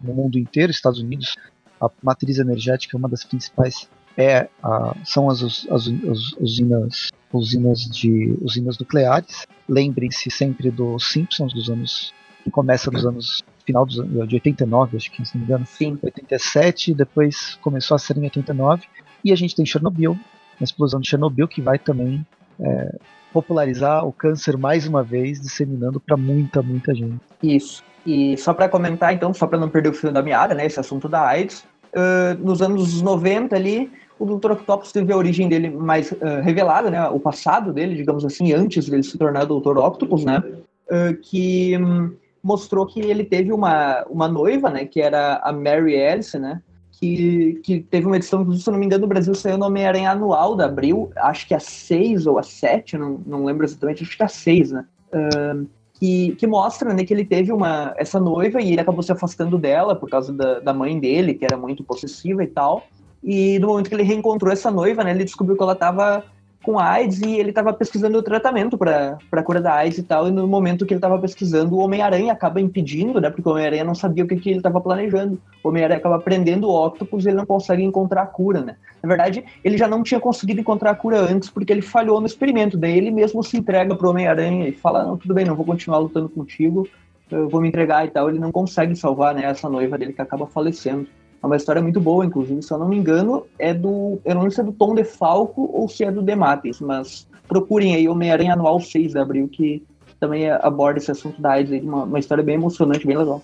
no 0.00 0.14
mundo 0.14 0.38
inteiro, 0.38 0.70
Estados 0.70 1.00
Unidos 1.00 1.36
a 1.80 1.90
matriz 2.02 2.38
energética, 2.38 2.96
uma 2.96 3.08
das 3.08 3.24
principais 3.24 3.88
é 4.16 4.48
a, 4.62 4.96
são 5.04 5.30
as, 5.30 5.42
as, 5.42 5.66
as, 5.70 6.32
usinas, 6.40 7.08
usinas 7.32 7.80
de 7.82 8.36
usinas 8.42 8.78
nucleares. 8.78 9.46
Lembrem-se 9.68 10.30
sempre 10.30 10.70
dos 10.70 11.08
Simpsons 11.08 11.54
dos 11.54 11.70
anos 11.70 12.12
que 12.42 12.50
começa 12.50 12.90
dos 12.90 13.06
anos 13.06 13.42
final 13.64 13.84
dos 13.84 13.96
de 14.28 14.34
89, 14.36 14.96
acho 14.96 15.12
que 15.12 15.24
se 15.24 15.34
não 15.34 15.40
me 15.40 15.46
engano, 15.46 15.66
Sim. 15.66 15.98
87, 16.02 16.94
depois 16.94 17.56
começou 17.60 17.94
a 17.94 17.98
ser 17.98 18.16
em 18.16 18.24
89 18.24 18.84
e 19.22 19.30
a 19.30 19.36
gente 19.36 19.54
tem 19.54 19.66
Chernobyl, 19.66 20.18
a 20.58 20.64
explosão 20.64 21.00
de 21.00 21.08
Chernobyl 21.08 21.46
que 21.46 21.60
vai 21.60 21.78
também 21.78 22.26
é, 22.58 22.98
popularizar 23.32 24.06
o 24.06 24.12
câncer 24.12 24.56
mais 24.56 24.86
uma 24.86 25.02
vez, 25.02 25.40
disseminando 25.40 26.00
para 26.00 26.16
muita, 26.16 26.62
muita 26.62 26.94
gente. 26.94 27.20
Isso. 27.42 27.82
E 28.06 28.36
só 28.36 28.54
para 28.54 28.68
comentar, 28.68 29.12
então, 29.12 29.34
só 29.34 29.46
para 29.46 29.58
não 29.58 29.68
perder 29.68 29.90
o 29.90 29.92
fio 29.92 30.12
da 30.12 30.22
meada, 30.22 30.54
né, 30.54 30.66
esse 30.66 30.80
assunto 30.80 31.08
da 31.08 31.26
AIDS, 31.26 31.64
uh, 31.92 32.42
nos 32.42 32.62
anos 32.62 33.02
90 33.02 33.54
ali, 33.54 33.90
o 34.18 34.24
Dr. 34.24 34.52
Octopus 34.52 34.92
teve 34.92 35.12
a 35.12 35.16
origem 35.16 35.48
dele 35.48 35.70
mais 35.70 36.10
uh, 36.12 36.42
revelada, 36.42 36.90
né, 36.90 37.08
o 37.08 37.20
passado 37.20 37.72
dele, 37.72 37.94
digamos 37.94 38.24
assim, 38.24 38.52
antes 38.52 38.88
dele 38.88 39.02
se 39.02 39.18
tornar 39.18 39.44
Dr. 39.44 39.76
Octopus, 39.76 40.24
né, 40.24 40.42
uh, 40.90 41.14
que 41.22 41.76
um, 41.76 42.14
mostrou 42.42 42.86
que 42.86 43.00
ele 43.00 43.24
teve 43.24 43.52
uma, 43.52 44.04
uma 44.08 44.26
noiva, 44.26 44.70
né, 44.70 44.84
que 44.84 45.00
era 45.00 45.36
a 45.44 45.52
Mary 45.52 46.00
Alice, 46.00 46.38
né, 46.38 46.62
que, 46.98 47.60
que 47.62 47.80
teve 47.80 48.06
uma 48.06 48.16
edição, 48.16 48.50
se 48.52 48.68
não 48.70 48.78
me 48.78 48.86
engano, 48.86 49.02
no 49.02 49.08
Brasil 49.08 49.32
saiu 49.34 49.56
no 49.56 49.66
Homem-Aranha 49.66 50.10
Anual 50.10 50.56
da 50.56 50.64
Abril, 50.64 51.10
acho 51.16 51.46
que 51.46 51.54
a 51.54 51.60
6 51.60 52.26
ou 52.26 52.38
a 52.38 52.42
7, 52.42 52.98
não, 52.98 53.20
não 53.24 53.44
lembro 53.44 53.64
exatamente, 53.64 54.02
acho 54.02 54.16
que 54.16 54.22
a 54.22 54.28
6, 54.28 54.72
né, 54.72 54.84
uh, 55.12 55.66
que, 55.94 56.34
que 56.34 56.46
mostra 56.46 56.92
né, 56.92 57.04
que 57.04 57.14
ele 57.14 57.24
teve 57.24 57.52
uma, 57.52 57.94
essa 57.96 58.18
noiva 58.18 58.60
e 58.60 58.72
ele 58.72 58.80
acabou 58.80 59.02
se 59.02 59.12
afastando 59.12 59.56
dela 59.56 59.94
por 59.94 60.10
causa 60.10 60.32
da, 60.32 60.58
da 60.58 60.74
mãe 60.74 60.98
dele, 60.98 61.34
que 61.34 61.44
era 61.44 61.56
muito 61.56 61.84
possessiva 61.84 62.42
e 62.42 62.48
tal. 62.48 62.84
E 63.22 63.58
no 63.60 63.68
momento 63.68 63.88
que 63.88 63.94
ele 63.94 64.02
reencontrou 64.02 64.52
essa 64.52 64.70
noiva, 64.70 65.04
né, 65.04 65.12
ele 65.12 65.24
descobriu 65.24 65.56
que 65.56 65.62
ela 65.62 65.72
estava 65.74 66.24
com 66.62 66.78
AIDS 66.78 67.20
e 67.20 67.38
ele 67.38 67.50
estava 67.50 67.72
pesquisando 67.72 68.18
o 68.18 68.22
tratamento 68.22 68.76
para 68.76 69.18
a 69.32 69.42
cura 69.42 69.60
da 69.60 69.74
AIDS 69.74 69.98
e 69.98 70.02
tal. 70.02 70.28
E 70.28 70.30
no 70.30 70.46
momento 70.46 70.84
que 70.84 70.92
ele 70.92 70.98
estava 70.98 71.18
pesquisando, 71.18 71.76
o 71.76 71.78
Homem-Aranha 71.78 72.32
acaba 72.32 72.60
impedindo, 72.60 73.20
né? 73.20 73.30
Porque 73.30 73.48
o 73.48 73.52
Homem-Aranha 73.52 73.84
não 73.84 73.94
sabia 73.94 74.24
o 74.24 74.26
que, 74.26 74.36
que 74.36 74.50
ele 74.50 74.58
estava 74.58 74.80
planejando. 74.80 75.40
O 75.62 75.68
Homem-Aranha 75.68 75.98
acaba 75.98 76.18
prendendo 76.18 76.68
o 76.68 76.86
Octopus 76.86 77.24
e 77.24 77.28
ele 77.28 77.36
não 77.36 77.46
consegue 77.46 77.82
encontrar 77.82 78.22
a 78.22 78.26
cura, 78.26 78.60
né? 78.60 78.76
Na 79.02 79.08
verdade, 79.08 79.44
ele 79.62 79.78
já 79.78 79.86
não 79.86 80.02
tinha 80.02 80.20
conseguido 80.20 80.60
encontrar 80.60 80.90
a 80.90 80.94
cura 80.94 81.20
antes 81.20 81.48
porque 81.48 81.72
ele 81.72 81.82
falhou 81.82 82.20
no 82.20 82.26
experimento. 82.26 82.76
Daí 82.76 82.96
ele 82.98 83.10
mesmo 83.10 83.42
se 83.42 83.56
entrega 83.56 83.94
pro 83.94 84.10
Homem-Aranha 84.10 84.68
e 84.68 84.72
fala: 84.72 85.04
Não, 85.04 85.16
tudo 85.16 85.34
bem, 85.34 85.44
não 85.44 85.54
vou 85.54 85.64
continuar 85.64 85.98
lutando 85.98 86.28
contigo, 86.28 86.88
eu 87.30 87.48
vou 87.48 87.60
me 87.60 87.68
entregar 87.68 88.04
e 88.04 88.10
tal. 88.10 88.28
Ele 88.28 88.38
não 88.38 88.50
consegue 88.50 88.96
salvar 88.96 89.34
né, 89.34 89.44
essa 89.44 89.68
noiva 89.68 89.96
dele 89.96 90.12
que 90.12 90.22
acaba 90.22 90.46
falecendo. 90.46 91.06
É 91.42 91.46
uma 91.46 91.56
história 91.56 91.80
muito 91.80 92.00
boa, 92.00 92.24
inclusive, 92.24 92.62
se 92.62 92.72
eu 92.72 92.78
não 92.78 92.88
me 92.88 92.96
engano, 92.96 93.46
é 93.58 93.72
do. 93.72 94.20
Eu 94.24 94.34
não 94.34 94.42
sei 94.42 94.50
se 94.50 94.60
é 94.60 94.64
do 94.64 94.72
Tom 94.72 94.94
DeFalco 94.94 95.70
ou 95.72 95.88
se 95.88 96.04
é 96.04 96.10
do 96.10 96.20
Demates, 96.20 96.80
mas 96.80 97.28
procurem 97.46 97.94
aí 97.94 98.08
Homem-Aranha 98.08 98.54
Anual 98.54 98.80
6 98.80 99.12
de 99.12 99.18
abril, 99.18 99.48
que 99.48 99.82
também 100.18 100.50
aborda 100.50 100.98
esse 100.98 101.10
assunto 101.10 101.40
da 101.40 101.52
AIDS 101.52 101.72
aí, 101.72 101.80
uma, 101.80 102.04
uma 102.04 102.18
história 102.18 102.42
bem 102.42 102.56
emocionante, 102.56 103.06
bem 103.06 103.16
legal. 103.16 103.42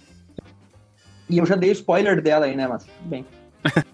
E 1.31 1.39
eu 1.39 1.47
já 1.47 1.55
dei 1.55 1.71
spoiler 1.71 2.21
dela 2.21 2.47
aí, 2.47 2.57
né, 2.57 2.67
mas 2.67 2.87
bem. 3.03 3.25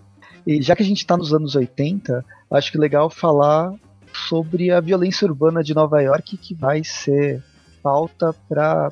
e 0.47 0.63
já 0.63 0.75
que 0.75 0.83
a 0.83 0.87
gente 0.87 1.07
tá 1.07 1.17
nos 1.17 1.33
anos 1.33 1.55
80, 1.55 2.25
acho 2.51 2.73
que 2.73 2.79
é 2.79 2.81
legal 2.81 3.11
falar 3.11 3.75
sobre 4.13 4.71
a 4.71 4.81
violência 4.81 5.27
urbana 5.27 5.63
de 5.63 5.75
Nova 5.75 6.01
York, 6.01 6.37
que 6.39 6.55
vai 6.55 6.83
ser 6.83 7.43
pauta 7.83 8.35
para 8.49 8.91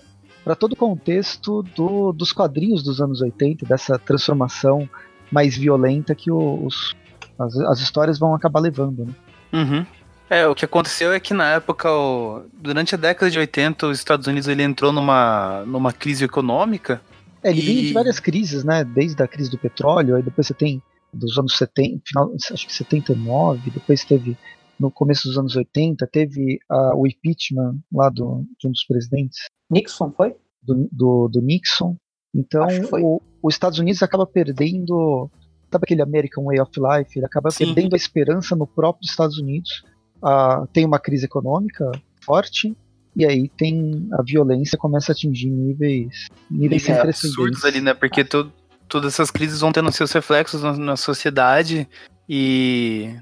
para 0.48 0.56
todo 0.56 0.72
o 0.72 0.76
contexto 0.76 1.62
do, 1.76 2.10
dos 2.10 2.32
quadrinhos 2.32 2.82
dos 2.82 3.02
anos 3.02 3.20
80, 3.20 3.66
dessa 3.66 3.98
transformação 3.98 4.88
mais 5.30 5.54
violenta 5.54 6.14
que 6.14 6.30
os, 6.30 6.96
as, 7.38 7.54
as 7.54 7.80
histórias 7.80 8.18
vão 8.18 8.34
acabar 8.34 8.58
levando. 8.58 9.04
Né? 9.04 9.12
Uhum. 9.52 9.86
É, 10.30 10.46
o 10.46 10.54
que 10.54 10.64
aconteceu 10.64 11.12
é 11.12 11.20
que 11.20 11.34
na 11.34 11.50
época, 11.50 11.92
o, 11.92 12.44
durante 12.54 12.94
a 12.94 12.98
década 12.98 13.30
de 13.30 13.38
80, 13.38 13.88
os 13.88 13.98
Estados 13.98 14.26
Unidos 14.26 14.48
ele 14.48 14.62
entrou 14.62 14.90
numa, 14.90 15.64
numa 15.66 15.92
crise 15.92 16.24
econômica. 16.24 17.02
É, 17.42 17.50
ele 17.50 17.60
e... 17.60 17.66
vem 17.66 17.84
de 17.84 17.92
várias 17.92 18.18
crises, 18.18 18.64
né? 18.64 18.84
Desde 18.84 19.22
a 19.22 19.28
crise 19.28 19.50
do 19.50 19.58
petróleo, 19.58 20.16
aí 20.16 20.22
depois 20.22 20.46
você 20.46 20.54
tem 20.54 20.82
dos 21.12 21.36
anos 21.36 21.58
70, 21.58 22.00
final, 22.06 22.32
acho 22.34 22.66
que 22.66 22.72
79, 22.72 23.68
depois 23.68 24.02
teve 24.02 24.34
no 24.78 24.90
começo 24.90 25.28
dos 25.28 25.38
anos 25.38 25.56
80, 25.56 26.06
teve 26.06 26.58
uh, 26.70 26.96
o 26.96 27.06
impeachment 27.06 27.78
lá 27.92 28.08
do, 28.08 28.44
de 28.58 28.68
um 28.68 28.70
dos 28.70 28.84
presidentes. 28.84 29.38
Nixon, 29.70 30.12
foi? 30.12 30.34
Do, 30.62 30.88
do, 30.92 31.28
do 31.28 31.40
Nixon. 31.40 31.96
Então, 32.34 32.66
o, 32.92 33.20
os 33.42 33.54
Estados 33.54 33.78
Unidos 33.78 34.02
acaba 34.02 34.26
perdendo. 34.26 35.30
Sabe 35.70 35.84
aquele 35.84 36.02
American 36.02 36.44
Way 36.44 36.60
of 36.60 36.72
Life? 36.76 37.18
Ele 37.18 37.26
acaba 37.26 37.50
Sim. 37.50 37.66
perdendo 37.66 37.94
a 37.94 37.96
esperança 37.96 38.56
no 38.56 38.66
próprio 38.66 39.06
Estados 39.06 39.38
Unidos. 39.38 39.82
Uh, 40.22 40.66
tem 40.72 40.84
uma 40.84 40.98
crise 40.98 41.26
econômica 41.26 41.90
forte, 42.24 42.76
e 43.16 43.24
aí 43.24 43.48
tem 43.48 44.08
a 44.12 44.22
violência 44.22 44.76
começa 44.76 45.12
a 45.12 45.14
atingir 45.14 45.50
níveis, 45.50 46.28
níveis 46.50 46.82
sem 46.82 46.94
é, 46.94 47.00
absurdos 47.00 47.64
ali, 47.64 47.80
né? 47.80 47.94
Porque 47.94 48.24
to, 48.24 48.52
todas 48.88 49.14
essas 49.14 49.30
crises 49.30 49.60
vão 49.60 49.72
tendo 49.72 49.90
seus 49.92 50.12
reflexos 50.12 50.62
na, 50.62 50.76
na 50.76 50.96
sociedade 50.96 51.88
e 52.28 53.14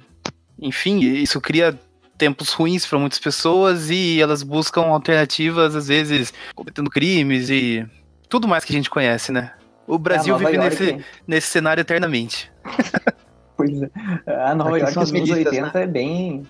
enfim, 0.58 1.00
isso 1.00 1.40
cria 1.40 1.78
tempos 2.16 2.52
ruins 2.52 2.86
para 2.86 2.98
muitas 2.98 3.18
pessoas 3.18 3.90
e 3.90 4.20
elas 4.20 4.42
buscam 4.42 4.82
alternativas, 4.82 5.76
às 5.76 5.88
vezes 5.88 6.32
cometendo 6.54 6.90
crimes 6.90 7.50
e 7.50 7.86
tudo 8.28 8.48
mais 8.48 8.64
que 8.64 8.72
a 8.72 8.76
gente 8.76 8.90
conhece, 8.90 9.30
né? 9.30 9.52
O 9.86 9.98
Brasil 9.98 10.34
é 10.34 10.38
vive 10.38 10.58
nesse, 10.58 11.04
nesse 11.26 11.46
cenário 11.48 11.80
eternamente. 11.80 12.50
pois 13.56 13.82
é. 13.82 13.90
A 14.44 14.54
Nova 14.54 14.78
York 14.78 14.96
dos 14.96 15.12
anos 15.12 15.30
80 15.30 15.60
né? 15.60 15.70
é 15.74 15.86
bem. 15.86 16.42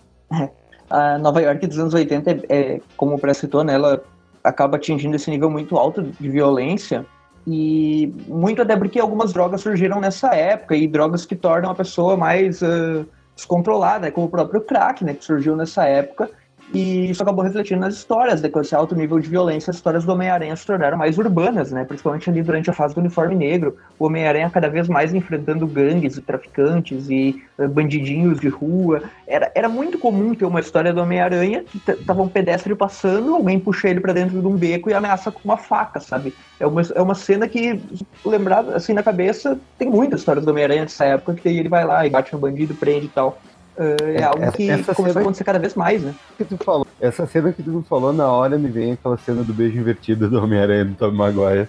A 0.89 1.19
Nova 1.19 1.43
York 1.43 1.67
dos 1.67 1.79
anos 1.79 1.95
80 1.95 2.31
é, 2.31 2.41
é 2.49 2.81
como 2.97 3.17
o 3.17 3.19
Pré 3.19 3.35
citou, 3.35 3.63
né? 3.63 3.75
Ela 3.75 4.03
acaba 4.43 4.77
atingindo 4.77 5.17
esse 5.17 5.29
nível 5.31 5.51
muito 5.51 5.77
alto 5.77 6.03
de 6.03 6.29
violência. 6.29 7.05
E 7.47 8.13
muito 8.27 8.63
até 8.63 8.77
porque 8.77 8.99
algumas 8.99 9.33
drogas 9.33 9.61
surgiram 9.61 10.01
nessa 10.01 10.35
época, 10.35 10.75
e 10.75 10.89
drogas 10.89 11.25
que 11.25 11.37
tornam 11.37 11.71
a 11.71 11.75
pessoa 11.75 12.17
mais. 12.17 12.63
Uh, 12.63 13.07
descontrolada, 13.37 14.07
né, 14.07 14.11
como 14.11 14.27
o 14.27 14.31
próprio 14.31 14.63
crack, 14.63 15.05
né, 15.05 15.15
que 15.15 15.25
surgiu 15.25 15.55
nessa 15.55 15.85
época, 15.85 16.31
e 16.75 17.11
isso 17.11 17.23
acabou 17.23 17.45
refletindo 17.45 17.81
nas 17.81 17.95
histórias, 17.95 18.43
né, 18.43 18.49
com 18.49 18.61
esse 18.61 18.75
alto 18.75 18.95
nível 18.95 19.21
de 19.21 19.29
violência, 19.29 19.71
as 19.71 19.77
histórias 19.77 20.05
do 20.05 20.13
Homem-Aranha 20.13 20.55
se 20.57 20.67
tornaram 20.67 20.99
mais 20.99 21.17
urbanas, 21.17 21.71
né, 21.71 21.85
principalmente 21.85 22.29
ali 22.29 22.43
durante 22.43 22.69
a 22.69 22.73
fase 22.73 22.95
do 22.95 23.01
uniforme 23.01 23.35
negro, 23.35 23.77
o 23.99 24.07
Homem-Aranha 24.07 24.51
cada 24.51 24.69
vez 24.69 24.89
mais 24.89 25.15
enfrentando 25.15 25.67
gangues 25.67 26.17
e 26.17 26.21
traficantes 26.21 27.09
e 27.09 27.43
uh, 27.59 27.69
bandidinhos 27.69 28.41
de 28.41 28.49
rua, 28.49 29.03
era, 29.27 29.51
era 29.55 29.69
muito 29.69 29.99
comum 29.99 30.35
ter 30.35 30.45
uma 30.45 30.61
história 30.61 30.93
do 30.93 31.01
Homem-Aranha 31.01 31.63
que 31.65 31.79
tava 31.79 32.23
um 32.23 32.29
pedestre 32.29 32.75
passando, 32.75 33.35
alguém 33.35 33.61
puxa 33.61 33.89
ele 33.89 34.01
para 34.01 34.13
dentro 34.13 34.41
de 34.41 34.47
um 34.47 34.57
beco 34.57 34.91
e 34.91 34.95
ameaça 34.95 35.31
com 35.31 35.41
uma 35.45 35.57
faca, 35.57 36.01
sabe, 36.01 36.35
é 36.59 36.67
uma, 36.67 36.83
é 36.95 37.01
uma 37.01 37.15
cena 37.15 37.47
que, 37.47 37.81
lembrado 38.25 38.75
assim 38.75 38.93
na 38.93 39.03
cabeça, 39.03 39.59
tem 39.79 39.89
muitas 39.89 40.21
histórias 40.21 40.45
do 40.45 40.51
Homem-Aranha 40.51 40.83
dessa 40.83 41.05
época, 41.05 41.35
que 41.35 41.49
ele 41.49 41.69
vai 41.69 41.85
lá 41.85 42.07
e 42.07 42.11
bate 42.11 42.33
no 42.33 42.39
bandido, 42.39 42.75
prende 42.75 43.07
e 43.07 43.11
tal. 43.11 43.39
Uh, 43.77 44.19
é, 44.19 44.23
algo 44.23 44.53
que 44.53 44.71
essa 44.71 44.95
começou 44.95 45.19
a 45.21 45.23
acontecer 45.23 45.45
cada 45.45 45.59
vez 45.59 45.75
mais, 45.75 46.03
né? 46.03 46.15
Que 46.39 46.45
tu 46.45 46.57
falou, 46.57 46.87
essa 46.99 47.27
cena 47.27 47.53
que 47.53 47.63
tu 47.63 47.85
falou 47.89 48.13
na 48.13 48.27
hora 48.27 48.57
me 48.57 48.71
vem 48.71 48.93
aquela 48.93 49.19
cena 49.19 49.43
do 49.43 49.53
beijo 49.53 49.79
invertido 49.79 50.31
do 50.31 50.43
Homem-Aranha 50.43 50.87
do 50.87 50.95
Tom 50.95 51.11
Maguire. 51.11 51.69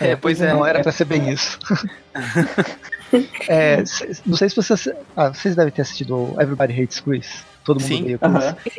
É, 0.00 0.14
pois 0.14 0.40
é. 0.40 0.52
Não 0.52 0.64
era 0.64 0.80
pra 0.80 0.92
ser 0.92 1.04
bem 1.06 1.30
isso. 1.30 1.58
é, 3.48 3.78
não 4.24 4.36
sei 4.36 4.48
se 4.48 4.56
vocês. 4.56 4.88
Ah, 5.16 5.28
vocês 5.28 5.56
devem 5.56 5.72
ter 5.72 5.82
assistido 5.82 6.34
Everybody 6.40 6.80
Hates 6.80 7.00
Chris. 7.00 7.44
Todo 7.64 7.80
mundo 7.80 7.88
Sim. 7.88 8.04
veio 8.04 8.18
com 8.18 8.28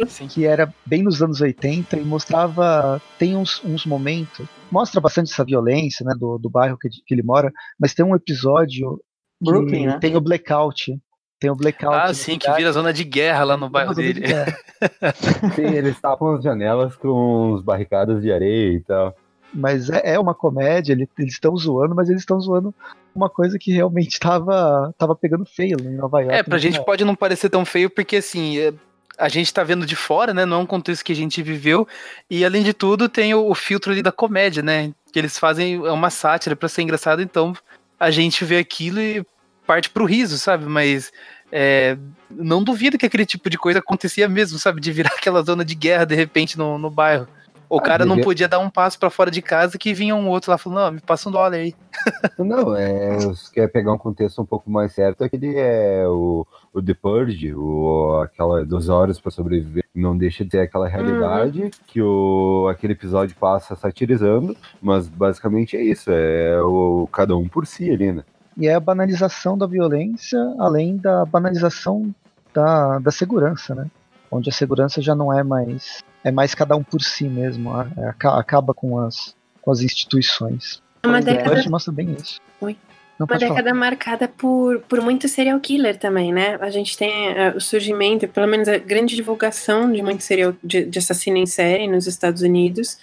isso. 0.04 0.28
Que 0.28 0.46
era 0.46 0.74
bem 0.86 1.04
nos 1.04 1.22
anos 1.22 1.42
80 1.42 1.98
e 1.98 2.06
mostrava. 2.06 3.02
Tem 3.18 3.36
uns, 3.36 3.62
uns 3.64 3.86
momentos. 3.86 4.48
Mostra 4.72 5.02
bastante 5.02 5.32
essa 5.32 5.44
violência, 5.44 6.06
né? 6.06 6.14
Do, 6.18 6.38
do 6.38 6.50
bairro 6.50 6.78
que, 6.78 6.90
que 6.90 7.14
ele 7.14 7.24
mora. 7.24 7.52
Mas 7.80 7.94
tem 7.94 8.06
um 8.06 8.16
episódio. 8.16 9.00
Brooklyn, 9.42 9.88
né? 9.88 10.00
Tem 10.00 10.16
o 10.16 10.22
Blackout 10.22 10.94
tem 11.42 11.50
o 11.50 11.56
blackout. 11.56 11.96
Ah, 11.96 12.14
sim, 12.14 12.38
que 12.38 12.50
vira 12.52 12.72
zona 12.72 12.94
de 12.94 13.04
guerra 13.04 13.44
lá 13.44 13.58
no 13.58 13.68
bairro 13.68 13.96
dele. 13.96 14.22
sim, 15.56 15.76
eles 15.76 16.00
tapam 16.00 16.36
as 16.36 16.44
janelas 16.44 16.96
com 16.96 17.54
os 17.54 17.64
barricadas 17.64 18.22
de 18.22 18.32
areia 18.32 18.74
e 18.74 18.80
tal. 18.82 19.16
Mas 19.52 19.90
é, 19.90 20.14
é 20.14 20.20
uma 20.20 20.36
comédia, 20.36 20.94
eles 20.94 21.34
estão 21.34 21.58
zoando, 21.58 21.96
mas 21.96 22.10
eles 22.10 22.22
estão 22.22 22.40
zoando 22.40 22.74
uma 23.14 23.28
coisa 23.28 23.58
que 23.58 23.72
realmente 23.72 24.14
estava 24.14 24.94
tava 24.96 25.16
pegando 25.16 25.44
feio 25.44 25.78
em 25.82 25.96
Nova 25.96 26.22
York. 26.22 26.36
É, 26.36 26.44
pra 26.44 26.60
gente 26.60 26.80
pode 26.86 27.04
não 27.04 27.16
parecer 27.16 27.50
tão 27.50 27.66
feio, 27.66 27.90
porque 27.90 28.18
assim, 28.18 28.60
é, 28.60 28.72
a 29.18 29.28
gente 29.28 29.52
tá 29.52 29.64
vendo 29.64 29.84
de 29.84 29.96
fora, 29.96 30.36
né? 30.36 30.46
Não 30.46 30.58
é 30.58 30.60
um 30.60 30.68
contexto 30.68 31.04
que 31.04 31.12
a 31.12 31.16
gente 31.16 31.42
viveu. 31.42 31.88
E 32.30 32.46
além 32.46 32.62
de 32.62 32.72
tudo, 32.72 33.10
tem 33.10 33.34
o, 33.34 33.50
o 33.50 33.56
filtro 33.56 33.92
ali 33.92 34.04
da 34.04 34.12
comédia, 34.12 34.62
né? 34.62 34.94
Que 35.12 35.18
eles 35.18 35.40
fazem 35.40 35.84
é 35.84 35.92
uma 35.92 36.12
sátira 36.12 36.56
para 36.56 36.70
ser 36.70 36.84
engraçado, 36.84 37.20
então 37.20 37.52
a 38.00 38.12
gente 38.12 38.46
vê 38.46 38.60
aquilo 38.60 39.02
e 39.02 39.26
parte 39.66 39.90
pro 39.90 40.06
riso, 40.06 40.38
sabe? 40.38 40.66
Mas 40.66 41.12
é, 41.52 41.98
não 42.30 42.64
duvido 42.64 42.98
que 42.98 43.06
aquele 43.06 43.26
tipo 43.26 43.50
de 43.50 43.58
coisa 43.58 43.80
acontecia 43.80 44.28
mesmo, 44.28 44.58
sabe? 44.58 44.82
De 44.82 44.92
virar 44.92 45.12
aquela 45.18 45.42
zona 45.42 45.66
de 45.66 45.76
guerra 45.76 46.06
de 46.06 46.16
repente 46.16 46.58
no, 46.58 46.78
no 46.78 46.90
bairro. 46.90 47.28
O 47.72 47.78
ah, 47.78 47.82
cara 47.82 48.06
não 48.06 48.20
podia 48.20 48.50
dar 48.50 48.60
um 48.60 48.70
passo 48.70 49.00
para 49.00 49.10
fora 49.10 49.32
de 49.32 49.42
casa 49.42 49.78
que 49.78 49.94
vinha 49.94 50.14
um 50.14 50.28
outro 50.28 50.52
lá 50.52 50.58
falando, 50.58 50.80
não, 50.80 50.92
me 50.92 51.00
passa 51.00 51.30
um 51.30 51.32
dólar 51.32 51.54
aí. 51.54 51.74
Não, 52.38 52.76
é, 52.76 53.18
se 53.34 53.50
quer 53.50 53.68
pegar 53.70 53.94
um 53.94 53.98
contexto 53.98 54.42
um 54.42 54.46
pouco 54.46 54.70
mais 54.70 54.92
certo, 54.92 55.24
aquele 55.24 55.56
é 55.56 56.06
o, 56.08 56.46
o 56.74 56.82
The 56.82 56.94
Purge, 56.96 57.54
o, 57.54 58.22
aquela 58.24 58.66
12 58.66 58.92
horas 58.92 59.20
para 59.22 59.32
sobreviver, 59.32 59.86
não 59.94 60.18
deixa 60.18 60.44
de 60.44 60.50
ter 60.50 60.62
aquela 60.62 60.88
realidade 60.88 61.62
uhum. 61.62 61.70
que 61.86 62.02
o, 62.02 62.68
aquele 62.70 62.94
episódio 62.94 63.36
passa 63.40 63.76
satirizando, 63.76 64.58
mas 64.82 65.08
basicamente 65.08 65.78
é 65.78 65.82
isso, 65.82 66.10
é 66.12 66.60
o 66.62 67.08
cada 67.12 67.38
um 67.38 67.48
por 67.48 67.68
si 67.68 67.90
ali, 67.90 68.12
né? 68.12 68.24
E 68.58 68.68
é 68.68 68.74
a 68.74 68.80
banalização 68.80 69.58
da 69.58 69.66
violência, 69.66 70.40
além 70.60 70.98
da 70.98 71.26
banalização 71.26 72.14
da, 72.54 73.00
da 73.00 73.12
segurança, 73.12 73.74
né? 73.74 73.88
Onde 74.30 74.50
a 74.50 74.54
segurança 74.54 75.02
já 75.02 75.16
não 75.16 75.32
é 75.32 75.44
mais. 75.44 76.04
É 76.24 76.32
mais 76.32 76.54
cada 76.54 76.76
um 76.76 76.84
por 76.84 77.02
si 77.02 77.28
mesmo. 77.28 77.72
É, 77.98 78.14
acaba 78.24 78.74
com 78.74 79.00
as, 79.00 79.36
com 79.62 79.72
as 79.72 79.82
instituições. 79.82 80.82
Uma 81.06 81.20
é, 81.20 81.22
década... 81.22 81.70
mostra 81.70 81.92
bem 81.92 82.16
isso. 82.20 82.40
Oi. 82.62 82.78
Não 83.22 83.28
uma 83.30 83.38
década 83.38 83.70
falar. 83.70 83.74
marcada 83.76 84.28
por, 84.28 84.80
por 84.82 85.00
muito 85.00 85.28
serial 85.28 85.60
killer 85.60 85.96
também, 85.96 86.34
né? 86.34 86.58
A 86.60 86.72
gente 86.72 86.98
tem 86.98 87.30
uh, 87.30 87.56
o 87.56 87.62
surgimento, 87.62 88.28
pelo 88.28 88.48
menos 88.48 88.68
a 88.68 88.80
grande 88.80 89.16
divulgação 89.16 89.92
de 89.92 90.02
muito 90.02 90.24
serial 90.24 90.56
de, 90.64 90.86
de 90.86 90.98
assassino 90.98 91.38
em 91.38 91.46
série 91.46 91.88
nos 91.88 92.08
Estados 92.08 92.42
Unidos. 92.42 92.98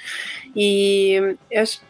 E 0.57 1.37
eu 1.49 1.63
acho 1.63 1.81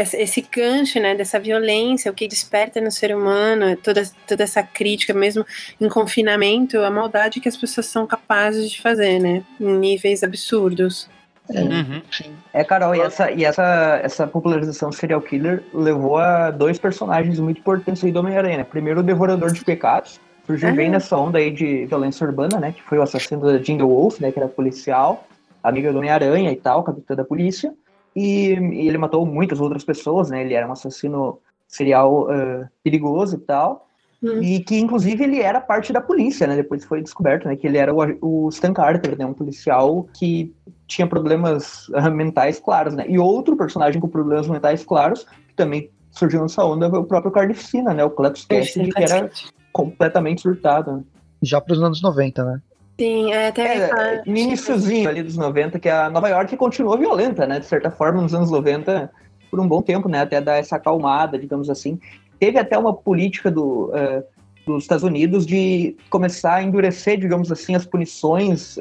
esse 0.00 0.40
gancho, 0.50 1.00
né, 1.00 1.14
dessa 1.14 1.38
violência, 1.38 2.10
o 2.10 2.14
que 2.14 2.26
desperta 2.28 2.80
no 2.80 2.90
ser 2.90 3.14
humano, 3.16 3.76
toda, 3.76 4.02
toda 4.26 4.42
essa 4.44 4.62
crítica, 4.62 5.12
mesmo 5.14 5.44
em 5.80 5.88
confinamento, 5.88 6.78
a 6.80 6.90
maldade 6.90 7.40
que 7.40 7.48
as 7.48 7.56
pessoas 7.56 7.86
são 7.86 8.06
capazes 8.06 8.70
de 8.70 8.80
fazer, 8.80 9.18
né, 9.18 9.42
em 9.60 9.76
níveis 9.78 10.22
absurdos. 10.22 11.08
É, 11.54 11.60
Uhum. 11.62 12.02
sim. 12.12 12.30
É, 12.52 12.62
Carol, 12.62 12.94
e 12.94 13.00
essa, 13.00 13.30
e 13.32 13.42
essa, 13.44 14.00
essa 14.02 14.26
popularização 14.26 14.90
do 14.90 14.94
serial 14.94 15.22
killer 15.22 15.62
levou 15.72 16.18
a 16.18 16.50
dois 16.50 16.78
personagens 16.78 17.38
muito 17.40 17.58
importantes 17.60 18.04
aí 18.04 18.12
do 18.12 18.18
Homem-Aranha, 18.20 18.58
né? 18.58 18.64
Primeiro, 18.64 19.00
o 19.00 19.02
Devorador 19.02 19.50
de 19.50 19.64
Pecados, 19.64 20.20
surgiu 20.46 20.68
Ah. 20.68 20.72
bem 20.72 20.90
nessa 20.90 21.16
onda 21.16 21.38
aí 21.38 21.50
de 21.50 21.86
violência 21.86 22.26
urbana, 22.26 22.60
né? 22.60 22.72
Que 22.72 22.82
foi 22.82 22.98
o 22.98 23.02
assassino 23.02 23.40
da 23.40 23.56
Jingle 23.56 23.88
Wolf, 23.88 24.20
né? 24.20 24.30
Que 24.30 24.38
era 24.38 24.48
policial, 24.48 25.26
amiga 25.62 25.90
do 25.90 25.98
Homem-Aranha 25.98 26.52
e 26.52 26.56
tal, 26.56 26.82
capitã 26.82 27.14
da 27.14 27.24
polícia. 27.24 27.72
E, 28.14 28.54
e 28.54 28.88
ele 28.88 28.98
matou 28.98 29.24
muitas 29.24 29.60
outras 29.60 29.84
pessoas, 29.84 30.30
né? 30.30 30.42
Ele 30.42 30.54
era 30.54 30.66
um 30.66 30.72
assassino 30.72 31.38
serial 31.66 32.28
ah, 32.30 32.68
perigoso 32.82 33.36
e 33.36 33.40
tal. 33.40 33.88
Hum. 34.22 34.42
E 34.42 34.60
que, 34.60 34.76
inclusive, 34.76 35.22
ele 35.22 35.40
era 35.40 35.60
parte 35.60 35.92
da 35.92 36.00
polícia, 36.00 36.46
né? 36.46 36.56
Depois 36.56 36.84
foi 36.84 37.02
descoberto, 37.02 37.46
né? 37.46 37.54
Que 37.54 37.66
ele 37.66 37.78
era 37.78 37.94
o, 37.94 38.46
o 38.46 38.48
Stan 38.48 38.72
Carter, 38.72 39.16
né? 39.16 39.24
Um 39.24 39.34
policial 39.34 40.08
que 40.14 40.52
tinha 40.86 41.06
problemas 41.06 41.86
mentais 42.12 42.58
claros, 42.58 42.94
né? 42.94 43.04
E 43.08 43.18
outro 43.18 43.56
personagem 43.56 44.00
com 44.00 44.08
problemas 44.08 44.48
mentais 44.48 44.84
claros, 44.84 45.24
que 45.48 45.54
também 45.54 45.90
surgiu 46.10 46.42
nessa 46.42 46.64
onda, 46.64 46.90
foi 46.90 46.98
o 46.98 47.04
próprio 47.04 47.30
Carnificina, 47.30 47.94
né? 47.94 48.04
O 48.04 48.10
Cletus 48.10 48.44
Cassidy, 48.44 48.90
que 48.90 49.02
era 49.02 49.30
completamente 49.72 50.40
surtado. 50.40 50.92
né? 50.92 51.04
Já 51.42 51.60
para 51.60 51.74
os 51.74 51.82
anos 51.82 52.02
90, 52.02 52.44
né? 52.44 52.60
Sim, 52.98 53.32
é, 53.32 53.48
até 53.48 53.76
É, 53.76 53.88
falar- 53.88 54.22
no 54.26 54.36
iníciozinho 54.36 55.08
ali 55.08 55.22
dos 55.22 55.36
90, 55.36 55.78
que 55.78 55.88
a 55.88 56.10
Nova 56.10 56.28
York 56.28 56.56
continuou 56.56 56.98
violenta, 56.98 57.46
né? 57.46 57.60
De 57.60 57.66
certa 57.66 57.90
forma, 57.90 58.20
nos 58.20 58.34
anos 58.34 58.50
90, 58.50 59.10
por 59.50 59.60
um 59.60 59.68
bom 59.68 59.80
tempo, 59.80 60.08
né? 60.08 60.20
Até 60.22 60.40
dar 60.40 60.56
essa 60.56 60.76
acalmada, 60.76 61.38
digamos 61.38 61.70
assim. 61.70 61.98
Teve 62.40 62.58
até 62.58 62.76
uma 62.76 62.92
política 62.92 63.50
do, 63.50 63.90
eh, 63.94 64.24
dos 64.66 64.82
Estados 64.84 65.04
Unidos 65.04 65.46
de 65.46 65.96
começar 66.10 66.56
a 66.56 66.62
endurecer, 66.62 67.18
digamos 67.18 67.50
assim, 67.52 67.74
as 67.74 67.86
punições 67.86 68.76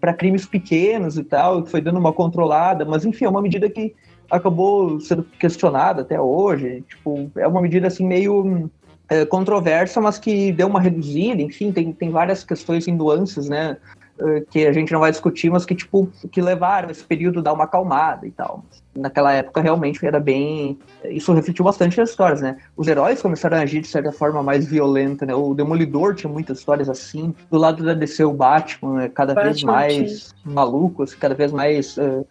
para 0.00 0.12
crimes 0.14 0.46
pequenos 0.46 1.16
e 1.18 1.22
tal, 1.22 1.62
que 1.62 1.70
foi 1.70 1.80
dando 1.80 1.98
uma 1.98 2.12
controlada, 2.12 2.84
mas 2.84 3.04
enfim, 3.04 3.26
é 3.26 3.28
uma 3.28 3.42
medida 3.42 3.68
que 3.70 3.94
acabou 4.30 4.98
sendo 5.00 5.22
questionada 5.22 6.02
até 6.02 6.20
hoje. 6.20 6.82
Tipo, 6.88 7.30
é 7.36 7.46
uma 7.46 7.60
medida 7.60 7.86
assim 7.88 8.06
meio 8.06 8.70
é, 9.10 9.26
controversa, 9.26 10.00
mas 10.00 10.18
que 10.18 10.52
deu 10.52 10.68
uma 10.68 10.80
reduzida, 10.80 11.42
enfim, 11.42 11.72
tem, 11.72 11.92
tem 11.92 12.10
várias 12.10 12.44
questões 12.44 12.86
em 12.86 12.94
nuances, 12.94 13.48
né? 13.48 13.76
eh, 14.20 14.44
Que 14.50 14.66
a 14.66 14.72
gente 14.72 14.92
não 14.92 15.00
vai 15.00 15.10
discutir, 15.10 15.50
mas 15.50 15.64
que, 15.64 15.74
tipo, 15.74 16.08
que 16.30 16.40
levaram 16.40 16.90
esse 16.90 17.02
período 17.02 17.40
a 17.40 17.42
dar 17.42 17.52
uma 17.52 17.64
acalmada 17.64 18.26
e 18.26 18.30
tal. 18.30 18.64
Naquela 18.94 19.32
época, 19.32 19.60
realmente, 19.60 20.04
era 20.04 20.20
bem... 20.20 20.78
Isso 21.04 21.32
refletiu 21.32 21.64
bastante 21.64 21.98
nas 21.98 22.10
histórias, 22.10 22.40
né? 22.40 22.56
Os 22.76 22.86
heróis 22.86 23.22
começaram 23.22 23.56
a 23.56 23.60
agir 23.60 23.80
de 23.80 23.88
certa 23.88 24.12
forma 24.12 24.42
mais 24.42 24.66
violenta, 24.66 25.24
né? 25.24 25.34
O 25.34 25.54
Demolidor 25.54 26.14
tinha 26.14 26.32
muitas 26.32 26.58
histórias 26.58 26.88
assim. 26.88 27.34
Do 27.50 27.58
lado 27.58 27.84
da 27.84 27.94
DC, 27.94 28.24
o 28.24 28.32
Batman 28.32 29.04
é 29.04 29.08
cada 29.08 29.34
vez 29.34 29.62
Batman 29.62 29.72
mais 29.72 30.34
maluco, 30.44 31.02
assim, 31.02 31.16
cada 31.18 31.34
vez 31.34 31.52
mais... 31.52 31.96
eh, 31.98 32.24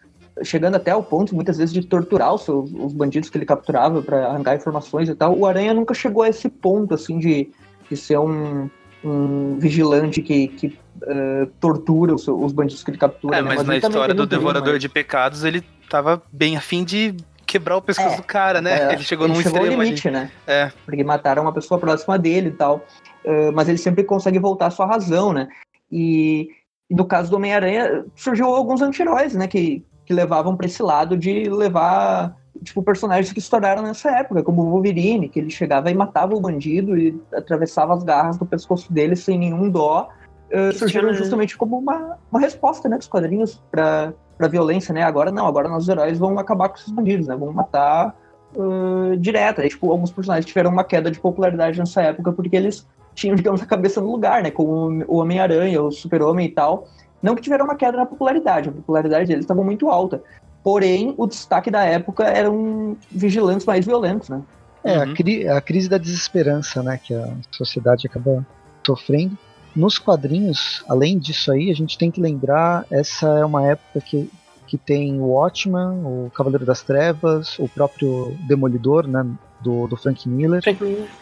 chegando 0.44 0.76
até 0.76 0.92
ao 0.92 1.04
ponto, 1.04 1.36
muitas 1.36 1.58
vezes, 1.58 1.74
de 1.74 1.82
torturar 1.86 2.34
os, 2.34 2.44
seus, 2.44 2.72
os 2.74 2.94
bandidos 2.94 3.30
que 3.30 3.38
ele 3.38 3.46
capturava 3.46 4.02
para 4.02 4.28
arrancar 4.28 4.56
informações 4.56 5.10
e 5.10 5.16
tal. 5.16 5.38
O 5.38 5.46
Aranha 5.46 5.74
nunca 5.74 5.94
chegou 5.94 6.24
a 6.24 6.30
esse 6.30 6.50
ponto, 6.50 6.94
assim, 6.94 7.20
de, 7.20 7.50
de 7.90 7.98
ser 7.98 8.20
um, 8.20 8.70
um 9.04 9.58
vigilante 9.60 10.22
que, 10.22 10.48
que 10.48 10.78
eh, 11.08 11.48
tortura 11.60 12.14
os, 12.14 12.28
os 12.28 12.52
bandidos 12.52 12.84
que 12.84 12.92
ele 12.92 12.98
captura. 12.98 13.38
É, 13.38 13.42
né? 13.42 13.48
mas 13.48 13.64
na 13.64 13.74
ele 13.74 13.82
também 13.82 13.96
história 13.96 14.14
do 14.14 14.26
Devorador 14.26 14.70
mais- 14.70 14.82
de 14.82 14.90
Pecados, 14.90 15.44
ele 15.44 15.64
tava 15.90 16.22
bem 16.32 16.56
afim 16.58 16.84
de 16.84 17.16
quebrar 17.46 17.78
o 17.78 17.82
pescoço 17.82 18.14
É, 18.14 18.18
do 18.18 18.24
cara, 18.24 18.62
né? 18.62 18.90
É, 18.90 18.94
ele 18.94 19.04
chegou 19.04 19.28
num 19.28 19.36
chegou 19.36 19.58
ao 19.58 19.64
extremo 19.66 19.82
ali. 19.82 19.90
limite, 19.90 20.12
né? 20.12 20.32
É. 20.46 20.72
Porque 20.86 21.04
mataram 21.04 21.42
uma 21.44 21.54
pessoa 21.54 21.80
próxima 21.80 22.18
dele 22.20 22.50
e 22.50 22.52
tal. 22.52 22.86
Eh, 23.24 23.52
mas 23.52 23.68
ele 23.68 23.78
sempre 23.78 24.04
consegue 24.04 24.38
voltar 24.38 24.68
à 24.68 24.72
sua 24.72 24.86
razão, 24.86 25.34
né? 25.34 25.48
E, 25.92 26.50
e 26.90 26.96
no 26.96 27.06
caso 27.06 27.30
do 27.32 27.38
Homem-Aranha, 27.38 28.06
surgiu 28.16 28.46
alguns 28.48 28.82
anti-heróis, 28.82 29.34
né? 29.34 29.48
Que, 29.48 29.84
que 30.10 30.14
levavam 30.16 30.58
para 30.58 30.66
esse 30.66 30.82
lado 30.82 31.16
de 31.16 31.48
levar, 31.48 32.36
tipo, 32.64 32.82
personagens 32.82 33.32
que 33.32 33.38
estouraram 33.38 33.84
nessa 33.84 34.10
época, 34.10 34.42
como 34.42 34.64
o 34.64 34.72
Wolverine, 34.72 35.30
que 35.30 35.38
ele 35.38 35.52
chegava 35.52 35.92
e 35.92 35.94
matava 35.94 36.34
o 36.34 36.42
bandido 36.42 36.98
e 36.98 37.16
atravessava 37.32 37.94
as 37.94 38.04
garras 38.04 38.36
do 38.36 38.44
pescoço 38.44 38.92
dele 38.92 39.16
sem 39.16 39.38
nenhum 39.38 39.70
dó. 39.70 40.10
Eh, 40.50 40.72
surgiram 40.72 41.10
Questionando. 41.10 41.14
justamente 41.14 41.56
como 41.56 41.78
uma, 41.78 42.18
uma 42.32 42.40
resposta, 42.40 42.90
né, 42.90 42.98
dos 42.98 43.08
quadrinhos 43.08 43.62
para 43.70 44.14
para 44.36 44.48
violência, 44.48 44.94
né? 44.94 45.04
Agora 45.04 45.32
não, 45.32 45.46
agora 45.46 45.68
nossos 45.68 45.90
heróis 45.90 46.18
vão 46.18 46.40
acabar 46.40 46.70
com 46.70 46.78
esses 46.78 46.90
bandidos, 46.90 47.28
né? 47.28 47.36
Vão 47.36 47.52
matar 47.52 48.16
uh, 48.56 49.18
direto. 49.18 49.60
Aí, 49.60 49.68
tipo, 49.68 49.92
alguns 49.92 50.14
personagens 50.14 50.46
tiveram 50.46 50.72
uma 50.72 50.86
queda 50.86 51.12
de 51.12 51.20
popularidade 51.20 51.78
nessa 51.78 52.02
época 52.04 52.32
porque 52.32 52.56
eles 52.56 52.88
tinham, 53.14 53.36
digamos, 53.36 53.62
a 53.62 53.66
cabeça 53.66 54.00
no 54.00 54.10
lugar, 54.10 54.42
né? 54.42 54.50
Como 54.50 55.04
o 55.10 55.18
Homem-Aranha, 55.18 55.84
o 55.84 55.92
Super-Homem 55.92 56.46
e 56.46 56.52
tal. 56.52 56.88
Não 57.22 57.36
que 57.36 57.42
tiveram 57.42 57.66
uma 57.66 57.76
queda 57.76 57.98
na 57.98 58.06
popularidade, 58.06 58.70
a 58.70 58.72
popularidade 58.72 59.28
deles 59.28 59.44
estava 59.44 59.64
muito 59.64 59.90
alta. 59.90 60.22
Porém, 60.64 61.14
o 61.18 61.26
destaque 61.28 61.72
da 61.72 61.84
época 61.84 62.24
eram 62.26 62.98
vigilantes 63.12 63.66
mais 63.66 63.86
violentos, 63.86 64.30
né? 64.30 64.42
É, 64.84 64.98
Uhum. 64.98 65.04
a, 65.04 65.14
cri 65.14 65.48
a 65.48 65.62
crise 65.62 65.90
da 65.90 65.98
desesperança, 65.98 66.82
né, 66.82 67.00
que 67.02 67.14
a 67.14 67.34
sociedade 67.52 68.08
acaba 68.08 68.46
sofrendo. 68.86 69.38
Nos 69.76 69.98
quadrinhos, 69.98 70.84
além 70.88 71.18
disso 71.18 71.52
aí, 71.52 71.70
a 71.70 71.76
gente 71.76 71.98
tem 71.98 72.10
que 72.10 72.22
lembrar, 72.22 72.86
essa 72.90 73.28
é 73.28 73.46
uma 73.46 73.68
época 73.68 74.02
que, 74.02 74.30
que 74.66 74.78
tem 74.78 75.20
o 75.20 75.28
Watchman, 75.28 76.02
o 76.04 76.32
Cavaleiro 76.34 76.66
das 76.66 76.82
Trevas, 76.82 77.60
o 77.60 77.68
próprio 77.68 78.36
Demolidor, 78.48 79.08
né, 79.08 79.26
do, 79.62 79.88
do 79.88 79.96
Frank 79.96 80.28
Miller, 80.28 80.62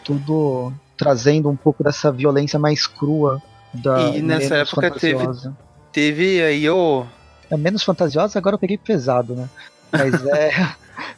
tudo 0.04 0.72
trazendo 0.96 1.48
um 1.48 1.56
pouco 1.56 1.84
dessa 1.84 2.10
violência 2.10 2.58
mais 2.58 2.86
crua 2.86 3.42
da 3.72 4.10
E 4.16 4.22
nessa 4.22 4.56
época 4.56 4.90
teve-. 4.92 5.26
Teve 5.98 6.40
aí 6.40 6.70
o. 6.70 7.04
É 7.50 7.56
menos 7.56 7.82
fantasiosa, 7.82 8.38
agora 8.38 8.54
eu 8.54 8.58
peguei 8.60 8.78
pesado, 8.78 9.34
né? 9.34 9.48
Mas 9.90 10.14
é, 10.32 10.52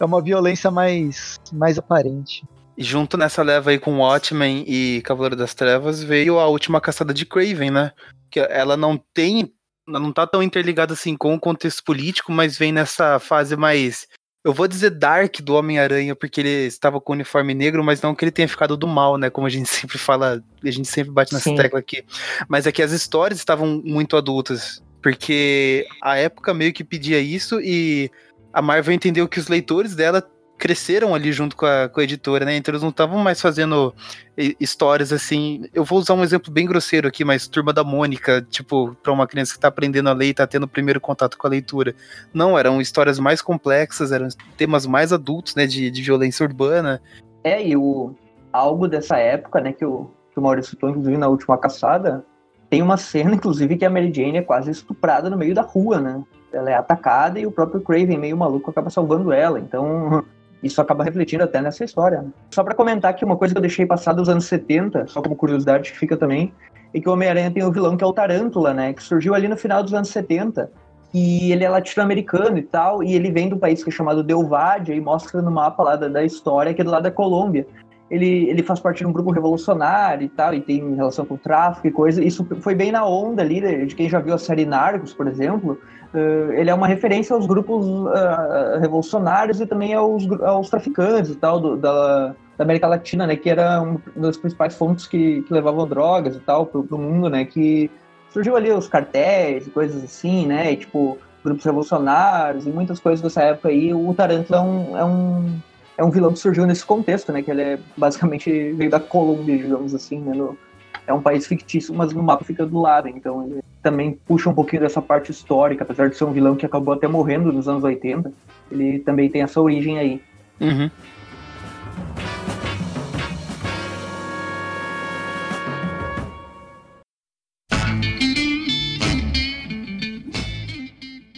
é 0.01 0.05
uma 0.07 0.23
violência 0.23 0.71
mais, 0.71 1.39
mais 1.53 1.77
aparente. 1.77 2.47
Junto 2.79 3.19
nessa 3.19 3.43
leva 3.43 3.69
aí 3.69 3.79
com 3.79 3.99
Watchmen 3.99 4.65
e 4.67 5.03
Cavaleiro 5.03 5.37
das 5.37 5.53
Trevas 5.53 6.03
veio 6.03 6.39
a 6.39 6.47
última 6.47 6.81
caçada 6.81 7.13
de 7.13 7.27
Craven, 7.27 7.71
né? 7.71 7.93
Que 8.31 8.41
ela 8.41 8.75
não 8.75 8.97
tem. 9.13 9.53
Ela 9.87 10.01
não 10.01 10.15
tá 10.15 10.27
tão 10.27 10.43
interligada 10.43 10.95
assim 10.95 11.15
com 11.15 11.35
o 11.35 11.41
contexto 11.41 11.85
político, 11.85 12.33
mas 12.33 12.57
vem 12.57 12.73
nessa 12.73 13.19
fase 13.19 13.57
mais. 13.57 14.09
Eu 14.43 14.55
vou 14.55 14.67
dizer 14.67 14.91
dark 14.91 15.41
do 15.41 15.55
Homem-Aranha, 15.55 16.17
porque 16.17 16.41
ele 16.41 16.67
estava 16.67 16.99
com 17.01 17.13
o 17.13 17.15
uniforme 17.15 17.53
negro, 17.53 17.85
mas 17.85 18.01
não 18.01 18.15
que 18.15 18.25
ele 18.25 18.31
tenha 18.31 18.49
ficado 18.49 18.75
do 18.75 18.87
mal, 18.87 19.19
né? 19.19 19.29
Como 19.29 19.47
a 19.47 19.51
gente 19.51 19.69
sempre 19.71 19.99
fala, 19.99 20.43
a 20.63 20.71
gente 20.71 20.89
sempre 20.89 21.13
bate 21.13 21.33
nessa 21.35 21.51
Sim. 21.51 21.57
tecla 21.57 21.79
aqui. 21.79 22.05
Mas 22.49 22.67
é 22.67 22.73
que 22.73 22.83
as 22.83 22.93
histórias 22.93 23.39
estavam 23.39 23.83
muito 23.85 24.17
adultas. 24.17 24.83
Porque 25.03 25.87
a 26.03 26.17
época 26.17 26.53
meio 26.53 26.73
que 26.73 26.85
pedia 26.85 27.19
isso 27.21 27.59
e 27.61 28.11
a 28.53 28.61
Marvel 28.61 28.95
entendeu 28.95 29.27
que 29.29 29.39
os 29.39 29.49
leitores 29.49 29.95
dela 29.95 30.27
cresceram 30.61 31.15
ali 31.15 31.33
junto 31.33 31.57
com 31.57 31.65
a, 31.65 31.89
com 31.89 32.01
a 32.01 32.05
editora, 32.05 32.45
né? 32.45 32.55
Então 32.55 32.71
eles 32.71 32.83
não 32.83 32.91
estavam 32.91 33.19
mais 33.19 33.41
fazendo 33.41 33.95
hi- 34.37 34.55
histórias 34.61 35.11
assim. 35.13 35.65
Eu 35.73 35.85
vou 35.85 35.99
usar 35.99 36.13
um 36.13 36.23
exemplo 36.23 36.53
bem 36.53 36.67
grosseiro 36.67 37.09
aqui, 37.09 37.25
mas 37.25 37.49
Turma 37.49 37.73
da 37.73 37.83
Mônica, 37.83 38.47
tipo, 38.51 38.95
pra 39.03 39.11
uma 39.11 39.27
criança 39.27 39.55
que 39.55 39.59
tá 39.59 39.69
aprendendo 39.69 40.11
a 40.11 40.13
ler 40.13 40.27
e 40.27 40.35
tá 40.35 40.47
tendo 40.47 40.65
o 40.65 40.69
primeiro 40.69 41.01
contato 41.01 41.39
com 41.39 41.47
a 41.47 41.51
leitura. 41.51 41.95
Não, 42.33 42.59
eram 42.59 42.81
histórias 42.81 43.19
mais 43.19 43.41
complexas, 43.41 44.13
eram 44.13 44.29
temas 44.57 44.85
mais 44.85 45.13
adultos, 45.13 45.55
né? 45.55 45.67
De, 45.67 45.91
de 45.91 46.03
violência 46.03 46.45
urbana. 46.45 47.01
É, 47.43 47.67
e 47.67 47.75
o, 47.75 48.15
algo 48.53 48.87
dessa 48.87 49.17
época, 49.17 49.61
né, 49.63 49.73
que 49.73 49.85
o, 49.85 50.11
que 50.31 50.39
o 50.39 50.43
Maurício 50.43 50.73
citou, 50.73 50.91
inclusive, 50.91 51.17
na 51.17 51.29
última 51.29 51.57
caçada, 51.57 52.23
tem 52.69 52.83
uma 52.83 52.99
cena, 52.99 53.35
inclusive, 53.35 53.79
que 53.79 53.85
a 53.85 53.91
Mary 53.91 54.13
Jane 54.15 54.39
é 54.39 54.43
quase 54.43 54.71
estuprada 54.71 55.31
no 55.31 55.39
meio 55.39 55.55
da 55.55 55.63
rua, 55.63 55.99
né? 55.99 56.23
Ela 56.53 56.71
é 56.71 56.75
atacada 56.75 57.39
e 57.39 57.47
o 57.47 57.51
próprio 57.51 57.81
Craven, 57.81 58.19
meio 58.19 58.37
maluco, 58.37 58.71
acaba 58.71 58.91
salvando 58.91 59.33
ela. 59.33 59.59
Então, 59.59 60.25
isso 60.63 60.81
acaba 60.81 61.05
refletindo 61.05 61.45
até 61.45 61.61
nessa 61.61 61.85
história. 61.85 62.23
né? 62.23 62.31
Só 62.51 62.63
pra 62.63 62.75
comentar 62.75 63.11
aqui 63.11 63.25
uma 63.25 63.37
coisa 63.37 63.55
que 63.55 63.59
eu 63.59 63.63
deixei 63.63 63.87
passar 63.87 64.13
dos 64.13 64.29
anos 64.29 64.45
70, 64.45 65.07
só 65.07 65.23
como 65.23 65.37
curiosidade 65.37 65.91
que 65.91 65.99
fica 65.99 66.17
também, 66.17 66.53
é 66.93 67.01
que 67.01 67.09
o 67.09 67.13
Homem-Aranha 67.13 67.51
tem 67.51 67.65
o 67.65 67.73
vilão 67.73 67.97
que 67.97 68.05
é 68.05 68.07
o 68.07 68.13
Tarântula, 68.13 68.75
né? 68.75 68.93
Que 68.93 69.03
surgiu 69.03 69.35
ali 69.35 69.49
no 69.49 69.57
final 69.57 69.83
dos 69.83 69.95
anos 69.95 70.09
70. 70.09 70.71
E 71.13 71.51
ele 71.53 71.65
é 71.65 71.69
latino-americano 71.69 72.59
e 72.59 72.63
tal, 72.63 73.03
e 73.03 73.15
ele 73.15 73.31
vem 73.31 73.49
do 73.49 73.57
país 73.57 73.83
que 73.83 73.91
é 73.91 73.93
chamado 73.93 74.23
Delvadia 74.23 74.95
e 74.95 75.01
mostra 75.01 75.43
no 75.43 75.51
mapa 75.51 75.83
lá 75.83 75.97
da, 75.97 76.09
da 76.09 76.25
história 76.25 76.73
que 76.73 76.81
é 76.81 76.85
do 76.85 76.91
lado 76.91 77.03
da 77.03 77.11
Colômbia. 77.11 77.67
Ele, 78.09 78.49
ele 78.49 78.63
faz 78.63 78.81
parte 78.81 78.99
de 78.99 79.07
um 79.07 79.13
grupo 79.13 79.31
revolucionário 79.31 80.25
e 80.25 80.29
tal, 80.29 80.53
e 80.53 80.61
tem 80.61 80.95
relação 80.95 81.25
com 81.25 81.37
tráfico 81.37 81.87
e 81.87 81.93
coisa. 81.93 82.23
Isso 82.23 82.45
foi 82.61 82.75
bem 82.75 82.91
na 82.91 83.07
onda 83.07 83.43
ali, 83.43 83.61
de 83.61 83.87
de 83.87 83.95
quem 83.95 84.09
já 84.09 84.19
viu 84.19 84.35
a 84.35 84.39
série 84.39 84.67
Narcos, 84.67 85.13
por 85.13 85.29
exemplo. 85.29 85.79
Uh, 86.13 86.53
ele 86.55 86.69
é 86.69 86.75
uma 86.75 86.89
referência 86.89 87.35
aos 87.35 87.47
grupos 87.47 87.87
uh, 87.87 88.81
revolucionários 88.81 89.61
e 89.61 89.67
também 89.67 89.95
aos, 89.95 90.29
aos 90.43 90.69
traficantes 90.69 91.31
e 91.31 91.37
tal 91.37 91.61
do- 91.61 91.77
da, 91.77 92.35
da 92.59 92.65
América 92.65 92.89
Latina, 92.89 93.29
né? 93.29 93.37
Que 93.37 93.49
era 93.49 93.81
uma 93.81 94.01
das 94.17 94.37
principais 94.37 94.75
fontes 94.75 95.07
que, 95.07 95.43
que 95.43 95.53
levavam 95.53 95.87
drogas 95.87 96.35
e 96.35 96.41
tal 96.41 96.67
pro, 96.67 96.83
pro 96.83 96.99
mundo, 96.99 97.31
né? 97.31 97.45
Que 97.45 97.89
surgiu 98.31 98.57
ali 98.57 98.73
os 98.73 98.89
cartéis 98.89 99.69
e 99.69 99.71
coisas 99.71 100.03
assim, 100.03 100.47
né? 100.47 100.73
E, 100.73 100.77
tipo, 100.79 101.17
grupos 101.45 101.65
revolucionários 101.65 102.67
e 102.67 102.71
muitas 102.71 102.99
coisas 102.99 103.21
dessa 103.21 103.43
época 103.43 103.69
aí. 103.69 103.95
O 103.95 104.13
Tarantula 104.13 104.59
é 104.59 104.63
um, 104.63 104.99
é 104.99 105.05
um, 105.05 105.59
é 105.99 106.05
um 106.05 106.11
vilão 106.11 106.33
que 106.33 106.41
surgiu 106.41 106.67
nesse 106.67 106.85
contexto, 106.85 107.33
né? 107.33 107.41
Que 107.41 107.53
ele 107.53 107.63
é 107.63 107.79
basicamente 107.97 108.73
veio 108.73 108.91
da 108.91 108.99
Colômbia, 108.99 109.57
digamos 109.57 109.95
assim, 109.95 110.19
né? 110.19 110.35
No, 110.35 110.59
é 111.07 111.15
um 111.15 111.23
país 111.23 111.47
fictício, 111.47 111.95
mas 111.95 112.13
no 112.13 112.23
mapa 112.23 112.45
fica 112.45 112.67
do 112.67 112.81
lado, 112.81 113.09
então 113.09 113.45
ele 113.45 113.61
também 113.83 114.19
puxa 114.27 114.49
um 114.51 114.55
pouquinho 114.55 114.83
dessa 114.83 115.01
parte 115.01 115.31
histórica, 115.31 115.85
apesar 115.85 116.09
de 116.09 116.17
ser 116.17 116.25
um 116.25 116.33
vilão 116.33 116.57
que 116.57 116.67
acabou 116.67 116.95
até 116.95 117.09
morrendo 117.09 117.53
nos 117.53 117.69
anos 117.69 117.83
80, 117.83 118.33
ele 118.71 118.99
também 119.01 119.29
tem 119.29 119.43
essa 119.43 119.61
origem 119.61 119.99
aí. 119.99 120.21
Uhum. 120.61 120.91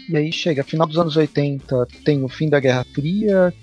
E 0.09 0.17
aí 0.17 0.31
chega, 0.31 0.63
final 0.63 0.87
dos 0.87 0.99
anos 0.99 1.17
80, 1.17 1.87
tem 2.05 2.23
o 2.23 2.29
fim 2.29 2.51
da 2.51 2.61
Guerra 2.61 2.85
Fria, 2.93 3.55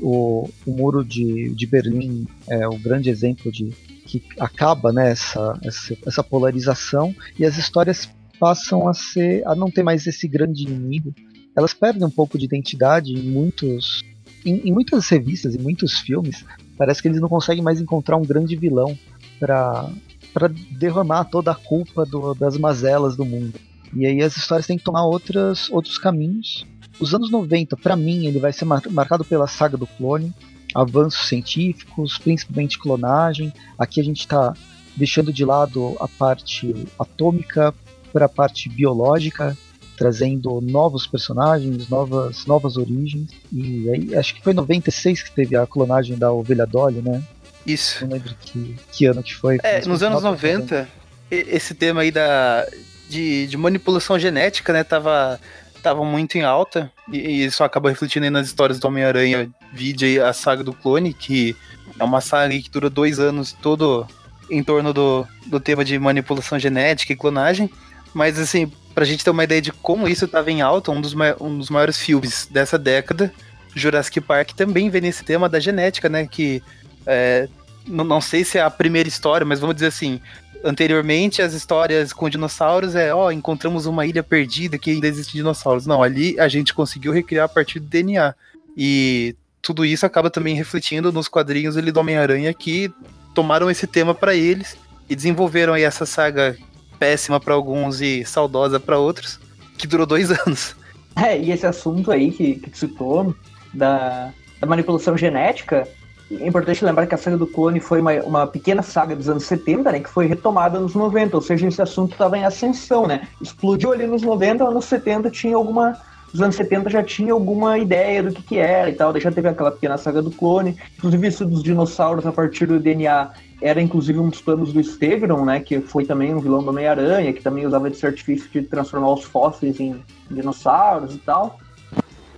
o, 0.00 0.48
o 0.66 0.70
muro 0.70 1.04
de, 1.04 1.50
de 1.50 1.66
Berlim 1.66 2.26
é 2.48 2.68
o 2.68 2.78
grande 2.78 3.10
exemplo 3.10 3.50
de 3.50 3.70
que 4.06 4.22
acaba 4.40 4.90
né, 4.92 5.10
essa, 5.10 5.58
essa, 5.62 5.96
essa 6.06 6.24
polarização 6.24 7.14
e 7.38 7.44
as 7.44 7.58
histórias 7.58 8.08
passam 8.38 8.88
a 8.88 8.94
ser 8.94 9.46
a 9.46 9.54
não 9.54 9.70
ter 9.70 9.82
mais 9.82 10.06
esse 10.06 10.26
grande 10.28 10.64
inimigo. 10.64 11.14
Elas 11.56 11.74
perdem 11.74 12.04
um 12.04 12.10
pouco 12.10 12.38
de 12.38 12.44
identidade 12.44 13.12
em 13.12 13.30
muitos 13.30 14.04
em, 14.44 14.68
em 14.68 14.72
muitas 14.72 15.08
revistas, 15.08 15.54
em 15.54 15.58
muitos 15.58 15.98
filmes. 15.98 16.44
Parece 16.76 17.02
que 17.02 17.08
eles 17.08 17.20
não 17.20 17.28
conseguem 17.28 17.62
mais 17.62 17.80
encontrar 17.80 18.16
um 18.16 18.24
grande 18.24 18.56
vilão 18.56 18.96
para 19.38 19.90
para 20.32 20.48
derramar 20.48 21.24
toda 21.24 21.50
a 21.50 21.54
culpa 21.54 22.04
do, 22.04 22.34
das 22.34 22.56
mazelas 22.56 23.16
do 23.16 23.24
mundo. 23.24 23.58
E 23.94 24.06
aí 24.06 24.22
as 24.22 24.36
histórias 24.36 24.66
têm 24.66 24.78
que 24.78 24.84
tomar 24.84 25.04
outras, 25.04 25.70
outros 25.70 25.98
caminhos. 25.98 26.66
Os 27.00 27.14
anos 27.14 27.30
90, 27.30 27.76
para 27.76 27.96
mim, 27.96 28.26
ele 28.26 28.38
vai 28.38 28.52
ser 28.52 28.64
mar 28.64 28.82
marcado 28.90 29.24
pela 29.24 29.46
saga 29.46 29.76
do 29.76 29.86
clone, 29.86 30.32
avanços 30.74 31.28
científicos, 31.28 32.18
principalmente 32.18 32.78
clonagem. 32.78 33.52
Aqui 33.78 34.00
a 34.00 34.04
gente 34.04 34.20
está 34.20 34.52
deixando 34.96 35.32
de 35.32 35.44
lado 35.44 35.96
a 36.00 36.08
parte 36.08 36.74
atômica 36.98 37.74
para 38.12 38.26
a 38.26 38.28
parte 38.28 38.68
biológica, 38.68 39.56
trazendo 39.96 40.60
novos 40.60 41.06
personagens, 41.06 41.88
novas, 41.88 42.46
novas 42.46 42.76
origens. 42.76 43.30
E 43.52 43.90
aí, 43.90 44.16
acho 44.16 44.34
que 44.34 44.42
foi 44.42 44.52
em 44.52 44.56
96 44.56 45.22
que 45.22 45.32
teve 45.32 45.56
a 45.56 45.66
clonagem 45.66 46.16
da 46.16 46.32
ovelha 46.32 46.66
Dolly, 46.66 47.02
né? 47.02 47.22
Isso. 47.66 48.04
Não 48.06 48.12
lembro 48.14 48.34
que, 48.40 48.76
que 48.92 49.06
ano 49.06 49.22
que 49.22 49.34
foi. 49.34 49.58
É, 49.62 49.84
nos 49.84 50.02
anos 50.02 50.22
90, 50.22 50.88
esse 51.30 51.74
tema 51.74 52.02
aí 52.02 52.10
da, 52.10 52.66
de, 53.08 53.46
de 53.46 53.56
manipulação 53.56 54.18
genética, 54.18 54.72
né, 54.72 54.84
tava, 54.84 55.40
tava 55.82 56.04
muito 56.04 56.38
em 56.38 56.42
alta, 56.42 56.90
e, 57.12 57.18
e 57.18 57.44
isso 57.44 57.64
acaba 57.64 57.88
refletindo 57.88 58.24
aí 58.24 58.30
nas 58.30 58.46
histórias 58.46 58.78
do 58.78 58.86
Homem-Aranha, 58.86 59.50
vide 59.72 60.04
aí 60.04 60.20
a 60.20 60.32
saga 60.32 60.62
do 60.62 60.72
clone, 60.72 61.12
que 61.12 61.56
é 61.98 62.04
uma 62.04 62.20
saga 62.20 62.56
que 62.58 62.70
dura 62.70 62.88
dois 62.88 63.18
anos, 63.18 63.52
todo 63.52 64.06
em 64.50 64.62
torno 64.62 64.92
do, 64.92 65.26
do 65.46 65.60
tema 65.60 65.84
de 65.84 65.98
manipulação 65.98 66.58
genética 66.58 67.12
e 67.12 67.16
clonagem, 67.16 67.70
mas 68.14 68.38
assim, 68.38 68.70
pra 68.94 69.04
gente 69.04 69.24
ter 69.24 69.30
uma 69.30 69.44
ideia 69.44 69.60
de 69.60 69.72
como 69.72 70.08
isso 70.08 70.24
estava 70.24 70.50
em 70.50 70.60
alta, 70.60 70.90
um 70.90 71.00
dos, 71.00 71.14
um 71.40 71.58
dos 71.58 71.70
maiores 71.70 71.98
filmes 71.98 72.48
dessa 72.50 72.78
década, 72.78 73.32
Jurassic 73.74 74.20
Park, 74.20 74.52
também 74.52 74.90
vem 74.90 75.00
nesse 75.00 75.24
tema 75.24 75.48
da 75.48 75.60
genética, 75.60 76.08
né, 76.08 76.26
que 76.26 76.62
é, 77.06 77.48
não, 77.86 78.04
não 78.04 78.20
sei 78.20 78.44
se 78.44 78.58
é 78.58 78.62
a 78.62 78.70
primeira 78.70 79.08
história, 79.08 79.44
mas 79.44 79.60
vamos 79.60 79.76
dizer 79.76 79.86
assim, 79.86 80.20
anteriormente 80.64 81.40
as 81.40 81.52
histórias 81.52 82.12
com 82.12 82.28
dinossauros 82.28 82.94
é, 82.94 83.14
ó, 83.14 83.30
encontramos 83.30 83.86
uma 83.86 84.06
ilha 84.06 84.22
perdida 84.22 84.78
que 84.78 84.90
ainda 84.90 85.06
existe 85.06 85.32
dinossauros. 85.32 85.86
Não, 85.86 86.02
ali 86.02 86.38
a 86.38 86.48
gente 86.48 86.74
conseguiu 86.74 87.12
recriar 87.12 87.46
a 87.46 87.48
partir 87.48 87.80
do 87.80 87.86
DNA. 87.86 88.34
E 88.76 89.34
tudo 89.62 89.84
isso 89.84 90.06
acaba 90.06 90.30
também 90.30 90.54
refletindo 90.54 91.12
nos 91.12 91.28
quadrinhos 91.28 91.74
do 91.74 92.00
Homem-Aranha 92.00 92.52
que 92.54 92.92
tomaram 93.34 93.70
esse 93.70 93.86
tema 93.86 94.14
para 94.14 94.34
eles 94.34 94.76
e 95.08 95.16
desenvolveram 95.16 95.74
aí 95.74 95.82
essa 95.82 96.04
saga 96.04 96.56
péssima 96.98 97.38
para 97.38 97.54
alguns 97.54 98.00
e 98.00 98.24
saudosa 98.24 98.80
para 98.80 98.98
outros, 98.98 99.38
que 99.76 99.86
durou 99.86 100.06
dois 100.06 100.30
anos. 100.46 100.76
É, 101.16 101.38
e 101.38 101.50
esse 101.50 101.66
assunto 101.66 102.10
aí 102.10 102.30
que, 102.30 102.56
que 102.56 102.78
citou 102.78 103.34
da, 103.74 104.32
da 104.60 104.66
manipulação 104.66 105.16
genética, 105.16 105.86
é 106.30 106.46
importante 106.46 106.84
lembrar 106.84 107.06
que 107.06 107.14
a 107.14 107.18
saga 107.18 107.36
do 107.36 107.46
clone 107.46 107.80
foi 107.80 108.00
uma, 108.00 108.12
uma 108.22 108.46
pequena 108.46 108.82
saga 108.82 109.16
dos 109.16 109.28
anos 109.28 109.44
70, 109.44 109.90
né, 109.90 110.00
que 110.00 110.10
foi 110.10 110.26
retomada 110.26 110.78
nos 110.78 110.94
90, 110.94 111.36
ou 111.36 111.42
seja, 111.42 111.66
esse 111.66 111.80
assunto 111.80 112.12
estava 112.12 112.36
em 112.36 112.44
ascensão, 112.44 113.06
né? 113.06 113.26
Explodiu 113.40 113.92
ali 113.92 114.06
nos 114.06 114.22
90, 114.22 114.62
anos 114.64 114.84
70 114.84 115.30
tinha 115.30 115.56
alguma 115.56 115.98
nos 116.32 116.42
anos 116.42 116.56
70 116.56 116.90
já 116.90 117.02
tinha 117.02 117.32
alguma 117.32 117.78
ideia 117.78 118.22
do 118.22 118.32
que, 118.32 118.42
que 118.42 118.58
era 118.58 118.90
e 118.90 118.92
tal, 118.92 119.18
já 119.18 119.32
teve 119.32 119.48
aquela 119.48 119.70
pequena 119.70 119.96
saga 119.96 120.20
do 120.20 120.30
clone, 120.30 120.76
inclusive 120.98 121.26
isso 121.26 121.46
dos 121.46 121.62
dinossauros 121.62 122.26
a 122.26 122.32
partir 122.32 122.66
do 122.66 122.78
DNA 122.78 123.30
era 123.60 123.82
inclusive 123.82 124.18
um 124.18 124.28
dos 124.28 124.40
planos 124.40 124.72
do 124.72 124.82
Steveron, 124.82 125.44
né, 125.44 125.60
que 125.60 125.80
foi 125.80 126.04
também 126.04 126.34
um 126.34 126.40
vilão 126.40 126.62
do 126.62 126.70
Homem-Aranha, 126.70 127.32
que 127.32 127.42
também 127.42 127.66
usava 127.66 127.88
esse 127.88 128.06
artifício 128.06 128.48
de 128.50 128.62
transformar 128.62 129.12
os 129.12 129.24
fósseis 129.24 129.80
em 129.80 130.02
dinossauros 130.30 131.14
e 131.14 131.18
tal. 131.18 131.58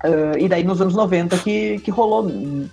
Uh, 0.02 0.38
e 0.38 0.48
daí 0.48 0.64
nos 0.64 0.80
anos 0.80 0.94
90 0.94 1.36
que, 1.38 1.78
que 1.80 1.90
rolou 1.90 2.26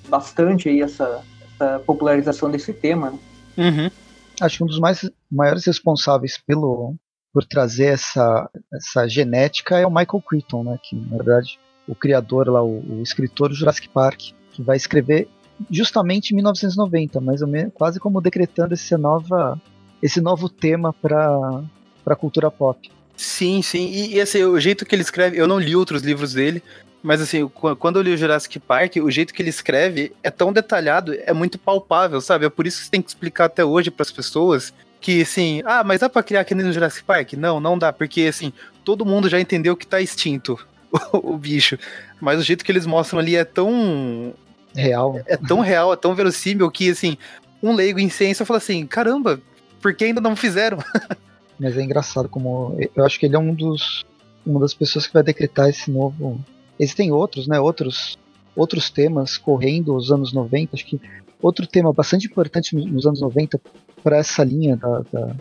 bastante 0.07 0.69
aí 0.69 0.81
essa, 0.81 1.21
essa 1.55 1.79
popularização 1.79 2.49
desse 2.49 2.71
tema. 2.71 3.11
Né? 3.11 3.19
Uhum. 3.57 3.91
Acho 4.39 4.57
que 4.57 4.63
um 4.63 4.67
dos 4.67 4.79
mais, 4.79 5.09
maiores 5.29 5.65
responsáveis 5.65 6.37
pelo, 6.37 6.95
por 7.33 7.43
trazer 7.43 7.87
essa, 7.87 8.49
essa 8.73 9.09
genética 9.09 9.77
é 9.77 9.85
o 9.85 9.91
Michael 9.91 10.23
Crichton, 10.25 10.63
né, 10.63 10.79
que 10.81 10.95
na 10.95 11.17
verdade 11.17 11.59
o 11.85 11.95
criador 11.95 12.47
lá, 12.49 12.63
o, 12.63 12.79
o 12.79 13.01
escritor 13.01 13.49
do 13.49 13.55
Jurassic 13.55 13.89
Park, 13.89 14.31
que 14.51 14.61
vai 14.61 14.77
escrever 14.77 15.27
justamente 15.69 16.31
em 16.31 16.35
1990, 16.35 17.19
mais 17.21 17.41
ou 17.41 17.47
menos, 17.47 17.73
quase 17.73 17.99
como 17.99 18.21
decretando 18.21 18.73
esse, 18.73 18.95
nova, 18.97 19.59
esse 20.01 20.21
novo 20.21 20.49
tema 20.49 20.93
para 20.93 21.63
a 22.05 22.15
cultura 22.15 22.51
pop. 22.51 22.91
Sim, 23.15 23.61
sim. 23.61 23.87
E, 23.87 24.15
e, 24.15 24.21
assim, 24.21 24.43
o 24.43 24.59
jeito 24.59 24.85
que 24.85 24.93
ele 24.93 25.01
escreve, 25.01 25.37
eu 25.37 25.47
não 25.47 25.59
li 25.59 25.75
outros 25.75 26.03
livros 26.03 26.33
dele, 26.33 26.61
mas 27.01 27.21
assim, 27.21 27.47
quando 27.79 27.97
eu 27.97 28.01
li 28.01 28.13
o 28.13 28.17
Jurassic 28.17 28.59
Park, 28.59 28.97
o 28.97 29.09
jeito 29.09 29.33
que 29.33 29.41
ele 29.41 29.49
escreve 29.49 30.11
é 30.23 30.29
tão 30.29 30.51
detalhado, 30.51 31.13
é 31.13 31.33
muito 31.33 31.57
palpável, 31.57 32.19
sabe? 32.21 32.45
É 32.45 32.49
por 32.49 32.67
isso 32.67 32.79
que 32.79 32.85
você 32.85 32.91
tem 32.91 33.01
que 33.01 33.09
explicar 33.09 33.45
até 33.45 33.63
hoje 33.63 33.89
para 33.89 34.03
as 34.03 34.11
pessoas 34.11 34.73
que 34.99 35.21
assim, 35.21 35.61
ah, 35.65 35.83
mas 35.83 36.01
dá 36.01 36.09
para 36.09 36.23
criar 36.23 36.41
aqui 36.41 36.55
no 36.55 36.71
Jurassic 36.71 37.05
Park? 37.05 37.33
Não, 37.33 37.59
não 37.59 37.77
dá, 37.77 37.93
porque 37.93 38.21
assim, 38.23 38.51
todo 38.83 39.05
mundo 39.05 39.29
já 39.29 39.39
entendeu 39.39 39.77
que 39.77 39.85
tá 39.85 40.01
extinto 40.01 40.59
o 41.13 41.37
bicho. 41.37 41.77
Mas 42.19 42.39
o 42.39 42.43
jeito 42.43 42.65
que 42.65 42.71
eles 42.71 42.85
mostram 42.85 43.19
ali 43.19 43.35
é 43.35 43.45
tão 43.45 44.33
real. 44.77 45.19
É 45.25 45.37
tão 45.37 45.59
real, 45.59 45.93
é 45.93 45.95
tão 45.95 46.15
verossímil 46.15 46.69
que 46.71 46.89
assim, 46.89 47.17
um 47.61 47.73
leigo 47.73 47.99
em 47.99 48.09
ciência 48.09 48.45
fala 48.45 48.57
assim, 48.57 48.85
caramba, 48.85 49.41
por 49.81 49.93
que 49.93 50.05
ainda 50.05 50.21
não 50.21 50.35
fizeram? 50.35 50.77
Mas 51.59 51.77
é 51.77 51.81
engraçado 51.81 52.29
como 52.29 52.77
eu 52.95 53.05
acho 53.05 53.19
que 53.19 53.25
ele 53.25 53.35
é 53.35 53.39
um 53.39 53.53
dos 53.53 54.05
uma 54.45 54.59
das 54.59 54.73
pessoas 54.73 55.05
que 55.05 55.13
vai 55.13 55.23
decretar 55.23 55.67
esse 55.69 55.91
novo 55.91 56.39
Existem 56.79 57.11
outros, 57.11 57.47
né? 57.47 57.59
Outros, 57.59 58.17
outros 58.55 58.89
temas 58.89 59.37
correndo 59.37 59.95
os 59.95 60.11
anos 60.11 60.31
90. 60.31 60.75
Acho 60.75 60.85
que 60.85 61.01
outro 61.41 61.65
tema 61.65 61.91
bastante 61.91 62.27
importante 62.27 62.75
nos 62.75 63.05
anos 63.05 63.21
90 63.21 63.59
para 64.03 64.17
essa 64.17 64.43
linha 64.43 64.75
da, 64.75 64.99
da, 65.11 65.35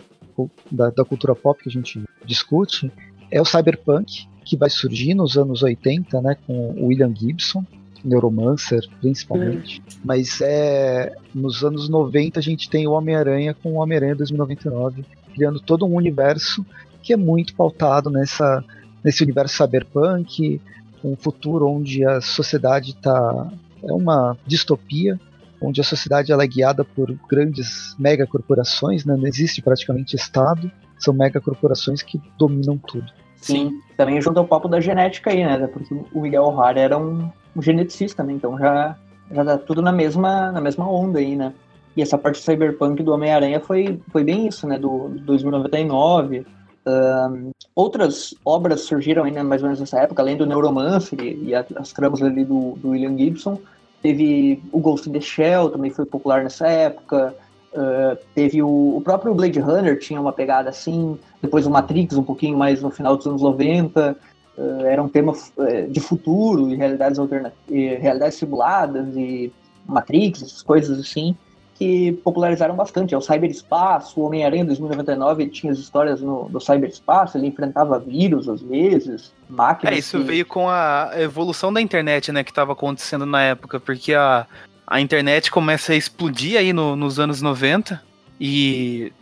da, 0.71 0.89
da, 0.89 1.05
cultura 1.05 1.35
pop 1.35 1.61
que 1.61 1.69
a 1.69 1.71
gente 1.71 2.03
discute 2.25 2.91
é 3.29 3.41
o 3.41 3.45
cyberpunk, 3.45 4.27
que 4.43 4.57
vai 4.57 4.69
surgir 4.69 5.13
nos 5.13 5.37
anos 5.37 5.61
80, 5.61 6.21
né? 6.21 6.35
Com 6.45 6.71
o 6.71 6.87
William 6.87 7.13
Gibson, 7.15 7.65
Neuromancer, 8.03 8.81
principalmente. 9.01 9.81
Mas 10.03 10.41
é 10.41 11.13
nos 11.33 11.63
anos 11.63 11.89
90 11.89 12.39
a 12.39 12.43
gente 12.43 12.69
tem 12.69 12.87
o 12.87 12.91
Homem-Aranha 12.91 13.53
com 13.53 13.73
o 13.73 13.75
Homem-Aranha 13.75 14.15
2099, 14.15 15.05
criando 15.33 15.59
todo 15.59 15.85
um 15.85 15.95
universo 15.95 16.65
que 17.01 17.13
é 17.13 17.17
muito 17.17 17.55
pautado 17.55 18.09
nessa, 18.09 18.63
nesse 19.03 19.23
universo 19.23 19.55
cyberpunk, 19.55 20.59
um 21.03 21.15
futuro 21.15 21.69
onde 21.69 22.05
a 22.05 22.19
sociedade 22.19 22.91
está 22.91 23.49
é 23.83 23.93
uma 23.93 24.37
distopia, 24.45 25.19
onde 25.61 25.81
a 25.81 25.83
sociedade 25.83 26.31
ela 26.31 26.43
é 26.43 26.47
guiada 26.47 26.83
por 26.83 27.13
grandes 27.29 27.95
megacorporações, 27.97 29.05
né? 29.05 29.15
não 29.15 29.27
existe 29.27 29.61
praticamente 29.61 30.15
Estado, 30.15 30.71
são 30.97 31.13
megacorporações 31.13 32.01
que 32.01 32.19
dominam 32.37 32.77
tudo. 32.77 33.11
Sim, 33.35 33.79
também 33.95 34.19
junto 34.19 34.39
ao 34.39 34.47
papo 34.47 34.67
da 34.67 34.81
genética 34.81 35.29
aí, 35.29 35.43
né? 35.45 35.67
Porque 35.67 35.93
o 36.11 36.21
Miguel 36.21 36.43
O'Hara 36.43 36.79
era 36.79 36.97
um, 36.97 37.29
um, 37.57 37.61
geneticista, 37.61 38.23
né? 38.23 38.33
Então 38.33 38.57
já, 38.57 38.95
já 39.31 39.43
dá 39.43 39.57
tudo 39.57 39.81
na 39.81 39.91
mesma, 39.91 40.51
na 40.51 40.61
mesma 40.61 40.89
onda 40.89 41.19
aí, 41.19 41.35
né? 41.35 41.53
E 41.95 42.01
essa 42.01 42.17
parte 42.17 42.39
cyberpunk 42.39 43.01
do 43.01 43.11
Homem-Aranha 43.11 43.59
foi, 43.59 43.99
foi 44.11 44.23
bem 44.23 44.47
isso, 44.47 44.67
né? 44.67 44.77
Do, 44.77 45.09
do 45.09 45.19
2099, 45.21 46.45
Uh, 46.87 47.51
outras 47.75 48.33
obras 48.45 48.81
surgiram 48.81 49.25
ainda 49.25 49.43
mais 49.43 49.61
ou 49.61 49.67
menos 49.67 49.81
nessa 49.81 49.99
época, 49.99 50.21
além 50.21 50.37
do 50.37 50.45
Neuromancer 50.45 51.19
e, 51.19 51.49
e 51.49 51.53
as 51.53 51.91
tramas 51.91 52.21
ali 52.21 52.45
do, 52.45 52.77
do, 52.77 52.91
William 52.91 53.17
Gibson. 53.17 53.59
Teve 54.01 54.63
o 54.71 54.79
Ghost 54.79 55.09
in 55.09 55.11
the 55.11 55.19
Shell, 55.19 55.69
também 55.69 55.91
foi 55.91 56.05
popular 56.05 56.43
nessa 56.43 56.65
época. 56.65 57.35
Uh, 57.73 58.17
teve 58.33 58.63
o, 58.63 58.95
o, 58.95 59.01
próprio 59.01 59.35
Blade 59.35 59.59
Runner, 59.59 59.99
tinha 59.99 60.21
uma 60.21 60.31
pegada 60.31 60.69
assim. 60.69 61.19
Depois 61.41 61.67
o 61.67 61.69
Matrix, 61.69 62.15
um 62.15 62.23
pouquinho 62.23 62.57
mais 62.57 62.81
no 62.81 62.89
final 62.89 63.17
dos 63.17 63.27
anos 63.27 63.41
90. 63.41 64.15
Uh, 64.57 64.85
era 64.85 65.01
um 65.01 65.07
tema 65.07 65.33
uh, 65.33 65.87
de 65.91 65.99
futuro 65.99 66.71
e 66.71 66.75
realidades 66.75 67.19
alternativas, 67.19 68.01
realidades 68.01 68.37
simuladas 68.37 69.15
e 69.15 69.51
Matrix, 69.85 70.41
essas 70.41 70.61
coisas 70.61 70.99
assim 70.99 71.35
que 71.77 72.13
popularizaram 72.23 72.75
bastante. 72.75 73.13
É 73.13 73.17
o 73.17 73.21
cyberespaço, 73.21 74.19
o 74.19 74.23
Homem-Aranha 74.25 74.65
2099 74.65 75.47
tinha 75.47 75.71
as 75.71 75.77
histórias 75.77 76.21
no, 76.21 76.49
do 76.49 76.59
cyberespaço, 76.59 77.37
ele 77.37 77.47
enfrentava 77.47 77.99
vírus 77.99 78.49
às 78.49 78.61
vezes, 78.61 79.31
máquinas. 79.47 79.95
É, 79.95 79.99
isso 79.99 80.17
que... 80.17 80.23
veio 80.23 80.45
com 80.45 80.67
a 80.67 81.11
evolução 81.15 81.71
da 81.71 81.79
internet, 81.79 82.31
né, 82.31 82.43
que 82.43 82.49
estava 82.51 82.73
acontecendo 82.73 83.25
na 83.25 83.43
época, 83.43 83.79
porque 83.79 84.13
a, 84.13 84.47
a 84.87 84.99
internet 84.99 85.51
começa 85.51 85.93
a 85.93 85.95
explodir 85.95 86.57
aí 86.57 86.73
no, 86.73 86.95
nos 86.95 87.19
anos 87.19 87.41
90 87.41 88.01
e 88.41 89.13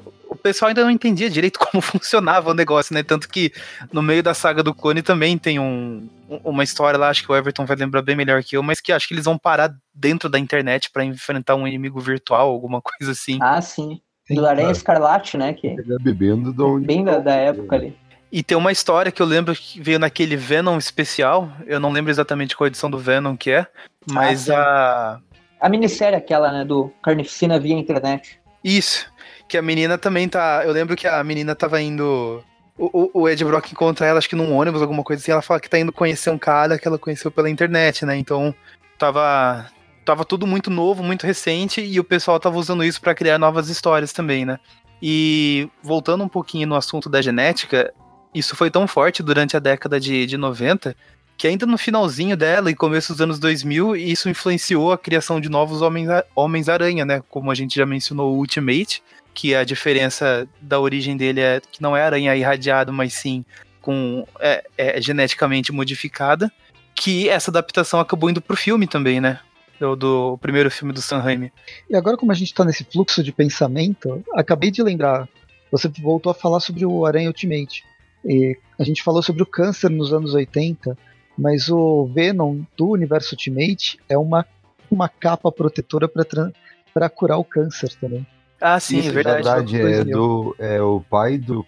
pessoal 0.45 0.69
ainda 0.69 0.83
não 0.83 0.91
entendia 0.91 1.27
direito 1.27 1.57
como 1.71 1.81
funcionava 1.81 2.51
o 2.51 2.53
negócio, 2.53 2.93
né? 2.93 3.01
Tanto 3.01 3.27
que 3.27 3.51
no 3.91 4.03
meio 4.03 4.21
da 4.21 4.35
saga 4.35 4.61
do 4.61 4.75
clone 4.75 5.01
também 5.01 5.39
tem 5.39 5.57
um, 5.57 6.07
uma 6.43 6.63
história 6.63 6.99
lá, 6.99 7.09
acho 7.09 7.23
que 7.23 7.31
o 7.31 7.35
Everton 7.35 7.65
vai 7.65 7.75
lembrar 7.75 8.03
bem 8.03 8.15
melhor 8.15 8.43
que 8.43 8.55
eu, 8.55 8.61
mas 8.61 8.79
que 8.79 8.91
acho 8.91 9.07
que 9.07 9.15
eles 9.15 9.25
vão 9.25 9.39
parar 9.39 9.75
dentro 9.91 10.29
da 10.29 10.37
internet 10.37 10.91
para 10.91 11.03
enfrentar 11.03 11.55
um 11.55 11.67
inimigo 11.67 11.99
virtual, 11.99 12.49
alguma 12.49 12.79
coisa 12.79 13.11
assim. 13.11 13.39
Ah, 13.41 13.59
sim. 13.59 13.99
sim 14.27 14.35
do 14.35 14.45
Aranha 14.45 14.71
Escarlate, 14.71 15.35
né? 15.35 15.53
Que... 15.53 15.67
Ele 15.67 15.95
é 15.95 15.97
bebendo 15.99 16.53
de 16.53 16.61
onde 16.61 16.85
Bem 16.85 17.03
da, 17.03 17.17
da 17.17 17.33
época 17.33 17.75
ali. 17.75 17.97
E 18.31 18.43
tem 18.43 18.57
uma 18.57 18.71
história 18.71 19.11
que 19.11 19.21
eu 19.21 19.25
lembro 19.25 19.55
que 19.55 19.81
veio 19.81 19.97
naquele 19.97 20.35
Venom 20.35 20.77
especial. 20.77 21.51
Eu 21.65 21.79
não 21.79 21.91
lembro 21.91 22.11
exatamente 22.11 22.55
qual 22.55 22.67
edição 22.67 22.91
do 22.91 22.99
Venom 22.99 23.35
que 23.35 23.49
é, 23.49 23.65
mas 24.11 24.49
ah, 24.49 25.19
a. 25.61 25.65
A 25.65 25.69
minissérie 25.69 26.17
aquela, 26.17 26.51
né? 26.51 26.65
Do 26.65 26.91
Carnificina 27.01 27.57
via 27.57 27.73
internet. 27.73 28.39
Isso. 28.63 29.07
Que 29.47 29.57
a 29.57 29.61
menina 29.61 29.97
também 29.97 30.27
tá. 30.27 30.63
Eu 30.65 30.71
lembro 30.71 30.95
que 30.95 31.07
a 31.07 31.23
menina 31.23 31.55
tava 31.55 31.81
indo. 31.81 32.43
O, 32.77 33.21
o, 33.21 33.29
Ed 33.29 33.43
Brock 33.45 33.71
encontra 33.71 34.05
ela, 34.05 34.17
acho 34.17 34.27
que 34.27 34.35
num 34.35 34.53
ônibus, 34.53 34.81
alguma 34.81 35.03
coisa 35.03 35.21
assim. 35.21 35.31
Ela 35.31 35.41
fala 35.41 35.59
que 35.59 35.69
tá 35.69 35.79
indo 35.79 35.93
conhecer 35.93 36.29
um 36.29 36.37
cara 36.37 36.77
que 36.77 36.87
ela 36.87 36.97
conheceu 36.97 37.31
pela 37.31 37.49
internet, 37.49 38.05
né? 38.05 38.17
Então 38.17 38.53
tava. 38.97 39.67
Tava 40.03 40.23
tudo 40.23 40.45
muito 40.45 40.69
novo, 40.69 41.01
muito 41.01 41.25
recente, 41.25 41.81
e 41.81 41.99
o 41.99 42.03
pessoal 42.03 42.39
tava 42.39 42.59
usando 42.59 42.83
isso 42.83 43.01
para 43.01 43.15
criar 43.15 43.39
novas 43.39 43.69
histórias 43.69 44.13
também, 44.13 44.45
né? 44.45 44.59
E 45.01 45.67
voltando 45.81 46.23
um 46.23 46.27
pouquinho 46.27 46.67
no 46.67 46.75
assunto 46.75 47.09
da 47.09 47.23
genética, 47.23 47.91
isso 48.31 48.55
foi 48.55 48.69
tão 48.69 48.87
forte 48.87 49.23
durante 49.23 49.57
a 49.57 49.59
década 49.59 49.99
de, 49.99 50.27
de 50.27 50.37
90 50.37 50.95
que 51.37 51.47
ainda 51.47 51.65
no 51.65 51.77
finalzinho 51.77 52.37
dela 52.37 52.71
e 52.71 52.75
começo 52.75 53.11
dos 53.13 53.21
anos 53.21 53.39
2000, 53.39 53.95
isso 53.95 54.29
influenciou 54.29 54.91
a 54.91 54.97
criação 54.97 55.41
de 55.41 55.49
novos 55.49 55.81
Homens-Aranha, 55.81 56.23
Homens 56.35 56.67
né? 57.07 57.23
Como 57.29 57.51
a 57.51 57.55
gente 57.55 57.75
já 57.75 57.85
mencionou, 57.85 58.33
o 58.33 58.37
Ultimate, 58.37 59.03
que 59.35 59.53
a 59.53 59.65
diferença 59.65 60.47
da 60.61 60.79
origem 60.79 61.17
dele 61.17 61.41
é 61.41 61.61
que 61.69 61.81
não 61.81 61.95
é 61.95 62.01
aranha 62.01 62.35
irradiado, 62.35 62.93
mas 62.93 63.13
sim 63.13 63.43
com 63.81 64.25
é, 64.39 64.63
é 64.77 65.01
geneticamente 65.01 65.71
modificada. 65.73 66.51
Que 66.95 67.27
essa 67.27 67.51
adaptação 67.51 67.99
acabou 67.99 68.29
indo 68.29 68.41
pro 68.41 68.55
filme 68.55 68.87
também, 68.87 69.19
né? 69.19 69.39
Do, 69.77 69.95
do 69.97 70.37
primeiro 70.37 70.71
filme 70.71 70.93
do 70.93 71.01
Sam 71.01 71.19
Raimi. 71.19 71.51
E 71.89 71.95
agora, 71.95 72.15
como 72.15 72.31
a 72.31 72.35
gente 72.35 72.53
tá 72.53 72.63
nesse 72.63 72.85
fluxo 72.85 73.21
de 73.21 73.33
pensamento, 73.33 74.23
acabei 74.33 74.71
de 74.71 74.81
lembrar. 74.81 75.27
Você 75.69 75.89
voltou 76.01 76.31
a 76.31 76.35
falar 76.35 76.61
sobre 76.61 76.85
o 76.85 77.05
Aranha 77.05 77.27
Ultimate. 77.27 77.83
E 78.23 78.57
a 78.79 78.83
gente 78.85 79.03
falou 79.03 79.21
sobre 79.21 79.43
o 79.43 79.45
câncer 79.45 79.89
nos 79.89 80.13
anos 80.13 80.33
80, 80.33 80.97
mas 81.37 81.67
o 81.67 82.05
Venom 82.05 82.61
do 82.77 82.89
universo 82.91 83.35
Ultimate 83.35 83.99
é 84.07 84.17
uma, 84.17 84.45
uma 84.89 85.09
capa 85.09 85.51
protetora 85.51 86.07
para 86.07 87.09
curar 87.09 87.37
o 87.37 87.43
câncer 87.43 87.93
também. 87.99 88.25
Ah, 88.67 88.79
sim, 88.79 88.97
Isso, 88.97 89.09
é 89.09 89.11
verdade. 89.11 89.77
verdade 89.77 89.79
é, 89.79 90.03
do, 90.03 90.55
é 90.57 90.81
o 90.81 90.99
pai 90.99 91.37
do 91.37 91.63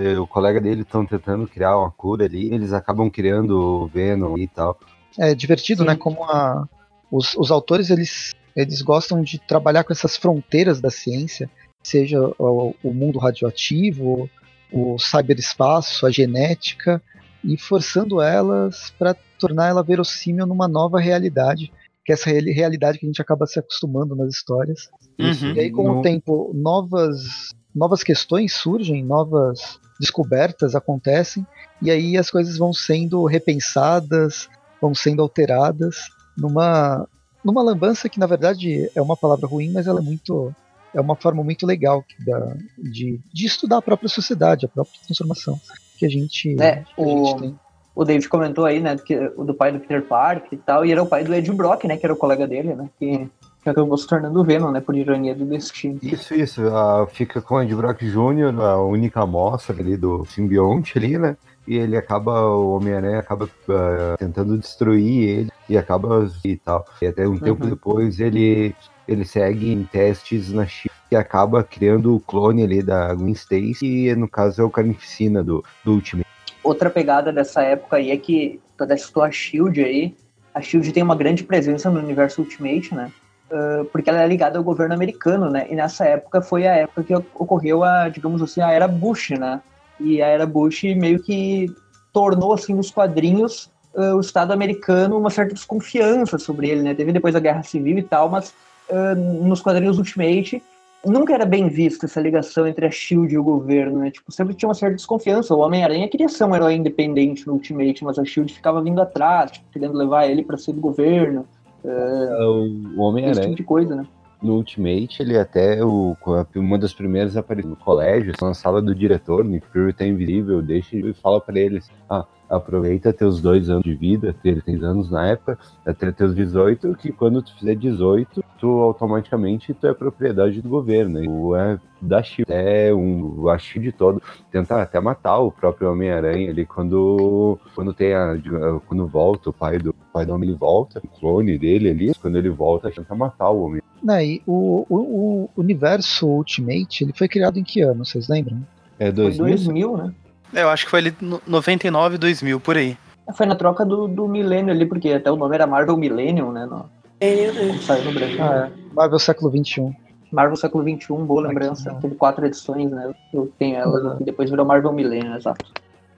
é, 0.00 0.16
o 0.16 0.28
colega 0.28 0.60
dele 0.60 0.82
estão 0.82 1.04
tentando 1.04 1.44
criar 1.48 1.76
uma 1.76 1.90
cura 1.90 2.24
ali, 2.24 2.54
eles 2.54 2.72
acabam 2.72 3.10
criando 3.10 3.58
o 3.58 3.86
Venom 3.88 4.38
e 4.38 4.46
tal. 4.46 4.78
É 5.18 5.34
divertido, 5.34 5.82
sim. 5.82 5.88
né? 5.88 5.96
Como 5.96 6.22
a, 6.22 6.68
os, 7.10 7.34
os 7.34 7.50
autores 7.50 7.90
eles, 7.90 8.32
eles 8.54 8.80
gostam 8.80 9.22
de 9.22 9.40
trabalhar 9.40 9.82
com 9.82 9.92
essas 9.92 10.16
fronteiras 10.16 10.80
da 10.80 10.88
ciência, 10.88 11.50
seja 11.82 12.20
o, 12.38 12.76
o 12.80 12.94
mundo 12.94 13.18
radioativo, 13.18 14.30
o 14.70 14.96
cyberespaço, 15.00 16.06
a 16.06 16.12
genética, 16.12 17.02
e 17.42 17.58
forçando 17.58 18.22
elas 18.22 18.94
para 18.96 19.16
tornar 19.36 19.66
ela 19.66 19.82
verossímil 19.82 20.46
numa 20.46 20.68
nova 20.68 21.00
realidade, 21.00 21.72
que 22.06 22.12
é 22.12 22.14
essa 22.14 22.30
realidade 22.30 22.98
que 22.98 23.04
a 23.04 23.08
gente 23.08 23.20
acaba 23.20 23.46
se 23.46 23.58
acostumando 23.58 24.14
nas 24.14 24.32
histórias. 24.32 24.88
Uhum. 25.18 25.54
E 25.54 25.60
aí, 25.60 25.70
com 25.72 25.90
o 25.90 26.02
tempo, 26.02 26.52
novas, 26.54 27.48
novas 27.74 28.04
questões 28.04 28.52
surgem, 28.54 29.04
novas 29.04 29.80
descobertas 29.98 30.76
acontecem, 30.76 31.44
e 31.82 31.90
aí 31.90 32.16
as 32.16 32.30
coisas 32.30 32.56
vão 32.56 32.72
sendo 32.72 33.24
repensadas, 33.24 34.48
vão 34.80 34.94
sendo 34.94 35.20
alteradas 35.20 35.96
numa, 36.38 37.08
numa 37.44 37.62
lambança 37.62 38.08
que, 38.08 38.20
na 38.20 38.26
verdade, 38.26 38.88
é 38.94 39.02
uma 39.02 39.16
palavra 39.16 39.48
ruim, 39.48 39.72
mas 39.72 39.88
ela 39.88 39.98
é 39.98 40.02
muito. 40.02 40.54
É 40.94 41.00
uma 41.00 41.16
forma 41.16 41.42
muito 41.42 41.66
legal 41.66 42.04
da, 42.24 42.56
de, 42.78 43.20
de 43.34 43.46
estudar 43.46 43.78
a 43.78 43.82
própria 43.82 44.08
sociedade, 44.08 44.64
a 44.64 44.68
própria 44.68 44.98
transformação 45.04 45.60
que 45.98 46.06
a 46.06 46.08
gente, 46.08 46.56
é, 46.62 46.76
que 46.76 46.92
o, 46.96 47.04
a 47.04 47.30
gente 47.30 47.40
tem. 47.40 47.58
O 47.96 48.04
David 48.04 48.28
comentou 48.28 48.66
aí, 48.66 48.78
né, 48.78 48.94
que, 48.96 49.16
do 49.30 49.54
pai 49.54 49.72
do 49.72 49.80
Peter 49.80 50.02
Parker 50.02 50.50
e 50.52 50.56
tal, 50.58 50.84
e 50.84 50.92
era 50.92 51.02
o 51.02 51.06
pai 51.06 51.24
do 51.24 51.34
Ed 51.34 51.50
Brock, 51.50 51.84
né, 51.84 51.96
que 51.96 52.04
era 52.04 52.12
o 52.12 52.16
colega 52.16 52.46
dele, 52.46 52.74
né, 52.74 52.88
que 52.98 53.28
que 53.66 53.70
acabou 53.70 53.98
se 53.98 54.06
tornando 54.06 54.40
o 54.40 54.44
Venom, 54.44 54.70
né? 54.70 54.80
Por 54.80 54.94
ironia 54.94 55.34
do 55.34 55.44
destino. 55.44 55.98
Isso, 56.00 56.32
isso. 56.34 56.62
Uh, 56.62 57.04
fica 57.08 57.42
com 57.42 57.56
o 57.56 57.62
Ed 57.62 57.74
Brock 57.74 58.00
Jr., 58.00 58.60
a 58.60 58.80
única 58.80 59.22
amostra 59.22 59.76
ali 59.76 59.96
do 59.96 60.24
simbionte 60.24 60.96
ali, 60.96 61.18
né? 61.18 61.36
E 61.66 61.76
ele 61.76 61.96
acaba, 61.96 62.46
o 62.46 62.76
Homem-Aranha 62.76 63.18
acaba 63.18 63.46
uh, 63.46 64.16
tentando 64.20 64.56
destruir 64.56 65.28
ele 65.28 65.52
e 65.68 65.76
acaba 65.76 66.30
e 66.44 66.56
tal. 66.56 66.84
E 67.02 67.06
até 67.06 67.26
um 67.26 67.32
uhum. 67.32 67.40
tempo 67.40 67.66
depois 67.66 68.20
ele, 68.20 68.72
ele 69.08 69.24
segue 69.24 69.72
em 69.72 69.82
testes 69.82 70.52
na 70.52 70.64
China 70.64 70.94
e 71.10 71.16
acaba 71.16 71.64
criando 71.64 72.14
o 72.14 72.20
clone 72.20 72.62
ali 72.62 72.84
da 72.84 73.12
Gwen 73.14 73.32
Stacy, 73.32 74.06
e 74.06 74.14
no 74.14 74.28
caso 74.28 74.62
é 74.62 74.64
o 74.64 74.70
Carnificina 74.70 75.42
do, 75.42 75.64
do 75.84 75.94
Ultimate. 75.94 76.35
Outra 76.66 76.90
pegada 76.90 77.32
dessa 77.32 77.62
época 77.62 77.96
aí 77.96 78.10
é 78.10 78.16
que, 78.16 78.60
toda 78.76 78.92
a 78.92 79.30
SHIELD 79.30 79.84
aí, 79.84 80.16
a 80.52 80.60
SHIELD 80.60 80.90
tem 80.90 81.02
uma 81.02 81.14
grande 81.14 81.44
presença 81.44 81.88
no 81.88 82.00
universo 82.00 82.42
Ultimate, 82.42 82.92
né? 82.92 83.12
Uh, 83.48 83.84
porque 83.84 84.10
ela 84.10 84.20
é 84.20 84.26
ligada 84.26 84.58
ao 84.58 84.64
governo 84.64 84.92
americano, 84.92 85.48
né? 85.48 85.68
E 85.70 85.76
nessa 85.76 86.04
época 86.04 86.42
foi 86.42 86.66
a 86.66 86.74
época 86.74 87.04
que 87.04 87.14
ocorreu 87.14 87.84
a, 87.84 88.08
digamos 88.08 88.42
assim, 88.42 88.60
a 88.60 88.72
era 88.72 88.88
Bush, 88.88 89.30
né? 89.30 89.60
E 90.00 90.20
a 90.20 90.26
era 90.26 90.44
Bush 90.44 90.82
meio 90.82 91.22
que 91.22 91.72
tornou, 92.12 92.52
assim, 92.52 92.74
nos 92.74 92.90
quadrinhos 92.90 93.70
uh, 93.94 94.16
o 94.16 94.20
Estado 94.20 94.52
americano 94.52 95.16
uma 95.16 95.30
certa 95.30 95.54
desconfiança 95.54 96.36
sobre 96.36 96.68
ele, 96.68 96.82
né? 96.82 96.94
Teve 96.94 97.12
depois 97.12 97.36
a 97.36 97.40
Guerra 97.40 97.62
Civil 97.62 97.96
e 97.98 98.02
tal, 98.02 98.28
mas 98.28 98.52
uh, 98.90 99.14
nos 99.14 99.60
quadrinhos 99.60 99.98
Ultimate 99.98 100.60
nunca 101.06 101.32
era 101.32 101.44
bem 101.44 101.68
vista 101.68 102.06
essa 102.06 102.20
ligação 102.20 102.66
entre 102.66 102.86
a 102.86 102.90
SHIELD 102.90 103.34
e 103.34 103.38
o 103.38 103.42
governo, 103.42 104.00
né? 104.00 104.10
Tipo, 104.10 104.30
sempre 104.32 104.54
tinha 104.54 104.68
uma 104.68 104.74
certa 104.74 104.96
desconfiança. 104.96 105.54
O 105.54 105.60
Homem-Aranha 105.60 106.08
queria 106.08 106.28
ser 106.28 106.44
um 106.44 106.54
herói 106.54 106.74
independente 106.74 107.46
no 107.46 107.54
Ultimate, 107.54 108.04
mas 108.04 108.18
a 108.18 108.24
SHIELD 108.24 108.52
ficava 108.52 108.82
vindo 108.82 109.00
atrás, 109.00 109.52
tipo, 109.52 109.66
querendo 109.72 109.94
levar 109.94 110.26
ele 110.26 110.42
para 110.42 110.58
ser 110.58 110.72
do 110.72 110.80
governo. 110.80 111.46
É, 111.84 112.44
o 112.44 113.00
Homem-Aranha. 113.00 113.42
Tipo 113.42 113.56
de 113.56 113.64
coisa, 113.64 113.94
né? 113.94 114.06
No 114.42 114.56
Ultimate, 114.56 115.22
ele 115.22 115.38
até 115.38 115.82
o, 115.82 116.14
uma 116.54 116.78
das 116.78 116.92
primeiras 116.92 117.36
apareceu 117.36 117.70
no 117.70 117.76
colégio, 117.76 118.34
na 118.40 118.52
sala 118.52 118.82
do 118.82 118.94
diretor, 118.94 119.44
Nick 119.44 119.66
Fury 119.68 119.94
tá 119.94 120.06
invisível, 120.06 120.60
deixa 120.60 120.94
e 120.94 121.14
fala 121.14 121.40
para 121.40 121.58
eles: 121.58 121.90
ah, 122.08 122.24
aproveita 122.48 123.12
teus 123.12 123.40
dois 123.40 123.68
anos 123.68 123.84
de 123.84 123.94
vida, 123.94 124.34
ele 124.44 124.60
tem 124.60 124.76
anos 124.76 125.10
na 125.10 125.26
época, 125.26 125.58
até 125.84 126.10
teus 126.12 126.34
18, 126.34 126.94
que 126.96 127.12
quando 127.12 127.42
tu 127.42 127.54
fizer 127.58 127.74
18, 127.74 128.44
tu 128.58 128.68
automaticamente 128.80 129.74
tu 129.74 129.86
é 129.86 129.94
propriedade 129.94 130.60
do 130.62 130.68
governo. 130.68 131.22
Tu 131.22 131.56
é 131.56 131.78
da 132.00 132.22
Shield, 132.22 132.52
é 132.52 132.92
um, 132.92 133.48
a 133.48 133.58
Shield 133.58 133.92
todo, 133.92 134.22
tenta 134.50 134.80
até 134.82 135.00
matar 135.00 135.38
o 135.38 135.50
próprio 135.50 135.90
Homem-Aranha 135.90 136.50
ali 136.50 136.66
quando, 136.66 137.58
quando 137.74 137.92
tem 137.92 138.14
a, 138.14 138.38
quando 138.86 139.06
volta, 139.06 139.50
o 139.50 139.52
pai 139.52 139.78
do 139.78 139.94
pai 140.12 140.24
do 140.24 140.34
homem 140.34 140.54
volta, 140.54 141.00
o 141.04 141.08
clone 141.08 141.58
dele 141.58 141.90
ali, 141.90 142.14
quando 142.14 142.36
ele 142.36 142.48
volta, 142.48 142.90
tenta 142.90 143.14
matar 143.14 143.50
o 143.50 143.62
homem. 143.62 143.82
Não, 144.02 144.20
e 144.20 144.42
o, 144.46 144.86
o, 144.88 144.96
o 144.96 145.50
universo 145.56 146.26
Ultimate, 146.26 147.04
ele 147.04 147.12
foi 147.12 147.28
criado 147.28 147.58
em 147.58 147.64
que 147.64 147.80
ano, 147.80 148.04
vocês 148.04 148.28
lembram? 148.28 148.66
É 148.98 149.10
2000, 149.10 149.46
2000 149.46 149.96
né? 149.96 150.14
É, 150.54 150.62
eu 150.62 150.68
acho 150.68 150.84
que 150.84 150.90
foi 150.90 151.00
ali 151.00 151.16
99, 151.46 152.18
2000, 152.18 152.60
por 152.60 152.76
aí. 152.76 152.96
Foi 153.34 153.46
na 153.46 153.56
troca 153.56 153.84
do, 153.84 154.06
do 154.06 154.28
milênio 154.28 154.72
ali, 154.72 154.86
porque 154.86 155.10
até 155.10 155.30
o 155.30 155.36
nome 155.36 155.54
era 155.54 155.66
Marvel 155.66 155.96
Millennium, 155.96 156.52
né? 156.52 156.64
No, 156.64 156.88
como 157.18 157.82
saiu 157.82 158.04
no 158.04 158.12
Brasil. 158.12 158.42
Ah, 158.42 158.70
é. 158.70 158.94
Marvel 158.94 159.18
século 159.18 159.50
XXI. 159.50 159.96
Marvel 160.30 160.56
século 160.56 160.84
XXI, 160.84 161.14
boa 161.24 161.48
lembrança. 161.48 161.94
Teve 162.00 162.14
quatro 162.14 162.46
edições, 162.46 162.90
né? 162.90 163.12
Eu 163.32 163.52
tenho 163.58 163.76
elas 163.76 164.02
uhum. 164.02 164.16
e 164.20 164.24
depois 164.24 164.50
virou 164.50 164.66
Marvel 164.66 164.92
Millennium, 164.92 165.36
exato. 165.36 165.64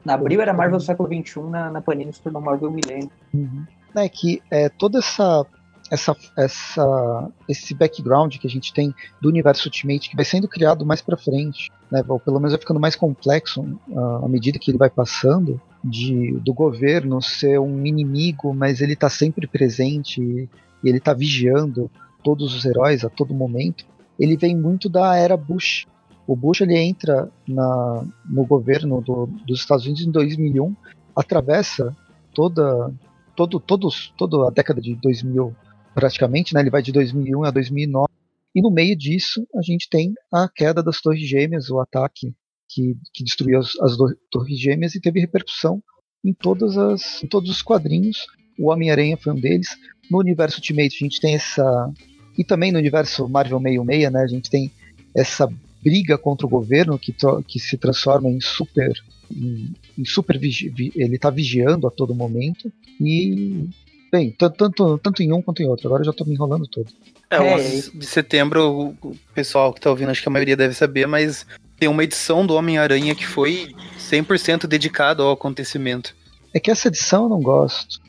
Na 0.04 0.14
Abril 0.14 0.40
era 0.40 0.52
Marvel 0.52 0.80
século 0.80 1.08
XXI, 1.08 1.40
na, 1.42 1.70
na 1.70 1.80
Panini 1.80 2.12
se 2.12 2.20
tornou 2.20 2.42
Marvel 2.42 2.70
Millennium. 2.70 3.10
Uhum. 3.32 3.64
É 3.94 4.08
que 4.08 4.42
é, 4.50 4.68
toda 4.68 4.98
essa 4.98 5.44
essa, 5.90 6.16
essa, 6.36 7.30
esse 7.48 7.74
background 7.74 8.36
que 8.36 8.46
a 8.46 8.50
gente 8.50 8.72
tem 8.72 8.94
do 9.20 9.28
universo 9.28 9.68
Ultimate 9.68 10.10
que 10.10 10.16
vai 10.16 10.24
sendo 10.24 10.48
criado 10.48 10.84
mais 10.84 11.00
para 11.00 11.16
frente, 11.16 11.70
né, 11.90 12.04
ou 12.06 12.20
pelo 12.20 12.38
menos 12.38 12.52
vai 12.52 12.60
ficando 12.60 12.80
mais 12.80 12.94
complexo 12.94 13.62
uh, 13.88 14.24
à 14.24 14.28
medida 14.28 14.58
que 14.58 14.70
ele 14.70 14.78
vai 14.78 14.90
passando, 14.90 15.60
de, 15.82 16.32
do 16.40 16.52
governo 16.52 17.22
ser 17.22 17.58
um 17.58 17.86
inimigo, 17.86 18.52
mas 18.52 18.80
ele 18.80 18.94
está 18.94 19.08
sempre 19.08 19.46
presente 19.46 20.20
e, 20.20 20.48
e 20.82 20.88
ele 20.88 20.98
está 20.98 21.14
vigiando 21.14 21.90
todos 22.22 22.54
os 22.54 22.64
heróis 22.64 23.04
a 23.04 23.08
todo 23.08 23.32
momento. 23.32 23.86
ele 24.18 24.36
vem 24.36 24.56
muito 24.56 24.88
da 24.88 25.16
era 25.16 25.36
Bush. 25.36 25.86
O 26.26 26.36
Bush 26.36 26.60
ele 26.60 26.76
entra 26.76 27.30
na, 27.46 28.04
no 28.28 28.44
governo 28.44 29.00
do, 29.00 29.26
dos 29.46 29.60
Estados 29.60 29.86
Unidos 29.86 30.04
em 30.04 30.10
2001, 30.10 30.76
atravessa 31.16 31.96
toda, 32.34 32.92
todo, 33.34 33.58
todos, 33.58 34.12
toda 34.16 34.48
a 34.48 34.50
década 34.50 34.80
de 34.80 34.94
2000 34.96 35.54
praticamente, 35.98 36.54
né? 36.54 36.60
ele 36.60 36.70
vai 36.70 36.80
de 36.80 36.92
2001 36.92 37.42
a 37.42 37.50
2009, 37.50 38.08
e 38.54 38.62
no 38.62 38.70
meio 38.70 38.96
disso 38.96 39.44
a 39.56 39.62
gente 39.62 39.88
tem 39.90 40.14
a 40.32 40.48
queda 40.48 40.80
das 40.80 41.00
Torres 41.00 41.28
Gêmeas, 41.28 41.70
o 41.70 41.80
ataque 41.80 42.32
que, 42.68 42.96
que 43.12 43.24
destruiu 43.24 43.58
as, 43.58 43.74
as 43.80 43.96
Torres 44.30 44.60
Gêmeas 44.60 44.94
e 44.94 45.00
teve 45.00 45.18
repercussão 45.18 45.82
em, 46.24 46.32
todas 46.32 46.78
as, 46.78 47.20
em 47.20 47.26
todos 47.26 47.50
os 47.50 47.62
quadrinhos. 47.62 48.26
O 48.56 48.70
Homem-Aranha 48.70 49.16
foi 49.16 49.32
um 49.32 49.40
deles. 49.40 49.76
No 50.08 50.18
universo 50.18 50.58
Ultimate 50.58 50.94
a 50.94 51.04
gente 51.04 51.20
tem 51.20 51.34
essa. 51.34 51.92
E 52.36 52.44
também 52.44 52.70
no 52.70 52.78
universo 52.78 53.28
Marvel 53.28 53.58
66, 53.58 54.12
né? 54.12 54.22
A 54.22 54.26
gente 54.28 54.48
tem 54.48 54.70
essa 55.16 55.52
briga 55.82 56.16
contra 56.16 56.46
o 56.46 56.50
governo 56.50 56.96
que, 56.96 57.12
que 57.46 57.58
se 57.58 57.76
transforma 57.76 58.30
em 58.30 58.40
super. 58.40 58.92
Em, 59.34 59.74
em 59.98 60.04
super 60.04 60.38
ele 60.40 61.16
está 61.16 61.28
vigiando 61.28 61.88
a 61.88 61.90
todo 61.90 62.14
momento. 62.14 62.72
E. 63.00 63.68
Bem, 64.10 64.34
tanto, 64.38 64.98
tanto 64.98 65.22
em 65.22 65.32
um 65.32 65.42
quanto 65.42 65.62
em 65.62 65.68
outro. 65.68 65.86
Agora 65.86 66.00
eu 66.00 66.06
já 66.06 66.10
estou 66.10 66.26
me 66.26 66.34
enrolando 66.34 66.66
todo. 66.66 66.86
É, 67.30 67.38
o 67.38 67.42
é, 67.42 67.58
de 67.58 68.06
setembro, 68.06 68.94
o 69.02 69.16
pessoal 69.34 69.72
que 69.72 69.78
está 69.78 69.90
ouvindo, 69.90 70.10
acho 70.10 70.22
que 70.22 70.28
a 70.28 70.32
maioria 70.32 70.56
deve 70.56 70.74
saber, 70.74 71.06
mas 71.06 71.46
tem 71.78 71.88
uma 71.88 72.02
edição 72.02 72.46
do 72.46 72.54
Homem-Aranha 72.54 73.14
que 73.14 73.26
foi 73.26 73.74
100% 73.98 74.66
dedicado 74.66 75.22
ao 75.22 75.32
acontecimento. 75.32 76.16
É 76.54 76.58
que 76.58 76.70
essa 76.70 76.88
edição 76.88 77.24
eu 77.24 77.28
não 77.28 77.40
gosto. 77.40 78.00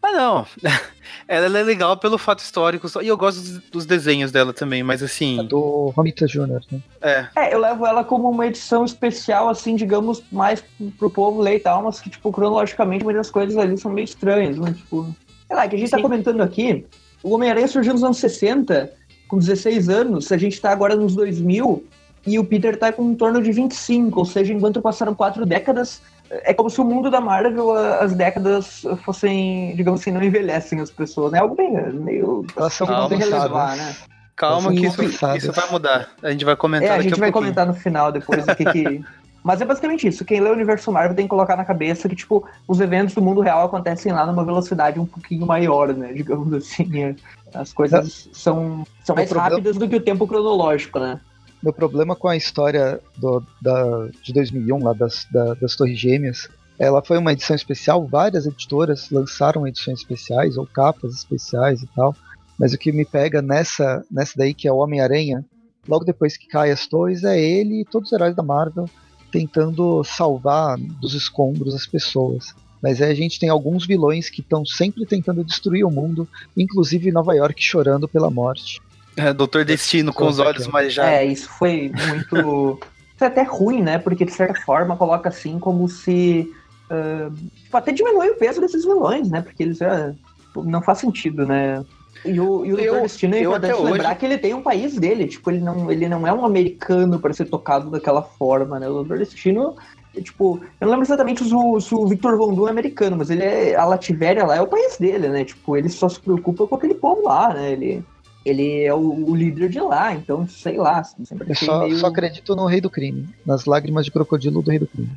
Ah, 0.00 0.12
não. 0.12 0.46
Ela 1.26 1.58
é 1.58 1.62
legal 1.62 1.96
pelo 1.96 2.18
fato 2.18 2.40
histórico, 2.40 2.86
e 3.02 3.08
eu 3.08 3.16
gosto 3.16 3.62
dos 3.72 3.86
desenhos 3.86 4.30
dela 4.30 4.52
também, 4.52 4.82
mas 4.82 5.02
assim. 5.02 5.40
É 5.40 5.42
do 5.42 5.90
Romita 5.96 6.26
Jr., 6.26 6.60
né? 6.70 6.80
É. 7.00 7.26
É, 7.34 7.54
eu 7.54 7.58
levo 7.58 7.86
ela 7.86 8.04
como 8.04 8.28
uma 8.28 8.46
edição 8.46 8.84
especial, 8.84 9.48
assim, 9.48 9.74
digamos, 9.74 10.22
mais 10.30 10.62
pro 10.98 11.08
povo 11.08 11.40
ler 11.40 11.56
e 11.56 11.60
tal, 11.60 11.82
mas 11.82 11.98
que, 11.98 12.10
tipo, 12.10 12.30
cronologicamente, 12.30 13.04
muitas 13.04 13.30
coisas 13.30 13.56
ali 13.56 13.78
são 13.78 13.90
meio 13.90 14.04
estranhas, 14.04 14.58
né? 14.58 14.72
Tipo. 14.72 15.14
Sei 15.54 15.62
lá, 15.62 15.68
que 15.68 15.76
a 15.76 15.78
gente 15.78 15.90
tá 15.90 15.98
Sim. 15.98 16.02
tá 16.02 16.08
comentando 16.08 16.42
aqui, 16.42 16.84
o 17.22 17.32
Homem-Aranha 17.32 17.68
surgiu 17.68 17.92
nos 17.92 18.02
anos 18.02 18.18
60, 18.18 18.90
com 19.28 19.38
16 19.38 19.88
anos, 19.88 20.32
a 20.32 20.36
gente 20.36 20.60
tá 20.60 20.70
agora 20.70 20.96
nos 20.96 21.14
2000, 21.14 21.84
e 22.26 22.38
o 22.40 22.44
Peter 22.44 22.76
tá 22.76 22.92
com 22.92 23.12
em 23.12 23.14
torno 23.14 23.40
de 23.40 23.52
25, 23.52 24.18
ou 24.18 24.24
seja, 24.24 24.52
enquanto 24.52 24.82
passaram 24.82 25.14
quatro 25.14 25.46
décadas, 25.46 26.02
é 26.28 26.52
como 26.52 26.68
se 26.68 26.80
o 26.80 26.84
mundo 26.84 27.08
da 27.08 27.20
Marvel, 27.20 27.72
as 27.72 28.14
décadas 28.14 28.82
fossem, 29.04 29.76
digamos 29.76 30.00
assim, 30.00 30.10
não 30.10 30.24
envelhecem 30.24 30.80
as 30.80 30.90
pessoas, 30.90 31.30
né? 31.30 31.38
Algo 31.38 31.54
bem, 31.54 31.70
meio... 31.92 32.44
Elas 32.56 32.72
são 32.72 32.86
Calma, 32.88 33.16
relevar, 33.16 33.76
né? 33.76 33.94
Calma 34.34 34.72
que 34.72 34.84
isso, 34.84 35.04
isso, 35.04 35.52
vai 35.52 35.70
mudar. 35.70 36.08
A 36.20 36.32
gente 36.32 36.44
vai 36.44 36.56
comentar 36.56 36.88
é, 36.88 36.98
a 36.98 37.00
gente 37.00 37.20
vai 37.20 37.30
comentar 37.30 37.64
no 37.64 37.74
final 37.74 38.10
depois 38.10 38.44
o 38.48 38.56
que 38.56 38.64
que... 38.64 39.04
Mas 39.44 39.60
é 39.60 39.64
basicamente 39.66 40.08
isso. 40.08 40.24
Quem 40.24 40.40
lê 40.40 40.48
o 40.48 40.54
universo 40.54 40.90
Marvel 40.90 41.14
tem 41.14 41.26
que 41.26 41.30
colocar 41.30 41.54
na 41.54 41.66
cabeça 41.66 42.08
que, 42.08 42.16
tipo, 42.16 42.48
os 42.66 42.80
eventos 42.80 43.14
do 43.14 43.20
mundo 43.20 43.42
real 43.42 43.66
acontecem 43.66 44.10
lá 44.10 44.24
numa 44.24 44.42
velocidade 44.42 44.98
um 44.98 45.04
pouquinho 45.04 45.46
maior, 45.46 45.92
né? 45.92 46.10
Digamos 46.16 46.50
assim. 46.54 47.14
As 47.52 47.72
coisas 47.72 48.28
são, 48.32 48.86
são 49.04 49.14
mais 49.14 49.30
rápidas 49.30 49.76
do 49.76 49.86
que 49.86 49.96
o 49.96 50.00
tempo 50.00 50.26
cronológico, 50.26 50.98
né? 50.98 51.20
meu 51.62 51.72
problema 51.72 52.14
com 52.14 52.28
a 52.28 52.36
história 52.36 53.00
do, 53.16 53.42
da, 53.60 54.08
de 54.22 54.34
2001, 54.34 54.84
lá 54.84 54.92
das, 54.92 55.26
da, 55.32 55.54
das 55.54 55.74
Torres 55.74 55.98
Gêmeas, 55.98 56.46
ela 56.78 57.02
foi 57.02 57.16
uma 57.16 57.32
edição 57.32 57.56
especial, 57.56 58.06
várias 58.06 58.44
editoras 58.44 59.08
lançaram 59.10 59.66
edições 59.66 60.00
especiais 60.00 60.58
ou 60.58 60.66
capas 60.66 61.14
especiais 61.14 61.82
e 61.82 61.86
tal, 61.86 62.14
mas 62.58 62.74
o 62.74 62.78
que 62.78 62.92
me 62.92 63.06
pega 63.06 63.40
nessa, 63.40 64.04
nessa 64.10 64.34
daí, 64.36 64.52
que 64.52 64.68
é 64.68 64.72
o 64.72 64.76
Homem-Aranha, 64.76 65.42
logo 65.88 66.04
depois 66.04 66.36
que 66.36 66.46
cai 66.48 66.70
as 66.70 66.86
torres, 66.86 67.24
é 67.24 67.40
ele 67.40 67.80
e 67.80 67.84
todos 67.86 68.08
os 68.08 68.12
heróis 68.12 68.36
da 68.36 68.42
Marvel 68.42 68.88
tentando 69.34 70.04
salvar 70.04 70.78
dos 70.78 71.12
escombros 71.12 71.74
as 71.74 71.86
pessoas. 71.86 72.54
Mas 72.80 73.02
aí 73.02 73.10
a 73.10 73.14
gente 73.14 73.40
tem 73.40 73.48
alguns 73.48 73.84
vilões 73.84 74.30
que 74.30 74.40
estão 74.40 74.64
sempre 74.64 75.04
tentando 75.04 75.42
destruir 75.42 75.84
o 75.84 75.90
mundo, 75.90 76.28
inclusive 76.56 77.10
Nova 77.10 77.34
York 77.34 77.60
chorando 77.60 78.06
pela 78.06 78.30
morte. 78.30 78.80
É, 79.16 79.32
Doutor 79.32 79.64
Destino 79.64 80.12
com 80.12 80.28
os 80.28 80.38
olhos 80.38 80.68
mais 80.68 80.92
já. 80.92 81.10
É, 81.10 81.24
isso 81.24 81.48
foi 81.48 81.90
muito. 82.08 82.78
isso 83.14 83.24
é 83.24 83.26
até 83.26 83.42
ruim, 83.42 83.82
né? 83.82 83.98
Porque 83.98 84.24
de 84.24 84.32
certa 84.32 84.60
forma 84.60 84.96
coloca 84.96 85.28
assim 85.28 85.58
como 85.58 85.88
se. 85.88 86.48
Uh, 86.88 87.34
tipo, 87.64 87.76
até 87.76 87.90
diminui 87.90 88.30
o 88.30 88.36
peso 88.36 88.60
desses 88.60 88.84
vilões, 88.84 89.28
né? 89.28 89.42
Porque 89.42 89.64
eles 89.64 89.78
já. 89.78 90.12
Não 90.56 90.80
faz 90.80 90.98
sentido, 90.98 91.44
né? 91.44 91.84
E 92.24 92.40
o, 92.40 92.64
e 92.64 92.72
o 92.72 92.76
Doutor 92.76 93.02
Destino 93.02 93.34
é 93.34 93.42
importante 93.42 93.82
lembrar 93.82 94.08
hoje... 94.08 94.18
que 94.18 94.26
ele 94.26 94.38
tem 94.38 94.54
um 94.54 94.62
país 94.62 94.96
dele. 94.98 95.26
Tipo, 95.26 95.50
ele 95.50 95.60
não, 95.60 95.90
ele 95.90 96.08
não 96.08 96.26
é 96.26 96.32
um 96.32 96.44
americano 96.44 97.18
para 97.18 97.34
ser 97.34 97.44
tocado 97.46 97.90
daquela 97.90 98.22
forma, 98.22 98.80
né? 98.80 98.88
O 98.88 98.94
Doutor 98.94 99.18
Destino 99.18 99.76
tipo, 100.22 100.60
eu 100.80 100.86
não 100.86 100.90
lembro 100.90 101.04
exatamente 101.04 101.44
se 101.44 101.54
o, 101.54 101.80
se 101.80 101.94
o 101.94 102.06
Victor 102.06 102.36
Von 102.36 102.54
Doom 102.54 102.68
é 102.68 102.70
americano, 102.70 103.16
mas 103.16 103.30
ele 103.30 103.42
é, 103.42 103.74
a 103.74 103.84
Lativéria 103.84 104.44
lá 104.44 104.56
é 104.56 104.60
o 104.60 104.66
país 104.66 104.96
dele, 104.98 105.28
né? 105.28 105.44
Tipo, 105.44 105.76
ele 105.76 105.88
só 105.88 106.08
se 106.08 106.20
preocupa 106.20 106.66
com 106.66 106.74
aquele 106.74 106.94
povo 106.94 107.26
lá, 107.26 107.52
né? 107.52 107.72
Ele, 107.72 108.04
ele 108.44 108.84
é 108.84 108.94
o, 108.94 109.00
o, 109.00 109.34
líder 109.34 109.68
de 109.68 109.80
lá, 109.80 110.12
então 110.14 110.46
sei 110.46 110.76
lá. 110.76 111.02
Sempre 111.02 111.50
eu 111.50 111.54
só, 111.54 111.80
meio... 111.80 111.96
só 111.96 112.06
acredito 112.06 112.54
no 112.54 112.66
Rei 112.66 112.80
do 112.80 112.90
Crime, 112.90 113.28
nas 113.44 113.64
lágrimas 113.64 114.04
de 114.04 114.10
crocodilo 114.10 114.62
do 114.62 114.70
Rei 114.70 114.78
do 114.78 114.86
Crime. 114.86 115.10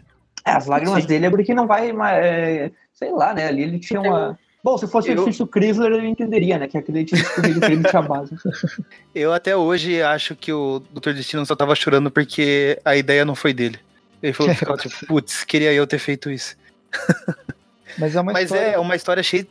É, 0.46 0.52
as 0.52 0.66
lágrimas 0.66 1.04
Sim. 1.04 1.10
dele 1.10 1.26
é 1.26 1.30
porque 1.30 1.54
não 1.54 1.68
vai, 1.68 1.92
é, 1.92 2.72
sei 2.94 3.12
lá, 3.12 3.34
né? 3.34 3.48
Ali 3.48 3.64
ele 3.64 3.80
tinha 3.80 4.02
uma. 4.02 4.40
Bom, 4.64 4.78
se 4.78 4.88
fosse 4.88 5.10
eu... 5.10 5.16
o 5.16 5.18
edifício 5.18 5.48
Chrysler, 5.48 5.92
eu 5.92 6.04
entenderia, 6.04 6.58
né? 6.58 6.68
Que 6.68 6.78
aquele 6.78 7.00
edifício 7.00 7.54
do 7.54 7.62
crime 7.62 7.84
tinha 7.84 8.02
base. 8.02 8.36
Eu 9.14 9.32
até 9.32 9.56
hoje 9.56 10.02
acho 10.02 10.36
que 10.36 10.52
o 10.52 10.80
Dr. 10.92 11.14
Destino 11.14 11.46
só 11.46 11.56
tava 11.56 11.74
chorando 11.76 12.12
porque 12.12 12.80
a 12.84 12.96
ideia 12.96 13.24
não 13.24 13.36
foi 13.36 13.54
dele. 13.54 13.80
Ele 14.22 14.34
falou, 14.34 14.54
tipo, 14.78 15.06
putz, 15.08 15.44
queria 15.44 15.74
eu 15.74 15.88
ter 15.88 16.00
feito 16.00 16.30
isso. 16.30 16.56
Mas 17.98 18.16
é 18.16 18.22
uma 18.22 18.34
Mas 18.34 18.44
história 18.46 18.66
é 18.68 18.78
uma 18.78 18.96
história 18.96 19.24
cheia 19.24 19.48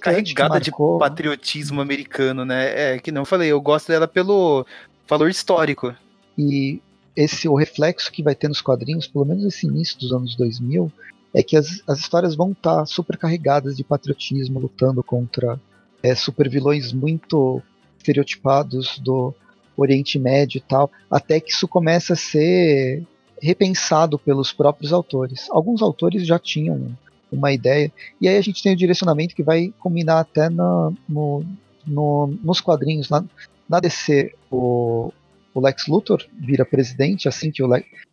carregada 0.00 0.60
de 0.60 0.70
patriotismo 0.98 1.80
americano, 1.80 2.44
né? 2.44 2.94
É 2.94 2.98
que 2.98 3.10
não 3.10 3.24
falei, 3.24 3.50
eu 3.50 3.60
gosto 3.60 3.88
dela 3.88 4.06
pelo 4.06 4.66
valor 5.08 5.30
histórico. 5.30 5.94
E 6.36 6.80
esse 7.14 7.48
o 7.48 7.54
reflexo 7.54 8.12
que 8.12 8.22
vai 8.22 8.34
ter 8.34 8.48
nos 8.48 8.60
quadrinhos, 8.60 9.06
pelo 9.06 9.24
menos 9.24 9.44
esse 9.44 9.66
início 9.66 9.98
dos 9.98 10.12
anos 10.12 10.36
2000, 10.36 10.92
é 11.36 11.42
que 11.42 11.54
as, 11.54 11.82
as 11.86 11.98
histórias 11.98 12.34
vão 12.34 12.52
estar 12.52 12.76
tá 12.78 12.86
super 12.86 13.18
carregadas 13.18 13.76
de 13.76 13.84
patriotismo, 13.84 14.58
lutando 14.58 15.02
contra 15.02 15.60
é, 16.02 16.14
super 16.14 16.48
vilões 16.48 16.94
muito 16.94 17.62
estereotipados 17.98 18.98
do 19.00 19.34
Oriente 19.76 20.18
Médio 20.18 20.56
e 20.56 20.62
tal, 20.62 20.90
até 21.10 21.38
que 21.38 21.50
isso 21.50 21.68
começa 21.68 22.14
a 22.14 22.16
ser 22.16 23.04
repensado 23.42 24.18
pelos 24.18 24.50
próprios 24.50 24.94
autores. 24.94 25.46
Alguns 25.50 25.82
autores 25.82 26.26
já 26.26 26.38
tinham 26.38 26.96
uma 27.30 27.52
ideia. 27.52 27.92
E 28.18 28.26
aí 28.26 28.38
a 28.38 28.40
gente 28.40 28.62
tem 28.62 28.72
o 28.72 28.76
direcionamento 28.76 29.36
que 29.36 29.42
vai 29.42 29.74
combinar 29.78 30.20
até 30.20 30.48
no, 30.48 30.94
no, 31.06 31.44
no, 31.86 32.38
nos 32.42 32.62
quadrinhos. 32.62 33.10
Na, 33.10 33.22
na 33.68 33.78
DC, 33.78 34.32
o, 34.50 35.12
o 35.52 35.60
Lex 35.60 35.86
Luthor 35.86 36.24
vira 36.40 36.64
presidente, 36.64 37.28
assim 37.28 37.50
que 37.50 37.62
o, 37.62 37.68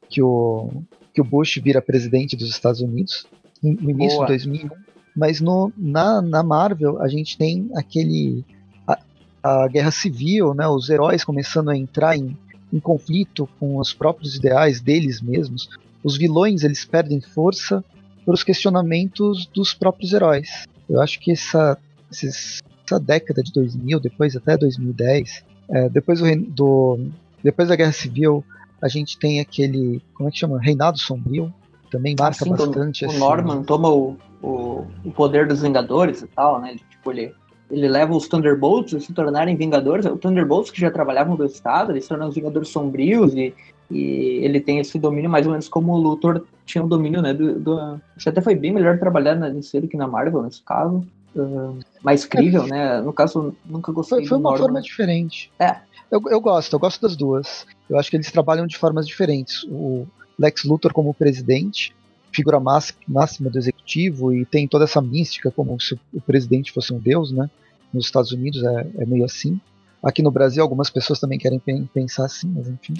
que 0.10 0.22
o, 0.22 0.70
que 1.14 1.22
o 1.22 1.23
Bush 1.23 1.60
vira 1.64 1.81
presidente 1.81 2.35
dos 2.35 2.49
Estados 2.49 2.81
Unidos, 2.81 3.26
no 3.61 3.90
início 3.90 4.18
Boa. 4.18 4.27
de 4.27 4.34
2001. 4.34 4.69
Mas 5.15 5.40
no, 5.40 5.72
na, 5.77 6.22
na 6.22 6.41
Marvel, 6.41 7.02
a 7.02 7.07
gente 7.07 7.38
tem 7.38 7.69
aquele. 7.76 8.44
A, 8.88 8.99
a 9.44 9.68
guerra 9.68 9.91
civil, 9.91 10.53
né, 10.53 10.68
os 10.68 10.90
heróis 10.90 11.23
começando 11.23 11.69
a 11.69 11.77
entrar 11.77 12.18
em, 12.18 12.35
em 12.72 12.80
conflito 12.80 13.48
com 13.60 13.77
os 13.77 13.94
próprios 13.94 14.35
ideais 14.35 14.81
deles 14.81 15.22
mesmos. 15.22 15.69
Os 16.03 16.18
vilões 16.18 16.64
eles 16.64 16.84
perdem 16.84 17.22
força 17.22 17.84
para 18.26 18.34
os 18.34 18.44
questionamentos 18.44 19.45
dos 19.45 19.73
próprios 19.73 20.14
heróis. 20.14 20.65
Eu 20.90 20.99
acho 21.02 21.19
que 21.19 21.31
essa, 21.31 21.77
essa 22.11 22.99
década 22.99 23.44
de 23.44 23.53
2000, 23.53 23.99
depois 23.99 24.35
até 24.35 24.57
2010, 24.57 25.44
é, 25.69 25.90
depois 25.90 26.19
do, 26.19 26.35
do, 26.48 26.99
depois 27.44 27.69
da 27.69 27.76
Guerra 27.76 27.91
Civil, 27.91 28.44
a 28.84 28.88
gente 28.88 29.18
tem 29.18 29.40
aquele, 29.40 30.02
como 30.14 30.28
é 30.28 30.32
que 30.32 30.38
chama? 30.38 30.60
Reinado 30.62 31.00
Sombrio, 31.00 31.54
também 31.90 32.16
marca 32.20 32.44
assim, 32.44 32.50
bastante. 32.50 33.06
O, 33.06 33.10
o 33.10 33.18
Norman 33.18 33.64
toma 33.64 33.90
o, 33.90 34.18
o, 34.42 34.86
o, 35.06 35.12
poder 35.12 35.48
dos 35.48 35.62
Vingadores 35.62 36.22
e 36.22 36.28
tal, 36.28 36.60
né? 36.60 36.76
Tipo, 36.90 37.12
ele, 37.12 37.34
ele 37.72 37.88
leva 37.88 38.16
os 38.16 38.28
Thunderbolts 38.28 38.94
a 38.94 39.00
se 39.00 39.14
tornarem 39.14 39.56
Vingadores. 39.56 40.06
O 40.06 40.18
Thunderbolts 40.18 40.70
que 40.70 40.82
já 40.82 40.92
trabalhavam 40.92 41.36
do 41.36 41.46
Estado, 41.46 41.92
eles 41.92 42.04
se 42.04 42.10
tornam 42.10 42.28
os 42.28 42.36
Vingadores 42.36 42.70
Sombrios 42.70 43.34
e 43.34 43.54
e 43.92 44.40
ele 44.44 44.60
tem 44.60 44.80
esse 44.80 44.98
domínio 44.98 45.30
mais 45.30 45.46
ou 45.46 45.52
menos 45.52 45.68
como 45.68 45.94
o 45.94 45.98
Luthor 45.98 46.44
tinha 46.66 46.84
o 46.84 46.88
domínio, 46.88 47.22
né? 47.22 47.34
Do, 47.34 47.60
do, 47.60 48.02
acho 48.16 48.30
até 48.30 48.42
foi 48.42 48.56
bem 48.56 48.74
melhor 48.74 48.98
trabalhar 48.98 49.36
na 49.36 49.50
DC 49.50 49.82
do 49.82 49.88
que 49.88 49.98
na 49.98 50.08
Marvel, 50.08 50.42
nesse 50.42 50.64
caso. 50.64 51.06
Uh, 51.36 51.78
mais 52.02 52.26
crível, 52.26 52.64
é, 52.64 52.68
né? 52.68 53.02
No 53.02 53.14
caso, 53.14 53.56
nunca 53.66 53.92
gostei 53.92 54.20
Foi, 54.20 54.28
foi 54.28 54.38
uma 54.38 54.52
Norman. 54.52 54.66
forma 54.66 54.82
diferente. 54.82 55.52
É. 55.60 55.78
Eu, 56.14 56.22
eu 56.30 56.40
gosto, 56.40 56.73
eu 56.73 56.80
gosto 56.80 57.02
das 57.02 57.15
duas. 57.15 57.65
Eu 57.90 57.98
acho 57.98 58.11
que 58.11 58.15
eles 58.15 58.31
trabalham 58.31 58.68
de 58.68 58.77
formas 58.77 59.07
diferentes. 59.07 59.64
O 59.64 60.06
Lex 60.38 60.64
Luthor 60.64 60.94
como 60.94 61.11
presidente, 61.11 61.91
figura 62.31 62.60
máxima 62.60 63.49
do 63.49 63.57
executivo, 63.57 64.31
e 64.31 64.45
tem 64.45 64.68
toda 64.68 64.84
essa 64.84 65.02
mística 65.02 65.49
como 65.49 65.80
se 65.81 65.99
o 66.14 66.22
presidente 66.22 66.72
fosse 66.72 66.94
um 66.94 66.99
deus, 66.99 67.31
né? 67.31 67.49
Nos 67.91 68.06
Estados 68.06 68.31
Unidos 68.31 68.64
é, 68.64 68.88
é 68.99 69.06
meio 69.07 69.26
assim. 69.26 69.60
Aqui 70.03 70.22
no 70.22 70.30
Brasil, 70.30 70.61
algumas 70.61 70.91
pessoas 70.91 71.19
também 71.19 71.40
querem 71.40 71.60
pensar 71.91 72.26
assim, 72.26 72.48
mas 72.48 72.68
enfim. 72.68 72.94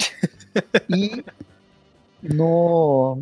e 0.90 1.24
no... 2.20 3.16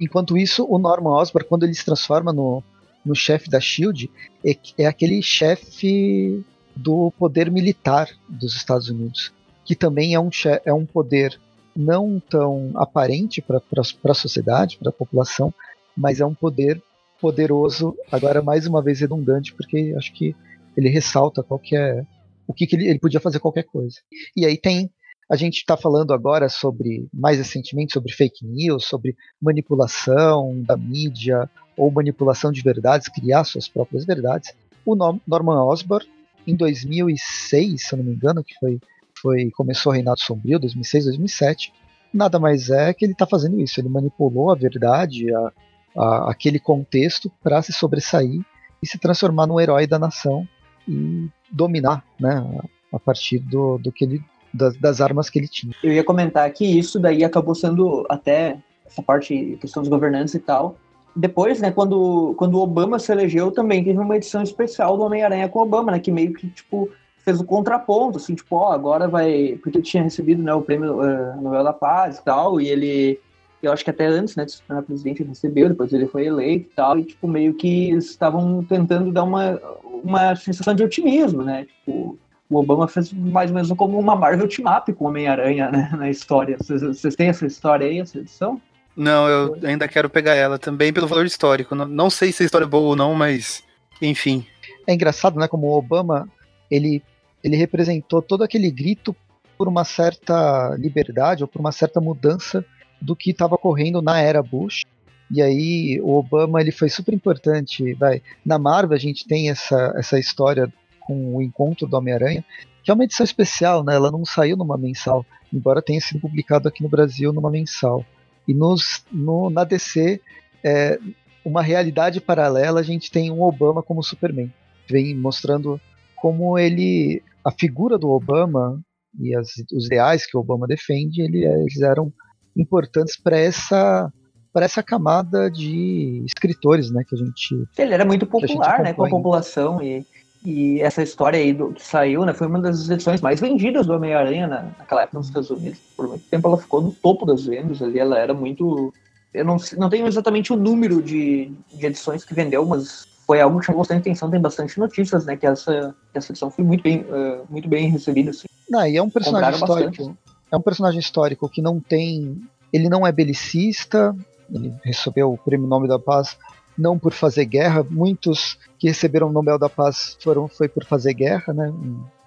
enquanto 0.00 0.36
isso, 0.36 0.66
o 0.68 0.80
Norman 0.80 1.10
Osborn, 1.10 1.48
quando 1.48 1.62
ele 1.62 1.74
se 1.74 1.84
transforma 1.84 2.32
no, 2.32 2.60
no 3.06 3.14
chefe 3.14 3.48
da 3.48 3.60
Shield, 3.60 4.10
é, 4.44 4.56
é 4.78 4.86
aquele 4.86 5.22
chefe 5.22 6.44
do 6.74 7.12
poder 7.18 7.50
militar 7.50 8.08
dos 8.28 8.54
Estados 8.54 8.88
Unidos, 8.88 9.32
que 9.64 9.74
também 9.74 10.14
é 10.14 10.20
um, 10.20 10.30
é 10.64 10.72
um 10.72 10.86
poder 10.86 11.38
não 11.76 12.20
tão 12.20 12.72
aparente 12.74 13.40
para 13.40 13.62
a 14.04 14.14
sociedade, 14.14 14.78
para 14.78 14.90
a 14.90 14.92
população, 14.92 15.52
mas 15.96 16.20
é 16.20 16.26
um 16.26 16.34
poder 16.34 16.82
poderoso, 17.20 17.94
agora 18.10 18.42
mais 18.42 18.66
uma 18.66 18.82
vez 18.82 19.00
redundante, 19.00 19.54
porque 19.54 19.94
acho 19.96 20.12
que 20.12 20.34
ele 20.76 20.88
ressalta 20.88 21.42
qualquer 21.42 22.06
o 22.46 22.54
que, 22.54 22.66
que 22.66 22.74
ele, 22.74 22.88
ele, 22.88 22.98
podia 22.98 23.20
fazer 23.20 23.38
qualquer 23.38 23.64
coisa. 23.64 23.96
E 24.36 24.44
aí 24.44 24.56
tem 24.56 24.90
a 25.30 25.36
gente 25.36 25.58
está 25.58 25.76
falando 25.76 26.12
agora 26.12 26.48
sobre 26.48 27.06
mais 27.14 27.38
recentemente 27.38 27.92
sobre 27.92 28.12
fake 28.12 28.44
news, 28.44 28.86
sobre 28.86 29.16
manipulação 29.40 30.60
da 30.62 30.76
mídia 30.76 31.48
ou 31.76 31.88
manipulação 31.88 32.50
de 32.50 32.60
verdades, 32.60 33.08
criar 33.08 33.44
suas 33.44 33.68
próprias 33.68 34.04
verdades. 34.04 34.52
O 34.84 34.96
Norman 34.96 35.64
Osborn 35.64 36.04
em 36.46 36.54
2006, 36.54 37.88
se 37.88 37.94
eu 37.94 37.98
não 37.98 38.04
me 38.04 38.12
engano, 38.12 38.42
que 38.44 38.54
foi 38.58 38.80
foi 39.20 39.50
começou 39.50 39.92
o 39.92 39.94
Reinado 39.94 40.20
Sombrio, 40.20 40.58
2006, 40.58 41.04
2007. 41.04 41.72
Nada 42.12 42.38
mais 42.38 42.70
é 42.70 42.92
que 42.92 43.04
ele 43.04 43.12
está 43.12 43.26
fazendo 43.26 43.60
isso. 43.60 43.80
Ele 43.80 43.88
manipulou 43.88 44.50
a 44.50 44.54
verdade, 44.54 45.32
a, 45.32 45.52
a, 45.96 46.30
aquele 46.30 46.58
contexto 46.58 47.30
para 47.42 47.62
se 47.62 47.72
sobressair 47.72 48.40
e 48.82 48.86
se 48.86 48.98
transformar 48.98 49.46
num 49.46 49.60
herói 49.60 49.86
da 49.86 49.98
nação 49.98 50.48
e 50.88 51.28
dominar, 51.50 52.04
né, 52.18 52.44
a, 52.92 52.98
partir 52.98 53.38
do, 53.38 53.78
do 53.78 53.92
que 53.92 54.04
ele 54.04 54.24
das, 54.52 54.76
das, 54.76 55.00
armas 55.00 55.30
que 55.30 55.38
ele 55.38 55.46
tinha. 55.46 55.72
Eu 55.82 55.92
ia 55.92 56.02
comentar 56.02 56.50
que 56.52 56.64
isso 56.64 56.98
daí 56.98 57.22
acabou 57.22 57.54
sendo 57.54 58.04
até 58.08 58.58
essa 58.84 59.00
parte 59.00 59.56
questão 59.60 59.82
dos 59.82 59.88
governantes 59.88 60.34
e 60.34 60.40
tal. 60.40 60.76
Depois, 61.14 61.60
né, 61.60 61.70
quando 61.70 62.34
quando 62.36 62.54
o 62.54 62.62
Obama 62.62 62.98
se 62.98 63.10
elegeu, 63.10 63.50
também 63.50 63.82
teve 63.82 63.98
uma 63.98 64.16
edição 64.16 64.42
especial 64.42 64.96
do 64.96 65.04
Homem-Aranha 65.04 65.48
com 65.48 65.58
o 65.58 65.62
Obama, 65.62 65.92
né, 65.92 65.98
que 65.98 66.12
meio 66.12 66.32
que 66.32 66.48
tipo 66.48 66.88
fez 67.24 67.40
o 67.40 67.44
contraponto, 67.44 68.16
assim, 68.18 68.34
tipo, 68.34 68.56
ó, 68.56 68.72
agora 68.72 69.06
vai, 69.06 69.58
porque 69.62 69.82
tinha 69.82 70.02
recebido, 70.02 70.42
né, 70.42 70.54
o 70.54 70.62
prêmio 70.62 71.00
uh, 71.00 71.40
Nobel 71.40 71.62
da 71.62 71.72
Paz 71.72 72.18
e 72.18 72.24
tal, 72.24 72.60
e 72.60 72.68
ele 72.68 73.20
eu 73.62 73.70
acho 73.72 73.84
que 73.84 73.90
até 73.90 74.06
antes, 74.06 74.36
né, 74.36 74.46
de 74.46 74.52
se 74.52 74.62
tornar 74.62 74.82
presidente, 74.82 75.20
ele 75.20 75.28
recebeu, 75.28 75.68
depois 75.68 75.92
ele 75.92 76.06
foi 76.06 76.24
eleito 76.26 76.70
e 76.70 76.74
tal, 76.74 76.98
e, 76.98 77.04
tipo, 77.04 77.28
meio 77.28 77.52
que 77.52 77.90
estavam 77.90 78.64
tentando 78.64 79.12
dar 79.12 79.22
uma, 79.22 79.60
uma 80.02 80.34
sensação 80.34 80.74
de 80.74 80.82
otimismo, 80.82 81.42
né, 81.42 81.66
tipo, 81.66 82.18
o 82.48 82.56
Obama 82.56 82.88
fez 82.88 83.12
mais 83.12 83.50
ou 83.50 83.54
menos 83.54 83.70
como 83.72 83.98
uma 83.98 84.16
Marvel 84.16 84.48
Team 84.48 84.66
Up 84.74 84.92
com 84.94 85.04
Homem-Aranha, 85.04 85.70
né, 85.70 85.90
na 85.96 86.10
história. 86.10 86.56
Vocês 86.58 87.14
têm 87.14 87.28
essa 87.28 87.46
história 87.46 87.86
aí, 87.86 88.00
essa 88.00 88.18
edição? 88.18 88.60
Não, 89.00 89.26
eu 89.26 89.58
ainda 89.66 89.88
quero 89.88 90.10
pegar 90.10 90.34
ela 90.34 90.58
também 90.58 90.92
pelo 90.92 91.06
valor 91.06 91.24
histórico. 91.24 91.74
Não, 91.74 91.86
não 91.86 92.10
sei 92.10 92.32
se 92.32 92.42
a 92.42 92.44
história 92.44 92.66
é 92.66 92.68
boa 92.68 92.88
ou 92.88 92.94
não, 92.94 93.14
mas, 93.14 93.64
enfim. 94.02 94.44
É 94.86 94.92
engraçado, 94.92 95.40
né, 95.40 95.48
como 95.48 95.68
o 95.68 95.78
Obama, 95.78 96.28
ele, 96.70 97.02
ele 97.42 97.56
representou 97.56 98.20
todo 98.20 98.44
aquele 98.44 98.70
grito 98.70 99.16
por 99.56 99.66
uma 99.68 99.86
certa 99.86 100.76
liberdade 100.78 101.42
ou 101.42 101.48
por 101.48 101.60
uma 101.60 101.72
certa 101.72 101.98
mudança 101.98 102.62
do 103.00 103.16
que 103.16 103.30
estava 103.30 103.54
ocorrendo 103.54 104.02
na 104.02 104.20
era 104.20 104.42
Bush. 104.42 104.82
E 105.30 105.40
aí 105.40 105.98
o 106.02 106.18
Obama 106.18 106.60
ele 106.60 106.70
foi 106.70 106.90
super 106.90 107.14
importante, 107.14 107.94
vai. 107.94 108.20
Na 108.44 108.58
Marvel 108.58 108.94
a 108.94 109.00
gente 109.00 109.26
tem 109.26 109.48
essa, 109.48 109.94
essa 109.96 110.18
história 110.18 110.70
com 111.00 111.36
o 111.36 111.40
encontro 111.40 111.86
do 111.86 111.96
Homem-Aranha, 111.96 112.44
que 112.84 112.90
é 112.90 112.94
uma 112.94 113.04
edição 113.04 113.24
especial, 113.24 113.82
né? 113.82 113.94
Ela 113.94 114.10
não 114.10 114.26
saiu 114.26 114.58
numa 114.58 114.76
mensal, 114.76 115.24
embora 115.50 115.80
tenha 115.80 116.02
sido 116.02 116.20
publicado 116.20 116.68
aqui 116.68 116.82
no 116.82 116.88
Brasil 116.90 117.32
numa 117.32 117.50
mensal. 117.50 118.04
E 118.50 118.54
nos, 118.54 119.04
no, 119.12 119.48
na 119.48 119.62
DC, 119.62 120.20
é, 120.64 120.98
uma 121.44 121.62
realidade 121.62 122.20
paralela, 122.20 122.80
a 122.80 122.82
gente 122.82 123.08
tem 123.08 123.30
um 123.30 123.42
Obama 123.42 123.80
como 123.80 124.02
Superman. 124.02 124.52
Vem 124.88 125.14
mostrando 125.14 125.80
como 126.16 126.58
ele, 126.58 127.22
a 127.44 127.52
figura 127.52 127.96
do 127.96 128.10
Obama 128.10 128.80
e 129.20 129.36
as, 129.36 129.50
os 129.72 129.86
ideais 129.86 130.26
que 130.26 130.36
o 130.36 130.40
Obama 130.40 130.66
defende, 130.66 131.22
ele, 131.22 131.44
eles 131.44 131.80
eram 131.80 132.12
importantes 132.56 133.16
para 133.16 133.38
essa 133.38 134.12
para 134.52 134.64
essa 134.64 134.82
camada 134.82 135.48
de 135.48 136.24
escritores, 136.26 136.90
né, 136.90 137.04
que 137.08 137.14
a 137.14 137.18
gente 137.18 137.68
ele 137.78 137.94
era 137.94 138.04
muito 138.04 138.26
popular, 138.26 138.82
né, 138.82 138.92
com 138.92 139.04
a 139.04 139.08
população 139.08 139.80
e, 139.80 140.04
e 140.44 140.80
essa 140.80 141.02
história 141.02 141.38
aí 141.38 141.52
do, 141.52 141.72
que 141.72 141.82
saiu, 141.82 142.24
né, 142.24 142.32
foi 142.32 142.46
uma 142.46 142.60
das 142.60 142.88
edições 142.88 143.20
mais 143.20 143.40
vendidas 143.40 143.86
do 143.86 143.92
Homem-Aranha 143.92 144.46
naquela 144.78 145.02
época 145.02 145.18
nos 145.18 145.28
Estados 145.28 145.50
Unidos. 145.50 145.78
Por 145.96 146.08
muito 146.08 146.24
tempo 146.28 146.48
ela 146.48 146.56
ficou 146.56 146.80
no 146.80 146.92
topo 146.92 147.26
das 147.26 147.44
vendas 147.44 147.82
ali, 147.82 147.98
ela 147.98 148.18
era 148.18 148.32
muito 148.32 148.92
eu 149.32 149.44
não, 149.44 149.58
não 149.76 149.88
tenho 149.88 150.08
exatamente 150.08 150.52
o 150.52 150.56
número 150.56 151.00
de, 151.00 151.52
de 151.72 151.86
edições 151.86 152.24
que 152.24 152.34
vendeu, 152.34 152.66
mas 152.66 153.06
foi 153.26 153.40
algo 153.40 153.60
que 153.60 153.66
chamou 153.66 153.82
bastante 153.82 154.00
atenção, 154.00 154.28
tem 154.28 154.40
bastante 154.40 154.78
notícias, 154.78 155.24
né, 155.24 155.36
que 155.36 155.46
essa, 155.46 155.94
essa 156.12 156.32
edição 156.32 156.50
foi 156.50 156.64
muito 156.64 156.82
bem, 156.82 157.02
uh, 157.02 157.46
muito 157.48 157.68
bem 157.68 157.88
recebida. 157.88 158.30
Assim. 158.30 158.48
Não, 158.68 158.84
e 158.84 158.96
é 158.96 159.02
um 159.02 159.08
personagem 159.08 159.54
histórico. 159.54 159.90
Bastante 159.90 160.18
é 160.50 160.56
um 160.56 160.60
personagem 160.60 161.00
histórico 161.00 161.48
que 161.48 161.62
não 161.62 161.80
tem. 161.80 162.40
Ele 162.72 162.88
não 162.88 163.06
é 163.06 163.12
belicista, 163.12 164.14
ele 164.52 164.74
recebeu 164.84 165.32
o 165.32 165.38
Prêmio 165.38 165.66
Nobel 165.66 165.88
da 165.88 165.98
Paz 165.98 166.36
não 166.76 166.98
por 166.98 167.12
fazer 167.12 167.44
guerra. 167.44 167.84
Muitos 167.88 168.58
que 168.78 168.88
receberam 168.88 169.28
o 169.28 169.32
Nobel 169.32 169.58
da 169.58 169.68
Paz 169.68 170.16
foram 170.20 170.48
foi 170.48 170.68
por 170.68 170.84
fazer 170.84 171.14
guerra, 171.14 171.52
né? 171.52 171.72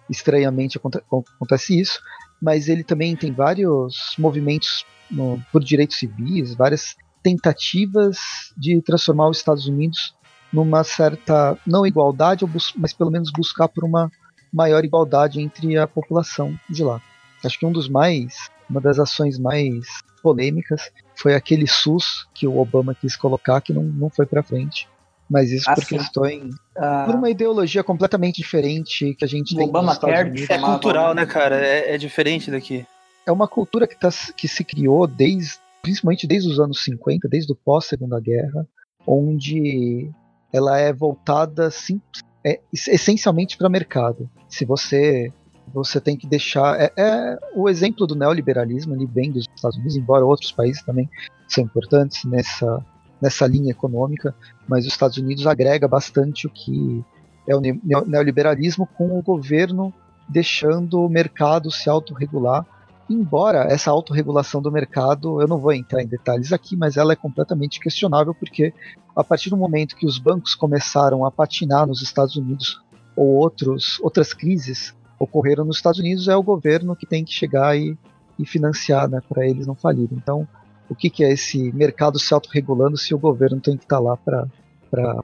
Estranhamente 0.10 0.78
acontece 0.78 1.80
isso, 1.80 2.00
mas 2.42 2.68
ele 2.68 2.84
também 2.84 3.16
tem 3.16 3.32
vários 3.32 4.16
movimentos 4.18 4.86
no, 5.10 5.42
por 5.52 5.64
direitos 5.64 5.98
civis, 5.98 6.54
várias 6.56 6.96
tentativas 7.24 8.18
de 8.58 8.82
transformar 8.82 9.30
os 9.30 9.38
Estados 9.38 9.66
Unidos 9.66 10.14
numa 10.52 10.84
certa 10.84 11.58
não 11.66 11.86
igualdade, 11.86 12.46
mas 12.78 12.94
pelo 12.94 13.10
menos 13.10 13.32
buscar 13.32 13.68
por 13.68 13.84
uma 13.84 14.12
maior 14.54 14.86
igualdade 14.86 15.42
entre 15.42 15.78
a 15.78 15.88
população 15.88 16.56
de 16.70 16.84
lá. 16.84 17.02
Acho 17.44 17.58
que 17.58 17.66
um 17.66 17.72
dos 17.72 17.90
mais, 17.90 18.50
uma 18.70 18.80
das 18.80 19.00
ações 19.00 19.40
mais 19.40 19.86
polêmicas 20.22 20.92
foi 21.16 21.36
aquele 21.36 21.68
SUS 21.68 22.28
que 22.34 22.48
o 22.48 22.58
Obama 22.58 22.96
quis 22.96 23.16
colocar 23.16 23.62
que 23.62 23.74
não, 23.74 23.84
não 23.84 24.10
foi 24.10 24.26
para 24.26 24.44
frente. 24.44 24.88
Mas 25.30 25.52
isso 25.52 25.66
por 25.66 25.82
assim, 25.82 25.98
questões. 25.98 26.54
Uh, 26.78 27.06
por 27.06 27.16
uma 27.16 27.30
ideologia 27.30 27.84
completamente 27.84 28.38
diferente 28.38 29.16
que 29.16 29.24
a 29.24 29.28
gente 29.28 29.56
tem 29.56 29.68
Obama 29.68 29.98
Unidos. 30.04 30.50
É 30.50 30.60
cultural, 30.60 31.14
né, 31.14 31.26
cara? 31.26 31.56
É, 31.56 31.96
é, 31.96 31.98
diferente 31.98 32.52
daqui. 32.52 32.86
É 33.26 33.32
uma 33.32 33.48
cultura 33.48 33.88
que, 33.88 33.98
tá, 33.98 34.10
que 34.36 34.48
se 34.48 34.64
criou 34.64 35.08
desde, 35.08 35.54
principalmente 35.82 36.28
desde 36.28 36.50
os 36.50 36.60
anos 36.60 36.84
50, 36.84 37.28
desde 37.30 37.52
o 37.52 37.56
pós-segunda 37.56 38.20
guerra, 38.20 38.68
onde 39.08 40.12
ela 40.52 40.78
é 40.78 40.92
voltada 40.92 41.72
sim, 41.72 42.02
é, 42.46 42.60
essencialmente 42.72 43.58
para 43.58 43.70
mercado. 43.70 44.30
Se 44.48 44.66
você 44.66 45.32
você 45.72 46.00
tem 46.00 46.18
que 46.18 46.28
deixar. 46.28 46.80
É, 46.80 46.92
é, 46.98 47.40
o 47.56 47.70
exemplo 47.70 48.08
do 48.08 48.16
neoliberalismo, 48.16 48.96
ele 48.96 49.06
vem 49.06 49.32
dos 49.32 49.48
Estados 49.56 49.78
Unidos, 49.78 49.96
embora 49.96 50.26
outros 50.26 50.52
países 50.52 50.84
também 50.84 51.10
são 51.48 51.64
importantes 51.64 52.24
nessa, 52.26 52.84
nessa 53.22 53.48
linha 53.48 53.72
econômica, 53.72 54.36
mas 54.68 54.86
os 54.86 54.92
Estados 54.92 55.18
Unidos 55.18 55.48
agrega 55.48 55.88
bastante 55.88 56.48
o 56.48 56.50
que 56.50 57.04
é 57.48 57.56
o 57.56 57.60
neoliberalismo 57.60 58.88
com 58.88 59.18
o 59.18 59.22
governo 59.22 59.94
deixando 60.28 61.02
o 61.02 61.10
mercado 61.10 61.70
se 61.70 61.90
autorregular. 61.90 62.66
Embora 63.10 63.66
essa 63.70 63.92
autorregulação 63.92 64.62
do 64.62 64.72
mercado, 64.72 65.42
eu 65.42 65.48
não 65.48 65.58
vou 65.58 65.74
entrar 65.74 66.02
em 66.02 66.08
detalhes 66.08 66.54
aqui, 66.54 66.76
mas 66.78 66.96
ela 66.96 67.12
é 67.12 67.18
completamente 67.18 67.80
questionável 67.80 68.34
porque 68.34 68.74
a 69.16 69.24
partir 69.24 69.50
do 69.50 69.58
momento 69.58 69.96
que 69.96 70.06
os 70.06 70.18
bancos 70.18 70.56
começaram 70.56 71.26
a 71.26 71.32
patinar 71.32 71.86
nos 71.86 72.02
Estados 72.02 72.38
Unidos 72.38 72.82
ou 73.16 73.28
outros, 73.28 74.00
outras 74.02 74.34
crises 74.34 74.96
ocorreram 75.24 75.66
nos 75.66 75.78
Estados 75.78 76.00
Unidos, 76.00 76.28
é 76.28 76.36
o 76.36 76.44
governo 76.44 76.96
que 76.96 77.06
tem 77.06 77.24
que 77.24 77.34
chegar 77.34 77.78
e, 77.78 77.98
e 78.38 78.46
financiar 78.46 79.10
né, 79.10 79.22
para 79.28 79.48
eles 79.48 79.66
não 79.66 79.76
falirem. 79.76 80.18
Então, 80.18 80.48
o 80.90 80.96
que, 80.96 81.10
que 81.10 81.24
é 81.24 81.32
esse 81.32 81.72
mercado 81.72 82.20
se 82.20 82.34
autorregulando 82.34 82.98
se 82.98 83.14
o 83.14 83.18
governo 83.18 83.60
tem 83.60 83.78
que 83.78 83.84
estar 83.84 83.98
tá 83.98 84.02
lá 84.02 84.18
para 84.18 84.48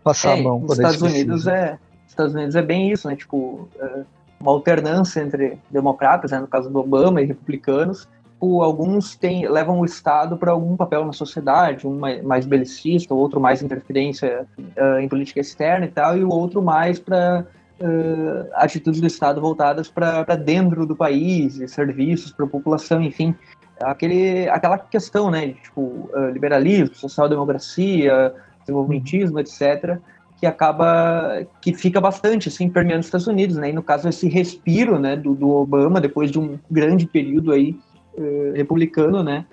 passar 0.03 0.37
é, 0.37 0.39
a 0.39 0.43
mão? 0.43 0.59
Nos 0.59 0.73
Estados 0.73 1.01
Unidos 1.01 1.47
é 1.47 1.77
Estados 2.07 2.33
Unidos 2.33 2.55
é 2.55 2.61
bem 2.61 2.91
isso, 2.91 3.07
né? 3.07 3.15
Tipo, 3.15 3.69
é 3.79 4.03
uma 4.39 4.51
alternância 4.51 5.21
entre 5.21 5.57
democratas, 5.69 6.31
né, 6.31 6.39
no 6.39 6.47
caso 6.47 6.69
do 6.69 6.79
Obama, 6.79 7.21
e 7.21 7.25
republicanos. 7.25 8.07
Tipo, 8.33 8.61
alguns 8.61 9.15
tem, 9.15 9.47
levam 9.47 9.79
o 9.79 9.85
Estado 9.85 10.37
para 10.37 10.51
algum 10.51 10.75
papel 10.75 11.05
na 11.05 11.13
sociedade, 11.13 11.85
um 11.85 11.97
mais, 11.99 12.23
mais 12.23 12.45
belicista, 12.45 13.13
o 13.13 13.17
outro 13.17 13.39
mais 13.39 13.61
interferência 13.61 14.47
uh, 14.59 14.99
em 14.99 15.09
política 15.09 15.39
externa 15.41 15.85
e 15.85 15.89
tal, 15.89 16.17
e 16.17 16.23
o 16.23 16.29
outro 16.29 16.61
mais 16.61 16.99
para 16.99 17.45
uh, 17.81 18.47
atitudes 18.53 19.01
do 19.01 19.07
Estado 19.07 19.41
voltadas 19.41 19.89
para 19.89 20.35
dentro 20.35 20.85
do 20.85 20.95
país, 20.95 21.59
serviços 21.71 22.31
para 22.31 22.45
a 22.45 22.49
população, 22.49 23.01
enfim. 23.01 23.35
Aquele, 23.81 24.49
aquela 24.49 24.77
questão, 24.77 25.31
né, 25.31 25.47
de, 25.47 25.53
tipo, 25.53 25.81
uh, 25.81 26.29
liberalismo, 26.31 26.93
social-democracia, 26.93 28.33
desenvolvimentismo, 28.59 29.39
etc., 29.39 29.97
que 30.37 30.45
acaba 30.45 31.45
que 31.61 31.73
fica 31.73 31.99
bastante 31.99 32.47
assim 32.47 32.69
permeando 32.69 33.01
os 33.01 33.07
Estados 33.07 33.27
Unidos, 33.27 33.57
né? 33.57 33.71
E 33.71 33.73
no 33.73 33.83
caso 33.83 34.07
esse 34.07 34.29
respiro, 34.29 34.97
né, 34.97 35.17
do, 35.17 35.35
do 35.35 35.49
Obama 35.49 35.99
depois 35.99 36.31
de 36.31 36.39
um 36.39 36.57
grande 36.71 37.05
período 37.05 37.51
aí 37.51 37.77
uh, 38.17 38.53
republicano, 38.55 39.21
né, 39.21 39.45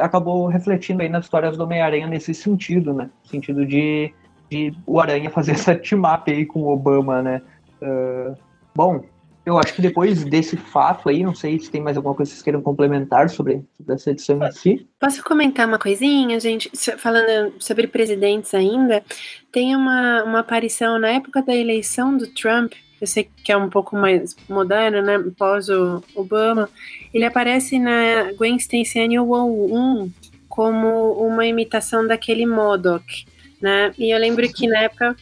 acabou 0.00 0.46
refletindo 0.46 1.02
aí 1.02 1.08
nas 1.08 1.24
histórias 1.24 1.56
do 1.56 1.64
Homem-Aranha 1.64 2.06
nesse 2.06 2.34
sentido, 2.34 2.92
né? 2.92 3.10
No 3.24 3.30
sentido 3.30 3.66
de, 3.66 4.12
de 4.50 4.72
o 4.86 5.00
Aranha 5.00 5.30
fazer 5.30 5.52
essa 5.58 5.74
team-up 5.74 6.30
aí 6.30 6.44
com 6.44 6.60
o 6.60 6.68
Obama, 6.68 7.22
né? 7.22 7.42
Uh, 7.82 8.36
bom, 8.74 9.04
eu 9.44 9.58
acho 9.58 9.74
que 9.74 9.82
depois 9.82 10.24
desse 10.24 10.56
fato 10.56 11.08
aí, 11.08 11.24
não 11.24 11.34
sei 11.34 11.58
se 11.58 11.70
tem 11.70 11.80
mais 11.80 11.96
alguma 11.96 12.14
coisa 12.14 12.30
que 12.30 12.36
vocês 12.36 12.44
queiram 12.44 12.62
complementar 12.62 13.28
sobre, 13.28 13.64
sobre 13.76 13.94
essa 13.94 14.10
edição 14.10 14.40
em 14.46 14.52
si. 14.52 14.86
Posso 15.00 15.22
comentar 15.24 15.66
uma 15.66 15.78
coisinha, 15.78 16.38
gente? 16.38 16.70
Falando 16.96 17.52
sobre 17.58 17.88
presidentes 17.88 18.54
ainda, 18.54 19.02
tem 19.50 19.74
uma, 19.74 20.22
uma 20.22 20.38
aparição 20.40 20.98
na 20.98 21.08
época 21.08 21.42
da 21.42 21.54
eleição 21.54 22.16
do 22.16 22.28
Trump, 22.28 22.72
eu 23.00 23.06
sei 23.08 23.28
que 23.42 23.50
é 23.50 23.56
um 23.56 23.68
pouco 23.68 23.96
mais 23.96 24.36
moderno, 24.48 25.02
né? 25.02 25.18
Pós 25.36 25.68
o 25.68 26.04
Obama, 26.14 26.70
ele 27.12 27.24
aparece 27.24 27.76
na 27.76 28.32
Gwen 28.36 28.56
Stacy 28.58 29.00
Annual 29.00 29.50
1 29.50 30.08
como 30.48 31.14
uma 31.14 31.44
imitação 31.44 32.06
daquele 32.06 32.46
Modoc, 32.46 33.02
né? 33.60 33.92
E 33.98 34.14
eu 34.14 34.18
lembro 34.20 34.48
que 34.52 34.68
na 34.68 34.82
época 34.82 35.16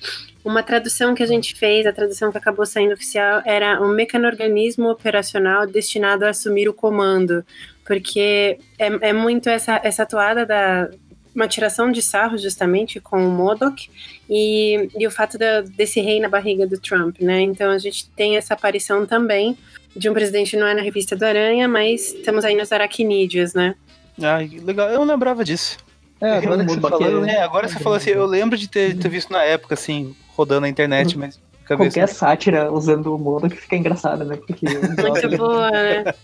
uma 0.44 0.62
tradução 0.62 1.14
que 1.14 1.22
a 1.22 1.26
gente 1.26 1.54
fez, 1.54 1.86
a 1.86 1.92
tradução 1.92 2.30
que 2.30 2.38
acabou 2.38 2.64
saindo 2.64 2.94
oficial, 2.94 3.42
era 3.44 3.80
um 3.82 3.88
mecanorganismo 3.88 4.88
operacional 4.88 5.66
destinado 5.66 6.24
a 6.24 6.30
assumir 6.30 6.68
o 6.68 6.74
comando, 6.74 7.44
porque 7.84 8.58
é, 8.78 9.08
é 9.08 9.12
muito 9.12 9.48
essa, 9.48 9.80
essa 9.82 10.06
toada 10.06 10.46
da 10.46 10.90
uma 11.34 11.46
tiração 11.46 11.92
de 11.92 12.02
sarro 12.02 12.36
justamente 12.36 12.98
com 13.00 13.24
o 13.24 13.30
Modoc 13.30 13.88
e, 14.28 14.88
e 14.98 15.06
o 15.06 15.10
fato 15.10 15.38
de, 15.38 15.62
desse 15.76 16.00
rei 16.00 16.18
na 16.18 16.28
barriga 16.28 16.66
do 16.66 16.78
Trump, 16.78 17.20
né? 17.20 17.40
Então 17.42 17.70
a 17.70 17.78
gente 17.78 18.08
tem 18.10 18.36
essa 18.36 18.54
aparição 18.54 19.06
também 19.06 19.56
de 19.94 20.08
um 20.08 20.12
presidente 20.12 20.56
não 20.56 20.66
é 20.66 20.74
na 20.74 20.82
revista 20.82 21.16
do 21.16 21.24
Aranha, 21.24 21.68
mas 21.68 22.14
estamos 22.14 22.44
aí 22.44 22.56
nos 22.56 22.72
aracnídeos, 22.72 23.54
né? 23.54 23.74
Ah, 24.20 24.38
legal. 24.38 24.88
Eu 24.88 24.98
não 24.98 25.06
lembrava 25.06 25.44
disso. 25.44 25.78
É, 26.20 26.36
agora 26.36 26.64
que 26.64 26.72
você 26.72 26.80
falou, 26.80 27.24
é, 27.24 27.42
agora 27.42 27.68
você 27.68 27.78
falou 27.78 27.96
assim, 27.96 28.10
eu 28.10 28.26
lembro 28.26 28.58
de 28.58 28.68
ter, 28.68 28.96
ter 28.96 29.08
visto 29.08 29.32
na 29.32 29.42
época, 29.42 29.72
assim, 29.74 30.14
rodando 30.40 30.62
na 30.62 30.68
internet, 30.68 31.16
mas. 31.16 31.38
Cabeça... 31.64 32.00
Qualquer 32.00 32.08
sátira 32.08 32.72
usando 32.72 33.14
o 33.14 33.18
modo 33.18 33.48
que 33.48 33.56
fica 33.56 33.76
engraçada, 33.76 34.24
né? 34.24 34.36
Porque 34.36 34.66
muito 34.66 35.36
boa, 35.36 35.70
né? 35.70 36.04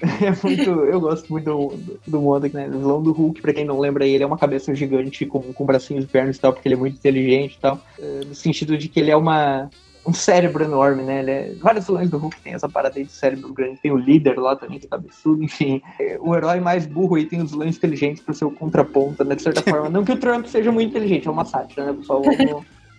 É 0.00 0.46
muito. 0.46 0.70
Eu 0.84 1.00
gosto 1.00 1.28
muito 1.28 1.44
do, 1.44 1.76
do, 1.76 2.00
do 2.06 2.20
Modok, 2.20 2.54
né? 2.54 2.68
O 2.68 2.78
vilão 2.78 3.02
do 3.02 3.12
Hulk, 3.12 3.42
pra 3.42 3.52
quem 3.52 3.64
não 3.64 3.80
lembra, 3.80 4.06
ele 4.06 4.22
é 4.22 4.26
uma 4.26 4.38
cabeça 4.38 4.72
gigante 4.72 5.26
com, 5.26 5.40
com 5.52 5.64
bracinhos 5.64 6.04
e 6.04 6.06
pernas 6.06 6.36
e 6.36 6.40
tal, 6.40 6.52
porque 6.52 6.68
ele 6.68 6.76
é 6.76 6.78
muito 6.78 6.96
inteligente 6.96 7.54
e 7.54 7.58
tal. 7.58 7.80
É, 7.98 8.20
no 8.24 8.34
sentido 8.34 8.78
de 8.78 8.88
que 8.88 9.00
ele 9.00 9.10
é 9.10 9.16
uma. 9.16 9.68
Um 10.06 10.12
cérebro 10.12 10.64
enorme, 10.64 11.02
né? 11.02 11.18
Ele 11.18 11.30
é... 11.30 11.54
Vários 11.60 11.86
vilões 11.86 12.08
do 12.08 12.16
Hulk 12.16 12.40
tem 12.40 12.54
essa 12.54 12.68
parada 12.68 12.96
aí 12.96 13.04
de 13.04 13.12
cérebro 13.12 13.52
grande. 13.52 13.80
Tem 13.80 13.90
o 13.90 13.96
líder 13.96 14.38
lá 14.38 14.56
também, 14.56 14.78
que 14.78 14.86
é 14.86 14.88
cabeçudo, 14.88 15.42
enfim. 15.42 15.82
É, 16.00 16.16
o 16.20 16.34
herói 16.34 16.60
mais 16.60 16.86
burro 16.86 17.16
aí 17.16 17.26
tem 17.26 17.42
os 17.42 17.50
vilões 17.50 17.76
inteligentes 17.76 18.22
pro 18.22 18.32
seu 18.32 18.50
contraponto, 18.50 19.24
né? 19.24 19.34
De 19.34 19.42
certa 19.42 19.62
forma. 19.62 19.90
Não 19.90 20.04
que 20.04 20.12
o 20.12 20.16
Trump 20.16 20.46
seja 20.46 20.70
muito 20.70 20.90
inteligente, 20.90 21.26
é 21.26 21.30
uma 21.30 21.44
sátira, 21.44 21.86
né, 21.86 21.92
pessoal? 21.92 22.22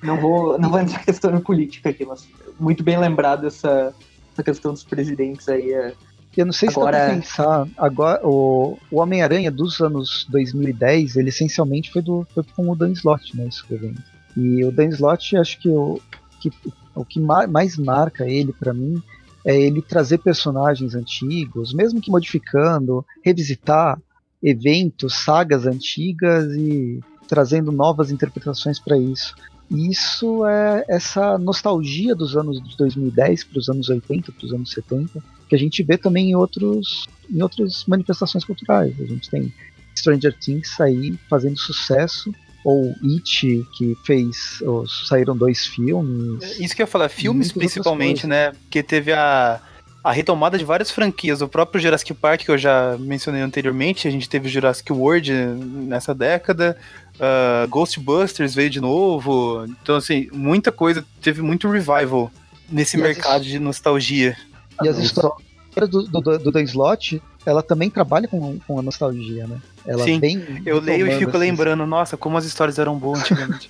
Não 0.02 0.20
vou, 0.20 0.58
não 0.58 0.70
vou 0.70 0.80
entrar 0.80 1.04
questão 1.04 1.40
política 1.42 1.90
aqui, 1.90 2.06
mas 2.06 2.28
muito 2.60 2.84
bem 2.84 2.98
lembrado 2.98 3.48
essa, 3.48 3.94
essa 4.34 4.44
questão 4.44 4.74
dos 4.74 4.84
presidentes 4.84 5.48
aí. 5.50 5.74
É... 5.74 5.94
Eu 6.38 6.46
não 6.46 6.54
sei 6.54 6.70
agora... 6.70 6.98
se 6.98 7.02
dá 7.02 7.06
pra 7.06 7.16
pensar, 7.16 7.68
agora, 7.78 8.26
o, 8.26 8.78
o 8.92 9.00
Homem-Aranha 9.00 9.52
dos 9.52 9.82
anos 9.82 10.26
2010, 10.30 11.18
ele 11.18 11.30
essencialmente 11.30 11.92
foi, 11.92 12.02
do, 12.02 12.26
foi 12.34 12.44
com 12.56 12.70
o 12.70 12.76
Dan 12.76 12.92
Slott, 12.92 13.36
né, 13.36 13.48
escrevendo. 13.48 14.02
E 14.38 14.64
o 14.64 14.72
Dan 14.72 14.90
Slott, 14.90 15.36
acho 15.36 15.60
que 15.60 15.70
o 15.70 16.00
que, 16.40 16.52
o 16.96 17.04
que 17.04 17.20
mais 17.20 17.78
marca 17.78 18.26
ele 18.26 18.54
para 18.54 18.74
mim 18.74 19.02
é 19.46 19.60
ele 19.60 19.82
trazer 19.82 20.20
personagens 20.20 20.96
antigos, 20.96 21.74
mesmo 21.74 22.00
que 22.02 22.12
modificando, 22.12 23.06
revisitar 23.24 24.00
eventos, 24.42 25.16
sagas 25.16 25.66
antigas 25.66 26.54
e 26.54 27.00
trazendo 27.28 27.72
novas 27.72 28.12
interpretações 28.12 28.80
para 28.80 28.98
isso. 28.98 29.36
E 29.70 29.90
isso 29.90 30.46
é 30.48 30.84
essa 30.88 31.38
nostalgia 31.38 32.16
dos 32.16 32.36
anos 32.36 32.62
de 32.64 32.76
2010 32.76 33.44
para 33.44 33.60
os 33.60 33.70
anos 33.70 33.90
80, 33.90 34.32
para 34.32 34.46
os 34.46 34.54
anos 34.54 34.72
70, 34.72 35.24
que 35.48 35.56
a 35.56 35.60
gente 35.60 35.84
vê 35.84 35.98
também 35.98 36.32
em, 36.32 36.36
outros, 36.36 37.08
em 37.30 37.42
outras 37.42 37.86
manifestações 37.86 38.44
culturais. 38.44 38.94
A 39.00 39.06
gente 39.06 39.30
tem 39.30 39.54
Stranger 39.96 40.36
Things 40.40 40.80
aí 40.82 41.18
fazendo 41.30 41.58
sucesso, 41.58 42.34
ou 42.64 42.94
It, 43.04 43.66
que 43.78 43.96
fez. 44.06 44.60
saíram 45.08 45.38
dois 45.38 45.66
filmes. 45.66 46.44
É, 46.44 46.64
isso 46.64 46.76
que 46.76 46.82
eu 46.82 46.86
ia 46.86 46.92
falar, 46.92 47.10
filmes 47.10 47.52
principalmente, 47.52 48.28
né? 48.28 48.52
Porque 48.52 48.84
teve 48.84 49.14
a, 49.14 49.62
a 50.04 50.12
retomada 50.12 50.58
de 50.58 50.66
várias 50.66 50.92
franquias. 50.92 51.42
O 51.42 51.48
próprio 51.48 51.82
Jurassic 51.82 52.14
Park, 52.14 52.42
que 52.42 52.52
eu 52.52 52.58
já 52.58 52.98
mencionei 53.00 53.42
anteriormente, 53.42 54.08
a 54.08 54.12
gente 54.12 54.28
teve 54.28 54.50
Jurassic 54.50 54.92
World 54.92 55.32
nessa 55.32 56.14
década. 56.14 56.78
Uh, 57.20 57.68
Ghostbusters 57.68 58.56
veio 58.56 58.70
de 58.70 58.80
novo. 58.80 59.66
Então, 59.66 59.98
assim, 59.98 60.30
muita 60.32 60.72
coisa. 60.72 61.04
Teve 61.22 61.42
muito 61.42 61.70
revival 61.70 62.32
nesse 62.70 62.98
e 62.98 63.02
mercado 63.02 63.44
de 63.44 63.60
nostalgia. 63.60 64.38
E 64.82 64.88
as 64.88 64.98
histórias 64.98 65.44
do, 65.76 66.04
do, 66.04 66.40
do 66.40 66.52
Dan 66.52 66.64
Slott, 66.64 67.22
ela 67.46 67.62
também 67.62 67.90
trabalha 67.90 68.28
com, 68.28 68.58
com 68.60 68.80
a 68.80 68.82
nostalgia, 68.82 69.48
né? 69.48 69.58
Ela 69.86 70.04
Sim, 70.04 70.22
eu 70.66 70.80
leio 70.80 71.08
e 71.08 71.18
fico 71.18 71.32
assim. 71.32 71.40
lembrando, 71.40 71.86
nossa, 71.86 72.16
como 72.16 72.38
as 72.38 72.46
histórias 72.46 72.80
eram 72.80 72.98
boas 72.98 73.22
antigamente. 73.22 73.70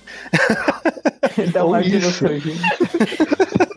Dá 1.52 1.64
uma 1.64 1.80
nostalgia. 1.80 2.54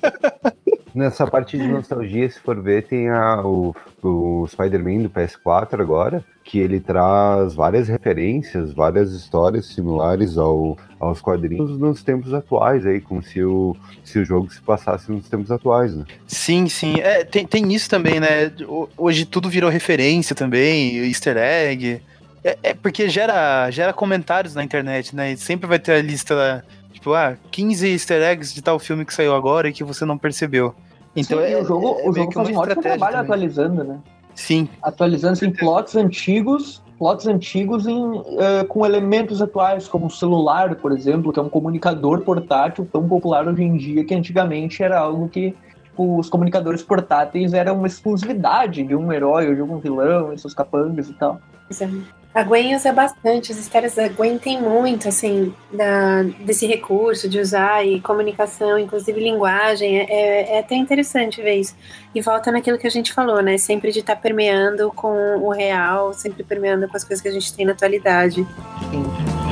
Nessa 0.93 1.25
parte 1.25 1.57
de 1.57 1.67
nostalgia, 1.67 2.29
se 2.29 2.39
for 2.39 2.61
ver, 2.61 2.83
tem 2.83 3.09
a, 3.09 3.41
o, 3.41 3.75
o 4.03 4.45
Spider-Man 4.47 5.03
do 5.03 5.09
PS4 5.09 5.79
agora, 5.79 6.23
que 6.43 6.59
ele 6.59 6.79
traz 6.79 7.55
várias 7.55 7.87
referências, 7.87 8.73
várias 8.73 9.11
histórias 9.11 9.65
similares 9.67 10.37
ao, 10.37 10.77
aos 10.99 11.19
quadrinhos 11.19 11.77
nos 11.79 12.03
tempos 12.03 12.33
atuais, 12.33 12.85
aí, 12.85 13.01
como 13.01 13.23
se 13.23 13.43
o, 13.43 13.75
se 14.03 14.19
o 14.19 14.25
jogo 14.25 14.53
se 14.53 14.61
passasse 14.61 15.11
nos 15.11 15.27
tempos 15.27 15.49
atuais, 15.49 15.95
né? 15.95 16.05
Sim, 16.27 16.67
sim. 16.67 16.99
É, 16.99 17.23
tem, 17.23 17.45
tem 17.47 17.73
isso 17.73 17.89
também, 17.89 18.19
né? 18.19 18.51
Hoje 18.97 19.25
tudo 19.25 19.49
virou 19.49 19.69
referência 19.69 20.35
também, 20.35 20.97
easter 21.07 21.37
egg. 21.37 22.01
É, 22.43 22.57
é, 22.61 22.73
porque 22.73 23.07
gera, 23.07 23.71
gera 23.71 23.93
comentários 23.93 24.53
na 24.53 24.63
internet, 24.63 25.15
né? 25.15 25.31
E 25.31 25.37
sempre 25.37 25.65
vai 25.65 25.79
ter 25.79 25.93
a 25.93 26.01
lista 26.01 26.63
tipo, 27.03 27.13
ah, 27.13 27.35
15 27.51 27.89
easter 27.89 28.21
eggs 28.23 28.55
de 28.55 28.61
tal 28.61 28.79
filme 28.79 29.03
que 29.03 29.13
saiu 29.13 29.35
agora 29.35 29.67
e 29.67 29.73
que 29.73 29.83
você 29.83 30.05
não 30.05 30.17
percebeu. 30.17 30.73
Então 31.15 31.37
Sim, 31.39 31.45
é, 31.45 31.61
o 31.61 31.65
jogo, 31.65 31.97
é, 31.99 32.09
o 32.09 32.13
jogo 32.13 32.31
faz 32.31 32.49
um 32.49 32.57
ótimo 32.57 32.81
trabalho 32.81 33.17
também. 33.17 33.25
atualizando, 33.25 33.83
né? 33.83 33.99
Sim. 34.33 34.69
Atualizando 34.81 35.45
em 35.45 35.51
plots 35.51 35.95
antigos, 35.95 36.81
plots 36.97 37.27
antigos 37.27 37.85
em, 37.85 37.99
uh, 37.99 38.65
com 38.67 38.85
elementos 38.85 39.41
atuais, 39.41 39.87
como 39.87 40.07
o 40.07 40.09
celular, 40.09 40.75
por 40.75 40.91
exemplo, 40.91 41.31
que 41.31 41.39
é 41.39 41.43
um 41.43 41.49
comunicador 41.49 42.21
portátil 42.21 42.87
tão 42.91 43.07
popular 43.07 43.47
hoje 43.47 43.63
em 43.63 43.77
dia 43.77 44.03
que 44.05 44.15
antigamente 44.15 44.81
era 44.81 44.97
algo 44.97 45.27
que 45.27 45.53
tipo, 45.83 46.17
os 46.17 46.29
comunicadores 46.29 46.81
portáteis 46.81 47.53
eram 47.53 47.77
uma 47.77 47.87
exclusividade 47.87 48.83
de 48.83 48.95
um 48.95 49.11
herói 49.11 49.49
ou 49.49 49.55
de 49.55 49.61
um 49.61 49.77
vilão 49.77 50.33
e 50.33 50.39
seus 50.39 50.53
capangas 50.53 51.09
e 51.09 51.13
tal. 51.13 51.39
Sim. 51.69 52.03
A 52.22 52.22
Gwen 52.41 52.75
usa 52.75 52.91
bastante, 52.91 53.51
as 53.51 53.59
histórias 53.59 53.93
da 53.93 54.07
Gwen 54.07 54.39
tem 54.39 54.59
muito, 54.59 55.07
assim, 55.07 55.53
da, 55.71 56.23
desse 56.39 56.65
recurso 56.65 57.29
de 57.29 57.39
usar 57.39 57.85
e 57.85 58.01
comunicação, 58.01 58.79
inclusive 58.79 59.19
linguagem, 59.19 59.99
é, 59.99 60.05
é, 60.09 60.55
é 60.55 60.59
até 60.59 60.75
interessante 60.75 61.43
ver 61.43 61.57
isso. 61.57 61.75
E 62.15 62.21
volta 62.21 62.51
naquilo 62.51 62.79
que 62.79 62.87
a 62.87 62.89
gente 62.89 63.13
falou, 63.13 63.39
né? 63.41 63.59
Sempre 63.59 63.91
de 63.91 63.99
estar 63.99 64.15
tá 64.15 64.21
permeando 64.21 64.91
com 64.95 65.37
o 65.37 65.51
real, 65.51 66.13
sempre 66.13 66.43
permeando 66.43 66.87
com 66.87 66.97
as 66.97 67.03
coisas 67.03 67.21
que 67.21 67.27
a 67.27 67.31
gente 67.31 67.53
tem 67.53 67.65
na 67.65 67.73
atualidade. 67.73 68.47
Sim. 68.89 69.42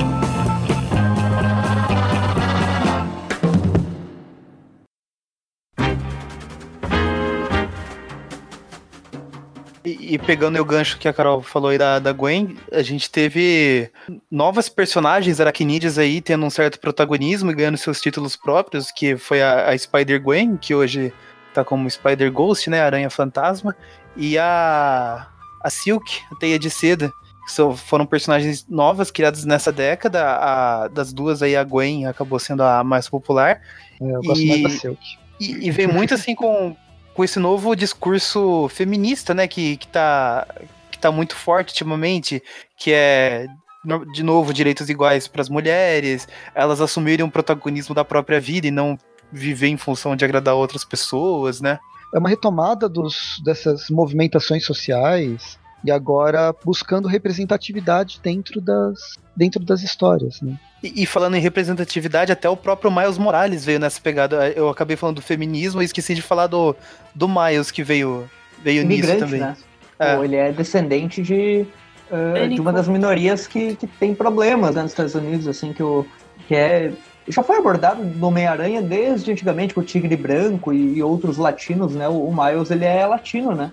E, 10.11 10.17
pegando 10.19 10.59
o 10.59 10.65
gancho 10.65 10.97
que 10.97 11.07
a 11.07 11.13
Carol 11.13 11.41
falou 11.41 11.69
aí 11.69 11.77
da, 11.77 11.97
da 11.97 12.11
Gwen, 12.11 12.57
a 12.69 12.81
gente 12.81 13.09
teve 13.09 13.89
novas 14.29 14.67
personagens 14.67 15.39
aracnídeas 15.39 15.97
aí 15.97 16.19
tendo 16.19 16.45
um 16.45 16.49
certo 16.49 16.81
protagonismo 16.81 17.49
e 17.49 17.53
ganhando 17.55 17.77
seus 17.77 18.01
títulos 18.01 18.35
próprios, 18.35 18.91
que 18.91 19.15
foi 19.15 19.41
a, 19.41 19.69
a 19.69 19.77
Spider-Gwen, 19.77 20.57
que 20.57 20.75
hoje 20.75 21.13
tá 21.53 21.63
como 21.63 21.89
Spider-Ghost, 21.89 22.69
né, 22.69 22.81
Aranha 22.81 23.09
Fantasma, 23.09 23.73
e 24.17 24.37
a, 24.37 25.29
a 25.63 25.69
Silk, 25.69 26.19
a 26.29 26.35
Teia 26.35 26.59
de 26.59 26.69
Seda, 26.69 27.09
que 27.45 27.51
são, 27.53 27.77
foram 27.77 28.05
personagens 28.05 28.67
novas 28.67 29.11
criadas 29.11 29.45
nessa 29.45 29.71
década, 29.71 30.25
a, 30.25 30.87
das 30.89 31.13
duas 31.13 31.41
aí 31.41 31.55
a 31.55 31.63
Gwen 31.63 32.05
acabou 32.05 32.37
sendo 32.37 32.63
a 32.63 32.83
mais 32.83 33.07
popular. 33.07 33.61
É, 34.01 34.11
eu 34.13 34.21
gosto 34.23 34.43
e, 34.43 34.47
mais 34.49 34.61
da 34.63 34.69
Silk. 34.71 35.01
E, 35.39 35.67
e 35.67 35.71
vem 35.71 35.87
muito 35.87 36.13
assim 36.13 36.35
com 36.35 36.75
com 37.13 37.23
esse 37.23 37.39
novo 37.39 37.75
discurso 37.75 38.67
feminista, 38.69 39.33
né, 39.33 39.47
que, 39.47 39.77
que, 39.77 39.87
tá, 39.87 40.47
que 40.91 40.97
tá 40.97 41.11
muito 41.11 41.35
forte 41.35 41.69
ultimamente, 41.69 42.41
que 42.77 42.91
é 42.91 43.47
de 44.13 44.21
novo, 44.21 44.53
direitos 44.53 44.89
iguais 44.89 45.27
para 45.27 45.41
as 45.41 45.49
mulheres, 45.49 46.27
elas 46.53 46.79
assumirem 46.79 47.25
o 47.25 47.31
protagonismo 47.31 47.95
da 47.95 48.05
própria 48.05 48.39
vida 48.39 48.67
e 48.67 48.71
não 48.71 48.97
viver 49.31 49.67
em 49.67 49.77
função 49.77 50.15
de 50.15 50.23
agradar 50.23 50.53
outras 50.53 50.85
pessoas, 50.85 51.61
né? 51.61 51.79
É 52.13 52.19
uma 52.19 52.29
retomada 52.29 52.87
dos, 52.87 53.41
dessas 53.43 53.89
movimentações 53.89 54.65
sociais 54.65 55.57
e 55.83 55.89
agora 55.89 56.53
buscando 56.63 57.07
representatividade 57.07 58.19
dentro 58.21 58.61
das, 58.61 59.17
dentro 59.35 59.59
das 59.63 59.81
histórias, 59.81 60.41
né? 60.41 60.57
E, 60.83 61.03
e, 61.03 61.05
falando 61.05 61.35
em 61.35 61.39
representatividade, 61.39 62.31
até 62.31 62.49
o 62.49 62.57
próprio 62.57 62.91
Miles 62.91 63.17
Morales 63.17 63.63
veio 63.63 63.79
nessa 63.79 64.01
pegada. 64.01 64.49
Eu 64.49 64.69
acabei 64.69 64.97
falando 64.97 65.17
do 65.17 65.21
feminismo 65.21 65.81
e 65.81 65.85
esqueci 65.85 66.15
de 66.15 66.21
falar 66.21 66.47
do, 66.47 66.75
do 67.13 67.27
Miles 67.27 67.69
que 67.69 67.83
veio, 67.83 68.29
veio 68.63 68.85
nisso 68.85 69.15
também. 69.17 69.41
Né? 69.41 69.55
É. 69.99 70.15
Pô, 70.15 70.23
ele 70.23 70.35
é 70.35 70.51
descendente 70.51 71.21
de, 71.21 71.65
uh, 72.09 72.49
de 72.49 72.59
uma 72.59 72.73
das 72.73 72.87
minorias 72.87 73.45
que, 73.45 73.75
que 73.75 73.85
tem 73.85 74.15
problemas 74.15 74.75
né, 74.75 74.81
nos 74.81 74.91
Estados 74.91 75.13
Unidos, 75.13 75.47
assim, 75.47 75.71
que, 75.71 75.83
o, 75.83 76.05
que 76.47 76.55
é 76.55 76.91
já 77.27 77.43
foi 77.43 77.57
abordado 77.57 78.03
no 78.03 78.27
Homem-Aranha 78.27 78.81
desde 78.81 79.31
antigamente 79.31 79.73
com 79.73 79.81
o 79.81 79.83
Tigre 79.83 80.15
Branco 80.15 80.73
e, 80.73 80.97
e, 80.97 81.03
outros 81.03 81.37
latinos, 81.37 81.93
né? 81.93 82.07
O, 82.07 82.27
o, 82.27 82.35
Miles, 82.35 82.71
ele 82.71 82.85
é 82.85 83.05
latino, 83.05 83.53
né? 83.53 83.71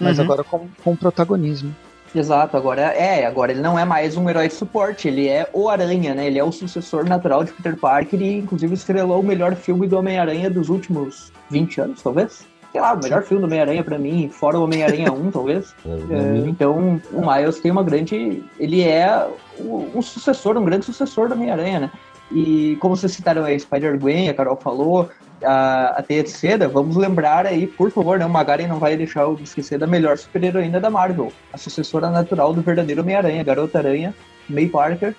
Mas 0.00 0.18
uhum. 0.18 0.24
agora 0.24 0.44
com, 0.44 0.66
com 0.82 0.96
protagonismo. 0.96 1.74
Exato, 2.14 2.56
agora 2.56 2.80
é, 2.80 3.26
agora 3.26 3.52
ele 3.52 3.60
não 3.60 3.78
é 3.78 3.84
mais 3.84 4.16
um 4.16 4.28
herói 4.28 4.48
de 4.48 4.54
suporte, 4.54 5.08
ele 5.08 5.28
é 5.28 5.48
o 5.52 5.68
Aranha, 5.68 6.14
né? 6.14 6.26
Ele 6.26 6.38
é 6.38 6.44
o 6.44 6.50
sucessor 6.50 7.04
natural 7.04 7.44
de 7.44 7.52
Peter 7.52 7.76
Parker 7.76 8.20
e 8.20 8.38
inclusive 8.38 8.74
estrelou 8.74 9.20
o 9.20 9.24
melhor 9.24 9.54
filme 9.54 9.86
do 9.86 9.98
Homem-Aranha 9.98 10.48
dos 10.48 10.68
últimos 10.68 11.32
20 11.50 11.80
anos, 11.80 12.02
talvez 12.02 12.46
sei 12.72 12.80
lá, 12.80 12.92
o 12.92 13.02
melhor 13.02 13.22
filme 13.22 13.40
do 13.40 13.46
Homem-Aranha 13.46 13.82
para 13.82 13.98
mim, 13.98 14.28
fora 14.28 14.58
o 14.58 14.64
Homem-Aranha 14.64 15.12
1, 15.12 15.30
talvez. 15.30 15.74
É, 16.10 16.48
então, 16.48 17.00
o 17.12 17.20
Miles 17.20 17.60
tem 17.60 17.70
uma 17.70 17.82
grande. 17.82 18.44
Ele 18.58 18.82
é 18.82 19.26
um 19.60 20.00
sucessor, 20.00 20.56
um 20.56 20.64
grande 20.64 20.84
sucessor 20.84 21.28
do 21.28 21.34
Homem-Aranha, 21.34 21.80
né? 21.80 21.90
E 22.30 22.76
como 22.80 22.96
vocês 22.96 23.12
citaram 23.12 23.44
aí, 23.44 23.58
Spider-Gwen, 23.58 24.28
a 24.28 24.34
Carol 24.34 24.56
falou, 24.56 25.08
a, 25.42 26.00
a 26.00 26.26
Seda, 26.26 26.68
vamos 26.68 26.96
lembrar 26.96 27.46
aí, 27.46 27.66
por 27.66 27.90
favor, 27.90 28.18
né? 28.18 28.26
O 28.26 28.30
Magaren 28.30 28.66
não 28.66 28.78
vai 28.78 28.96
deixar 28.96 29.22
eu 29.22 29.38
esquecer 29.42 29.78
da 29.78 29.86
melhor 29.86 30.16
super-heroína 30.18 30.80
da 30.80 30.90
Marvel, 30.90 31.32
a 31.52 31.58
sucessora 31.58 32.10
natural 32.10 32.52
do 32.52 32.62
verdadeiro 32.62 33.02
Homem-Aranha, 33.02 33.42
Garota 33.44 33.78
Aranha, 33.78 34.14
May 34.48 34.66
Parker, 34.66 35.14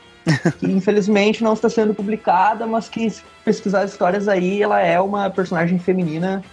que 0.60 0.66
infelizmente 0.72 1.44
não 1.44 1.54
está 1.54 1.70
sendo 1.70 1.94
publicada, 1.94 2.68
mas 2.68 2.90
que 2.90 3.10
se 3.10 3.24
pesquisar 3.44 3.82
as 3.82 3.92
histórias 3.92 4.28
aí, 4.28 4.62
ela 4.62 4.80
é 4.82 5.00
uma 5.00 5.30
personagem 5.30 5.80
feminina 5.80 6.44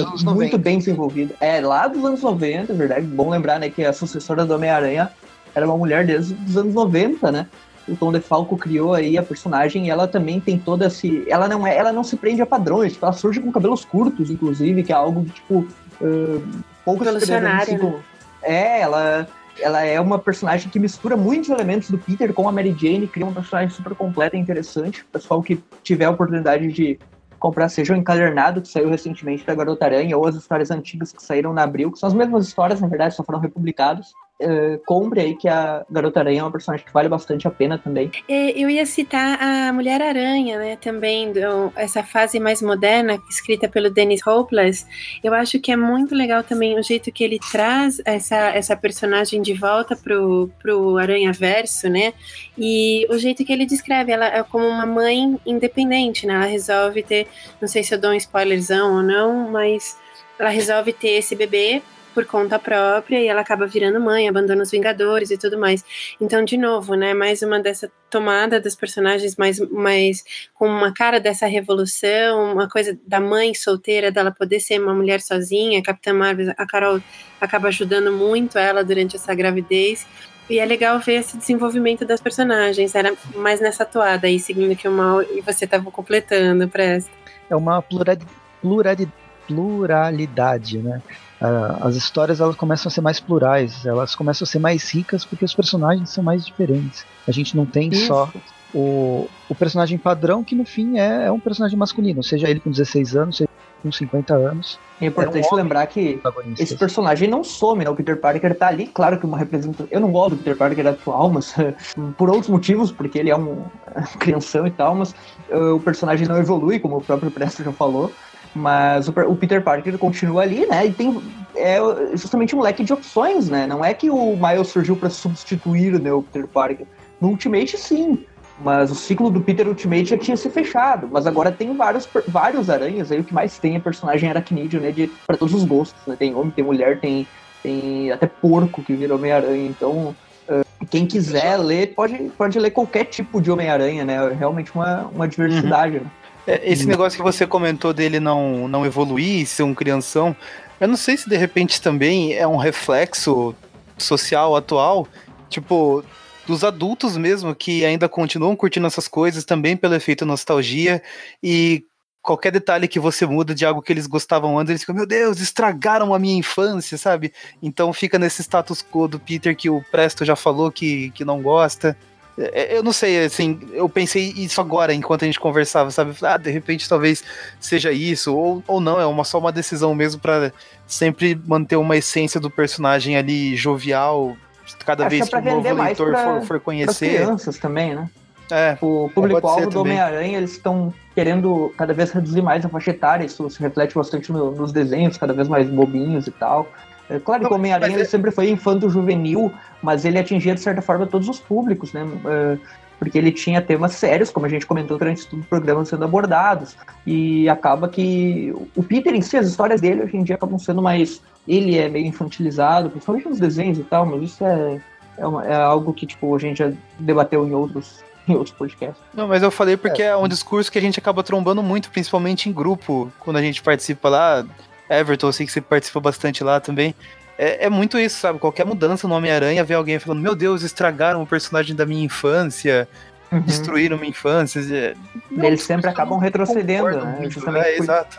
anos 0.00 0.24
muito 0.24 0.58
bem 0.58 0.78
desenvolvida. 0.78 1.34
É, 1.40 1.60
lá 1.60 1.88
dos 1.88 2.04
anos 2.04 2.22
90, 2.22 2.72
é 2.72 2.76
verdade. 2.76 3.06
Bom 3.06 3.30
lembrar, 3.30 3.58
né, 3.58 3.70
que 3.70 3.84
a 3.84 3.92
sucessora 3.92 4.44
do 4.44 4.54
Homem-Aranha 4.54 5.10
era 5.54 5.66
uma 5.66 5.76
mulher 5.76 6.04
desde 6.04 6.34
os 6.34 6.56
anos 6.56 6.74
90, 6.74 7.32
né? 7.32 7.46
O 7.86 7.96
Tom 7.96 8.12
DeFalco 8.12 8.56
criou 8.56 8.94
aí 8.94 9.18
a 9.18 9.22
personagem 9.22 9.86
e 9.86 9.90
ela 9.90 10.08
também 10.08 10.40
tem 10.40 10.58
toda 10.58 10.86
esse... 10.86 11.24
Ela 11.28 11.48
não, 11.48 11.66
é, 11.66 11.76
ela 11.76 11.92
não 11.92 12.02
se 12.02 12.16
prende 12.16 12.40
a 12.40 12.46
padrões, 12.46 12.94
tipo, 12.94 13.04
ela 13.04 13.12
surge 13.12 13.40
com 13.40 13.52
cabelos 13.52 13.84
curtos, 13.84 14.30
inclusive, 14.30 14.82
que 14.82 14.92
é 14.92 14.96
algo, 14.96 15.24
tipo, 15.26 15.58
uh, 16.00 16.42
poucas 16.84 17.06
Revolucionário, 17.06 17.74
assim, 17.74 17.86
né? 17.86 18.02
É, 18.42 18.80
ela 18.80 19.26
ela 19.60 19.82
é 19.82 20.00
uma 20.00 20.18
personagem 20.18 20.68
que 20.68 20.78
mistura 20.78 21.16
muitos 21.16 21.48
elementos 21.48 21.90
do 21.90 21.98
Peter 21.98 22.32
com 22.32 22.48
a 22.48 22.52
Mary 22.52 22.74
Jane, 22.76 23.06
cria 23.06 23.24
uma 23.24 23.34
personagem 23.34 23.70
super 23.70 23.94
completa 23.94 24.36
e 24.36 24.40
interessante. 24.40 25.02
O 25.02 25.06
pessoal 25.06 25.42
que 25.42 25.62
tiver 25.82 26.06
a 26.06 26.10
oportunidade 26.10 26.72
de 26.72 26.98
comprar 27.38 27.68
seja 27.68 27.92
o 27.92 27.96
encadernado 27.96 28.62
que 28.62 28.68
saiu 28.68 28.88
recentemente 28.88 29.44
da 29.44 29.54
Garota 29.54 29.84
Aranha 29.84 30.16
ou 30.16 30.26
as 30.26 30.34
histórias 30.34 30.70
antigas 30.70 31.12
que 31.12 31.22
saíram 31.22 31.52
na 31.52 31.62
Abril, 31.62 31.92
que 31.92 31.98
são 31.98 32.08
as 32.08 32.14
mesmas 32.14 32.46
histórias, 32.46 32.80
na 32.80 32.88
verdade, 32.88 33.14
só 33.14 33.22
foram 33.22 33.38
republicados. 33.38 34.12
Uh, 34.42 34.82
compre 34.84 35.20
aí 35.20 35.36
que 35.36 35.46
a 35.46 35.86
Garota 35.88 36.18
Aranha 36.18 36.40
é 36.40 36.42
uma 36.42 36.50
personagem 36.50 36.84
que 36.84 36.92
vale 36.92 37.08
bastante 37.08 37.46
a 37.46 37.52
pena 37.52 37.78
também. 37.78 38.10
Eu 38.28 38.68
ia 38.68 38.84
citar 38.84 39.40
a 39.40 39.72
Mulher 39.72 40.02
Aranha, 40.02 40.58
né, 40.58 40.76
também, 40.76 41.32
do, 41.32 41.72
essa 41.76 42.02
fase 42.02 42.40
mais 42.40 42.60
moderna, 42.60 43.16
escrita 43.30 43.68
pelo 43.68 43.90
Dennis 43.90 44.26
Hopeless. 44.26 44.84
Eu 45.22 45.32
acho 45.34 45.60
que 45.60 45.70
é 45.70 45.76
muito 45.76 46.16
legal 46.16 46.42
também 46.42 46.76
o 46.76 46.82
jeito 46.82 47.12
que 47.12 47.22
ele 47.22 47.38
traz 47.52 48.02
essa, 48.04 48.48
essa 48.48 48.76
personagem 48.76 49.40
de 49.40 49.54
volta 49.54 49.94
pro, 49.94 50.50
pro 50.60 50.98
Aranha 50.98 51.32
Verso, 51.32 51.88
né, 51.88 52.12
e 52.58 53.06
o 53.10 53.16
jeito 53.16 53.44
que 53.44 53.52
ele 53.52 53.64
descreve 53.64 54.10
ela 54.10 54.26
é 54.26 54.42
como 54.42 54.66
uma 54.66 54.84
mãe 54.84 55.38
independente, 55.46 56.26
né, 56.26 56.34
ela 56.34 56.46
resolve 56.46 57.04
ter, 57.04 57.28
não 57.60 57.68
sei 57.68 57.84
se 57.84 57.94
eu 57.94 58.00
dou 58.00 58.10
um 58.10 58.14
spoilerzão 58.14 58.96
ou 58.96 59.02
não, 59.02 59.48
mas 59.52 59.96
ela 60.40 60.50
resolve 60.50 60.92
ter 60.92 61.10
esse 61.10 61.36
bebê 61.36 61.82
por 62.14 62.24
conta 62.24 62.58
própria 62.58 63.20
e 63.20 63.26
ela 63.26 63.40
acaba 63.40 63.66
virando 63.66 64.00
mãe, 64.00 64.28
abandona 64.28 64.62
os 64.62 64.70
Vingadores 64.70 65.30
e 65.30 65.36
tudo 65.36 65.58
mais. 65.58 65.84
Então, 66.20 66.44
de 66.44 66.56
novo, 66.56 66.94
né, 66.94 67.12
mais 67.12 67.42
uma 67.42 67.58
dessa 67.58 67.90
tomada 68.08 68.60
dos 68.60 68.76
personagens 68.76 69.36
mais, 69.36 69.58
mais 69.70 70.24
com 70.54 70.68
uma 70.68 70.94
cara 70.94 71.18
dessa 71.18 71.46
revolução, 71.46 72.52
uma 72.52 72.68
coisa 72.68 72.96
da 73.06 73.18
mãe 73.18 73.52
solteira, 73.54 74.12
dela 74.12 74.30
poder 74.30 74.60
ser 74.60 74.80
uma 74.80 74.94
mulher 74.94 75.20
sozinha, 75.20 75.82
Capitã 75.82 76.14
Marvel, 76.14 76.54
a 76.56 76.66
Carol 76.66 77.00
acaba 77.40 77.68
ajudando 77.68 78.12
muito 78.12 78.56
ela 78.56 78.84
durante 78.84 79.16
essa 79.16 79.34
gravidez. 79.34 80.06
E 80.48 80.58
é 80.58 80.64
legal 80.64 81.00
ver 81.00 81.20
esse 81.20 81.38
desenvolvimento 81.38 82.04
das 82.04 82.20
personagens. 82.20 82.94
Era 82.94 83.14
mais 83.34 83.60
nessa 83.60 83.84
toada 83.84 84.26
aí, 84.26 84.38
seguindo 84.38 84.76
que 84.76 84.86
o 84.86 84.92
mal 84.92 85.22
e 85.22 85.40
você 85.40 85.64
estava 85.64 85.90
completando, 85.90 86.68
Presta. 86.68 87.10
É 87.48 87.56
uma 87.56 87.80
pluralidade, 87.80 89.10
pluralidade, 89.46 90.78
né? 90.78 91.02
Uh, 91.44 91.86
as 91.86 91.94
histórias 91.94 92.40
elas 92.40 92.56
começam 92.56 92.88
a 92.88 92.92
ser 92.92 93.00
mais 93.00 93.20
plurais, 93.20 93.84
elas 93.84 94.14
começam 94.14 94.44
a 94.44 94.48
ser 94.48 94.58
mais 94.58 94.90
ricas 94.90 95.24
porque 95.24 95.44
os 95.44 95.54
personagens 95.54 96.10
são 96.10 96.24
mais 96.24 96.44
diferentes. 96.44 97.04
A 97.28 97.30
gente 97.30 97.56
não 97.56 97.66
tem 97.66 97.90
Isso. 97.90 98.06
só 98.06 98.30
o, 98.74 99.28
o 99.48 99.54
personagem 99.54 99.98
padrão 99.98 100.42
que 100.42 100.54
no 100.54 100.64
fim 100.64 100.98
é, 100.98 101.26
é, 101.26 101.32
um 101.32 101.38
personagem 101.38 101.78
masculino, 101.78 102.22
seja 102.22 102.48
ele 102.48 102.60
com 102.60 102.70
16 102.70 103.16
anos, 103.16 103.36
seja 103.36 103.48
com 103.82 103.92
50 103.92 104.34
anos. 104.34 104.78
É 105.00 105.06
importante 105.06 105.46
é 105.46 105.52
um 105.52 105.56
lembrar 105.56 105.86
que 105.86 106.18
esse 106.58 106.74
personagem 106.74 107.28
não 107.28 107.44
some, 107.44 107.84
né? 107.84 107.90
O 107.90 107.94
Peter 107.94 108.18
Parker 108.18 108.56
tá 108.56 108.68
ali, 108.68 108.86
claro 108.86 109.18
que 109.18 109.26
uma 109.26 109.36
representação. 109.36 109.86
Eu 109.90 110.00
não 110.00 110.10
gosto 110.10 110.30
do 110.30 110.36
Peter 110.38 110.56
Parker 110.56 110.86
atual, 110.86 111.30
mas 111.30 111.54
por 112.16 112.30
outros 112.30 112.48
motivos, 112.48 112.90
porque 112.90 113.18
ele 113.18 113.30
é 113.30 113.36
um 113.36 113.64
crianção 114.18 114.66
e 114.66 114.70
tal, 114.70 114.94
mas 114.94 115.14
uh, 115.50 115.74
o 115.74 115.80
personagem 115.80 116.26
não 116.26 116.38
evolui, 116.38 116.78
como 116.78 116.96
o 116.96 117.00
próprio 117.02 117.30
Presto 117.30 117.62
já 117.62 117.72
falou. 117.72 118.10
Mas 118.54 119.08
o, 119.08 119.12
o, 119.26 119.36
Peter 119.36 119.62
Parker 119.62 119.98
continua 119.98 120.42
ali, 120.42 120.64
né? 120.66 120.86
E 120.86 120.92
tem 120.92 121.20
é 121.56 121.78
justamente 122.12 122.54
um 122.54 122.60
leque 122.60 122.84
de 122.84 122.92
opções, 122.92 123.48
né? 123.48 123.66
Não 123.66 123.84
é 123.84 123.94
que 123.94 124.10
o 124.10 124.36
Miles 124.36 124.68
surgiu 124.68 124.96
para 124.96 125.10
substituir 125.10 126.00
né, 126.00 126.12
o 126.12 126.22
Peter 126.22 126.48
Parker. 126.48 126.86
No 127.20 127.28
Ultimate, 127.28 127.78
sim. 127.78 128.24
Mas 128.60 128.90
o 128.90 128.94
ciclo 128.94 129.30
do 129.30 129.40
Peter 129.40 129.66
Ultimate 129.66 130.06
já 130.06 130.18
tinha 130.18 130.36
se 130.36 130.48
fechado. 130.48 131.08
Mas 131.10 131.26
agora 131.26 131.50
tem 131.50 131.76
vários, 131.76 132.08
vários 132.28 132.70
aranhas. 132.70 133.10
Aí 133.10 133.20
o 133.20 133.24
que 133.24 133.34
mais 133.34 133.58
tem 133.58 133.76
é 133.76 133.80
personagem 133.80 134.28
aracnídeo, 134.28 134.80
né? 134.80 134.90
De, 134.90 135.08
pra 135.26 135.36
todos 135.36 135.54
os 135.54 135.64
gostos, 135.64 136.00
né? 136.06 136.16
Tem 136.16 136.34
homem, 136.34 136.50
tem 136.50 136.64
mulher, 136.64 137.00
tem, 137.00 137.26
tem 137.62 138.12
até 138.12 138.26
porco 138.26 138.82
que 138.82 138.94
vira 138.94 139.14
Homem-Aranha. 139.14 139.66
Então, 139.66 140.14
uh, 140.48 140.86
quem 140.88 141.06
quiser 141.06 141.56
ler, 141.56 141.94
pode, 141.94 142.16
pode 142.36 142.58
ler 142.58 142.70
qualquer 142.70 143.04
tipo 143.04 143.40
de 143.40 143.50
Homem-Aranha, 143.50 144.04
né? 144.04 144.14
É 144.14 144.34
realmente 144.34 144.72
uma, 144.74 145.06
uma 145.06 145.26
diversidade, 145.26 145.98
uhum. 145.98 146.04
né? 146.04 146.10
É, 146.46 146.60
esse 146.70 146.86
negócio 146.86 147.16
que 147.16 147.22
você 147.22 147.46
comentou 147.46 147.92
dele 147.92 148.20
não, 148.20 148.68
não 148.68 148.84
evoluir, 148.84 149.46
ser 149.46 149.62
um 149.62 149.74
crianção, 149.74 150.36
eu 150.80 150.88
não 150.88 150.96
sei 150.96 151.16
se 151.16 151.28
de 151.28 151.36
repente 151.36 151.80
também 151.80 152.34
é 152.34 152.46
um 152.46 152.56
reflexo 152.56 153.54
social 153.96 154.54
atual, 154.56 155.08
tipo, 155.48 156.04
dos 156.46 156.64
adultos 156.64 157.16
mesmo, 157.16 157.54
que 157.54 157.84
ainda 157.84 158.08
continuam 158.08 158.56
curtindo 158.56 158.86
essas 158.86 159.08
coisas 159.08 159.44
também 159.44 159.76
pelo 159.76 159.94
efeito 159.94 160.26
nostalgia 160.26 161.02
e 161.42 161.84
qualquer 162.22 162.50
detalhe 162.50 162.88
que 162.88 162.98
você 162.98 163.26
muda 163.26 163.54
de 163.54 163.66
algo 163.66 163.82
que 163.82 163.92
eles 163.92 164.06
gostavam 164.06 164.58
antes, 164.58 164.70
eles 164.70 164.80
ficam, 164.80 164.94
meu 164.94 165.06
Deus, 165.06 165.40
estragaram 165.40 166.14
a 166.14 166.18
minha 166.18 166.36
infância, 166.36 166.96
sabe? 166.96 167.32
Então 167.62 167.92
fica 167.92 168.18
nesse 168.18 168.42
status 168.42 168.82
quo 168.82 169.06
do 169.06 169.20
Peter 169.20 169.54
que 169.54 169.68
o 169.68 169.84
Presto 169.90 170.24
já 170.24 170.34
falou 170.34 170.72
que, 170.72 171.10
que 171.10 171.24
não 171.24 171.42
gosta. 171.42 171.96
É, 172.36 172.76
eu 172.76 172.82
não 172.82 172.92
sei, 172.92 173.24
assim, 173.24 173.60
eu 173.72 173.88
pensei 173.88 174.32
isso 174.36 174.60
agora 174.60 174.92
enquanto 174.92 175.22
a 175.22 175.26
gente 175.26 175.38
conversava, 175.38 175.90
sabe? 175.90 176.14
Ah, 176.22 176.36
de 176.36 176.50
repente 176.50 176.88
talvez 176.88 177.22
seja 177.60 177.92
isso, 177.92 178.34
ou, 178.34 178.62
ou 178.66 178.80
não, 178.80 179.00
é 179.00 179.06
uma, 179.06 179.24
só 179.24 179.38
uma 179.38 179.52
decisão 179.52 179.94
mesmo 179.94 180.20
para 180.20 180.52
sempre 180.86 181.40
manter 181.46 181.76
uma 181.76 181.96
essência 181.96 182.40
do 182.40 182.50
personagem 182.50 183.16
ali 183.16 183.54
jovial, 183.54 184.36
cada 184.84 185.06
Acho 185.06 185.10
vez 185.10 185.28
que, 185.28 185.36
é 185.36 185.42
que 185.42 185.48
o 185.48 185.54
novo 185.54 185.74
leitor 185.74 186.10
pra, 186.10 186.24
for, 186.24 186.46
for 186.46 186.60
conhecer. 186.60 187.22
crianças 187.22 187.58
também, 187.58 187.94
né? 187.94 188.10
É, 188.50 188.76
o 188.80 189.08
público-alvo 189.14 189.70
do 189.70 189.80
Homem-Aranha, 189.80 190.36
eles 190.36 190.52
estão 190.52 190.92
querendo 191.14 191.72
cada 191.78 191.94
vez 191.94 192.10
reduzir 192.10 192.42
mais 192.42 192.64
a 192.64 192.68
faixa 192.68 192.90
etária, 192.90 193.24
isso 193.24 193.48
se 193.48 193.60
reflete 193.60 193.94
bastante 193.94 194.30
no, 194.30 194.50
nos 194.50 194.72
desenhos, 194.72 195.16
cada 195.16 195.32
vez 195.32 195.48
mais 195.48 195.68
bobinhos 195.68 196.26
e 196.26 196.30
tal. 196.30 196.68
É 197.08 197.18
claro 197.18 197.46
que 197.46 197.52
o 197.52 197.56
Homem-Aranha 197.56 198.00
é... 198.00 198.04
sempre 198.04 198.30
foi 198.30 198.48
infanto 198.48 198.88
juvenil, 198.88 199.52
mas 199.82 200.04
ele 200.04 200.18
atingia 200.18 200.54
de 200.54 200.60
certa 200.60 200.80
forma 200.80 201.06
todos 201.06 201.28
os 201.28 201.38
públicos, 201.38 201.92
né? 201.92 202.02
Uh, 202.02 202.58
porque 202.98 203.18
ele 203.18 203.32
tinha 203.32 203.60
temas 203.60 203.92
sérios, 203.92 204.30
como 204.30 204.46
a 204.46 204.48
gente 204.48 204.66
comentou 204.66 204.96
durante 204.96 205.26
todo 205.26 205.40
o 205.40 205.44
programa, 205.44 205.84
sendo 205.84 206.04
abordados. 206.04 206.76
E 207.06 207.48
acaba 207.48 207.88
que 207.88 208.54
o 208.74 208.82
Peter 208.82 209.14
em 209.14 209.20
si, 209.20 209.36
as 209.36 209.46
histórias 209.46 209.80
dele 209.80 210.02
hoje 210.02 210.16
em 210.16 210.22
dia 210.22 210.36
acabam 210.36 210.58
sendo 210.58 210.80
mais. 210.80 211.20
Ele 211.46 211.76
é 211.76 211.88
meio 211.88 212.06
infantilizado, 212.06 212.88
principalmente 212.88 213.28
nos 213.28 213.38
desenhos 213.38 213.78
e 213.78 213.82
tal, 213.82 214.06
mas 214.06 214.22
isso 214.22 214.44
é, 214.44 214.80
é, 215.18 215.26
uma, 215.26 215.44
é 215.44 215.54
algo 215.54 215.92
que 215.92 216.06
tipo 216.06 216.34
a 216.34 216.38
gente 216.38 216.58
já 216.58 216.72
debateu 216.98 217.46
em 217.46 217.52
outros 217.52 218.02
em 218.26 218.34
outros 218.34 218.56
podcasts. 218.56 219.02
Não, 219.12 219.28
mas 219.28 219.42
eu 219.42 219.50
falei 219.50 219.76
porque 219.76 220.02
é. 220.02 220.06
é 220.06 220.16
um 220.16 220.26
discurso 220.26 220.72
que 220.72 220.78
a 220.78 220.80
gente 220.80 220.98
acaba 220.98 221.22
trombando 221.22 221.62
muito, 221.62 221.90
principalmente 221.90 222.48
em 222.48 222.52
grupo, 222.52 223.12
quando 223.20 223.36
a 223.36 223.42
gente 223.42 223.62
participa 223.62 224.08
lá. 224.08 224.46
Everton, 224.88 225.28
eu 225.28 225.32
sei 225.32 225.46
que 225.46 225.52
você 225.52 225.60
participa 225.60 226.00
bastante 226.00 226.44
lá 226.44 226.60
também. 226.60 226.94
É, 227.36 227.66
é, 227.66 227.70
muito 227.70 227.98
isso, 227.98 228.18
sabe? 228.18 228.38
Qualquer 228.38 228.64
mudança 228.64 229.08
no 229.08 229.14
Homem-Aranha, 229.14 229.64
vê 229.64 229.74
alguém 229.74 229.98
falando: 229.98 230.20
Meu 230.20 230.34
Deus, 230.34 230.62
estragaram 230.62 231.22
o 231.22 231.26
personagem 231.26 231.74
da 231.74 231.84
minha 231.84 232.04
infância, 232.04 232.88
uhum. 233.32 233.40
destruíram 233.40 233.96
minha 233.96 234.10
infância. 234.10 234.60
É, 234.60 234.94
não, 235.30 235.44
Eles 235.44 235.62
sempre 235.62 235.90
acabam 235.90 236.18
retrocedendo, 236.18 236.90
né? 236.90 237.16
Muito, 237.18 237.56
é, 237.56 237.76
exato. 237.76 238.18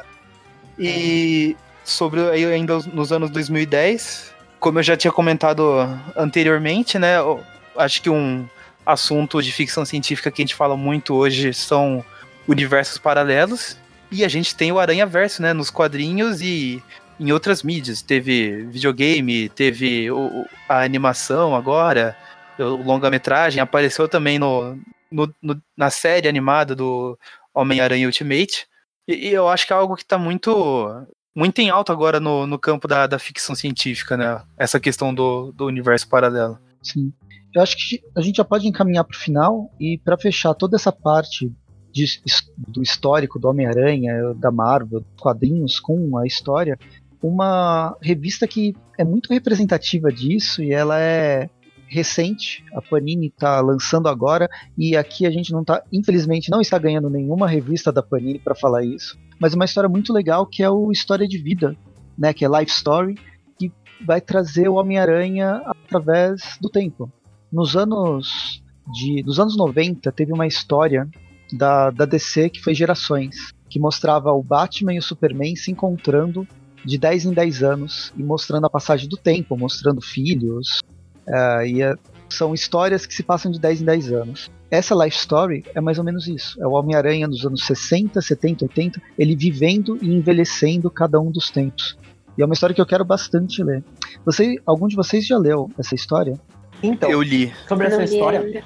E 0.78 1.56
sobre 1.84 2.20
aí 2.30 2.44
ainda 2.46 2.78
nos 2.92 3.12
anos 3.14 3.30
2010, 3.30 4.34
como 4.60 4.80
eu 4.80 4.84
já 4.84 4.98
tinha 4.98 5.12
comentado 5.12 5.88
anteriormente, 6.16 7.00
né? 7.00 7.16
Acho 7.78 8.02
que 8.02 8.10
um 8.10 8.46
assunto 8.86 9.42
de 9.42 9.52
ficção 9.52 9.86
científica 9.86 10.30
que 10.30 10.42
a 10.42 10.44
gente 10.44 10.56
fala 10.56 10.76
muito 10.76 11.16
hoje 11.16 11.54
são 11.54 12.04
universos 12.48 12.98
paralelos. 12.98 13.78
E 14.16 14.24
a 14.24 14.30
gente 14.30 14.56
tem 14.56 14.72
o 14.72 14.80
Aranha 14.80 15.06
Verso, 15.06 15.42
né? 15.42 15.52
Nos 15.52 15.70
quadrinhos 15.70 16.40
e 16.40 16.82
em 17.20 17.34
outras 17.34 17.62
mídias. 17.62 18.02
Teve 18.02 18.64
videogame, 18.68 19.50
teve 19.50 20.10
o, 20.10 20.46
a 20.70 20.84
animação 20.84 21.54
agora, 21.54 22.16
o 22.58 22.82
longa-metragem, 22.82 23.62
apareceu 23.62 24.08
também 24.08 24.40
no, 24.40 24.80
no, 25.12 25.36
no, 25.42 25.62
na 25.76 25.90
série 25.90 26.30
animada 26.30 26.74
do 26.74 27.20
Homem-Aranha 27.54 28.08
Ultimate. 28.08 28.66
E, 29.06 29.28
e, 29.28 29.34
eu 29.34 29.50
acho 29.50 29.68
que 29.68 29.74
é 29.74 29.76
algo 29.76 29.98
que 29.98 30.04
está 30.04 30.18
muito 30.18 31.06
muito 31.36 31.60
em 31.60 31.70
alta 31.70 31.92
agora 31.92 32.18
no, 32.18 32.48
no 32.48 32.58
campo 32.58 32.88
da, 32.88 33.08
da 33.08 33.20
ficção 33.20 33.54
científica, 33.54 34.16
né? 34.16 34.42
Essa 34.58 34.80
questão 34.80 35.14
do, 35.14 35.52
do 35.52 35.66
universo 35.66 36.08
paralelo. 36.08 36.58
Sim. 36.82 37.12
Eu 37.54 37.62
acho 37.62 37.76
que 37.76 38.02
a 38.16 38.22
gente 38.22 38.38
já 38.38 38.46
pode 38.46 38.66
encaminhar 38.66 39.04
para 39.04 39.18
o 39.18 39.20
final 39.20 39.70
e 39.78 39.98
para 39.98 40.18
fechar 40.18 40.54
toda 40.54 40.78
essa 40.78 40.94
parte 40.94 41.52
de, 41.96 42.06
do 42.68 42.84
histórico 42.84 43.40
do 43.40 43.48
Homem-Aranha, 43.48 44.34
da 44.36 44.52
Marvel, 44.52 45.02
quadrinhos 45.18 45.80
com 45.80 46.18
a 46.18 46.28
história, 46.28 46.78
uma 47.24 47.96
revista 48.02 48.46
que 48.46 48.76
é 49.00 49.06
muito 49.06 49.32
representativa 49.32 50.12
disso 50.12 50.62
e 50.62 50.74
ela 50.74 51.00
é 51.00 51.50
recente. 51.88 52.66
A 52.74 52.82
Panini 52.82 53.28
está 53.28 53.62
lançando 53.62 54.10
agora 54.10 54.50
e 54.78 54.98
aqui 54.98 55.26
a 55.26 55.32
gente 55.32 55.54
não 55.54 55.62
está, 55.62 55.82
infelizmente, 55.92 56.52
não 56.52 56.60
está 56.60 56.78
ganhando 56.78 57.10
nenhuma 57.10 57.48
revista 57.48 57.94
da 57.94 58.04
Panini 58.04 58.40
para 58.40 58.54
falar 58.54 58.84
isso, 58.84 59.18
mas 59.40 59.54
uma 59.54 59.64
história 59.64 59.90
muito 59.90 60.12
legal 60.12 60.46
que 60.46 60.62
é 60.62 60.70
o 60.70 60.92
História 60.92 61.26
de 61.26 61.38
Vida, 61.38 61.78
né, 62.18 62.34
que 62.34 62.44
é 62.44 62.50
Life 62.50 62.72
Story, 62.72 63.16
que 63.58 63.72
vai 64.06 64.20
trazer 64.20 64.68
o 64.68 64.76
Homem-Aranha 64.76 65.62
através 65.66 66.58
do 66.60 66.70
tempo. 66.70 67.10
Nos 67.50 67.78
anos 67.78 68.62
de, 68.94 69.24
nos 69.24 69.40
anos 69.40 69.56
90 69.56 70.12
teve 70.12 70.34
uma 70.34 70.46
história 70.46 71.10
da, 71.52 71.92
da 71.92 72.06
DC 72.06 72.50
que 72.50 72.62
foi 72.62 72.74
Gerações, 72.74 73.54
que 73.70 73.80
mostrava 73.80 74.32
o 74.32 74.44
Batman 74.44 74.94
e 74.94 75.00
o 75.00 75.02
Superman 75.02 75.56
se 75.56 75.72
encontrando 75.72 76.48
de 76.86 76.98
10 76.98 77.26
em 77.26 77.34
10 77.34 77.64
anos 77.64 78.14
e 78.16 78.24
mostrando 78.24 78.66
a 78.66 78.70
passagem 78.70 79.10
do 79.10 79.18
tempo, 79.18 79.58
mostrando 79.58 80.02
filhos. 80.02 80.80
Uh, 81.28 81.66
e 81.66 81.82
é, 81.82 81.96
são 82.30 82.54
histórias 82.54 83.06
que 83.06 83.14
se 83.14 83.24
passam 83.24 83.52
de 83.52 83.60
10 83.60 83.82
em 83.82 83.86
10 83.86 84.12
anos. 84.14 84.52
Essa 84.70 84.96
life 84.96 85.18
story 85.18 85.64
é 85.74 85.82
mais 85.82 85.98
ou 85.98 86.04
menos 86.04 86.28
isso. 86.28 86.62
É 86.62 86.68
o 86.68 86.72
Homem-Aranha 86.72 87.28
dos 87.28 87.46
anos 87.46 87.66
60, 87.66 88.22
70, 88.22 88.66
80, 88.66 89.02
ele 89.18 89.36
vivendo 89.36 89.98
e 90.02 90.14
envelhecendo 90.14 90.90
cada 90.90 91.20
um 91.20 91.32
dos 91.32 91.50
tempos. 91.50 91.98
E 92.38 92.42
é 92.42 92.46
uma 92.46 92.54
história 92.54 92.76
que 92.76 92.82
eu 92.82 92.86
quero 92.86 93.06
bastante 93.06 93.64
ler. 93.64 93.84
Você, 94.26 94.56
algum 94.66 94.88
de 94.88 94.96
vocês 94.96 95.26
já 95.26 95.38
leu 95.38 95.72
essa 95.78 95.96
história? 95.96 96.40
Então, 96.84 97.10
eu 97.10 97.22
li. 97.22 97.54
Sobre 97.68 97.88
essa 97.88 98.04
história, 98.04 98.64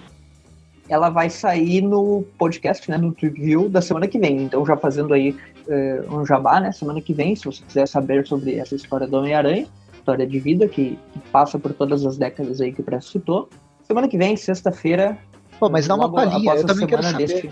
ela 0.89 1.09
vai 1.09 1.29
sair 1.29 1.81
no 1.81 2.23
podcast, 2.37 2.89
né, 2.89 2.97
no 2.97 3.13
Triview 3.13 3.69
da 3.69 3.81
semana 3.81 4.07
que 4.07 4.17
vem. 4.17 4.43
Então, 4.43 4.65
já 4.65 4.75
fazendo 4.75 5.13
aí 5.13 5.35
uh, 5.67 6.15
um 6.15 6.25
jabá, 6.25 6.59
né, 6.59 6.71
semana 6.71 6.99
que 6.99 7.13
vem, 7.13 7.35
se 7.35 7.45
você 7.45 7.63
quiser 7.63 7.87
saber 7.87 8.25
sobre 8.25 8.55
essa 8.55 8.75
história 8.75 9.07
do 9.07 9.17
Homem-Aranha, 9.17 9.67
história 9.93 10.25
de 10.25 10.39
vida 10.39 10.67
que, 10.67 10.97
que, 11.13 11.19
passa 11.31 11.59
por 11.59 11.73
todas 11.73 12.05
as 12.05 12.17
décadas 12.17 12.59
aí 12.59 12.73
que 12.73 12.81
o 12.81 12.83
Presto 12.83 13.11
citou. 13.11 13.49
Semana 13.83 14.07
que 14.07 14.17
vem, 14.17 14.35
sexta-feira. 14.35 15.17
Pô, 15.59 15.69
mas 15.69 15.87
dá 15.87 15.95
uma 15.95 16.11
palhinha, 16.11 16.55
eu 16.55 16.65
também 16.65 16.87
quero 16.87 17.03
saber. 17.03 17.27
Deste, 17.27 17.51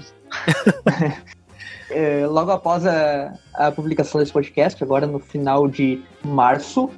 é, 1.92 2.26
logo 2.26 2.52
após 2.52 2.86
a, 2.86 3.34
a 3.54 3.72
publicação 3.72 4.20
desse 4.20 4.34
podcast, 4.34 4.84
agora 4.84 5.06
no 5.06 5.20
final 5.20 5.68
de 5.68 6.02
março, 6.24 6.90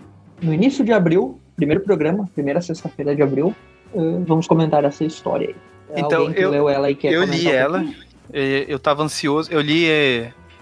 no 0.42 0.54
início 0.54 0.86
de 0.86 0.94
abril, 0.94 1.40
primeiro 1.56 1.82
programa, 1.82 2.30
primeira 2.34 2.62
sexta-feira 2.62 3.16
de 3.16 3.22
abril, 3.22 3.54
uh, 3.94 4.24
vamos 4.26 4.48
comentar 4.48 4.86
essa 4.86 5.04
história 5.04 5.50
aí. 5.50 5.56
Então, 5.96 6.32
eu, 6.32 6.52
leu 6.52 6.70
ela 6.70 6.90
e 6.90 6.96
quer 6.96 7.12
eu 7.12 7.24
li 7.24 7.50
ela, 7.50 7.86
eu 8.32 8.78
tava 8.78 9.04
ansioso, 9.04 9.52
eu 9.52 9.60
li, 9.60 9.88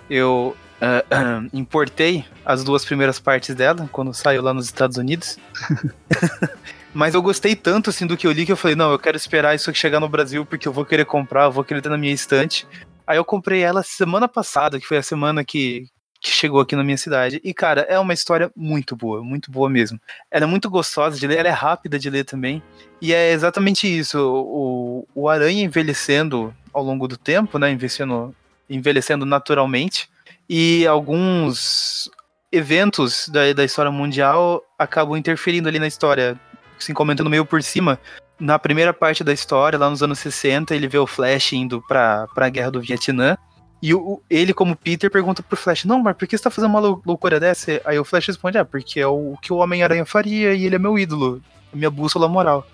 eu 0.10 0.56
uh, 0.82 1.44
uh, 1.44 1.49
importei 1.54 2.26
as 2.45 2.64
duas 2.64 2.86
primeiras 2.86 3.20
partes 3.20 3.54
dela 3.56 3.90
quando 3.91 4.14
saiu 4.14 4.41
lá 4.41 4.54
nos 4.54 4.66
Estados 4.66 4.98
Unidos. 4.98 5.38
Mas 6.94 7.14
eu 7.14 7.22
gostei 7.22 7.56
tanto 7.56 7.90
assim 7.90 8.08
do 8.08 8.18
que 8.18 8.26
eu 8.26 8.32
li 8.32 8.45
que 8.45 8.52
eu 8.52 8.58
falei, 8.58 8.76
não, 8.76 8.91
eu 8.91 8.98
quero 8.98 9.18
esperar 9.18 9.54
isso 9.54 9.70
aqui 9.70 9.78
chegar 9.78 9.99
no 9.99 10.10
Brasil 10.10 10.45
porque 10.45 10.68
eu 10.68 10.74
vou 10.74 10.86
querer 10.86 11.06
comprar, 11.06 11.45
eu 11.45 11.52
vou 11.52 11.64
querer 11.64 11.82
ter 11.82 11.90
na 11.90 11.98
minha 11.98 12.14
estante. 12.14 12.68
Aí 13.06 13.18
eu 13.18 13.26
comprei 13.26 13.62
ela 13.62 13.84
semana 13.84 14.28
passada, 14.28 14.80
que 14.80 14.88
foi 14.88 14.98
a 14.98 15.04
semana 15.04 15.44
que, 15.44 15.86
que 16.19 16.30
chegou 16.30 16.60
aqui 16.60 16.76
na 16.76 16.84
minha 16.84 16.98
cidade. 16.98 17.39
E, 17.44 17.53
cara, 17.53 17.81
é 17.81 17.98
uma 17.99 18.14
história 18.14 18.52
muito 18.56 18.95
boa, 18.95 19.23
muito 19.23 19.52
boa 19.52 19.69
mesmo. 19.69 19.99
Ela 20.31 20.45
é 20.45 20.48
muito 20.48 20.69
gostosa 20.69 21.19
de 21.19 21.27
ler, 21.27 21.39
ela 21.39 21.49
é 21.49 21.52
rápida 21.52 21.99
de 21.99 22.10
ler 22.10 22.23
também. 22.23 22.61
E 23.02 23.14
é 23.14 23.31
exatamente 23.31 23.88
isso. 23.88 24.19
O, 24.19 25.07
o 25.14 25.30
Aranha 25.30 25.64
envelhecendo 25.64 26.53
ao 26.73 26.84
longo 26.84 27.07
do 27.07 27.18
tempo, 27.18 27.60
né? 27.60 27.72
Envelhecendo, 27.72 28.35
envelhecendo 28.69 29.26
naturalmente. 29.26 30.10
E 30.49 30.85
alguns 30.88 32.10
eventos 32.52 33.27
da, 33.30 33.53
da 33.53 33.64
história 33.64 33.91
mundial 33.91 34.64
acabam 34.77 35.18
interferindo 35.18 35.68
ali 35.68 35.80
na 35.80 35.88
história. 35.88 36.39
Assim, 36.77 36.94
comentando 36.94 37.30
meio 37.30 37.45
por 37.45 37.61
cima. 37.61 37.99
Na 38.39 38.60
primeira 38.60 38.94
parte 38.94 39.23
da 39.23 39.34
história, 39.34 39.80
lá 39.80 39.89
nos 39.89 40.03
anos 40.03 40.19
60, 40.19 40.76
ele 40.76 40.88
vê 40.88 40.98
o 40.98 41.07
Flash 41.07 41.53
indo 41.53 41.81
pra, 41.88 42.27
pra 42.35 42.49
guerra 42.49 42.69
do 42.69 42.81
Vietnã. 42.81 43.35
E 43.82 43.94
o, 43.94 44.22
ele, 44.30 44.54
como 44.54 44.76
Peter, 44.76 45.10
pergunta 45.12 45.44
pro 45.44 45.58
Flash: 45.58 45.86
Não, 45.86 46.02
mas 46.02 46.16
por 46.16 46.28
que 46.28 46.38
você 46.38 46.44
tá 46.44 46.49
fazendo 46.49 46.72
uma 46.72 46.80
loucura 46.80 47.40
dessa? 47.40 47.82
Aí 47.86 47.99
o 47.99 48.06
Flash 48.06 48.28
responde: 48.28 48.58
Ah, 48.58 48.66
porque 48.66 48.99
é 48.99 49.08
o, 49.08 49.34
o 49.34 49.38
que 49.38 49.54
o 49.54 49.58
Homem-Aranha 49.58 50.06
faria 50.06 50.54
e 50.54 50.66
ele 50.66 50.76
é 50.76 50.80
meu 50.80 50.98
ídolo, 50.98 51.41
minha 51.74 51.91
bússola 51.91 52.28
moral. 52.28 52.66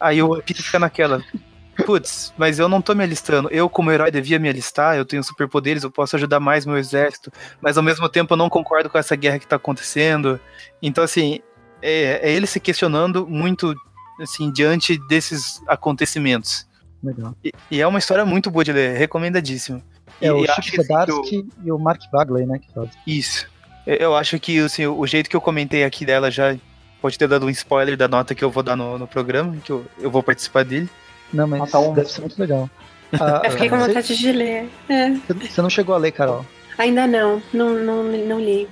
Aí 0.00 0.22
o 0.22 0.36
Peter 0.42 0.62
fica 0.62 0.78
naquela: 0.78 1.22
Putz, 1.84 2.32
mas 2.36 2.58
eu 2.58 2.68
não 2.68 2.82
tô 2.82 2.94
me 2.94 3.04
alistando. 3.04 3.48
Eu, 3.50 3.68
como 3.68 3.92
herói, 3.92 4.10
devia 4.10 4.38
me 4.38 4.48
alistar. 4.48 4.96
Eu 4.96 5.04
tenho 5.04 5.22
superpoderes, 5.22 5.84
eu 5.84 5.90
posso 5.90 6.16
ajudar 6.16 6.40
mais 6.40 6.66
meu 6.66 6.76
exército. 6.76 7.32
Mas 7.60 7.76
ao 7.76 7.82
mesmo 7.82 8.08
tempo 8.08 8.32
eu 8.32 8.36
não 8.36 8.48
concordo 8.48 8.90
com 8.90 8.98
essa 8.98 9.14
guerra 9.14 9.38
que 9.38 9.46
tá 9.46 9.56
acontecendo. 9.56 10.40
Então, 10.82 11.04
assim, 11.04 11.40
é, 11.80 12.28
é 12.28 12.32
ele 12.32 12.46
se 12.46 12.58
questionando 12.58 13.26
muito, 13.28 13.74
assim, 14.20 14.50
diante 14.50 14.98
desses 15.06 15.62
acontecimentos. 15.68 16.66
Legal. 17.02 17.36
E, 17.44 17.52
e, 17.70 17.80
é 17.80 17.86
uma 17.86 18.00
história 18.00 18.24
muito 18.24 18.50
boa 18.50 18.64
de 18.64 18.72
ler, 18.72 18.98
recomendadíssimo. 18.98 19.82
É, 20.20 20.28
e 20.28 20.30
o 20.30 20.46
Chip 20.62 20.82
Zdarsky 20.82 21.36
eu... 21.36 21.46
e 21.64 21.72
o 21.72 21.78
Mark 21.78 22.02
Bagley, 22.12 22.46
né, 22.46 22.58
que 22.58 22.72
fazem. 22.72 22.90
Isso. 23.06 23.46
Eu 23.86 24.14
acho 24.14 24.38
que 24.38 24.58
assim, 24.58 24.86
o 24.86 25.06
jeito 25.06 25.30
que 25.30 25.36
eu 25.36 25.40
comentei 25.40 25.82
aqui 25.82 26.04
dela 26.04 26.30
já 26.30 26.54
pode 27.00 27.18
ter 27.18 27.26
dado 27.26 27.46
um 27.46 27.50
spoiler 27.50 27.96
da 27.96 28.06
nota 28.06 28.34
que 28.34 28.44
eu 28.44 28.50
vou 28.50 28.62
dar 28.62 28.76
no, 28.76 28.98
no 28.98 29.06
programa, 29.06 29.56
que 29.64 29.70
eu, 29.70 29.86
eu 29.98 30.10
vou 30.10 30.22
participar 30.22 30.64
dele. 30.64 30.88
Não, 31.32 31.46
mas 31.46 31.62
ah, 31.62 31.66
tá 31.66 31.78
um... 31.78 31.94
deve 31.94 32.10
ser 32.10 32.20
muito 32.20 32.38
legal. 32.38 32.68
Ah, 33.10 33.40
eu 33.42 33.52
fiquei 33.52 33.70
com 33.70 33.78
vontade 33.78 34.18
de 34.18 34.32
ler. 34.32 34.68
É. 34.86 35.12
Você 35.40 35.62
não 35.62 35.70
chegou 35.70 35.94
a 35.94 35.98
ler, 35.98 36.12
Carol? 36.12 36.44
Ainda 36.76 37.06
não, 37.06 37.42
não, 37.54 37.72
não, 37.72 38.02
não 38.02 38.38
li. 38.38 38.68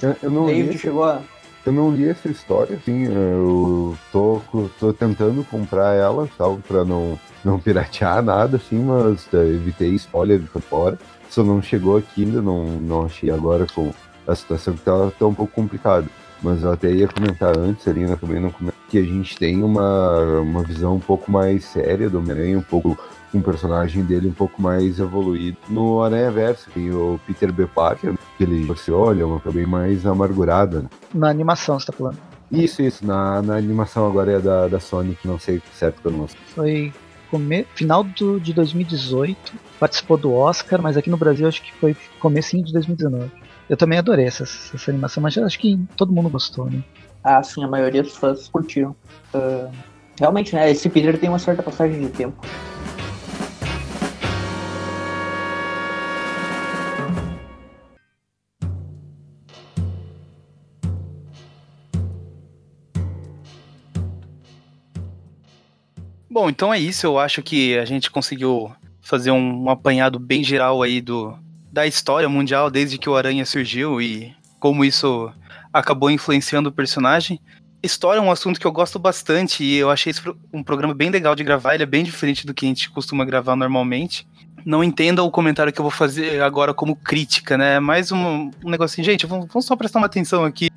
Eu, 0.00 0.16
eu 0.22 0.30
não 0.30 0.48
li. 0.48 0.78
chegou 0.78 1.02
a... 1.02 1.20
Eu 1.64 1.72
não 1.72 1.92
li 1.92 2.08
essa 2.08 2.28
história, 2.28 2.76
assim, 2.76 3.04
eu 3.04 3.96
tô, 4.10 4.40
tô 4.80 4.92
tentando 4.92 5.44
comprar 5.44 5.94
ela, 5.94 6.28
tal, 6.36 6.58
pra 6.66 6.84
não, 6.84 7.16
não 7.44 7.58
piratear 7.60 8.20
nada, 8.20 8.56
assim, 8.56 8.82
mas 8.82 9.28
uh, 9.32 9.36
evitei 9.36 9.90
spoiler 9.90 10.40
de 10.40 10.46
fora. 10.60 10.98
Só 11.30 11.44
não 11.44 11.62
chegou 11.62 11.96
aqui 11.96 12.24
ainda, 12.24 12.42
não, 12.42 12.64
não 12.64 13.06
achei 13.06 13.30
agora 13.30 13.64
com 13.72 13.92
a 14.26 14.34
situação 14.34 14.74
que 14.74 14.80
tá, 14.80 15.12
tá 15.16 15.26
um 15.26 15.34
pouco 15.34 15.52
complicada. 15.52 16.06
Mas 16.42 16.64
eu 16.64 16.72
até 16.72 16.90
ia 16.90 17.06
comentar 17.06 17.56
antes, 17.56 17.86
ali, 17.86 18.00
né, 18.00 18.16
também 18.20 18.40
não 18.40 18.50
comentei, 18.50 18.80
que 18.88 18.98
a 18.98 19.02
gente 19.02 19.38
tem 19.38 19.62
uma, 19.62 20.40
uma 20.40 20.64
visão 20.64 20.96
um 20.96 21.00
pouco 21.00 21.30
mais 21.30 21.64
séria 21.64 22.10
do 22.10 22.18
Homem-Aranha, 22.18 22.58
um 22.58 22.62
pouco 22.62 22.98
um 23.34 23.42
personagem 23.42 24.04
dele 24.04 24.28
um 24.28 24.32
pouco 24.32 24.60
mais 24.60 24.98
evoluído. 24.98 25.56
No 25.68 26.02
Aranha 26.02 26.30
Verso 26.30 26.70
tem 26.70 26.90
o 26.92 27.18
Peter 27.26 27.52
B. 27.52 27.66
Parker, 27.66 28.14
que 28.36 28.44
ele, 28.44 28.64
você 28.64 28.90
olha, 28.90 29.22
é 29.22 29.24
uma 29.24 29.40
coisa 29.40 29.58
bem 29.58 29.66
mais 29.66 30.06
amargurada. 30.06 30.82
Né? 30.82 30.88
Na 31.14 31.28
animação, 31.28 31.78
você 31.78 31.86
tá 31.86 31.92
falando? 31.92 32.18
Isso, 32.50 32.82
isso. 32.82 33.06
Na, 33.06 33.40
na 33.42 33.56
animação 33.56 34.06
agora 34.06 34.32
é 34.32 34.40
da, 34.40 34.68
da 34.68 34.78
Sony, 34.78 35.16
que 35.20 35.26
não 35.26 35.38
sei 35.38 35.62
certo 35.72 36.00
quando 36.02 36.20
lançou. 36.20 36.38
Foi 36.54 36.92
come... 37.30 37.66
final 37.74 38.04
do, 38.04 38.38
de 38.38 38.52
2018, 38.52 39.52
participou 39.80 40.16
do 40.16 40.32
Oscar, 40.34 40.82
mas 40.82 40.96
aqui 40.96 41.08
no 41.08 41.16
Brasil 41.16 41.48
acho 41.48 41.62
que 41.62 41.72
foi 41.74 41.96
comecinho 42.20 42.64
de 42.64 42.72
2019. 42.72 43.30
Eu 43.70 43.76
também 43.76 43.98
adorei 43.98 44.26
essa, 44.26 44.42
essa 44.42 44.90
animação, 44.90 45.22
mas 45.22 45.38
acho 45.38 45.58
que 45.58 45.80
todo 45.96 46.12
mundo 46.12 46.28
gostou, 46.28 46.66
né? 46.66 46.82
Ah, 47.24 47.42
sim, 47.42 47.64
a 47.64 47.68
maioria 47.68 48.02
dos 48.02 48.16
fãs 48.16 48.48
curtiram. 48.48 48.94
Uh, 49.32 49.70
Realmente, 50.18 50.54
né? 50.54 50.70
Esse 50.70 50.88
Peter 50.88 51.18
tem 51.18 51.28
uma 51.28 51.38
certa 51.38 51.62
passagem 51.62 52.00
de 52.00 52.08
tempo. 52.08 52.36
Bom, 66.32 66.48
então 66.48 66.72
é 66.72 66.78
isso. 66.78 67.06
Eu 67.06 67.18
acho 67.18 67.42
que 67.42 67.76
a 67.76 67.84
gente 67.84 68.10
conseguiu 68.10 68.72
fazer 69.02 69.30
um, 69.30 69.64
um 69.64 69.68
apanhado 69.68 70.18
bem 70.18 70.42
geral 70.42 70.80
aí 70.80 70.98
do, 70.98 71.36
da 71.70 71.86
história 71.86 72.26
mundial 72.26 72.70
desde 72.70 72.96
que 72.96 73.06
o 73.06 73.14
Aranha 73.14 73.44
surgiu 73.44 74.00
e 74.00 74.34
como 74.58 74.82
isso 74.82 75.30
acabou 75.70 76.10
influenciando 76.10 76.70
o 76.70 76.72
personagem. 76.72 77.38
História 77.82 78.18
é 78.18 78.22
um 78.22 78.30
assunto 78.30 78.58
que 78.58 78.66
eu 78.66 78.72
gosto 78.72 78.98
bastante 78.98 79.62
e 79.62 79.76
eu 79.76 79.90
achei 79.90 80.10
esse 80.10 80.22
um 80.50 80.62
programa 80.62 80.94
bem 80.94 81.10
legal 81.10 81.34
de 81.34 81.44
gravar. 81.44 81.74
Ele 81.74 81.82
é 81.82 81.86
bem 81.86 82.02
diferente 82.02 82.46
do 82.46 82.54
que 82.54 82.64
a 82.64 82.68
gente 82.68 82.88
costuma 82.88 83.26
gravar 83.26 83.54
normalmente. 83.54 84.26
Não 84.64 84.82
entenda 84.82 85.22
o 85.22 85.30
comentário 85.30 85.70
que 85.70 85.80
eu 85.80 85.84
vou 85.84 85.90
fazer 85.90 86.40
agora 86.40 86.72
como 86.72 86.96
crítica, 86.96 87.58
né? 87.58 87.74
É 87.74 87.80
mais 87.80 88.10
um, 88.10 88.50
um 88.64 88.70
negocinho. 88.70 89.04
Gente, 89.04 89.26
vamos, 89.26 89.48
vamos 89.48 89.66
só 89.66 89.76
prestar 89.76 89.98
uma 89.98 90.06
atenção 90.06 90.46
aqui. 90.46 90.70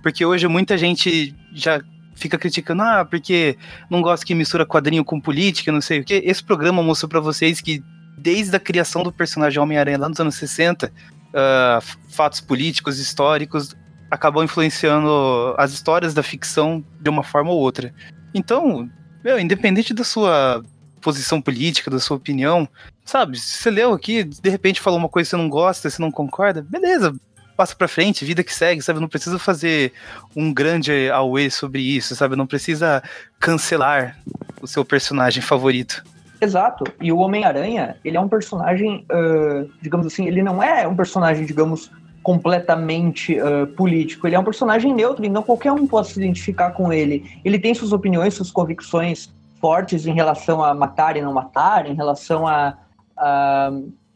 Porque 0.00 0.24
hoje 0.24 0.46
muita 0.46 0.78
gente 0.78 1.34
já 1.52 1.82
fica 2.20 2.38
criticando, 2.38 2.82
ah, 2.82 3.04
porque 3.04 3.56
não 3.88 4.02
gosta 4.02 4.24
que 4.24 4.34
mistura 4.34 4.66
quadrinho 4.66 5.04
com 5.04 5.20
política, 5.20 5.72
não 5.72 5.80
sei 5.80 6.00
o 6.00 6.04
quê. 6.04 6.22
Esse 6.24 6.44
programa 6.44 6.82
mostrou 6.82 7.08
para 7.08 7.20
vocês 7.20 7.60
que 7.60 7.82
desde 8.18 8.54
a 8.54 8.60
criação 8.60 9.02
do 9.02 9.10
personagem 9.10 9.58
Homem-Aranha 9.58 9.98
lá 9.98 10.08
nos 10.08 10.20
anos 10.20 10.34
60, 10.34 10.86
uh, 10.86 10.90
ah, 11.34 11.80
fatos 12.10 12.40
políticos, 12.40 12.98
históricos, 12.98 13.74
acabam 14.10 14.44
influenciando 14.44 15.54
as 15.56 15.72
histórias 15.72 16.12
da 16.12 16.22
ficção 16.22 16.84
de 17.00 17.08
uma 17.08 17.22
forma 17.22 17.50
ou 17.50 17.58
outra. 17.58 17.94
Então, 18.34 18.90
meu, 19.24 19.38
independente 19.38 19.94
da 19.94 20.04
sua 20.04 20.62
posição 21.00 21.40
política, 21.40 21.90
da 21.90 21.98
sua 21.98 22.18
opinião, 22.18 22.68
sabe, 23.04 23.38
se 23.38 23.58
você 23.58 23.70
leu 23.70 23.92
aqui, 23.94 24.24
de 24.24 24.50
repente 24.50 24.80
falou 24.80 24.98
uma 24.98 25.08
coisa 25.08 25.26
que 25.26 25.30
você 25.30 25.36
não 25.36 25.48
gosta, 25.48 25.88
você 25.88 26.02
não 26.02 26.10
concorda, 26.10 26.62
beleza, 26.68 27.14
passa 27.60 27.76
pra 27.76 27.86
frente, 27.86 28.24
vida 28.24 28.42
que 28.42 28.54
segue, 28.54 28.80
sabe? 28.80 29.00
Não 29.00 29.08
precisa 29.08 29.38
fazer 29.38 29.92
um 30.34 30.50
grande 30.50 31.10
away 31.10 31.50
sobre 31.50 31.82
isso, 31.82 32.16
sabe? 32.16 32.34
Não 32.34 32.46
precisa 32.46 33.02
cancelar 33.38 34.16
o 34.62 34.66
seu 34.66 34.82
personagem 34.82 35.42
favorito. 35.42 36.02
Exato. 36.40 36.84
E 36.98 37.12
o 37.12 37.18
Homem-Aranha, 37.18 37.98
ele 38.02 38.16
é 38.16 38.20
um 38.20 38.30
personagem, 38.30 39.04
uh, 39.12 39.70
digamos 39.82 40.06
assim, 40.06 40.26
ele 40.26 40.42
não 40.42 40.62
é 40.62 40.88
um 40.88 40.96
personagem, 40.96 41.44
digamos, 41.44 41.90
completamente 42.22 43.38
uh, 43.38 43.66
político. 43.76 44.26
Ele 44.26 44.36
é 44.36 44.38
um 44.38 44.44
personagem 44.44 44.94
neutro, 44.94 45.26
então 45.26 45.42
qualquer 45.42 45.72
um 45.72 45.86
pode 45.86 46.08
se 46.08 46.18
identificar 46.18 46.70
com 46.70 46.90
ele. 46.90 47.30
Ele 47.44 47.58
tem 47.58 47.74
suas 47.74 47.92
opiniões, 47.92 48.32
suas 48.32 48.50
convicções 48.50 49.28
fortes 49.60 50.06
em 50.06 50.14
relação 50.14 50.64
a 50.64 50.72
matar 50.72 51.14
e 51.14 51.20
não 51.20 51.34
matar, 51.34 51.84
em 51.84 51.94
relação 51.94 52.46
a, 52.46 52.78
a 53.18 53.70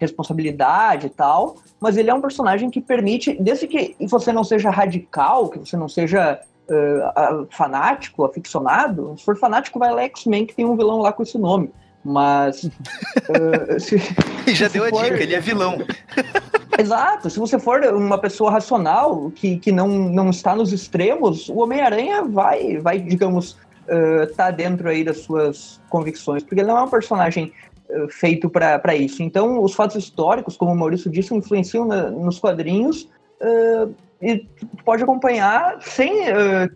responsabilidade 0.05 1.07
e 1.07 1.11
tal, 1.11 1.57
mas 1.81 1.97
ele 1.97 2.11
é 2.11 2.15
um 2.15 2.21
personagem 2.21 2.71
que 2.71 2.81
permite, 2.81 3.37
desde 3.41 3.67
que 3.67 3.97
você 4.09 4.33
não 4.33 4.45
seja 4.45 4.71
radical, 4.71 5.49
que 5.49 5.59
você 5.59 5.77
não 5.77 5.89
seja 5.89 6.41
uh, 6.69 7.47
fanático, 7.51 8.25
aficionado, 8.25 9.15
se 9.19 9.25
for 9.25 9.37
fanático, 9.37 9.79
vai 9.79 9.93
lá 9.93 10.03
X-Men, 10.03 10.47
que 10.47 10.55
tem 10.55 10.65
um 10.65 10.77
vilão 10.77 10.99
lá 10.99 11.13
com 11.13 11.23
esse 11.23 11.39
nome. 11.39 11.71
Mas. 12.05 12.65
uh, 12.65 12.71
se, 13.81 13.99
Já 14.55 14.69
deu 14.69 14.89
for... 14.89 15.01
a 15.01 15.05
dica, 15.05 15.23
ele 15.23 15.35
é 15.35 15.41
vilão. 15.41 15.79
Exato, 16.77 17.31
se 17.31 17.39
você 17.39 17.59
for 17.59 17.85
uma 17.85 18.19
pessoa 18.19 18.51
racional, 18.51 19.31
que, 19.31 19.59
que 19.59 19.71
não, 19.71 19.89
não 19.89 20.31
está 20.31 20.57
nos 20.57 20.73
extremos, 20.73 21.49
o 21.49 21.59
Homem-Aranha 21.61 22.25
vai, 22.25 22.79
vai, 22.79 22.99
digamos, 22.99 23.53
uh, 23.53 24.27
tá 24.37 24.51
dentro 24.51 24.89
aí 24.89 25.05
das 25.05 25.19
suas 25.19 25.81
convicções, 25.89 26.43
porque 26.43 26.61
ele 26.61 26.69
não 26.69 26.79
é 26.79 26.83
um 26.83 26.89
personagem 26.89 27.53
feito 28.09 28.49
para 28.51 28.95
isso. 28.95 29.23
Então, 29.23 29.63
os 29.63 29.75
fatos 29.75 29.97
históricos, 29.97 30.57
como 30.57 30.73
o 30.73 30.77
Maurício 30.77 31.11
disse, 31.11 31.35
influenciam 31.35 31.85
na, 31.85 32.11
nos 32.11 32.39
quadrinhos 32.39 33.09
uh, 33.41 33.95
e 34.21 34.47
pode 34.85 35.03
acompanhar 35.03 35.79
sem 35.81 36.25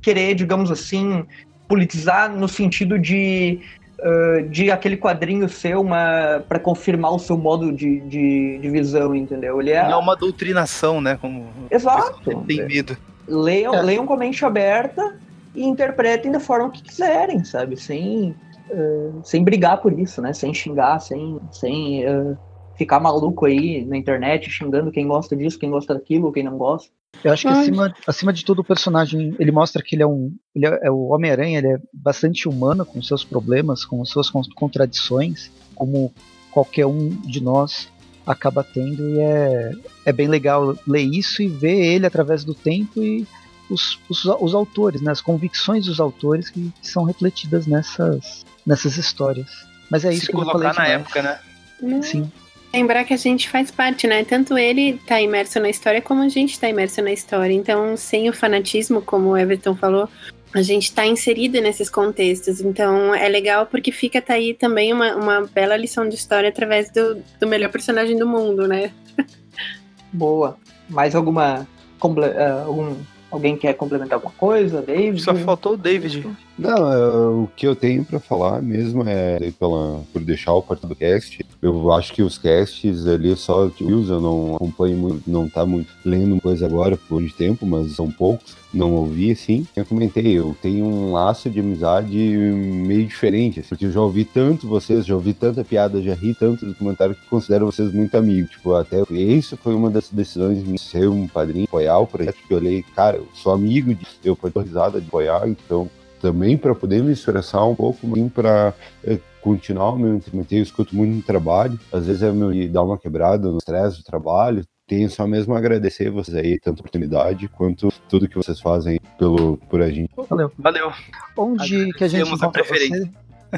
querer, 0.03 0.35
digamos 0.35 0.71
assim, 0.71 1.25
politizar 1.67 2.31
no 2.31 2.49
sentido 2.49 2.99
de 2.99 3.61
uh, 3.99 4.49
de 4.49 4.71
aquele 4.71 4.97
quadrinho 4.97 5.49
ser 5.49 5.77
uma. 5.77 6.43
para 6.49 6.59
confirmar 6.59 7.13
o 7.13 7.19
seu 7.19 7.37
modo 7.37 7.73
de, 7.73 8.01
de, 8.01 8.59
de, 8.59 8.71
visão, 8.71 9.15
entendeu? 9.15 9.61
Ele 9.61 9.71
é. 9.71 9.83
Não 9.83 9.93
é 9.93 9.97
uma 9.97 10.17
doutrinação, 10.17 11.01
né? 11.01 11.19
Como 11.21 11.47
Exato. 11.71 12.43
Tem 12.47 12.67
medo. 12.67 12.97
Leiam, 13.27 13.75
é. 13.75 13.83
leiam 13.83 14.07
com 14.07 14.15
a 14.15 14.17
mente 14.17 14.45
aberta 14.45 15.17
e 15.55 15.65
interpretem 15.65 16.33
da 16.33 16.41
forma 16.41 16.71
que 16.71 16.83
quiserem, 16.83 17.45
sabe? 17.45 17.77
Sem, 17.77 18.35
uh, 18.71 19.21
sem 19.23 19.43
brigar 19.43 19.81
por 19.81 19.99
isso, 19.99 20.21
né? 20.21 20.33
Sem 20.33 20.53
xingar, 20.53 20.99
sem, 21.01 21.39
sem 21.51 22.05
uh, 22.07 22.37
ficar 22.77 23.01
maluco 23.01 23.47
aí 23.47 23.85
na 23.85 23.97
internet 23.97 24.51
xingando 24.51 24.91
quem 24.91 25.07
gosta 25.07 25.37
disso, 25.37 25.59
quem 25.59 25.71
gosta 25.71 25.95
daquilo, 25.95 26.33
quem 26.33 26.43
não 26.43 26.57
gosta. 26.57 26.91
Eu 27.25 27.33
acho 27.33 27.43
que 27.43 27.53
acima, 27.53 27.95
acima 28.07 28.33
de 28.33 28.45
tudo 28.45 28.61
o 28.61 28.65
personagem, 28.65 29.35
ele 29.39 29.51
mostra 29.51 29.83
que 29.83 29.97
ele 29.97 30.03
é 30.03 30.07
um, 30.07 30.33
ele 30.55 30.67
é, 30.67 30.81
é 30.85 30.91
o 30.91 31.09
Homem-Aranha, 31.09 31.59
ele 31.59 31.69
é 31.69 31.79
bastante 31.93 32.49
humano 32.49 32.85
com 32.85 33.03
seus 33.03 33.25
problemas, 33.25 33.85
com 33.85 34.05
suas 34.05 34.31
contradições, 34.31 35.51
como 35.75 36.13
qualquer 36.51 36.87
um 36.87 37.09
de 37.09 37.43
nós 37.43 37.91
acaba 38.27 38.63
tendo 38.63 39.09
e 39.09 39.21
é, 39.21 39.73
é 40.05 40.13
bem 40.13 40.29
legal 40.29 40.77
ler 40.87 41.03
isso 41.03 41.43
e 41.43 41.49
ver 41.49 41.95
ele 41.95 42.05
através 42.05 42.45
do 42.45 42.55
tempo 42.55 43.03
e 43.03 43.27
os, 43.71 43.99
os, 44.09 44.25
os 44.25 44.55
autores, 44.55 45.01
né, 45.01 45.11
as 45.11 45.21
convicções 45.21 45.87
dos 45.87 45.99
autores 46.01 46.51
que, 46.51 46.73
que, 46.81 46.89
são 46.89 47.05
refletidas 47.05 47.67
nessas, 47.67 48.45
nessas 48.69 48.99
histórias. 48.99 49.67
Mas 49.91 50.05
é 50.05 50.13
isso 50.13 50.27
Se 50.27 50.33
que 50.33 50.37
eu 50.37 50.45
falei 50.45 50.71
na 50.73 50.87
época, 50.87 51.23
né? 51.23 52.03
Sim. 52.03 52.31
Lembrar 52.73 53.05
que 53.05 53.15
a 53.15 53.17
gente 53.17 53.49
faz 53.49 53.71
parte, 53.71 54.07
né? 54.07 54.23
Tanto 54.25 54.59
ele 54.59 55.01
tá 55.07 55.19
imerso 55.19 55.59
na 55.59 55.71
história 55.71 56.03
como 56.03 56.23
a 56.23 56.29
gente 56.29 56.61
tá 56.61 56.69
imerso 56.69 57.01
na 57.01 57.11
história. 57.11 57.55
Então, 57.55 57.97
sem 57.97 58.29
o 58.29 58.33
fanatismo, 58.33 59.01
como 59.01 59.31
o 59.31 59.37
Everton 59.37 59.75
falou, 59.75 60.07
a 60.55 60.61
gente 60.61 60.93
tá 60.93 61.07
inserido 61.07 61.59
nesses 61.63 61.89
contextos. 61.89 62.61
Então, 62.61 63.15
é 63.15 63.27
legal 63.27 63.65
porque 63.65 63.91
fica 63.91 64.21
tá 64.21 64.35
aí 64.35 64.53
também 64.53 64.93
uma, 64.93 65.17
uma 65.17 65.41
bela 65.47 65.79
lição 65.79 66.07
de 66.07 66.15
história 66.15 66.51
através 66.51 66.91
do, 66.91 67.23
do 67.41 67.47
melhor 67.47 67.71
personagem 67.71 68.19
do 68.19 68.29
mundo, 68.29 68.69
né? 68.69 68.93
Boa. 70.13 70.59
Mais 70.91 71.15
alguma. 71.15 71.67
Uh, 72.03 72.67
algum, 72.67 72.97
alguém 73.31 73.57
quer 73.57 73.73
complementar 73.73 74.17
alguma 74.17 74.35
coisa? 74.35 74.83
David? 74.83 75.23
Só 75.23 75.35
faltou 75.35 75.73
o 75.73 75.77
David. 75.77 76.23
Não, 76.59 76.93
é, 76.93 77.29
o 77.29 77.49
que 77.55 77.67
eu 77.67 77.77
tenho 77.77 78.05
para 78.05 78.19
falar 78.19 78.61
mesmo 78.61 79.05
é 79.07 79.53
pela, 79.53 80.03
por 80.13 80.21
deixar 80.21 80.55
o 80.55 80.63
parte 80.63 80.87
do 80.87 80.97
cast. 80.97 81.47
Eu 81.63 81.93
acho 81.93 82.13
que 82.13 82.21
os 82.21 82.37
casts 82.37 83.07
ali 83.07 83.37
só 83.37 83.69
que 83.69 83.85
eu 83.85 84.21
não 84.21 84.57
acompanho 84.57 84.99
muito, 84.99 85.31
não 85.31 85.49
tá 85.49 85.65
muito 85.65 85.93
lendo 86.05 86.41
coisa 86.41 86.67
agora 86.67 86.97
por 86.97 87.23
de 87.23 87.33
tempo, 87.33 87.65
mas 87.65 87.93
são 87.93 88.11
poucos. 88.11 88.57
Não 88.75 88.93
ouvi 88.93 89.31
assim. 89.31 89.67
Eu 89.75 89.85
comentei, 89.85 90.37
eu 90.37 90.55
tenho 90.61 90.85
um 90.85 91.13
laço 91.13 91.49
de 91.49 91.61
amizade 91.61 92.17
meio 92.17 93.07
diferente, 93.07 93.61
assim, 93.61 93.69
porque 93.71 93.87
eu 93.87 93.93
já 93.93 94.01
ouvi 94.01 94.25
tanto 94.25 94.69
vocês, 94.69 95.07
já 95.07 95.15
ouvi 95.15 95.33
tanta 95.33 95.65
piada, 95.65 96.03
já 96.03 96.15
ri 96.15 96.35
tanto 96.35 96.67
do 96.67 96.75
comentário 96.75 97.15
que 97.15 97.27
considero 97.29 97.67
vocês 97.67 97.93
muito 97.93 98.17
amigos. 98.17 98.51
Tipo, 98.51 98.75
até 98.75 99.01
isso 99.11 99.57
foi 99.57 99.75
uma 99.75 99.91
das 99.91 100.11
decisões 100.11 100.63
de 100.63 100.79
ser 100.79 101.09
um 101.09 101.29
padrinho, 101.29 101.67
apoiar 101.67 101.99
o 101.99 102.07
projeto, 102.07 102.37
que 102.47 102.53
eu 102.53 102.59
olhei, 102.59 102.85
cara, 102.95 103.19
eu 103.19 103.29
sou 103.33 103.53
amigo 103.53 103.95
de 103.95 104.07
eu 104.25 104.35
foi 104.35 104.51
risada 104.57 105.01
de 105.01 105.07
apoiar, 105.07 105.49
então 105.49 105.89
também 106.21 106.57
para 106.57 106.75
poder 106.75 107.03
me 107.03 107.13
expressar 107.13 107.65
um 107.65 107.75
pouco, 107.75 108.07
para 108.31 108.75
é, 109.05 109.19
continuar 109.41 109.93
o 109.93 109.99
meu 109.99 110.15
entretenimento. 110.15 110.55
Eu 110.55 110.63
escuto 110.63 110.95
muito 110.95 111.17
no 111.17 111.23
trabalho, 111.23 111.79
às 111.93 112.07
vezes 112.07 112.23
é 112.23 112.31
me 112.31 112.69
dar 112.69 112.83
uma 112.83 112.99
quebrada 112.99 113.49
no 113.51 113.59
estresse 113.59 113.99
do 113.99 114.05
trabalho. 114.05 114.65
Tenho 114.87 115.11
só 115.11 115.27
mesmo 115.27 115.55
a 115.55 115.59
agradecer 115.59 116.11
vocês 116.11 116.35
aí, 116.35 116.59
tanto 116.59 116.79
a 116.79 116.81
oportunidade 116.81 117.47
quanto 117.49 117.93
tudo 118.09 118.29
que 118.29 118.37
vocês 118.37 118.59
fazem 118.59 118.99
pelo, 119.19 119.59
por 119.69 119.83
a 119.83 119.91
gente. 119.91 120.11
Valeu. 120.29 120.51
Valeu. 120.59 120.93
Onde 121.37 121.93
que 121.93 122.05
a 122.05 122.09
gente 122.09 122.31
encontra 122.31 122.65
você? 122.65 123.11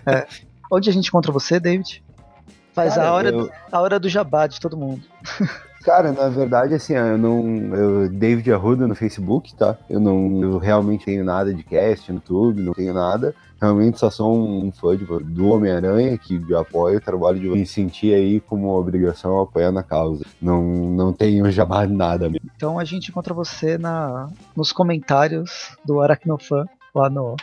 É. 0.06 0.26
Onde 0.72 0.90
a 0.90 0.92
gente 0.92 1.08
encontra 1.08 1.30
você, 1.30 1.60
David? 1.60 2.02
Faz 2.72 2.94
Cara, 2.94 3.08
a, 3.08 3.12
hora 3.12 3.28
eu... 3.28 3.38
do, 3.38 3.52
a 3.70 3.80
hora 3.80 4.00
do 4.00 4.08
jabá 4.08 4.46
de 4.46 4.60
todo 4.60 4.76
mundo. 4.76 5.02
Cara, 5.82 6.12
na 6.12 6.28
verdade, 6.28 6.74
assim, 6.74 6.94
eu 6.94 7.16
não. 7.16 7.74
Eu, 7.74 8.08
David 8.08 8.52
Arruda 8.52 8.86
no 8.86 8.94
Facebook, 8.94 9.54
tá? 9.54 9.78
Eu 9.88 9.98
não. 9.98 10.42
Eu 10.42 10.58
realmente 10.58 11.06
tenho 11.06 11.24
nada 11.24 11.54
de 11.54 11.62
cast 11.62 12.12
no 12.12 12.16
YouTube, 12.16 12.62
não 12.62 12.74
tenho 12.74 12.92
nada. 12.92 13.34
Realmente 13.60 13.98
só 13.98 14.10
sou 14.10 14.34
um 14.34 14.72
fã 14.72 14.96
de, 14.96 15.04
do 15.04 15.48
Homem-Aranha 15.48 16.16
que 16.16 16.42
apoia 16.54 16.96
o 16.96 17.00
trabalho 17.00 17.38
de 17.38 17.48
me 17.48 17.66
sentir 17.66 18.14
aí 18.14 18.40
como 18.40 18.68
obrigação 18.68 19.38
apoiando 19.40 19.78
a 19.78 19.82
causa. 19.82 20.24
Não, 20.40 20.62
não 20.62 21.12
tenho 21.12 21.48
jamais 21.52 21.90
nada 21.90 22.28
mesmo. 22.28 22.50
Então 22.56 22.78
a 22.78 22.84
gente 22.84 23.10
encontra 23.10 23.34
você 23.34 23.76
na, 23.76 24.28
nos 24.56 24.72
comentários 24.72 25.76
do 25.84 26.00
Aracnofan 26.00 26.64
lá 26.94 27.10
no, 27.10 27.36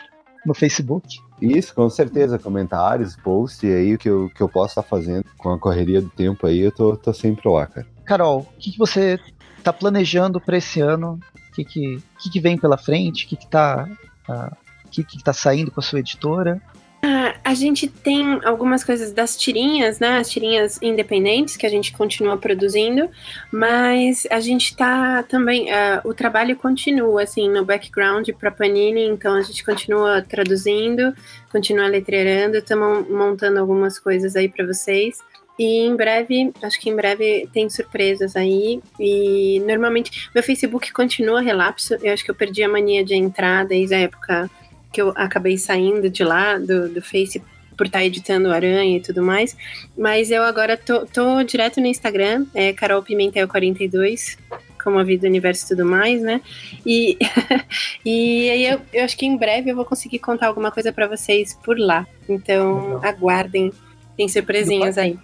no 0.45 0.53
Facebook. 0.53 1.19
Isso, 1.41 1.73
com 1.73 1.89
certeza. 1.89 2.39
Comentários, 2.39 3.15
posts 3.15 3.71
aí, 3.71 3.93
o 3.93 3.97
que 3.97 4.09
eu, 4.09 4.29
que 4.33 4.41
eu 4.41 4.49
posso 4.49 4.79
estar 4.79 4.83
fazendo 4.83 5.25
com 5.37 5.51
a 5.51 5.59
correria 5.59 6.01
do 6.01 6.09
tempo 6.09 6.47
aí, 6.47 6.59
eu 6.59 6.71
tô, 6.71 6.95
tô 6.95 7.13
sempre 7.13 7.47
lá, 7.47 7.67
cara. 7.67 7.96
Carol, 8.07 8.39
o 8.39 8.57
que, 8.57 8.71
que 8.71 8.77
você 8.77 9.19
está 9.57 9.73
planejando 9.73 10.39
para 10.39 10.57
esse 10.57 10.79
ano? 10.79 11.19
O 11.51 11.53
que, 11.53 11.65
que, 11.65 12.03
que, 12.19 12.29
que, 12.31 12.39
vem 12.39 12.57
pela 12.57 12.77
frente? 12.77 13.25
O 13.25 13.27
que, 13.27 13.35
que, 13.35 13.47
tá, 13.47 13.87
que, 14.89 15.03
que 15.03 15.17
está 15.17 15.33
saindo 15.33 15.69
com 15.69 15.81
a 15.81 15.83
sua 15.83 15.99
editora? 15.99 16.61
Ah, 17.03 17.35
a 17.43 17.53
gente 17.53 17.87
tem 17.87 18.39
algumas 18.45 18.83
coisas 18.83 19.11
das 19.11 19.35
tirinhas, 19.35 19.99
né? 19.99 20.19
As 20.19 20.29
tirinhas 20.29 20.81
independentes 20.81 21.57
que 21.57 21.65
a 21.65 21.69
gente 21.69 21.91
continua 21.91 22.37
produzindo, 22.37 23.09
mas 23.51 24.25
a 24.31 24.39
gente 24.39 24.75
tá 24.75 25.21
também. 25.23 25.65
Uh, 25.65 26.07
o 26.09 26.13
trabalho 26.13 26.55
continua, 26.55 27.23
assim, 27.23 27.49
no 27.49 27.65
background 27.65 28.29
para 28.39 28.49
Panini, 28.51 29.03
então 29.03 29.35
a 29.35 29.41
gente 29.41 29.65
continua 29.65 30.21
traduzindo, 30.21 31.13
continua 31.51 31.87
letreirando, 31.87 32.57
estamos 32.57 33.07
montando 33.09 33.59
algumas 33.59 33.99
coisas 33.99 34.35
aí 34.35 34.47
para 34.47 34.65
vocês. 34.65 35.19
E 35.57 35.79
em 35.79 35.95
breve, 35.95 36.53
acho 36.61 36.79
que 36.79 36.89
em 36.89 36.95
breve 36.95 37.49
tem 37.51 37.69
surpresas 37.69 38.35
aí. 38.35 38.81
E 38.99 39.59
normalmente, 39.65 40.29
meu 40.33 40.43
Facebook 40.43 40.91
continua 40.93 41.41
relapso. 41.41 41.95
Eu 42.01 42.13
acho 42.13 42.23
que 42.23 42.31
eu 42.31 42.35
perdi 42.35 42.63
a 42.63 42.69
mania 42.69 43.03
de 43.03 43.15
entrar 43.15 43.65
desde 43.65 43.95
a 43.95 43.99
época 43.99 44.49
que 44.91 45.01
eu 45.01 45.11
acabei 45.15 45.57
saindo 45.57 46.09
de 46.09 46.23
lá, 46.23 46.57
do, 46.57 46.89
do 46.89 47.01
Face, 47.01 47.41
por 47.77 47.85
estar 47.85 47.99
tá 47.99 48.05
editando 48.05 48.51
Aranha 48.51 48.97
e 48.97 49.01
tudo 49.01 49.21
mais. 49.21 49.55
Mas 49.97 50.31
eu 50.31 50.43
agora 50.43 50.75
tô, 50.75 51.05
tô 51.05 51.43
direto 51.43 51.79
no 51.79 51.87
Instagram, 51.87 52.45
é 52.53 52.73
Carol 52.73 53.03
Pimentel42, 53.03 54.37
como 54.83 54.99
a 54.99 55.03
vida, 55.03 55.27
o 55.27 55.29
universo 55.29 55.65
e 55.65 55.67
tudo 55.69 55.85
mais, 55.85 56.21
né? 56.21 56.41
E, 56.85 57.17
e 58.05 58.49
aí 58.49 58.65
eu, 58.65 58.81
eu, 58.93 59.03
acho 59.03 59.17
que 59.17 59.25
em 59.25 59.37
breve 59.37 59.69
eu 59.69 59.75
vou 59.75 59.85
conseguir 59.85 60.19
contar 60.19 60.47
alguma 60.47 60.71
coisa 60.71 60.91
para 60.91 61.07
vocês 61.07 61.57
por 61.63 61.77
lá. 61.77 62.07
Então 62.27 62.99
aguardem, 63.03 63.71
tem 64.17 64.27
surpresinhas 64.27 64.97
aí. 64.97 65.17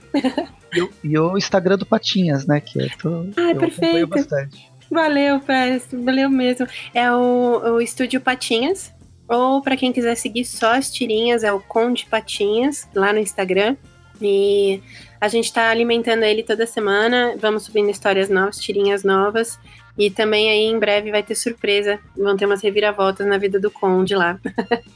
E 0.72 0.82
o, 0.82 0.90
e 1.04 1.20
o 1.20 1.38
Instagram 1.38 1.78
do 1.78 1.86
Patinhas, 1.86 2.46
né? 2.46 2.62
Que 2.62 2.80
eu, 2.80 2.90
tô, 2.98 3.10
ah, 3.36 3.52
eu 3.52 3.58
perfeito. 3.58 4.08
bastante. 4.08 4.72
Valeu, 4.90 5.40
Pérez, 5.40 5.88
valeu 5.92 6.30
mesmo. 6.30 6.68
É 6.94 7.12
o, 7.12 7.76
o 7.76 7.82
Estúdio 7.82 8.22
Patinhas, 8.22 8.94
ou 9.28 9.62
para 9.62 9.76
quem 9.76 9.92
quiser 9.92 10.16
seguir 10.16 10.46
só 10.46 10.76
as 10.76 10.92
tirinhas, 10.92 11.44
é 11.44 11.52
o 11.52 11.60
Conde 11.60 12.06
Patinhas, 12.06 12.88
lá 12.94 13.12
no 13.12 13.20
Instagram. 13.20 13.76
E 14.22 14.82
a 15.20 15.28
gente 15.28 15.46
está 15.46 15.70
alimentando 15.70 16.24
ele 16.24 16.44
toda 16.44 16.68
semana. 16.68 17.36
Vamos 17.40 17.64
subindo 17.64 17.90
histórias 17.90 18.30
novas, 18.30 18.60
tirinhas 18.60 19.04
novas. 19.04 19.60
E 19.98 20.10
também 20.10 20.50
aí 20.50 20.66
em 20.66 20.80
breve 20.80 21.12
vai 21.12 21.24
ter 21.24 21.36
surpresa. 21.36 22.00
Vão 22.18 22.36
ter 22.36 22.46
umas 22.46 22.62
reviravoltas 22.62 23.28
na 23.28 23.38
vida 23.38 23.60
do 23.60 23.70
Conde 23.70 24.16
lá. 24.16 24.40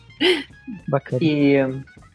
Bacana. 0.88 1.20
E 1.22 1.58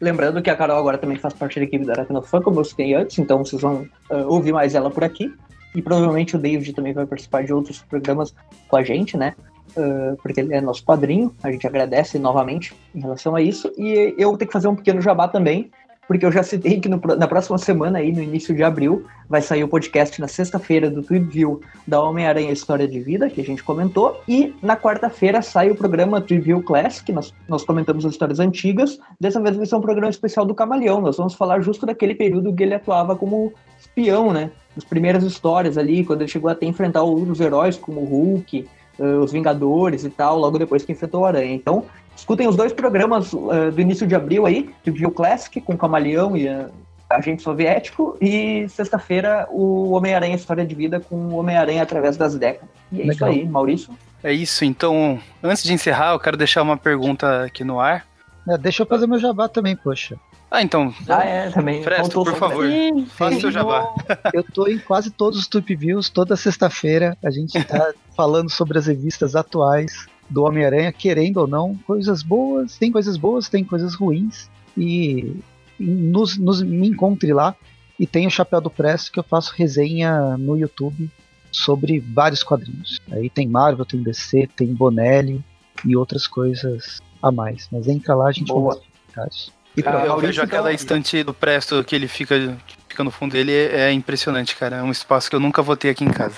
lembrando 0.01 0.41
que 0.41 0.49
a 0.49 0.55
Carol 0.55 0.77
agora 0.77 0.97
também 0.97 1.17
faz 1.17 1.33
parte 1.33 1.59
da 1.59 1.65
equipe 1.65 1.85
da 1.85 1.93
Aracnofã, 1.93 2.41
como 2.41 2.59
eu 2.59 2.65
citei 2.65 2.93
antes, 2.93 3.17
então 3.19 3.43
vocês 3.43 3.61
vão 3.61 3.87
uh, 4.09 4.27
ouvir 4.27 4.51
mais 4.51 4.75
ela 4.75 4.91
por 4.91 5.03
aqui. 5.03 5.33
E 5.73 5.81
provavelmente 5.81 6.35
o 6.35 6.39
David 6.39 6.73
também 6.73 6.93
vai 6.93 7.05
participar 7.05 7.43
de 7.43 7.53
outros 7.53 7.79
programas 7.79 8.33
com 8.67 8.75
a 8.75 8.83
gente, 8.83 9.17
né? 9.17 9.33
uh, 9.77 10.15
porque 10.21 10.39
ele 10.39 10.53
é 10.53 10.61
nosso 10.61 10.83
padrinho, 10.83 11.33
a 11.41 11.51
gente 11.51 11.65
agradece 11.65 12.19
novamente 12.19 12.73
em 12.93 13.01
relação 13.01 13.35
a 13.35 13.41
isso, 13.41 13.71
e 13.77 14.15
eu 14.17 14.35
tenho 14.37 14.47
que 14.47 14.53
fazer 14.53 14.67
um 14.67 14.75
pequeno 14.75 15.01
jabá 15.01 15.27
também, 15.27 15.71
porque 16.07 16.25
eu 16.25 16.31
já 16.31 16.43
citei 16.43 16.79
que 16.79 16.89
no, 16.89 16.99
na 17.17 17.27
próxima 17.27 17.57
semana, 17.57 17.99
aí, 17.99 18.11
no 18.11 18.21
início 18.21 18.55
de 18.55 18.63
abril, 18.63 19.05
vai 19.29 19.41
sair 19.41 19.63
o 19.63 19.67
podcast 19.67 20.19
na 20.19 20.27
sexta-feira 20.27 20.89
do 20.89 21.01
Triview 21.01 21.61
da 21.87 22.01
Homem-Aranha 22.01 22.51
História 22.51 22.87
de 22.87 22.99
Vida, 22.99 23.29
que 23.29 23.41
a 23.41 23.43
gente 23.43 23.63
comentou, 23.63 24.21
e 24.27 24.53
na 24.61 24.75
quarta-feira 24.75 25.41
sai 25.41 25.71
o 25.71 25.75
programa 25.75 26.21
Triview 26.21 26.61
Classic, 26.61 27.11
nós, 27.11 27.33
nós 27.47 27.63
comentamos 27.63 28.05
as 28.05 28.11
histórias 28.11 28.39
antigas, 28.39 28.99
dessa 29.19 29.41
vez 29.41 29.55
vai 29.55 29.65
ser 29.65 29.75
um 29.75 29.81
programa 29.81 30.09
especial 30.09 30.45
do 30.45 30.55
Camaleão, 30.55 31.01
nós 31.01 31.17
vamos 31.17 31.33
falar 31.33 31.61
justo 31.61 31.85
daquele 31.85 32.15
período 32.15 32.53
que 32.53 32.63
ele 32.63 32.75
atuava 32.75 33.15
como 33.15 33.53
espião, 33.79 34.31
né, 34.31 34.51
as 34.75 34.83
primeiras 34.83 35.23
histórias 35.23 35.77
ali, 35.77 36.03
quando 36.03 36.21
ele 36.21 36.29
chegou 36.29 36.49
até 36.49 36.65
enfrentar 36.65 37.03
os 37.03 37.39
heróis 37.39 37.77
como 37.77 38.01
o 38.01 38.05
Hulk, 38.05 38.67
uh, 38.99 39.19
os 39.19 39.31
Vingadores 39.31 40.03
e 40.03 40.09
tal, 40.09 40.37
logo 40.37 40.57
depois 40.57 40.83
que 40.83 40.91
enfrentou 40.91 41.21
o 41.21 41.25
Aranha. 41.25 41.53
Então, 41.53 41.85
escutem 42.15 42.47
os 42.47 42.55
dois 42.55 42.73
programas 42.73 43.33
uh, 43.33 43.71
do 43.71 43.81
início 43.81 44.07
de 44.07 44.15
abril 44.15 44.45
aí, 44.45 44.69
Review 44.85 45.11
Classic, 45.11 45.59
com 45.61 45.73
o 45.73 45.77
Camaleão 45.77 46.35
e 46.37 46.47
uh, 46.47 46.71
Agente 47.09 47.43
Soviético, 47.43 48.17
e 48.19 48.67
sexta-feira 48.69 49.47
o 49.49 49.91
Homem-Aranha 49.91 50.35
História 50.35 50.65
de 50.65 50.73
Vida 50.73 50.99
com 50.99 51.15
o 51.15 51.35
Homem-Aranha 51.35 51.83
através 51.83 52.17
das 52.17 52.35
décadas. 52.35 52.69
E 52.91 53.01
é 53.01 53.05
Legal. 53.05 53.13
isso 53.13 53.25
aí, 53.25 53.47
Maurício. 53.47 53.97
É 54.23 54.31
isso, 54.31 54.63
então, 54.63 55.19
antes 55.43 55.63
de 55.63 55.73
encerrar, 55.73 56.13
eu 56.13 56.19
quero 56.19 56.37
deixar 56.37 56.61
uma 56.61 56.77
pergunta 56.77 57.43
aqui 57.43 57.63
no 57.63 57.79
ar. 57.79 58.05
É, 58.47 58.57
deixa 58.57 58.83
eu 58.83 58.87
fazer 58.87 59.05
meu 59.05 59.19
jabá 59.19 59.47
também, 59.47 59.75
poxa. 59.75 60.17
Ah, 60.49 60.61
então. 60.61 60.93
Ah, 61.09 61.25
é, 61.25 61.49
também. 61.49 61.81
Presto, 61.81 62.23
por 62.23 62.35
favor. 62.35 62.67
Sim, 62.67 63.07
faça 63.07 63.39
seu 63.39 63.51
jabá. 63.51 63.91
Eu 64.31 64.43
tô 64.43 64.67
em 64.67 64.77
quase 64.77 65.09
todos 65.09 65.39
os 65.39 65.47
Tweep 65.47 65.75
Views, 65.75 66.09
toda 66.09 66.35
sexta-feira 66.35 67.17
a 67.23 67.31
gente 67.31 67.61
tá 67.63 67.91
falando 68.15 68.51
sobre 68.51 68.77
as 68.77 68.85
revistas 68.85 69.35
atuais 69.35 70.07
do 70.33 70.43
Homem-Aranha, 70.43 70.91
querendo 70.91 71.37
ou 71.37 71.47
não, 71.47 71.75
coisas 71.85 72.23
boas, 72.23 72.75
tem 72.77 72.91
coisas 72.91 73.15
boas, 73.15 73.47
tem 73.47 73.63
coisas 73.63 73.93
ruins. 73.93 74.49
E 74.75 75.35
nos, 75.79 76.37
nos, 76.37 76.61
me 76.61 76.87
encontre 76.87 77.31
lá. 77.31 77.55
E 77.99 78.07
tem 78.07 78.25
o 78.25 78.31
Chapéu 78.31 78.59
do 78.59 78.71
Presto 78.71 79.11
que 79.11 79.19
eu 79.19 79.23
faço 79.23 79.53
resenha 79.55 80.35
no 80.37 80.57
YouTube 80.57 81.09
sobre 81.51 81.99
vários 81.99 82.41
quadrinhos. 82.41 82.99
Aí 83.11 83.29
tem 83.29 83.47
Marvel, 83.47 83.85
tem 83.85 84.01
DC, 84.01 84.49
tem 84.57 84.73
Bonelli 84.73 85.43
e 85.85 85.95
outras 85.95 86.25
coisas 86.25 86.99
a 87.21 87.31
mais. 87.31 87.69
Mas 87.71 87.87
entra 87.87 88.15
lá, 88.15 88.29
a 88.29 88.31
gente 88.31 88.47
Boa. 88.47 88.81
vai 89.15 89.27
e 89.75 89.83
ah, 89.85 90.05
eu 90.05 90.19
vejo 90.19 90.41
aquela 90.41 90.71
então... 90.71 90.75
estante 90.75 91.23
do 91.23 91.33
Presto 91.33 91.83
que 91.83 91.95
ele 91.95 92.07
fica, 92.07 92.57
que 92.67 92.75
fica 92.89 93.03
no 93.03 93.09
fundo 93.09 93.31
dele, 93.31 93.51
é, 93.51 93.89
é 93.89 93.91
impressionante, 93.91 94.55
cara. 94.55 94.77
É 94.77 94.83
um 94.83 94.91
espaço 94.91 95.29
que 95.29 95.35
eu 95.35 95.39
nunca 95.39 95.61
vou 95.61 95.75
ter 95.75 95.89
aqui 95.89 96.03
em 96.03 96.11
casa. 96.11 96.35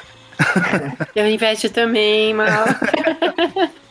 eu 1.16 1.30
investo 1.30 1.70
também, 1.70 2.34
mal. 2.34 2.66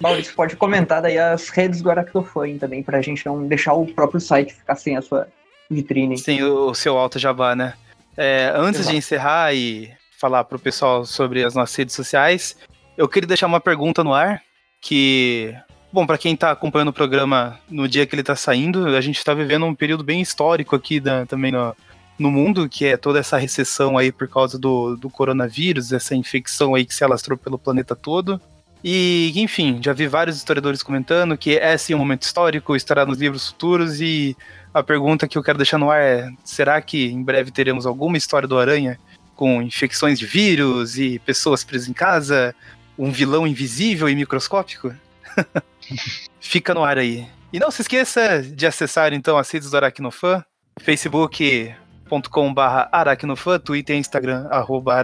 Maurício, 0.00 0.34
pode 0.34 0.56
comentar 0.56 1.02
daí 1.02 1.18
as 1.18 1.48
redes 1.48 1.82
do 1.82 1.90
Aracnofan 1.90 2.56
também, 2.58 2.82
pra 2.82 3.02
gente 3.02 3.26
não 3.26 3.46
deixar 3.46 3.74
o 3.74 3.86
próprio 3.86 4.20
site 4.20 4.54
ficar 4.54 4.76
sem 4.76 4.96
a 4.96 5.02
sua 5.02 5.28
vitrine. 5.68 6.16
Sim, 6.16 6.42
o, 6.42 6.70
o 6.70 6.74
seu 6.74 6.96
alto 6.96 7.18
jabá, 7.18 7.56
né? 7.56 7.74
É, 8.16 8.52
antes 8.54 8.80
Exato. 8.80 8.92
de 8.92 8.98
encerrar 8.98 9.54
e 9.54 9.90
falar 10.18 10.44
pro 10.44 10.58
pessoal 10.58 11.04
sobre 11.04 11.44
as 11.44 11.54
nossas 11.54 11.76
redes 11.76 11.94
sociais, 11.94 12.56
eu 12.96 13.08
queria 13.08 13.28
deixar 13.28 13.46
uma 13.46 13.60
pergunta 13.60 14.02
no 14.02 14.12
ar, 14.12 14.42
que 14.80 15.54
Bom, 15.90 16.06
para 16.06 16.18
quem 16.18 16.34
está 16.34 16.50
acompanhando 16.50 16.88
o 16.88 16.92
programa 16.92 17.58
no 17.68 17.88
dia 17.88 18.06
que 18.06 18.14
ele 18.14 18.20
está 18.20 18.36
saindo, 18.36 18.86
a 18.88 19.00
gente 19.00 19.16
está 19.16 19.32
vivendo 19.32 19.64
um 19.64 19.74
período 19.74 20.04
bem 20.04 20.20
histórico 20.20 20.76
aqui 20.76 21.00
da, 21.00 21.24
também 21.24 21.50
no, 21.50 21.74
no 22.18 22.30
mundo, 22.30 22.68
que 22.68 22.84
é 22.84 22.96
toda 22.96 23.18
essa 23.18 23.38
recessão 23.38 23.96
aí 23.96 24.12
por 24.12 24.28
causa 24.28 24.58
do, 24.58 24.96
do 24.96 25.08
coronavírus, 25.08 25.90
essa 25.90 26.14
infecção 26.14 26.74
aí 26.74 26.84
que 26.84 26.94
se 26.94 27.02
alastrou 27.02 27.38
pelo 27.38 27.58
planeta 27.58 27.96
todo. 27.96 28.38
E, 28.82 29.32
enfim, 29.36 29.80
já 29.82 29.92
vi 29.92 30.06
vários 30.06 30.36
historiadores 30.36 30.82
comentando 30.82 31.36
que 31.36 31.58
é 31.58 31.76
sim 31.76 31.94
um 31.94 31.98
momento 31.98 32.22
histórico, 32.22 32.76
estará 32.76 33.04
nos 33.04 33.18
livros 33.18 33.48
futuros, 33.48 34.00
e 34.00 34.36
a 34.72 34.82
pergunta 34.82 35.26
que 35.26 35.36
eu 35.36 35.42
quero 35.42 35.58
deixar 35.58 35.78
no 35.78 35.90
ar 35.90 36.00
é: 36.00 36.30
será 36.44 36.80
que 36.80 37.06
em 37.06 37.22
breve 37.22 37.50
teremos 37.50 37.86
alguma 37.86 38.16
história 38.16 38.46
do 38.46 38.58
Aranha 38.58 38.98
com 39.34 39.60
infecções 39.62 40.18
de 40.18 40.26
vírus 40.26 40.98
e 40.98 41.18
pessoas 41.20 41.64
presas 41.64 41.88
em 41.88 41.92
casa? 41.92 42.54
Um 42.98 43.10
vilão 43.10 43.46
invisível 43.46 44.08
e 44.08 44.14
microscópico? 44.14 44.94
Fica 46.40 46.74
no 46.74 46.84
ar 46.84 46.98
aí. 46.98 47.26
E 47.52 47.58
não 47.58 47.70
se 47.70 47.82
esqueça 47.82 48.42
de 48.42 48.66
acessar 48.66 49.12
então 49.12 49.38
as 49.38 49.50
redes 49.50 49.70
do 49.70 49.76
Aracnofan, 49.76 50.44
facebook.com.br 50.80 52.60
aracnofan, 52.92 53.58
Twitter 53.58 53.96
e 53.96 53.98
Instagram, 53.98 54.46
arroba. 54.50 54.94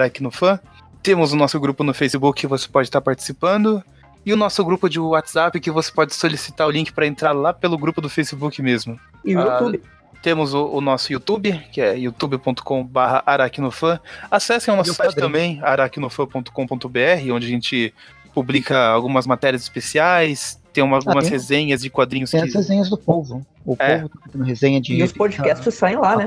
Temos 1.05 1.35
o 1.35 1.37
nosso 1.37 1.61
grupo 1.61 1.85
no 1.85 1.93
Facebook 1.93 2.41
que 2.41 2.47
você 2.47 2.67
pode 2.67 2.89
estar 2.89 3.03
participando. 3.03 3.85
E 4.25 4.33
o 4.33 4.39
nosso 4.39 4.65
grupo 4.65 4.89
de 4.89 4.99
WhatsApp 4.99 5.61
que 5.61 5.71
você 5.71 5.93
pode 5.93 6.15
solicitar 6.15 6.67
o 6.67 6.71
link 6.71 6.95
para 6.95 7.07
entrar 7.07 7.33
lá 7.33 7.53
pelo 7.53 7.77
grupo 7.77 8.01
do 8.01 8.09
Facebook 8.09 8.63
mesmo. 8.63 8.99
E 9.23 9.37
o 9.37 9.39
ah, 9.39 9.59
YouTube. 9.61 9.83
Temos 10.23 10.55
o, 10.55 10.65
o, 10.65 10.81
nosso 10.81 11.13
YouTube, 11.13 11.61
que 11.71 11.83
é 11.83 11.99
youtube.com.br 11.99 12.99
aracnofan. 13.27 14.01
Acessem 14.31 14.73
o 14.73 14.77
nosso 14.79 14.95
site 14.95 15.15
também, 15.15 15.61
aracnofan.com.br, 15.63 17.33
onde 17.35 17.47
a 17.47 17.51
gente 17.51 17.93
publica 18.33 18.87
algumas 18.87 19.27
matérias 19.27 19.61
especiais, 19.61 20.59
tem 20.73 20.83
uma, 20.83 20.97
algumas 20.97 21.27
ah, 21.27 21.29
tem, 21.29 21.31
resenhas 21.31 21.83
de 21.83 21.91
quadrinhos. 21.91 22.31
Tem 22.31 22.41
que... 22.41 22.49
as 22.49 22.55
resenhas 22.55 22.89
do 22.89 22.97
povo. 22.97 23.45
O 23.63 23.77
é. 23.79 23.99
povo 23.99 24.09
tá 24.09 24.21
fazendo 24.25 24.45
resenha 24.45 24.81
de. 24.81 24.95
E 24.95 25.03
os 25.03 25.13
podcasts 25.13 25.75
saem 25.75 25.99
lá, 25.99 26.17
né? 26.17 26.27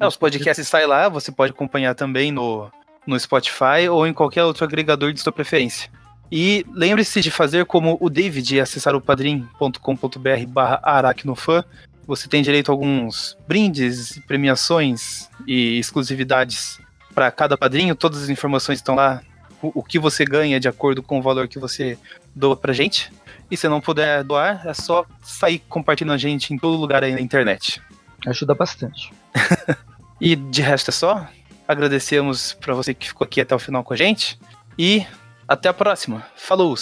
É, 0.00 0.06
os 0.06 0.16
podcasts 0.16 0.66
saem 0.66 0.88
lá, 0.88 1.08
você 1.08 1.30
pode 1.30 1.52
acompanhar 1.52 1.94
também 1.94 2.32
no, 2.32 2.68
no 3.06 3.18
Spotify 3.18 3.88
ou 3.90 4.06
em 4.06 4.12
qualquer 4.12 4.44
outro 4.44 4.64
agregador 4.64 5.12
de 5.12 5.20
sua 5.20 5.32
preferência. 5.32 5.90
E 6.30 6.64
lembre-se 6.72 7.20
de 7.20 7.30
fazer 7.30 7.64
como 7.64 7.98
o 8.00 8.08
David 8.08 8.54
e 8.54 8.60
acessar 8.60 8.94
o 8.94 9.00
padrim.com.br 9.00 10.46
barra 10.48 10.80
aracnofan. 10.82 11.64
Você 12.06 12.28
tem 12.28 12.42
direito 12.42 12.70
a 12.70 12.74
alguns 12.74 13.36
brindes, 13.48 14.20
premiações 14.26 15.28
e 15.46 15.78
exclusividades 15.78 16.80
para 17.14 17.30
cada 17.30 17.58
padrinho. 17.58 17.96
Todas 17.96 18.22
as 18.22 18.28
informações 18.28 18.78
estão 18.78 18.94
lá 18.94 19.20
o, 19.60 19.82
que 19.82 19.98
você 19.98 20.24
ganha 20.24 20.60
de 20.60 20.68
acordo 20.68 21.02
com 21.02 21.18
o 21.18 21.22
valor 21.22 21.48
que 21.48 21.58
você 21.58 21.98
doa 22.34 22.56
pra 22.56 22.72
gente. 22.72 23.12
E 23.50 23.56
se 23.56 23.68
não 23.68 23.80
puder 23.80 24.22
doar, 24.22 24.66
é 24.66 24.72
só 24.72 25.04
sair 25.22 25.58
compartilhando 25.68 26.14
a 26.14 26.18
gente 26.18 26.54
em 26.54 26.58
todo 26.58 26.76
lugar 26.76 27.02
aí 27.02 27.12
na 27.12 27.20
internet. 27.20 27.82
Ajuda 28.26 28.54
bastante. 28.54 29.12
e 30.20 30.36
de 30.36 30.62
resto 30.62 30.90
é 30.90 30.92
só. 30.92 31.28
Agradecemos 31.70 32.52
para 32.54 32.74
você 32.74 32.92
que 32.92 33.06
ficou 33.06 33.24
aqui 33.24 33.40
até 33.40 33.54
o 33.54 33.58
final 33.60 33.84
com 33.84 33.94
a 33.94 33.96
gente. 33.96 34.36
E 34.76 35.06
até 35.46 35.68
a 35.68 35.72
próxima. 35.72 36.26
Falou! 36.34 36.74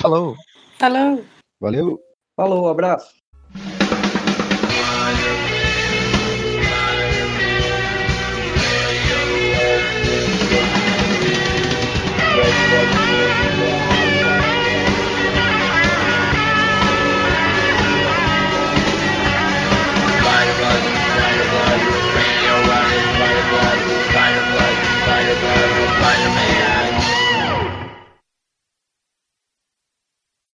Falou! 0.00 0.34
Falou! 0.78 1.22
Valeu! 1.60 2.00
Falou, 2.34 2.68
abraço. 2.70 3.12